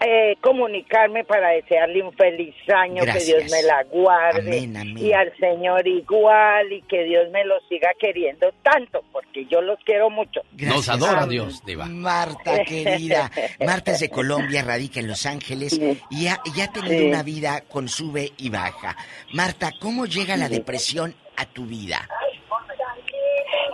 eh, 0.04 0.36
comunicarme 0.40 1.22
para 1.22 1.50
desearle 1.50 2.02
un 2.02 2.12
feliz 2.14 2.56
año, 2.74 3.04
que 3.04 3.24
Dios 3.24 3.44
me 3.50 3.62
la 3.62 3.84
guarde 3.84 4.68
y 4.96 5.12
al 5.12 5.32
Señor 5.36 5.86
igual 5.86 6.72
y 6.72 6.82
que 6.82 7.04
Dios 7.04 7.30
me 7.30 7.44
los 7.44 7.62
siga 7.68 7.90
queriendo 8.00 8.52
tanto, 8.62 9.04
porque 9.12 9.46
yo 9.46 9.60
los 9.62 9.78
quiero 9.84 10.10
mucho. 10.10 10.40
Nos 10.58 10.88
adora 10.88 11.24
Dios, 11.26 11.64
Diva. 11.64 11.86
Marta, 11.86 12.64
querida. 12.64 13.30
Marta 13.64 13.92
es 13.92 14.00
de 14.00 14.10
Colombia, 14.10 14.62
radica 14.62 14.98
en 14.98 15.06
Los 15.06 15.24
Ángeles 15.24 15.80
y 16.10 16.26
ha, 16.26 16.42
tenido 16.72 17.06
una 17.06 17.22
vida 17.22 17.62
con 17.68 17.88
sube 17.88 18.32
y 18.38 18.50
baja. 18.50 18.96
Marta, 19.32 19.70
¿cómo 19.80 20.06
llega 20.06 20.36
la 20.36 20.48
depresión 20.48 21.14
a 21.36 21.46
tu 21.46 21.64
vida? 21.66 22.08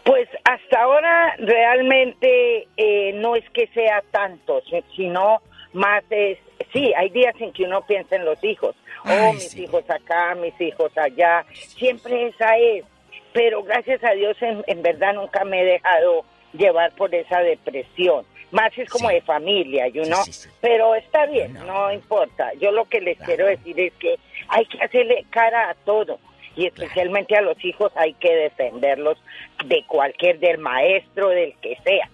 Pues 0.09 0.27
hasta 0.43 0.85
ahora 0.85 1.37
realmente 1.37 2.67
eh, 2.79 3.13
no 3.17 3.37
es 3.37 3.45
que 3.51 3.67
sea 3.75 4.03
tanto, 4.11 4.63
sino 4.97 5.43
más 5.75 6.03
es, 6.09 6.39
sí, 6.73 6.95
hay 6.97 7.11
días 7.11 7.35
en 7.39 7.53
que 7.53 7.65
uno 7.65 7.83
piensa 7.83 8.17
en 8.17 8.25
los 8.25 8.43
hijos, 8.43 8.75
oh, 9.05 9.35
mis 9.35 9.55
hijos 9.55 9.85
acá, 9.91 10.35
mis 10.35 10.59
hijos 10.63 10.97
allá, 10.97 11.45
siempre 11.53 12.29
esa 12.29 12.57
es, 12.57 12.87
pero 13.35 13.63
gracias 13.63 14.03
a 14.03 14.13
Dios 14.13 14.35
en, 14.41 14.83
verdad 14.83 15.13
nunca 15.13 15.45
me 15.45 15.61
he 15.61 15.65
dejado 15.67 16.25
llevar 16.55 16.91
por 16.93 17.15
esa 17.15 17.41
depresión. 17.41 18.25
Más 18.51 18.73
es 18.79 18.89
como 18.89 19.11
de 19.11 19.21
familia, 19.21 19.89
you 19.89 20.05
know? 20.05 20.23
pero 20.63 20.95
está 20.95 21.27
bien, 21.27 21.53
no. 21.67 21.93
importa. 21.93 22.51
Yo 22.55 22.73
lo 22.73 22.87
que 22.87 23.03
les 23.03 23.19
quiero 23.19 23.45
decir 23.45 23.79
es 23.79 23.93
que 24.01 24.19
hay 24.49 24.65
que 24.65 24.83
hacerle 24.83 25.27
cara 25.29 25.69
a 25.69 25.75
todo 25.75 26.19
y 26.59 26.67
especialmente 26.67 27.37
a 27.37 27.41
los 27.41 27.65
hijos 27.65 27.93
hay 27.95 28.15
que 28.15 28.35
defenderlos 28.35 29.17
de 29.65 29.85
cualquier, 29.87 30.39
del 30.41 30.59
maestro, 30.59 31.29
del 31.29 31.55
que 31.63 31.77
sea 31.85 32.11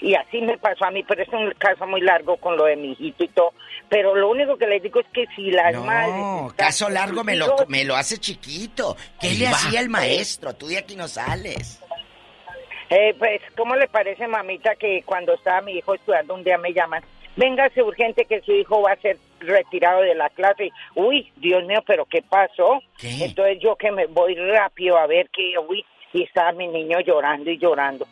y 0.00 0.14
así 0.14 0.40
me 0.40 0.56
pasó 0.58 0.84
a 0.84 0.90
mí, 0.90 1.02
pero 1.02 1.22
es 1.22 1.28
un 1.30 1.50
caso 1.58 1.86
muy 1.86 2.00
largo 2.00 2.36
con 2.36 2.56
lo 2.56 2.64
de 2.64 2.76
mi 2.76 2.92
hijito 2.92 3.24
y 3.24 3.28
todo. 3.28 3.52
Pero 3.88 4.14
lo 4.14 4.30
único 4.30 4.56
que 4.56 4.66
les 4.66 4.82
digo 4.82 5.00
es 5.00 5.06
que 5.12 5.26
si 5.34 5.50
las 5.50 5.74
no, 5.74 5.84
madres... 5.84 6.54
caso 6.56 6.88
largo 6.88 7.24
me 7.24 7.34
lo, 7.34 7.56
me 7.68 7.84
lo 7.84 7.96
hace 7.96 8.18
chiquito. 8.18 8.96
¿Qué 9.20 9.34
le 9.34 9.48
hacía 9.48 9.80
el 9.80 9.88
maestro? 9.88 10.54
Tú 10.54 10.68
de 10.68 10.78
aquí 10.78 10.94
no 10.94 11.08
sales. 11.08 11.80
Eh, 12.90 13.14
pues, 13.18 13.42
¿cómo 13.56 13.76
le 13.76 13.88
parece, 13.88 14.26
mamita, 14.26 14.76
que 14.76 15.02
cuando 15.04 15.34
estaba 15.34 15.60
mi 15.62 15.72
hijo 15.72 15.94
estudiando 15.94 16.34
un 16.34 16.44
día 16.44 16.58
me 16.58 16.72
llaman? 16.72 17.02
Véngase 17.36 17.82
urgente 17.82 18.24
que 18.24 18.40
su 18.40 18.52
hijo 18.52 18.82
va 18.82 18.92
a 18.92 18.96
ser 18.96 19.18
retirado 19.40 20.02
de 20.02 20.14
la 20.14 20.30
clase. 20.30 20.70
Uy, 20.94 21.30
Dios 21.36 21.64
mío, 21.64 21.82
pero 21.86 22.04
¿qué 22.06 22.22
pasó? 22.22 22.82
Entonces 23.02 23.58
yo 23.60 23.76
que 23.76 23.90
me 23.90 24.06
voy 24.06 24.34
rápido 24.34 24.98
a 24.98 25.06
ver 25.06 25.28
que, 25.30 25.54
uy, 25.58 25.84
y 26.12 26.22
estaba 26.22 26.52
mi 26.52 26.68
niño 26.68 27.00
llorando 27.00 27.50
y 27.50 27.58
llorando. 27.58 28.06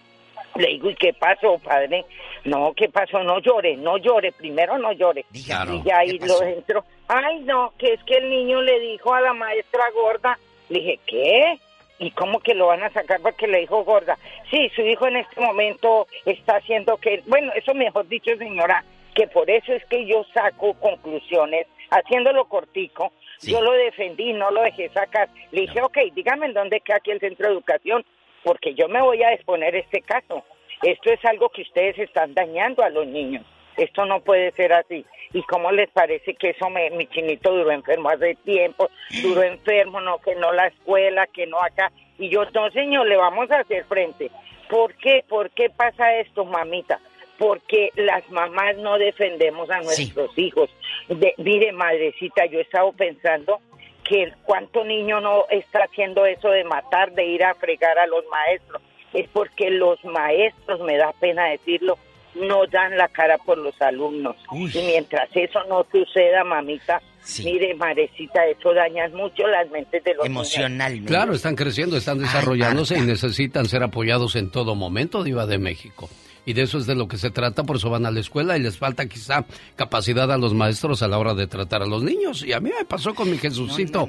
Le 0.57 0.69
digo, 0.69 0.91
¿y 0.91 0.95
qué 0.95 1.13
pasó, 1.13 1.59
padre? 1.59 2.05
No, 2.45 2.73
¿qué 2.75 2.89
pasó? 2.89 3.23
No 3.23 3.41
llore, 3.41 3.77
no 3.77 3.99
llore, 3.99 4.33
primero 4.33 4.79
no 4.79 4.93
llore. 4.93 5.25
y 5.33 5.43
ya 5.43 5.99
ahí 5.99 6.19
lo 6.19 6.43
entró. 6.43 6.85
Ay, 7.09 7.41
no, 7.41 7.73
que 7.79 7.95
es 7.95 8.03
que 8.05 8.17
el 8.17 8.31
niño 8.31 8.63
le 8.63 8.79
dijo 8.81 9.13
a 9.13 9.21
la 9.21 9.35
maestra 9.35 9.85
gorda. 9.95 10.39
Le 10.69 10.79
dije, 10.79 11.01
¿qué? 11.07 11.59
¿Y 11.99 12.11
cómo 12.11 12.41
que 12.41 12.55
lo 12.55 12.67
van 12.67 12.83
a 12.83 12.91
sacar 12.91 13.21
porque 13.21 13.47
le 13.47 13.61
dijo 13.61 13.85
gorda? 13.85 14.17
Sí, 14.51 14.71
su 14.75 14.83
hijo 14.83 15.07
en 15.09 15.17
este 15.17 15.41
momento 15.41 16.07
está 16.25 16.57
haciendo 16.57 16.97
que, 16.99 17.23
bueno, 17.27 17.53
eso 17.55 17.75
mejor 17.75 18.07
dicho, 18.09 18.37
señora, 18.37 18.85
que 19.17 19.27
por 19.27 19.51
eso 19.51 19.73
es 19.73 19.85
que 19.87 20.07
yo 20.07 20.25
saco 20.33 20.75
conclusiones, 20.75 21.67
haciéndolo 21.91 22.45
cortico, 22.45 23.13
yo 23.43 23.61
lo 23.63 23.73
defendí, 23.73 24.33
no 24.35 24.51
lo 24.51 24.63
dejé 24.63 24.91
sacar. 24.91 25.29
Le 25.51 25.63
dije, 25.63 25.81
ok, 25.83 25.99
dígame 26.15 26.47
en 26.47 26.55
dónde 26.55 26.81
queda 26.81 26.99
aquí 26.99 27.11
el 27.11 27.21
centro 27.21 27.49
de 27.49 27.55
educación 27.55 28.05
porque 28.45 28.75
yo 28.75 28.89
me 28.89 29.03
voy 29.03 29.23
a 29.25 29.33
exponer 29.33 29.75
este 29.75 30.03
caso. 30.03 30.45
Esto 30.83 31.13
es 31.13 31.25
algo 31.25 31.49
que 31.49 31.63
ustedes 31.63 31.99
están 31.99 32.33
dañando 32.35 32.85
a 32.85 32.91
los 32.91 33.07
niños. 33.07 33.45
Esto 33.77 34.05
no 34.07 34.21
puede 34.21 34.53
ser 34.53 34.73
así. 34.73 35.05
¿Y 35.33 35.43
cómo 35.43 35.73
les 35.73 35.91
parece 35.91 36.35
que 36.35 36.51
eso 36.51 36.71
me, 36.71 36.91
mi 36.91 37.07
chinito 37.09 37.53
duró 37.53 37.73
enfermo 37.73 38.09
hace 38.09 38.37
tiempo? 38.45 38.89
Duró 39.23 39.43
enfermo, 39.43 40.01
no, 40.01 40.19
que 40.19 40.37
no 40.37 40.53
la 40.53 40.69
escuela, 40.69 41.27
que 41.27 41.47
no 41.47 41.61
acá. 41.61 41.91
Y 42.19 42.29
yo, 42.29 42.45
no, 42.55 42.71
señor, 42.71 43.09
le 43.09 43.17
vamos 43.17 43.51
a 43.51 43.61
hacer 43.61 43.85
frente. 43.87 44.31
¿Por 44.69 44.95
qué? 44.95 45.25
¿Por 45.29 45.51
qué 45.51 45.69
pasa 45.71 46.17
esto, 46.17 46.45
mamita? 46.45 47.01
Porque 47.39 47.91
las 47.97 48.29
mamás 48.31 48.77
no 48.79 48.99
defendemos 48.99 49.71
a 49.71 49.81
nuestros 49.81 50.37
hijos. 50.39 50.71
De, 51.09 51.35
mire, 51.39 51.73
madrecita, 51.73 52.47
yo 52.47 52.59
he 52.59 52.63
estado 52.63 52.93
pensando 52.93 53.61
que 54.09 54.33
cuánto 54.45 54.85
niño 54.85 55.21
no 55.21 55.47
está 55.51 55.81
haciendo 55.85 56.25
eso 56.27 56.49
de 56.49 56.65
matar, 56.65 57.13
de 57.13 57.27
ir 57.27 57.45
a 57.45 57.55
fregar 57.55 57.99
a 57.99 58.07
los 58.07 58.25
maestros. 58.31 58.83
Es 59.13 59.29
porque 59.33 59.71
los 59.71 60.03
maestros, 60.05 60.81
me 60.81 60.97
da 60.97 61.13
pena 61.13 61.47
decirlo, 61.47 61.99
no 62.35 62.67
dan 62.67 62.97
la 62.97 63.09
cara 63.09 63.39
por 63.39 63.59
los 63.59 63.81
alumnos. 63.81 64.37
Y 64.53 64.79
mientras 64.83 65.29
eso 65.35 65.65
no 65.65 65.87
suceda, 65.91 66.45
mamita, 66.45 67.01
mire, 67.43 67.75
marecita, 67.75 68.47
eso 68.47 68.75
daña 68.75 69.09
mucho 69.09 69.47
las 69.47 69.71
mentes 69.71 70.05
de 70.05 70.15
los 70.15 70.27
Emocionalmente. 70.27 71.09
Claro, 71.09 71.33
están 71.33 71.57
creciendo, 71.57 71.97
están 71.97 72.19
desarrollándose 72.19 72.99
y 72.99 73.03
necesitan 73.03 73.67
ser 73.67 73.83
apoyados 73.83 74.37
en 74.37 74.51
todo 74.51 74.75
momento, 74.75 75.25
Diva 75.25 75.47
de 75.47 75.59
México 75.59 76.09
y 76.47 76.53
de 76.53 76.63
eso 76.63 76.79
es 76.79 76.87
de 76.87 76.95
lo 76.95 77.09
que 77.09 77.19
se 77.19 77.31
trata, 77.31 77.65
por 77.65 77.77
eso 77.77 77.91
van 77.91 78.07
a 78.07 78.11
la 78.11 78.21
escuela 78.21 78.57
y 78.57 78.63
les 78.63 78.79
falta 78.79 79.07
quizá 79.07 79.45
capacidad 79.75 80.31
a 80.31 80.39
los 80.39 80.55
maestros 80.55 81.03
a 81.03 81.09
la 81.09 81.19
hora 81.19 81.35
de 81.35 81.47
tratar 81.49 81.83
a 81.83 81.87
los 81.87 82.03
niños. 82.03 82.43
Y 82.43 82.53
a 82.53 82.61
mí 82.61 82.71
me 82.77 82.85
pasó 82.85 83.15
con 83.15 83.31
mi 83.31 83.37
Jesucito, 83.37 84.09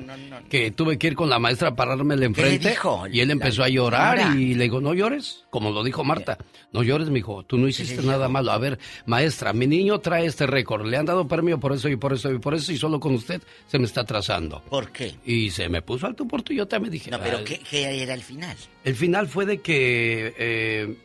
que 0.49 0.71
tuve 0.71 0.97
que 0.97 1.07
ir 1.07 1.15
con 1.15 1.29
la 1.29 1.39
maestra 1.39 1.69
a 1.69 1.75
parármele 1.75 2.27
enfrente 2.27 2.77
y 3.11 3.19
él 3.19 3.31
empezó 3.31 3.63
a 3.63 3.69
llorar 3.69 4.37
y 4.37 4.53
le 4.53 4.65
digo, 4.65 4.79
no 4.79 4.93
llores, 4.93 5.45
como 5.49 5.71
lo 5.71 5.83
dijo 5.83 6.03
Marta, 6.03 6.37
no 6.71 6.83
llores, 6.83 7.09
mi 7.09 7.19
hijo, 7.19 7.43
tú 7.43 7.57
no 7.57 7.67
hiciste 7.67 8.03
nada 8.03 8.29
malo. 8.29 8.51
A 8.51 8.57
ver, 8.59 8.77
maestra, 9.05 9.51
mi 9.51 9.65
niño 9.65 9.99
trae 9.99 10.27
este 10.27 10.45
récord, 10.45 10.85
le 10.85 10.97
han 10.97 11.05
dado 11.05 11.27
premio 11.27 11.59
por 11.59 11.73
eso 11.73 11.89
y 11.89 11.95
por 11.95 12.13
eso 12.13 12.31
y 12.31 12.37
por 12.37 12.53
eso 12.53 12.71
y 12.71 12.77
solo 12.77 12.99
con 12.99 13.15
usted 13.15 13.41
se 13.67 13.79
me 13.79 13.85
está 13.85 14.01
atrasando. 14.01 14.61
¿Por 14.69 14.91
qué? 14.91 15.15
Y 15.25 15.49
se 15.49 15.69
me 15.69 15.81
puso 15.81 16.05
alto 16.05 16.27
por 16.27 16.43
tu 16.43 16.53
y 16.53 16.57
yo 16.57 16.67
también 16.67 16.91
dije... 16.91 17.09
No, 17.09 17.19
pero 17.19 17.43
¿qué, 17.43 17.59
¿qué, 17.59 18.03
era 18.03 18.13
el 18.13 18.21
final? 18.21 18.55
El 18.83 18.95
final 18.95 19.27
fue 19.27 19.45
de 19.45 19.59
que... 19.59 20.35
Eh, 20.37 20.97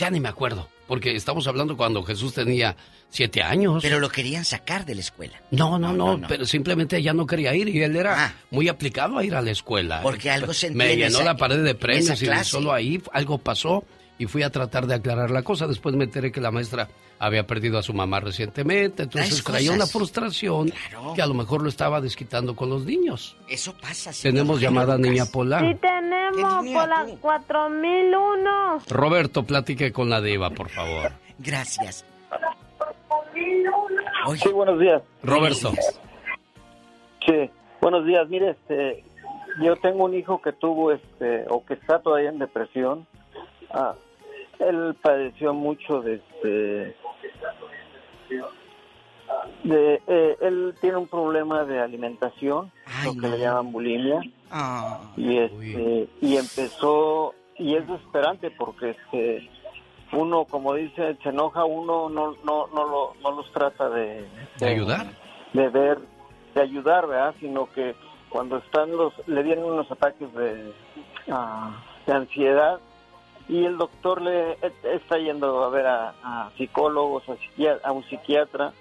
ya 0.00 0.10
ni 0.10 0.18
me 0.18 0.30
acuerdo, 0.30 0.66
porque 0.88 1.14
estamos 1.14 1.46
hablando 1.46 1.76
cuando 1.76 2.02
Jesús 2.02 2.32
tenía 2.32 2.74
siete 3.10 3.42
años. 3.42 3.82
Pero 3.82 4.00
lo 4.00 4.08
querían 4.08 4.46
sacar 4.46 4.86
de 4.86 4.94
la 4.94 5.02
escuela. 5.02 5.42
No, 5.50 5.78
no, 5.78 5.92
no, 5.92 6.22
pero 6.26 6.46
simplemente 6.46 6.96
ella 6.96 7.12
no 7.12 7.26
quería 7.26 7.54
ir 7.54 7.68
y 7.68 7.82
él 7.82 7.94
era 7.94 8.24
ah. 8.24 8.34
muy 8.50 8.68
aplicado 8.68 9.18
a 9.18 9.24
ir 9.24 9.34
a 9.34 9.42
la 9.42 9.50
escuela. 9.50 10.00
Porque 10.02 10.30
algo 10.30 10.54
se 10.54 10.70
Me 10.70 10.96
llenó 10.96 11.22
la 11.22 11.36
pared 11.36 11.62
de 11.62 11.74
premios 11.74 12.22
y 12.22 12.26
solo 12.44 12.72
ahí 12.72 13.00
algo 13.12 13.36
pasó 13.36 13.84
y 14.20 14.26
fui 14.26 14.42
a 14.42 14.50
tratar 14.50 14.86
de 14.86 14.94
aclarar 14.94 15.30
la 15.30 15.42
cosa. 15.42 15.66
Después 15.66 15.96
me 15.96 16.04
enteré 16.04 16.30
que 16.30 16.42
la 16.42 16.50
maestra 16.50 16.88
había 17.18 17.46
perdido 17.46 17.78
a 17.78 17.82
su 17.82 17.94
mamá 17.94 18.20
recientemente, 18.20 19.04
entonces 19.04 19.42
traía 19.42 19.72
una 19.72 19.86
frustración 19.86 20.70
que 21.14 21.22
a 21.22 21.26
lo 21.26 21.32
mejor 21.32 21.62
lo 21.62 21.70
estaba 21.70 22.02
desquitando 22.02 22.54
con 22.54 22.68
los 22.68 22.84
niños. 22.84 23.34
Eso 23.48 23.74
pasa. 23.80 24.10
Tenemos 24.22 24.60
llamada 24.60 24.98
Niña 24.98 25.24
Pola. 25.24 25.60
Sí, 25.60 25.74
tenemos 25.80 26.66
Pola 26.66 27.06
4001. 27.18 28.78
Roberto, 28.90 29.42
platique 29.44 29.90
con 29.90 30.10
la 30.10 30.20
diva, 30.20 30.50
por 30.50 30.68
favor. 30.68 31.12
Gracias. 31.38 32.04
Sí, 34.42 34.48
buenos 34.52 34.78
días. 34.78 35.02
Roberto. 35.22 35.72
Sí, 37.24 37.50
buenos 37.80 38.04
días. 38.04 38.28
Mire, 38.28 38.50
este, 38.50 39.02
yo 39.62 39.76
tengo 39.76 40.04
un 40.04 40.14
hijo 40.14 40.42
que 40.42 40.52
tuvo, 40.52 40.92
este, 40.92 41.46
o 41.48 41.64
que 41.64 41.72
está 41.72 42.00
todavía 42.00 42.28
en 42.28 42.38
depresión. 42.38 43.06
Ah, 43.70 43.94
él 44.60 44.94
padeció 45.00 45.54
mucho 45.54 46.02
de 46.02 46.14
este 46.14 46.96
De, 49.64 50.02
eh, 50.06 50.36
él 50.40 50.74
tiene 50.80 50.98
un 50.98 51.08
problema 51.08 51.64
de 51.64 51.80
alimentación, 51.80 52.70
lo 53.04 53.14
que 53.14 53.28
le 53.28 53.38
llaman 53.38 53.72
bulimia. 53.72 54.20
Ah. 54.50 55.00
Y, 55.16 55.38
este, 55.38 56.08
y 56.20 56.36
empezó, 56.36 57.34
y 57.56 57.76
es 57.76 57.86
desesperante 57.86 58.50
porque 58.50 58.90
este, 58.90 59.48
uno, 60.12 60.44
como 60.44 60.74
dice, 60.74 61.16
se 61.22 61.28
enoja, 61.28 61.64
uno 61.64 62.08
no, 62.08 62.36
no, 62.44 62.66
no, 62.68 62.84
lo, 62.84 63.14
no 63.22 63.32
los 63.36 63.50
trata 63.52 63.88
de, 63.90 64.26
¿De 64.58 64.66
ayudar? 64.66 65.06
de 65.52 65.68
ver, 65.68 65.98
de 66.54 66.62
ayudar, 66.62 67.06
¿verdad? 67.06 67.34
Sino 67.38 67.66
que 67.70 67.94
cuando 68.28 68.58
están 68.58 68.90
los, 68.90 69.12
le 69.28 69.42
vienen 69.42 69.64
unos 69.64 69.90
ataques 69.90 70.32
de, 70.34 70.72
ah, 71.30 71.82
de 72.06 72.12
ansiedad 72.12 72.80
y 73.50 73.64
el 73.64 73.76
doctor 73.76 74.22
le 74.22 74.52
e- 74.52 74.72
está 74.94 75.18
yendo 75.18 75.64
a 75.64 75.68
ver 75.70 75.86
a, 75.86 76.14
a 76.22 76.50
psicólogos, 76.56 77.28
a, 77.28 77.34
psiquiatra- 77.36 77.80
a 77.84 77.92
un 77.92 78.04
psiquiatra, 78.04 78.72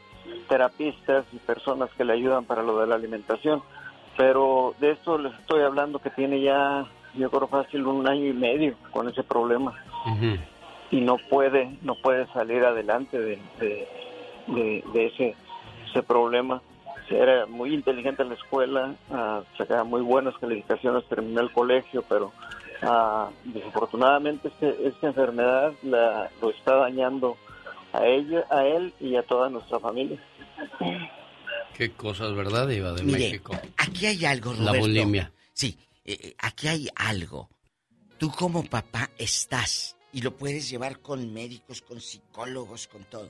terapistas 0.47 1.25
y 1.33 1.37
personas 1.37 1.89
que 1.97 2.05
le 2.05 2.13
ayudan 2.13 2.45
para 2.45 2.63
lo 2.63 2.79
de 2.79 2.87
la 2.87 2.95
alimentación. 2.95 3.61
Pero 4.17 4.75
de 4.79 4.91
esto 4.91 5.17
les 5.17 5.33
estoy 5.39 5.61
hablando 5.63 5.99
que 5.99 6.09
tiene 6.09 6.41
ya, 6.41 6.85
yo 7.15 7.29
creo 7.31 7.47
fácil 7.47 7.85
un 7.87 8.07
año 8.07 8.25
y 8.25 8.33
medio 8.33 8.75
con 8.91 9.07
ese 9.09 9.23
problema. 9.23 9.73
Y 10.91 11.01
no 11.01 11.17
puede 11.29 11.77
no 11.81 11.95
puede 11.95 12.25
salir 12.33 12.63
adelante 12.65 13.19
de, 13.19 13.39
de, 13.59 13.87
de- 14.47 14.83
de 14.93 15.05
ese 15.07 15.35
ese 15.89 16.03
problema. 16.03 16.61
Era 17.09 17.47
muy 17.47 17.73
inteligente 17.73 18.21
en 18.21 18.29
la 18.29 18.35
escuela 18.35 18.93
ah, 19.11 19.41
sacaba 19.57 19.83
muy 19.83 20.01
buenas 20.01 20.37
calificaciones 20.37 21.03
terminó 21.05 21.41
el 21.41 21.51
colegio 21.51 22.03
pero 22.07 22.31
ah, 22.81 23.29
desafortunadamente 23.45 24.47
este- 24.49 24.87
esta 24.87 25.07
enfermedad 25.07 25.73
la, 25.83 26.29
lo 26.41 26.49
está 26.51 26.75
dañando 26.75 27.37
a 27.93 28.05
ella 28.05 28.45
a 28.49 28.65
él 28.65 28.93
y 28.99 29.15
a 29.15 29.23
toda 29.23 29.49
nuestra 29.49 29.79
familia 29.79 30.21
Qué 31.75 31.91
cosas, 31.93 32.35
¿verdad, 32.35 32.67
Diva 32.67 32.91
de 32.91 33.03
Mire, 33.03 33.19
México? 33.19 33.57
Aquí 33.77 34.05
hay 34.05 34.25
algo, 34.25 34.51
La 34.53 34.67
Roberto. 34.67 34.79
bulimia. 34.81 35.31
Sí, 35.53 35.77
eh, 36.03 36.17
eh, 36.21 36.35
aquí 36.37 36.67
hay 36.67 36.89
algo. 36.95 37.49
Tú 38.17 38.29
como 38.31 38.65
papá 38.65 39.09
estás 39.17 39.95
y 40.11 40.21
lo 40.21 40.35
puedes 40.35 40.69
llevar 40.69 40.99
con 40.99 41.31
médicos, 41.33 41.81
con 41.81 42.01
psicólogos, 42.01 42.87
con 42.87 43.05
todo. 43.05 43.29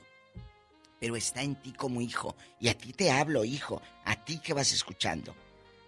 Pero 0.98 1.14
está 1.14 1.42
en 1.42 1.54
ti 1.54 1.72
como 1.72 2.00
hijo. 2.00 2.34
Y 2.58 2.68
a 2.68 2.74
ti 2.76 2.92
te 2.92 3.10
hablo, 3.12 3.44
hijo. 3.44 3.80
A 4.04 4.16
ti 4.16 4.40
que 4.40 4.52
vas 4.52 4.72
escuchando. 4.72 5.32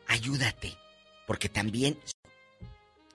Ayúdate. 0.06 0.72
Porque 1.26 1.48
también... 1.48 1.98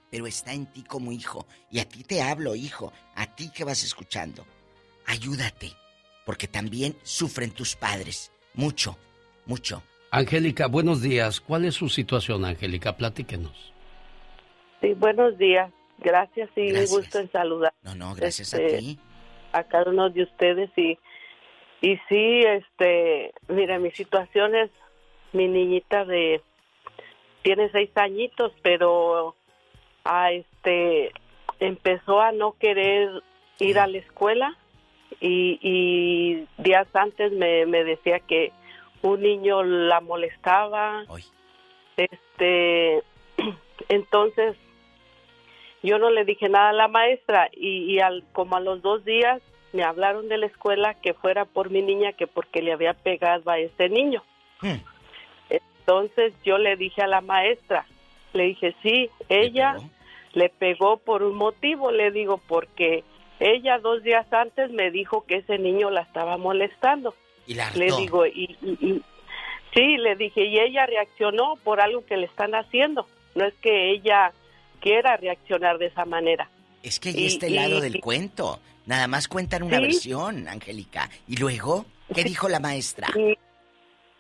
Pero 0.10 0.28
está 0.28 0.54
en 0.54 0.66
ti 0.68 0.84
como 0.84 1.12
hijo. 1.12 1.46
Y 1.72 1.80
a 1.80 1.86
ti 1.88 2.04
te 2.04 2.22
hablo, 2.22 2.56
hijo. 2.56 2.94
A 3.16 3.26
ti 3.36 3.52
que 3.52 3.64
vas 3.64 3.84
escuchando. 3.84 4.46
Ayúdate. 5.06 5.72
Porque 6.26 6.48
también 6.48 6.96
sufren 7.04 7.52
tus 7.52 7.76
padres. 7.76 8.32
Mucho, 8.54 8.98
mucho. 9.46 9.84
Angélica, 10.12 10.68
buenos 10.68 11.02
días. 11.02 11.42
¿Cuál 11.42 11.66
es 11.66 11.76
su 11.76 11.90
situación, 11.90 12.46
Angélica? 12.46 12.96
Platíquenos. 12.98 13.74
Sí, 14.82 14.94
buenos 14.94 15.38
días. 15.38 15.72
Gracias 16.00 16.50
y 16.56 16.68
Gracias. 16.70 16.92
un 16.92 16.98
gusto 16.98 17.20
en 17.20 17.32
saludar. 17.32 17.74
No, 17.84 17.96
no, 17.96 18.14
gracias 18.16 18.54
a 18.54 18.62
Este, 18.62 18.78
ti. 18.78 19.00
A 19.52 19.64
cada 19.64 19.90
uno 19.90 20.10
de 20.10 20.24
ustedes 20.24 20.70
y 20.78 20.98
y 21.80 21.96
sí, 22.10 22.42
este, 22.44 23.34
mira, 23.50 23.78
mi 23.78 23.92
situación 23.92 24.56
es 24.56 24.72
mi 25.34 25.48
niñita 25.48 26.06
de 26.06 26.42
tiene 27.44 27.70
seis 27.72 27.92
añitos, 27.96 28.52
pero 28.64 29.36
a 30.08 30.32
este 30.32 31.12
empezó 31.60 32.22
a 32.22 32.32
no 32.32 32.54
querer 32.54 33.24
ir 33.60 33.80
a 33.80 33.88
la 33.88 33.98
escuela 33.98 34.56
y, 35.20 35.60
y 35.62 36.48
días 36.62 36.88
antes 36.94 37.32
me, 37.32 37.66
me 37.66 37.84
decía 37.84 38.20
que 38.20 38.52
un 39.02 39.22
niño 39.22 39.64
la 39.64 40.02
molestaba. 40.02 41.04
Este, 41.96 43.04
entonces 43.90 44.56
yo 45.84 45.98
no 45.98 46.10
le 46.10 46.26
dije 46.26 46.50
nada 46.50 46.70
a 46.70 46.74
la 46.74 46.88
maestra 46.88 47.50
y, 47.54 47.94
y 47.94 48.00
al, 48.00 48.24
como 48.34 48.58
a 48.58 48.60
los 48.60 48.82
dos 48.82 49.04
días 49.06 49.42
me 49.74 49.84
hablaron 49.84 50.28
de 50.28 50.38
la 50.38 50.48
escuela 50.48 50.96
que 50.96 51.14
fuera 51.14 51.46
por 51.46 51.70
mi 51.70 51.82
niña 51.82 52.14
que 52.14 52.28
porque 52.28 52.62
le 52.62 52.74
había 52.74 52.94
pegado 52.94 53.50
a 53.50 53.60
ese 53.60 53.90
niño. 53.90 54.24
Entonces 55.50 56.34
yo 56.44 56.58
le 56.58 56.76
dije 56.76 57.02
a 57.02 57.08
la 57.08 57.22
maestra, 57.22 57.86
le 58.34 58.44
dije, 58.44 58.76
sí, 58.82 59.10
ella 59.30 59.78
le 60.38 60.50
pegó 60.50 60.98
por 60.98 61.24
un 61.24 61.36
motivo, 61.36 61.90
le 61.92 62.12
digo, 62.12 62.40
porque 62.48 63.04
ella 63.40 63.80
dos 63.80 64.04
días 64.04 64.32
antes 64.32 64.70
me 64.72 64.92
dijo 64.92 65.26
que 65.26 65.38
ese 65.38 65.58
niño 65.58 65.90
la 65.90 66.02
estaba 66.02 66.38
molestando. 66.38 67.16
Y 67.48 67.56
la 67.56 67.72
Le 67.72 67.88
digo, 67.98 68.24
y, 68.28 68.56
y- 68.62 68.78
y- 68.86 69.02
sí, 69.74 69.98
le 69.98 70.16
dije, 70.16 70.46
y 70.46 70.60
ella 70.60 70.86
reaccionó 70.86 71.56
por 71.64 71.82
algo 71.82 72.06
que 72.06 72.18
le 72.18 72.28
están 72.28 72.54
haciendo. 72.54 73.08
No 73.34 73.46
es 73.46 73.54
que 73.56 73.90
ella 73.92 74.32
quiera 74.80 75.18
reaccionar 75.18 75.80
de 75.80 75.88
esa 75.88 76.06
manera. 76.06 76.50
Es 76.84 77.00
que 77.00 77.10
hay 77.10 77.16
Y- 77.24 77.26
este 77.28 77.50
lado 77.50 77.82
del 77.82 78.00
cuento. 78.00 78.60
Nada 78.86 79.08
más 79.08 79.28
cuentan 79.28 79.64
una 79.64 79.78
Sí. 79.78 79.82
versión, 79.84 80.48
Angélica. 80.48 81.10
¿Y 81.28 81.38
luego? 81.38 81.86
¿Qué 82.14 82.24
dijo 82.24 82.48
la 82.48 82.60
maestra? 82.60 83.08
Y, 83.16 83.38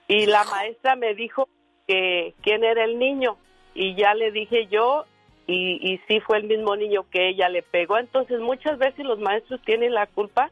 y 0.07 0.25
la 0.25 0.43
maestra 0.45 0.95
me 0.95 1.13
dijo 1.13 1.47
que 1.87 2.33
quién 2.41 2.63
era 2.63 2.83
el 2.85 2.97
niño 2.97 3.37
y 3.75 3.93
ya 3.95 4.13
le 4.15 4.31
dije 4.31 4.65
yo 4.67 5.05
y, 5.47 5.79
y 5.81 5.97
sí 6.07 6.19
fue 6.19 6.37
el 6.37 6.43
mismo 6.43 6.75
niño 6.75 7.05
que 7.09 7.29
ella 7.29 7.49
le 7.49 7.63
pegó. 7.63 7.97
Entonces 7.97 8.39
muchas 8.39 8.77
veces 8.77 9.05
los 9.05 9.19
maestros 9.19 9.61
tienen 9.63 9.93
la 9.93 10.05
culpa 10.05 10.51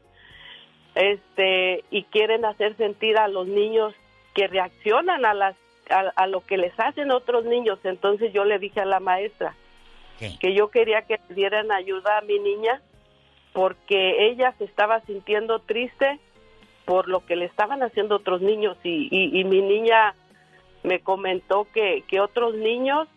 este 0.94 1.84
y 1.90 2.04
quieren 2.04 2.46
hacer 2.46 2.74
sentir 2.76 3.18
a 3.18 3.28
los 3.28 3.46
niños 3.46 3.94
que 4.34 4.46
reaccionan 4.48 5.26
a 5.26 5.34
las 5.34 5.56
a, 5.90 6.10
a 6.16 6.26
lo 6.26 6.40
que 6.40 6.56
les 6.56 6.72
hacen 6.80 7.10
otros 7.10 7.44
niños. 7.44 7.78
Entonces 7.84 8.32
yo 8.32 8.44
le 8.44 8.58
dije 8.58 8.80
a 8.80 8.86
la 8.86 9.00
maestra 9.00 9.54
que 10.40 10.54
yo 10.54 10.68
quería 10.68 11.02
que 11.02 11.20
le 11.28 11.34
dieran 11.34 11.70
ayuda 11.70 12.18
a 12.18 12.22
mi 12.22 12.38
niña 12.38 12.80
porque 13.52 14.28
ella 14.30 14.54
se 14.58 14.64
estaba 14.64 15.00
sintiendo 15.02 15.58
triste 15.58 16.18
por 16.86 17.08
lo 17.08 17.24
que 17.26 17.36
le 17.36 17.44
estaban 17.44 17.82
haciendo 17.82 18.16
otros 18.16 18.40
niños 18.40 18.78
y, 18.82 19.08
y, 19.10 19.38
y 19.40 19.44
mi 19.44 19.60
niña 19.60 20.14
me 20.84 21.00
comentó 21.00 21.66
que, 21.74 22.04
que 22.08 22.20
otros 22.20 22.54
niños 22.54 23.08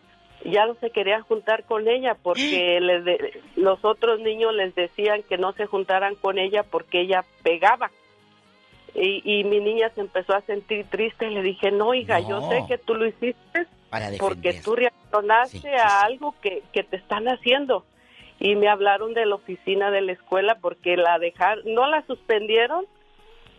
ya 0.44 0.66
no 0.66 0.74
se 0.76 0.90
querían 0.90 1.22
juntar 1.22 1.64
con 1.64 1.88
ella 1.88 2.16
porque 2.22 2.78
les 2.80 3.04
de- 3.04 3.40
los 3.56 3.84
otros 3.84 4.20
niños 4.20 4.54
les 4.54 4.74
decían 4.74 5.22
que 5.22 5.38
no 5.38 5.52
se 5.52 5.66
juntaran 5.66 6.14
con 6.14 6.38
ella 6.38 6.62
porque 6.62 7.00
ella 7.02 7.24
pegaba. 7.42 7.90
Y, 8.94 9.22
y 9.24 9.44
mi 9.44 9.60
niña 9.60 9.90
se 9.94 10.00
empezó 10.00 10.34
a 10.34 10.40
sentir 10.42 10.84
triste. 10.90 11.30
Le 11.30 11.42
dije, 11.42 11.70
no, 11.70 11.94
hija, 11.94 12.18
yo 12.20 12.48
sé 12.50 12.64
que 12.66 12.76
tú 12.78 12.94
lo 12.96 13.06
hiciste 13.06 13.66
Para 13.88 14.08
porque 14.18 14.52
tú 14.64 14.74
reaccionaste 14.74 15.76
a 15.76 16.00
algo 16.00 16.34
que, 16.42 16.62
que 16.72 16.82
te 16.82 16.96
están 16.96 17.28
haciendo. 17.28 17.84
Y 18.40 18.56
me 18.56 18.68
hablaron 18.68 19.14
de 19.14 19.26
la 19.26 19.36
oficina 19.36 19.90
de 19.92 20.00
la 20.00 20.12
escuela 20.12 20.56
porque 20.60 20.96
la 20.96 21.18
dejaron, 21.20 21.62
no 21.72 21.86
la 21.86 22.04
suspendieron, 22.06 22.84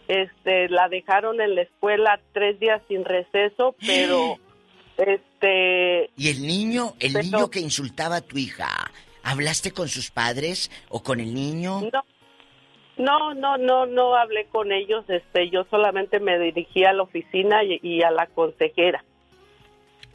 este, 0.07 0.67
la 0.69 0.89
dejaron 0.89 1.39
en 1.39 1.55
la 1.55 1.61
escuela 1.61 2.19
tres 2.33 2.59
días 2.59 2.81
sin 2.89 3.05
receso, 3.05 3.75
pero 3.85 4.37
este, 5.41 6.09
¿Y 6.17 6.29
el 6.29 6.41
niño, 6.45 6.93
el 6.99 7.13
Pero- 7.13 7.23
niño 7.23 7.49
que 7.49 7.59
insultaba 7.59 8.17
a 8.17 8.21
tu 8.21 8.37
hija? 8.37 8.67
¿Hablaste 9.23 9.71
con 9.71 9.87
sus 9.87 10.09
padres 10.11 10.71
o 10.89 11.03
con 11.03 11.19
el 11.19 11.33
niño? 11.33 11.81
No, 11.81 12.03
no, 12.97 13.33
no, 13.33 13.57
no, 13.57 13.85
no 13.85 14.15
hablé 14.15 14.45
con 14.47 14.71
ellos. 14.71 15.05
Este, 15.09 15.49
yo 15.49 15.63
solamente 15.69 16.19
me 16.19 16.37
dirigí 16.39 16.83
a 16.85 16.93
la 16.93 17.03
oficina 17.03 17.63
y, 17.63 17.79
y 17.83 18.01
a 18.03 18.11
la 18.11 18.27
consejera. 18.27 19.03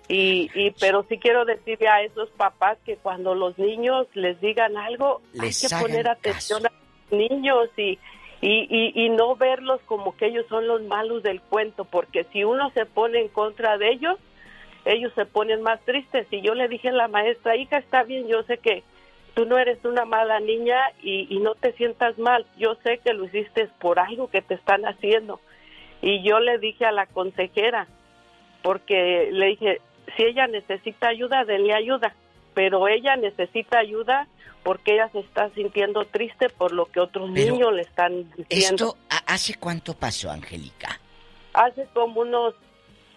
Y, 0.08 0.50
y, 0.55 0.70
pero 0.78 1.05
sí 1.08 1.18
quiero 1.18 1.44
decirle 1.44 1.88
a 1.88 2.02
esos 2.02 2.28
papás 2.30 2.78
que 2.84 2.96
cuando 2.96 3.34
los 3.34 3.58
niños 3.58 4.06
les 4.14 4.40
digan 4.40 4.76
algo, 4.76 5.20
Les 5.32 5.64
hay 5.64 5.68
que 5.78 5.84
poner 5.84 6.08
atención 6.08 6.64
a 6.66 6.70
los 7.10 7.20
niños 7.30 7.68
y, 7.76 7.98
y, 8.40 8.68
y, 8.70 8.92
y 9.05 9.08
no 9.10 9.34
verlos 9.34 9.80
como 9.86 10.16
que 10.16 10.26
ellos 10.26 10.46
son 10.48 10.68
los 10.68 10.82
malos 10.82 11.24
del 11.24 11.40
cuento, 11.40 11.84
porque 11.84 12.24
si 12.32 12.44
uno 12.44 12.70
se 12.70 12.86
pone 12.86 13.20
en 13.20 13.28
contra 13.28 13.78
de 13.78 13.90
ellos, 13.90 14.16
ellos 14.86 15.12
se 15.15 15.26
ponen 15.26 15.62
más 15.62 15.81
tristes. 15.84 16.26
Y 16.31 16.40
yo 16.40 16.55
le 16.55 16.68
dije 16.68 16.89
a 16.89 16.92
la 16.92 17.08
maestra, 17.08 17.56
hija, 17.56 17.78
está 17.78 18.02
bien, 18.05 18.28
yo 18.28 18.42
sé 18.44 18.58
que 18.58 18.82
tú 19.34 19.44
no 19.44 19.58
eres 19.58 19.84
una 19.84 20.05
mala 20.05 20.40
niña 20.40 20.81
y, 21.02 21.26
y 21.28 21.40
no 21.40 21.55
te 21.55 21.73
sientas 21.73 22.18
mal. 22.18 22.47
Yo 22.56 22.76
sé 22.82 22.98
que 22.98 23.12
lo 23.12 23.26
hiciste 23.26 23.68
por 23.81 23.98
algo 23.98 24.28
que 24.28 24.42
te 24.42 24.55
están 24.55 24.86
haciendo. 24.86 25.40
Y 26.00 26.23
yo 26.23 26.40
le 26.40 26.58
dije 26.58 26.86
a 26.86 26.92
la 26.92 27.06
consejera, 27.06 27.89
porque 28.62 29.28
le 29.32 29.47
dije, 29.47 29.81
si 30.16 30.24
ella 30.24 30.47
necesita 30.47 31.08
ayuda, 31.08 31.44
denle 31.44 31.74
ayuda. 31.74 32.15
Pero 32.55 32.89
ella 32.89 33.16
necesita 33.16 33.78
ayuda 33.78 34.28
porque 34.62 34.94
ella 34.94 35.08
se 35.10 35.20
está 35.20 35.50
sintiendo 35.50 36.05
triste 36.05 36.48
por 36.48 36.73
lo 36.73 36.86
que 36.86 37.00
otros 37.00 37.31
Pero 37.32 37.52
niños 37.52 37.73
le 37.73 37.82
están 37.82 38.28
diciendo. 38.36 38.86
¿Esto 38.86 38.97
hace 39.26 39.55
cuánto 39.55 39.94
pasó, 39.94 40.31
Angélica? 40.31 41.00
Hace 41.52 41.86
como 41.92 42.23
unos 42.23 42.55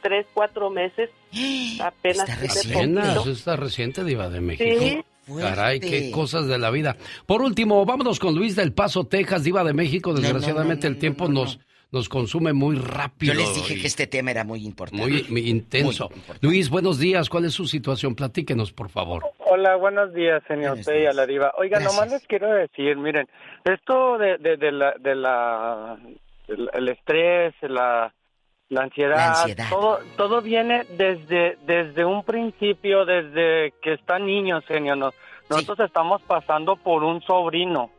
tres, 0.02 0.28
cuatro 0.34 0.70
meses, 0.70 1.10
apenas 1.82 2.30
hace 2.30 2.74
Apenas, 2.74 3.16
poquito. 3.16 3.32
está 3.32 3.56
reciente, 3.56 4.04
Diva 4.04 4.30
de 4.30 4.42
México. 4.42 4.80
Sí. 4.80 5.04
Caray, 5.38 5.80
qué 5.80 6.10
cosas 6.12 6.48
de 6.48 6.58
la 6.58 6.72
vida. 6.72 6.98
Por 7.26 7.42
último, 7.42 7.86
vámonos 7.86 8.20
con 8.20 8.36
Luis 8.36 8.56
del 8.56 8.74
Paso, 8.74 9.06
Texas, 9.06 9.44
Diva 9.44 9.64
de 9.64 9.74
México. 9.74 10.14
Desgraciadamente 10.14 10.88
el 10.88 10.98
tiempo 10.98 11.28
nos, 11.28 11.60
nos 11.92 12.10
consume 12.10 12.54
muy 12.54 12.76
rápido. 12.76 13.34
Yo 13.34 13.40
les 13.40 13.56
dije 13.56 13.82
que 13.82 13.88
este 13.88 14.08
tema 14.08 14.32
era 14.32 14.44
muy 14.44 14.66
importante. 14.66 15.26
Muy, 15.30 15.50
intenso. 15.50 16.10
Luis, 16.42 16.70
buenos 16.70 17.00
días. 17.00 17.30
¿Cuál 17.30 17.46
es 17.46 17.54
su 17.54 17.68
situación? 17.68 18.16
Platíquenos, 18.16 18.74
por 18.74 18.90
favor. 18.90 19.24
Hola, 19.38 19.76
buenos 19.76 20.14
días, 20.14 20.42
señor 20.48 20.80
Usted 20.80 21.04
y 21.04 21.06
a 21.06 21.14
la 21.14 21.26
diva. 21.26 21.54
Oiga, 21.58 21.80
nomás 21.80 22.12
les 22.12 22.26
quiero 22.28 22.52
decir, 22.52 22.98
miren, 22.98 23.28
esto 23.66 24.18
de, 24.18 24.38
de, 24.38 24.72
la, 24.72 24.94
de 25.00 25.16
la, 25.16 25.98
el, 26.48 26.90
estrés, 26.90 27.54
la, 27.62 28.14
la 28.70 28.84
ansiedad, 28.84 29.46
todo 29.70 30.00
todo 30.16 30.42
viene 30.42 30.86
desde 30.92 31.58
desde 31.66 32.06
un 32.06 32.24
principio, 32.24 33.06
desde 33.06 33.74
que 33.82 33.94
están 33.94 34.26
niños, 34.26 34.64
genio. 34.68 34.96
nosotros 34.96 35.80
estamos 35.88 36.22
pasando 36.22 36.76
por 36.76 37.04
un 37.04 37.22
sobrino. 37.22 37.90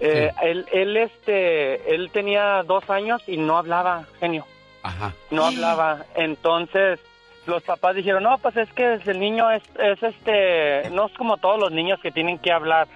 Eh, 0.00 0.30
él, 0.42 0.66
él, 0.72 0.96
este, 0.96 1.94
él 1.94 2.10
tenía 2.10 2.62
dos 2.64 2.88
años 2.90 3.22
y 3.26 3.36
no 3.36 3.56
hablaba, 3.56 4.04
genio. 4.18 4.44
Ajá. 4.82 5.14
No 5.30 5.46
hablaba. 5.46 6.04
Entonces, 6.16 7.00
los 7.46 7.62
papás 7.62 7.94
dijeron, 7.94 8.24
no, 8.24 8.36
pues 8.38 8.56
es 8.56 8.70
que 8.72 8.94
el 8.94 9.20
niño 9.20 9.50
es, 9.50 9.62
es 9.78 10.02
este, 10.02 10.90
no 10.90 11.06
es 11.06 11.12
como 11.14 11.36
todos 11.36 11.58
los 11.58 11.72
niños 11.72 12.00
que 12.00 12.10
tienen 12.10 12.38
que 12.38 12.52
hablar. 12.52 12.88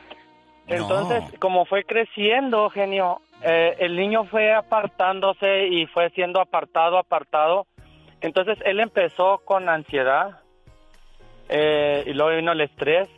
Entonces, 0.66 1.22
como 1.38 1.64
fue 1.64 1.84
creciendo, 1.84 2.68
genio, 2.68 3.22
eh, 3.42 3.76
el 3.78 3.96
niño 3.96 4.24
fue 4.24 4.52
apartándose 4.52 5.68
y 5.68 5.86
fue 5.86 6.10
siendo 6.10 6.40
apartado, 6.40 6.98
apartado. 6.98 7.66
Entonces, 8.20 8.58
él 8.64 8.80
empezó 8.80 9.38
con 9.44 9.68
ansiedad 9.68 10.40
eh, 11.48 12.02
y 12.06 12.12
luego 12.12 12.36
vino 12.36 12.52
el 12.52 12.60
estrés. 12.60 13.08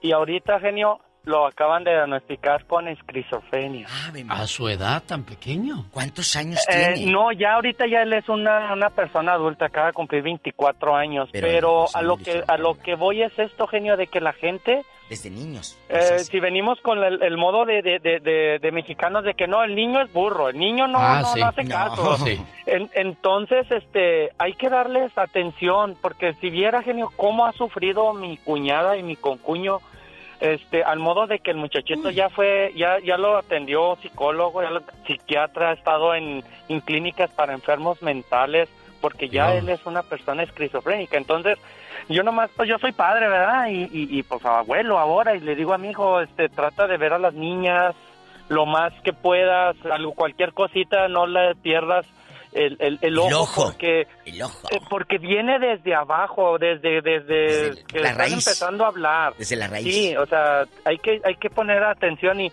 Y 0.00 0.12
ahorita, 0.12 0.60
genio, 0.60 1.00
lo 1.24 1.46
acaban 1.46 1.84
de 1.84 1.92
diagnosticar 1.92 2.66
con 2.66 2.88
esquizofrenia. 2.88 3.86
¿A 4.28 4.46
su 4.46 4.68
edad 4.68 5.02
tan 5.04 5.24
pequeño? 5.24 5.86
¿Cuántos 5.90 6.36
años 6.36 6.60
eh, 6.68 6.92
tiene? 6.94 7.12
No, 7.12 7.32
ya 7.32 7.54
ahorita 7.54 7.86
ya 7.86 8.02
él 8.02 8.12
es 8.12 8.28
una, 8.28 8.72
una 8.72 8.90
persona 8.90 9.32
adulta, 9.32 9.66
acaba 9.66 9.88
de 9.88 9.92
cumplir 9.94 10.22
24 10.22 10.94
años. 10.94 11.28
Pero, 11.32 11.86
a 11.94 12.02
lo 12.02 12.16
que 12.16 12.42
a 12.46 12.58
lo 12.58 12.74
que 12.74 12.94
voy 12.94 13.22
es 13.22 13.38
esto, 13.38 13.66
genio, 13.66 13.96
de 13.96 14.06
que 14.06 14.20
la 14.20 14.32
gente... 14.32 14.82
Desde 15.08 15.30
niños. 15.30 15.78
Eh, 15.90 16.20
si 16.20 16.40
venimos 16.40 16.80
con 16.80 16.98
el, 17.04 17.36
modo 17.36 17.66
de, 17.66 17.82
de, 17.82 18.58
de, 18.58 18.72
mexicanos 18.72 19.22
de 19.22 19.34
que 19.34 19.46
no, 19.46 19.62
el 19.62 19.74
niño 19.74 20.00
es 20.00 20.10
burro, 20.12 20.48
el 20.48 20.58
niño 20.58 20.88
no, 20.88 20.98
ah, 20.98 21.20
no, 21.36 21.46
hace 21.46 21.68
caso. 21.68 22.16
entonces, 22.66 23.70
este, 23.70 24.30
hay 24.38 24.54
que 24.54 24.70
darles 24.70 25.16
atención, 25.16 25.94
porque 26.00 26.32
si 26.40 26.48
viera, 26.48 26.82
genio, 26.82 27.10
cómo 27.16 27.44
ha 27.44 27.52
sufrido 27.52 28.14
mi 28.14 28.38
cuñada 28.38 28.96
y 28.96 29.02
mi 29.02 29.16
concuño 29.16 29.80
este 30.44 30.84
al 30.84 30.98
modo 30.98 31.26
de 31.26 31.38
que 31.38 31.50
el 31.50 31.56
muchachito 31.56 32.10
ya 32.10 32.28
fue 32.28 32.72
ya 32.76 32.98
ya 32.98 33.16
lo 33.16 33.38
atendió 33.38 33.96
psicólogo 34.02 34.62
ya 34.62 34.70
lo, 34.70 34.82
psiquiatra 35.06 35.70
ha 35.70 35.72
estado 35.72 36.14
en, 36.14 36.44
clínicas 36.84 37.30
para 37.30 37.54
enfermos 37.54 38.02
mentales 38.02 38.68
porque 39.00 39.28
ya 39.28 39.54
él 39.54 39.68
es 39.68 39.84
una 39.84 40.02
persona 40.02 40.42
esquizofrénica. 40.42 41.16
Entonces 41.16 41.58
yo 42.08 42.22
nomás 42.22 42.50
pues 42.56 42.68
yo 42.68 42.78
soy 42.78 42.92
padre 42.92 43.28
verdad 43.28 43.68
y, 43.68 43.88
y, 43.90 44.22
pues 44.22 44.44
abuelo 44.44 44.98
ahora 44.98 45.34
y 45.34 45.40
le 45.40 45.54
digo 45.54 45.72
a 45.72 45.78
mi 45.78 45.90
hijo 45.90 46.20
este 46.20 46.48
trata 46.48 46.86
de 46.86 46.98
ver 46.98 47.14
a 47.14 47.18
las 47.18 47.34
niñas 47.34 47.94
lo 48.48 48.66
más 48.66 48.92
que 49.02 49.14
puedas 49.14 49.76
algo 49.86 50.12
cualquier 50.12 50.52
cosita 50.52 51.08
no 51.08 51.26
le 51.26 51.54
pierdas 51.54 52.06
el, 52.54 52.76
el, 52.78 52.98
el, 53.02 53.18
ojo, 53.18 53.64
porque 53.64 54.06
el 54.24 54.42
ojo. 54.42 54.68
Eh, 54.70 54.80
porque 54.88 55.18
viene 55.18 55.58
desde 55.58 55.94
abajo 55.94 56.58
desde 56.58 57.02
desde, 57.02 57.84
que 57.84 58.00
la 58.00 58.10
están 58.10 58.32
empezando 58.32 58.84
a 58.84 58.88
hablar. 58.88 59.34
Desde 59.36 59.56
la 59.56 59.68
raíz. 59.68 59.94
Sí 59.94 60.16
o 60.16 60.26
sea 60.26 60.64
hay 60.84 60.98
que 60.98 61.20
hay 61.24 61.36
que 61.36 61.50
poner 61.50 61.82
atención 61.82 62.40
y 62.40 62.52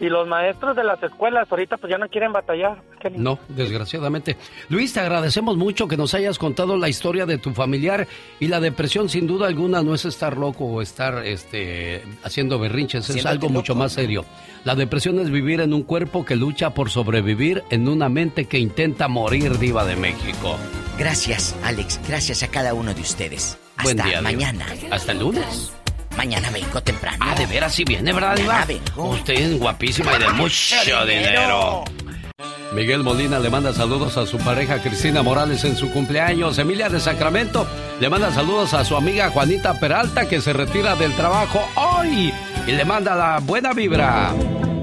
y 0.00 0.08
los 0.08 0.26
maestros 0.28 0.76
de 0.76 0.84
las 0.84 1.02
escuelas 1.02 1.50
ahorita 1.50 1.76
pues 1.78 1.90
ya 1.90 1.98
no 1.98 2.08
quieren 2.08 2.32
batallar. 2.32 2.76
No, 3.16 3.38
desgraciadamente. 3.48 4.36
Luis, 4.68 4.92
te 4.92 5.00
agradecemos 5.00 5.56
mucho 5.56 5.86
que 5.86 5.96
nos 5.96 6.12
hayas 6.14 6.38
contado 6.38 6.76
la 6.76 6.88
historia 6.88 7.24
de 7.24 7.38
tu 7.38 7.52
familiar 7.52 8.06
y 8.40 8.48
la 8.48 8.60
depresión 8.60 9.08
sin 9.08 9.26
duda 9.26 9.46
alguna 9.46 9.82
no 9.82 9.94
es 9.94 10.04
estar 10.04 10.36
loco 10.36 10.64
o 10.64 10.82
estar 10.82 11.24
este, 11.24 12.02
haciendo 12.24 12.58
berrinches, 12.58 13.08
es 13.10 13.26
algo 13.26 13.48
mucho 13.48 13.74
más 13.74 13.92
serio. 13.92 14.24
La 14.64 14.74
depresión 14.74 15.20
es 15.20 15.30
vivir 15.30 15.60
en 15.60 15.72
un 15.72 15.84
cuerpo 15.84 16.24
que 16.24 16.34
lucha 16.34 16.70
por 16.70 16.90
sobrevivir 16.90 17.62
en 17.70 17.88
una 17.88 18.08
mente 18.08 18.46
que 18.46 18.58
intenta 18.58 19.06
morir 19.08 19.58
diva 19.58 19.84
de 19.84 19.96
México. 19.96 20.56
Gracias, 20.98 21.56
Alex. 21.62 22.00
Gracias 22.08 22.42
a 22.42 22.48
cada 22.48 22.74
uno 22.74 22.92
de 22.92 23.00
ustedes. 23.00 23.58
Buen 23.82 24.00
Hasta 24.00 24.22
mañana. 24.22 24.66
Hasta 24.90 25.12
el 25.12 25.20
lunes. 25.20 25.72
Mañana 26.16 26.50
vengo 26.50 26.80
temprano. 26.82 27.18
Ah, 27.20 27.34
de 27.34 27.46
veras 27.46 27.74
sí 27.74 27.84
viene, 27.84 28.12
¿verdad, 28.12 28.36
Diva? 28.36 28.66
Usted 28.96 29.34
es 29.34 29.58
guapísima 29.58 30.16
y 30.16 30.18
de 30.18 30.28
mucho 30.30 31.06
dinero. 31.06 31.84
Miguel 32.72 33.02
Molina 33.02 33.38
le 33.38 33.48
manda 33.48 33.72
saludos 33.72 34.16
a 34.16 34.26
su 34.26 34.38
pareja 34.38 34.82
Cristina 34.82 35.22
Morales 35.22 35.64
en 35.64 35.76
su 35.76 35.90
cumpleaños. 35.90 36.58
Emilia 36.58 36.88
de 36.88 37.00
Sacramento 37.00 37.66
le 38.00 38.10
manda 38.10 38.32
saludos 38.32 38.74
a 38.74 38.84
su 38.84 38.96
amiga 38.96 39.30
Juanita 39.30 39.78
Peralta 39.78 40.28
que 40.28 40.40
se 40.40 40.52
retira 40.52 40.96
del 40.96 41.14
trabajo 41.14 41.60
hoy 41.76 42.32
y 42.66 42.72
le 42.72 42.84
manda 42.84 43.14
la 43.14 43.38
buena 43.40 43.72
vibra. 43.72 44.34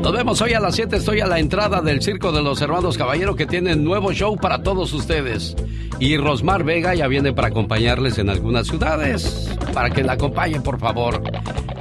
Nos 0.03 0.11
vemos 0.11 0.41
hoy 0.41 0.53
a 0.53 0.59
las 0.59 0.75
7. 0.75 0.97
Estoy 0.97 1.21
a 1.21 1.27
la 1.27 1.39
entrada 1.39 1.79
del 1.79 2.03
Circo 2.03 2.33
de 2.33 2.41
los 2.41 2.61
Hermanos 2.61 2.97
Caballero 2.97 3.37
que 3.37 3.45
tiene 3.45 3.77
nuevo 3.77 4.11
show 4.11 4.35
para 4.35 4.61
todos 4.61 4.91
ustedes. 4.91 5.55
Y 5.97 6.17
Rosmar 6.17 6.65
Vega 6.65 6.93
ya 6.93 7.07
viene 7.07 7.31
para 7.31 7.47
acompañarles 7.47 8.17
en 8.17 8.29
algunas 8.29 8.67
ciudades. 8.67 9.49
Para 9.73 9.91
que 9.91 10.03
la 10.03 10.13
acompañen, 10.13 10.61
por 10.61 10.77
favor. 10.77 11.23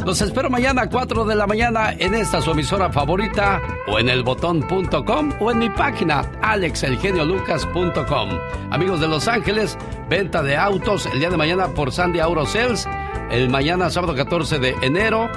Los 0.07 0.20
espero 0.20 0.51
mañana 0.51 0.83
a 0.83 0.89
4 0.89 1.25
de 1.25 1.34
la 1.34 1.49
mañana 1.49 1.94
en 1.99 2.15
esta 2.15 2.41
su 2.41 2.52
emisora 2.52 2.92
favorita 2.92 3.60
o 3.89 3.99
en 3.99 4.09
elbotón.com 4.09 5.33
o 5.41 5.51
en 5.51 5.59
mi 5.59 5.70
página 5.70 6.20
alexelgeniolucas.com. 6.42 8.28
Amigos 8.70 9.01
de 9.01 9.09
Los 9.09 9.26
Ángeles, 9.26 9.76
venta 10.09 10.44
de 10.44 10.57
autos 10.57 11.07
el 11.07 11.18
día 11.18 11.28
de 11.28 11.36
mañana 11.36 11.75
por 11.75 11.91
Sandy 11.91 12.20
Auto 12.20 12.47
Sales. 12.47 12.89
El 13.33 13.49
mañana 13.49 13.91
sábado 13.91 14.15
14 14.15 14.60
de 14.60 14.76
enero 14.83 15.28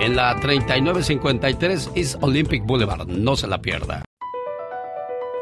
en 0.00 0.14
la 0.14 0.34
3953 0.40 1.88
East 1.94 2.22
Olympic 2.22 2.66
Boulevard. 2.66 3.08
No 3.08 3.34
se 3.34 3.46
la 3.46 3.58
pierda. 3.58 4.02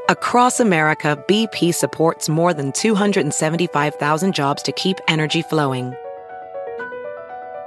Across 0.09 0.60
America, 0.60 1.20
BP 1.26 1.75
supports 1.75 2.28
more 2.28 2.55
than 2.55 2.70
275,000 2.70 4.33
jobs 4.33 4.62
to 4.62 4.70
keep 4.70 4.99
energy 5.09 5.43
flowing. 5.43 5.94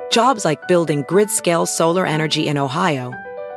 Jobs 0.10 0.46
like 0.46 0.66
building 0.70 1.04
grid-scale 1.10 1.66
solar 1.66 2.06
energy 2.06 2.48
in 2.48 2.58
Ohio 2.58 3.14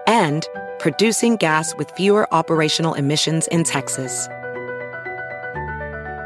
and 0.09 0.49
producing 0.81 1.37
gas 1.37 1.77
with 1.77 1.93
fewer 1.93 2.27
operational 2.35 2.95
emissions 2.95 3.47
in 3.53 3.63
Texas. 3.63 4.29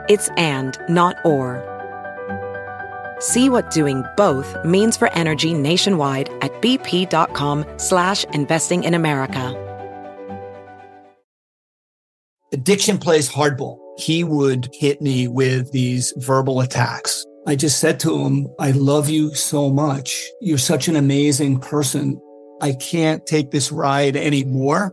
It's 0.09 0.31
and, 0.39 0.79
not 0.89 1.17
or. 1.27 1.76
See 3.19 3.49
what 3.49 3.71
doing 3.71 4.05
both 4.17 4.57
means 4.65 4.97
for 4.97 5.13
energy 5.13 5.55
nationwide 5.55 6.29
at 6.43 6.53
bp.com 6.63 7.65
slash 7.79 8.25
investing 8.33 8.85
in 8.85 8.95
America. 8.95 9.63
Addiction 12.53 12.99
plays 12.99 13.29
hardball. 13.29 13.79
He 13.99 14.23
would 14.23 14.69
hit 14.73 15.03
me 15.03 15.29
with 15.29 15.73
these 15.73 16.13
verbal 16.19 16.61
attacks. 16.61 17.25
I 17.47 17.57
just 17.57 17.81
said 17.81 18.01
to 18.01 18.19
him, 18.19 18.49
I 18.59 18.73
love 18.73 19.09
you 19.09 19.35
so 19.35 19.71
much. 19.71 20.29
You're 20.41 20.59
such 20.59 20.89
an 20.89 20.97
amazing 20.97 21.61
person. 21.61 22.21
I 22.61 22.73
can't 22.73 23.25
take 23.27 23.51
this 23.51 23.71
ride 23.71 24.17
anymore. 24.17 24.93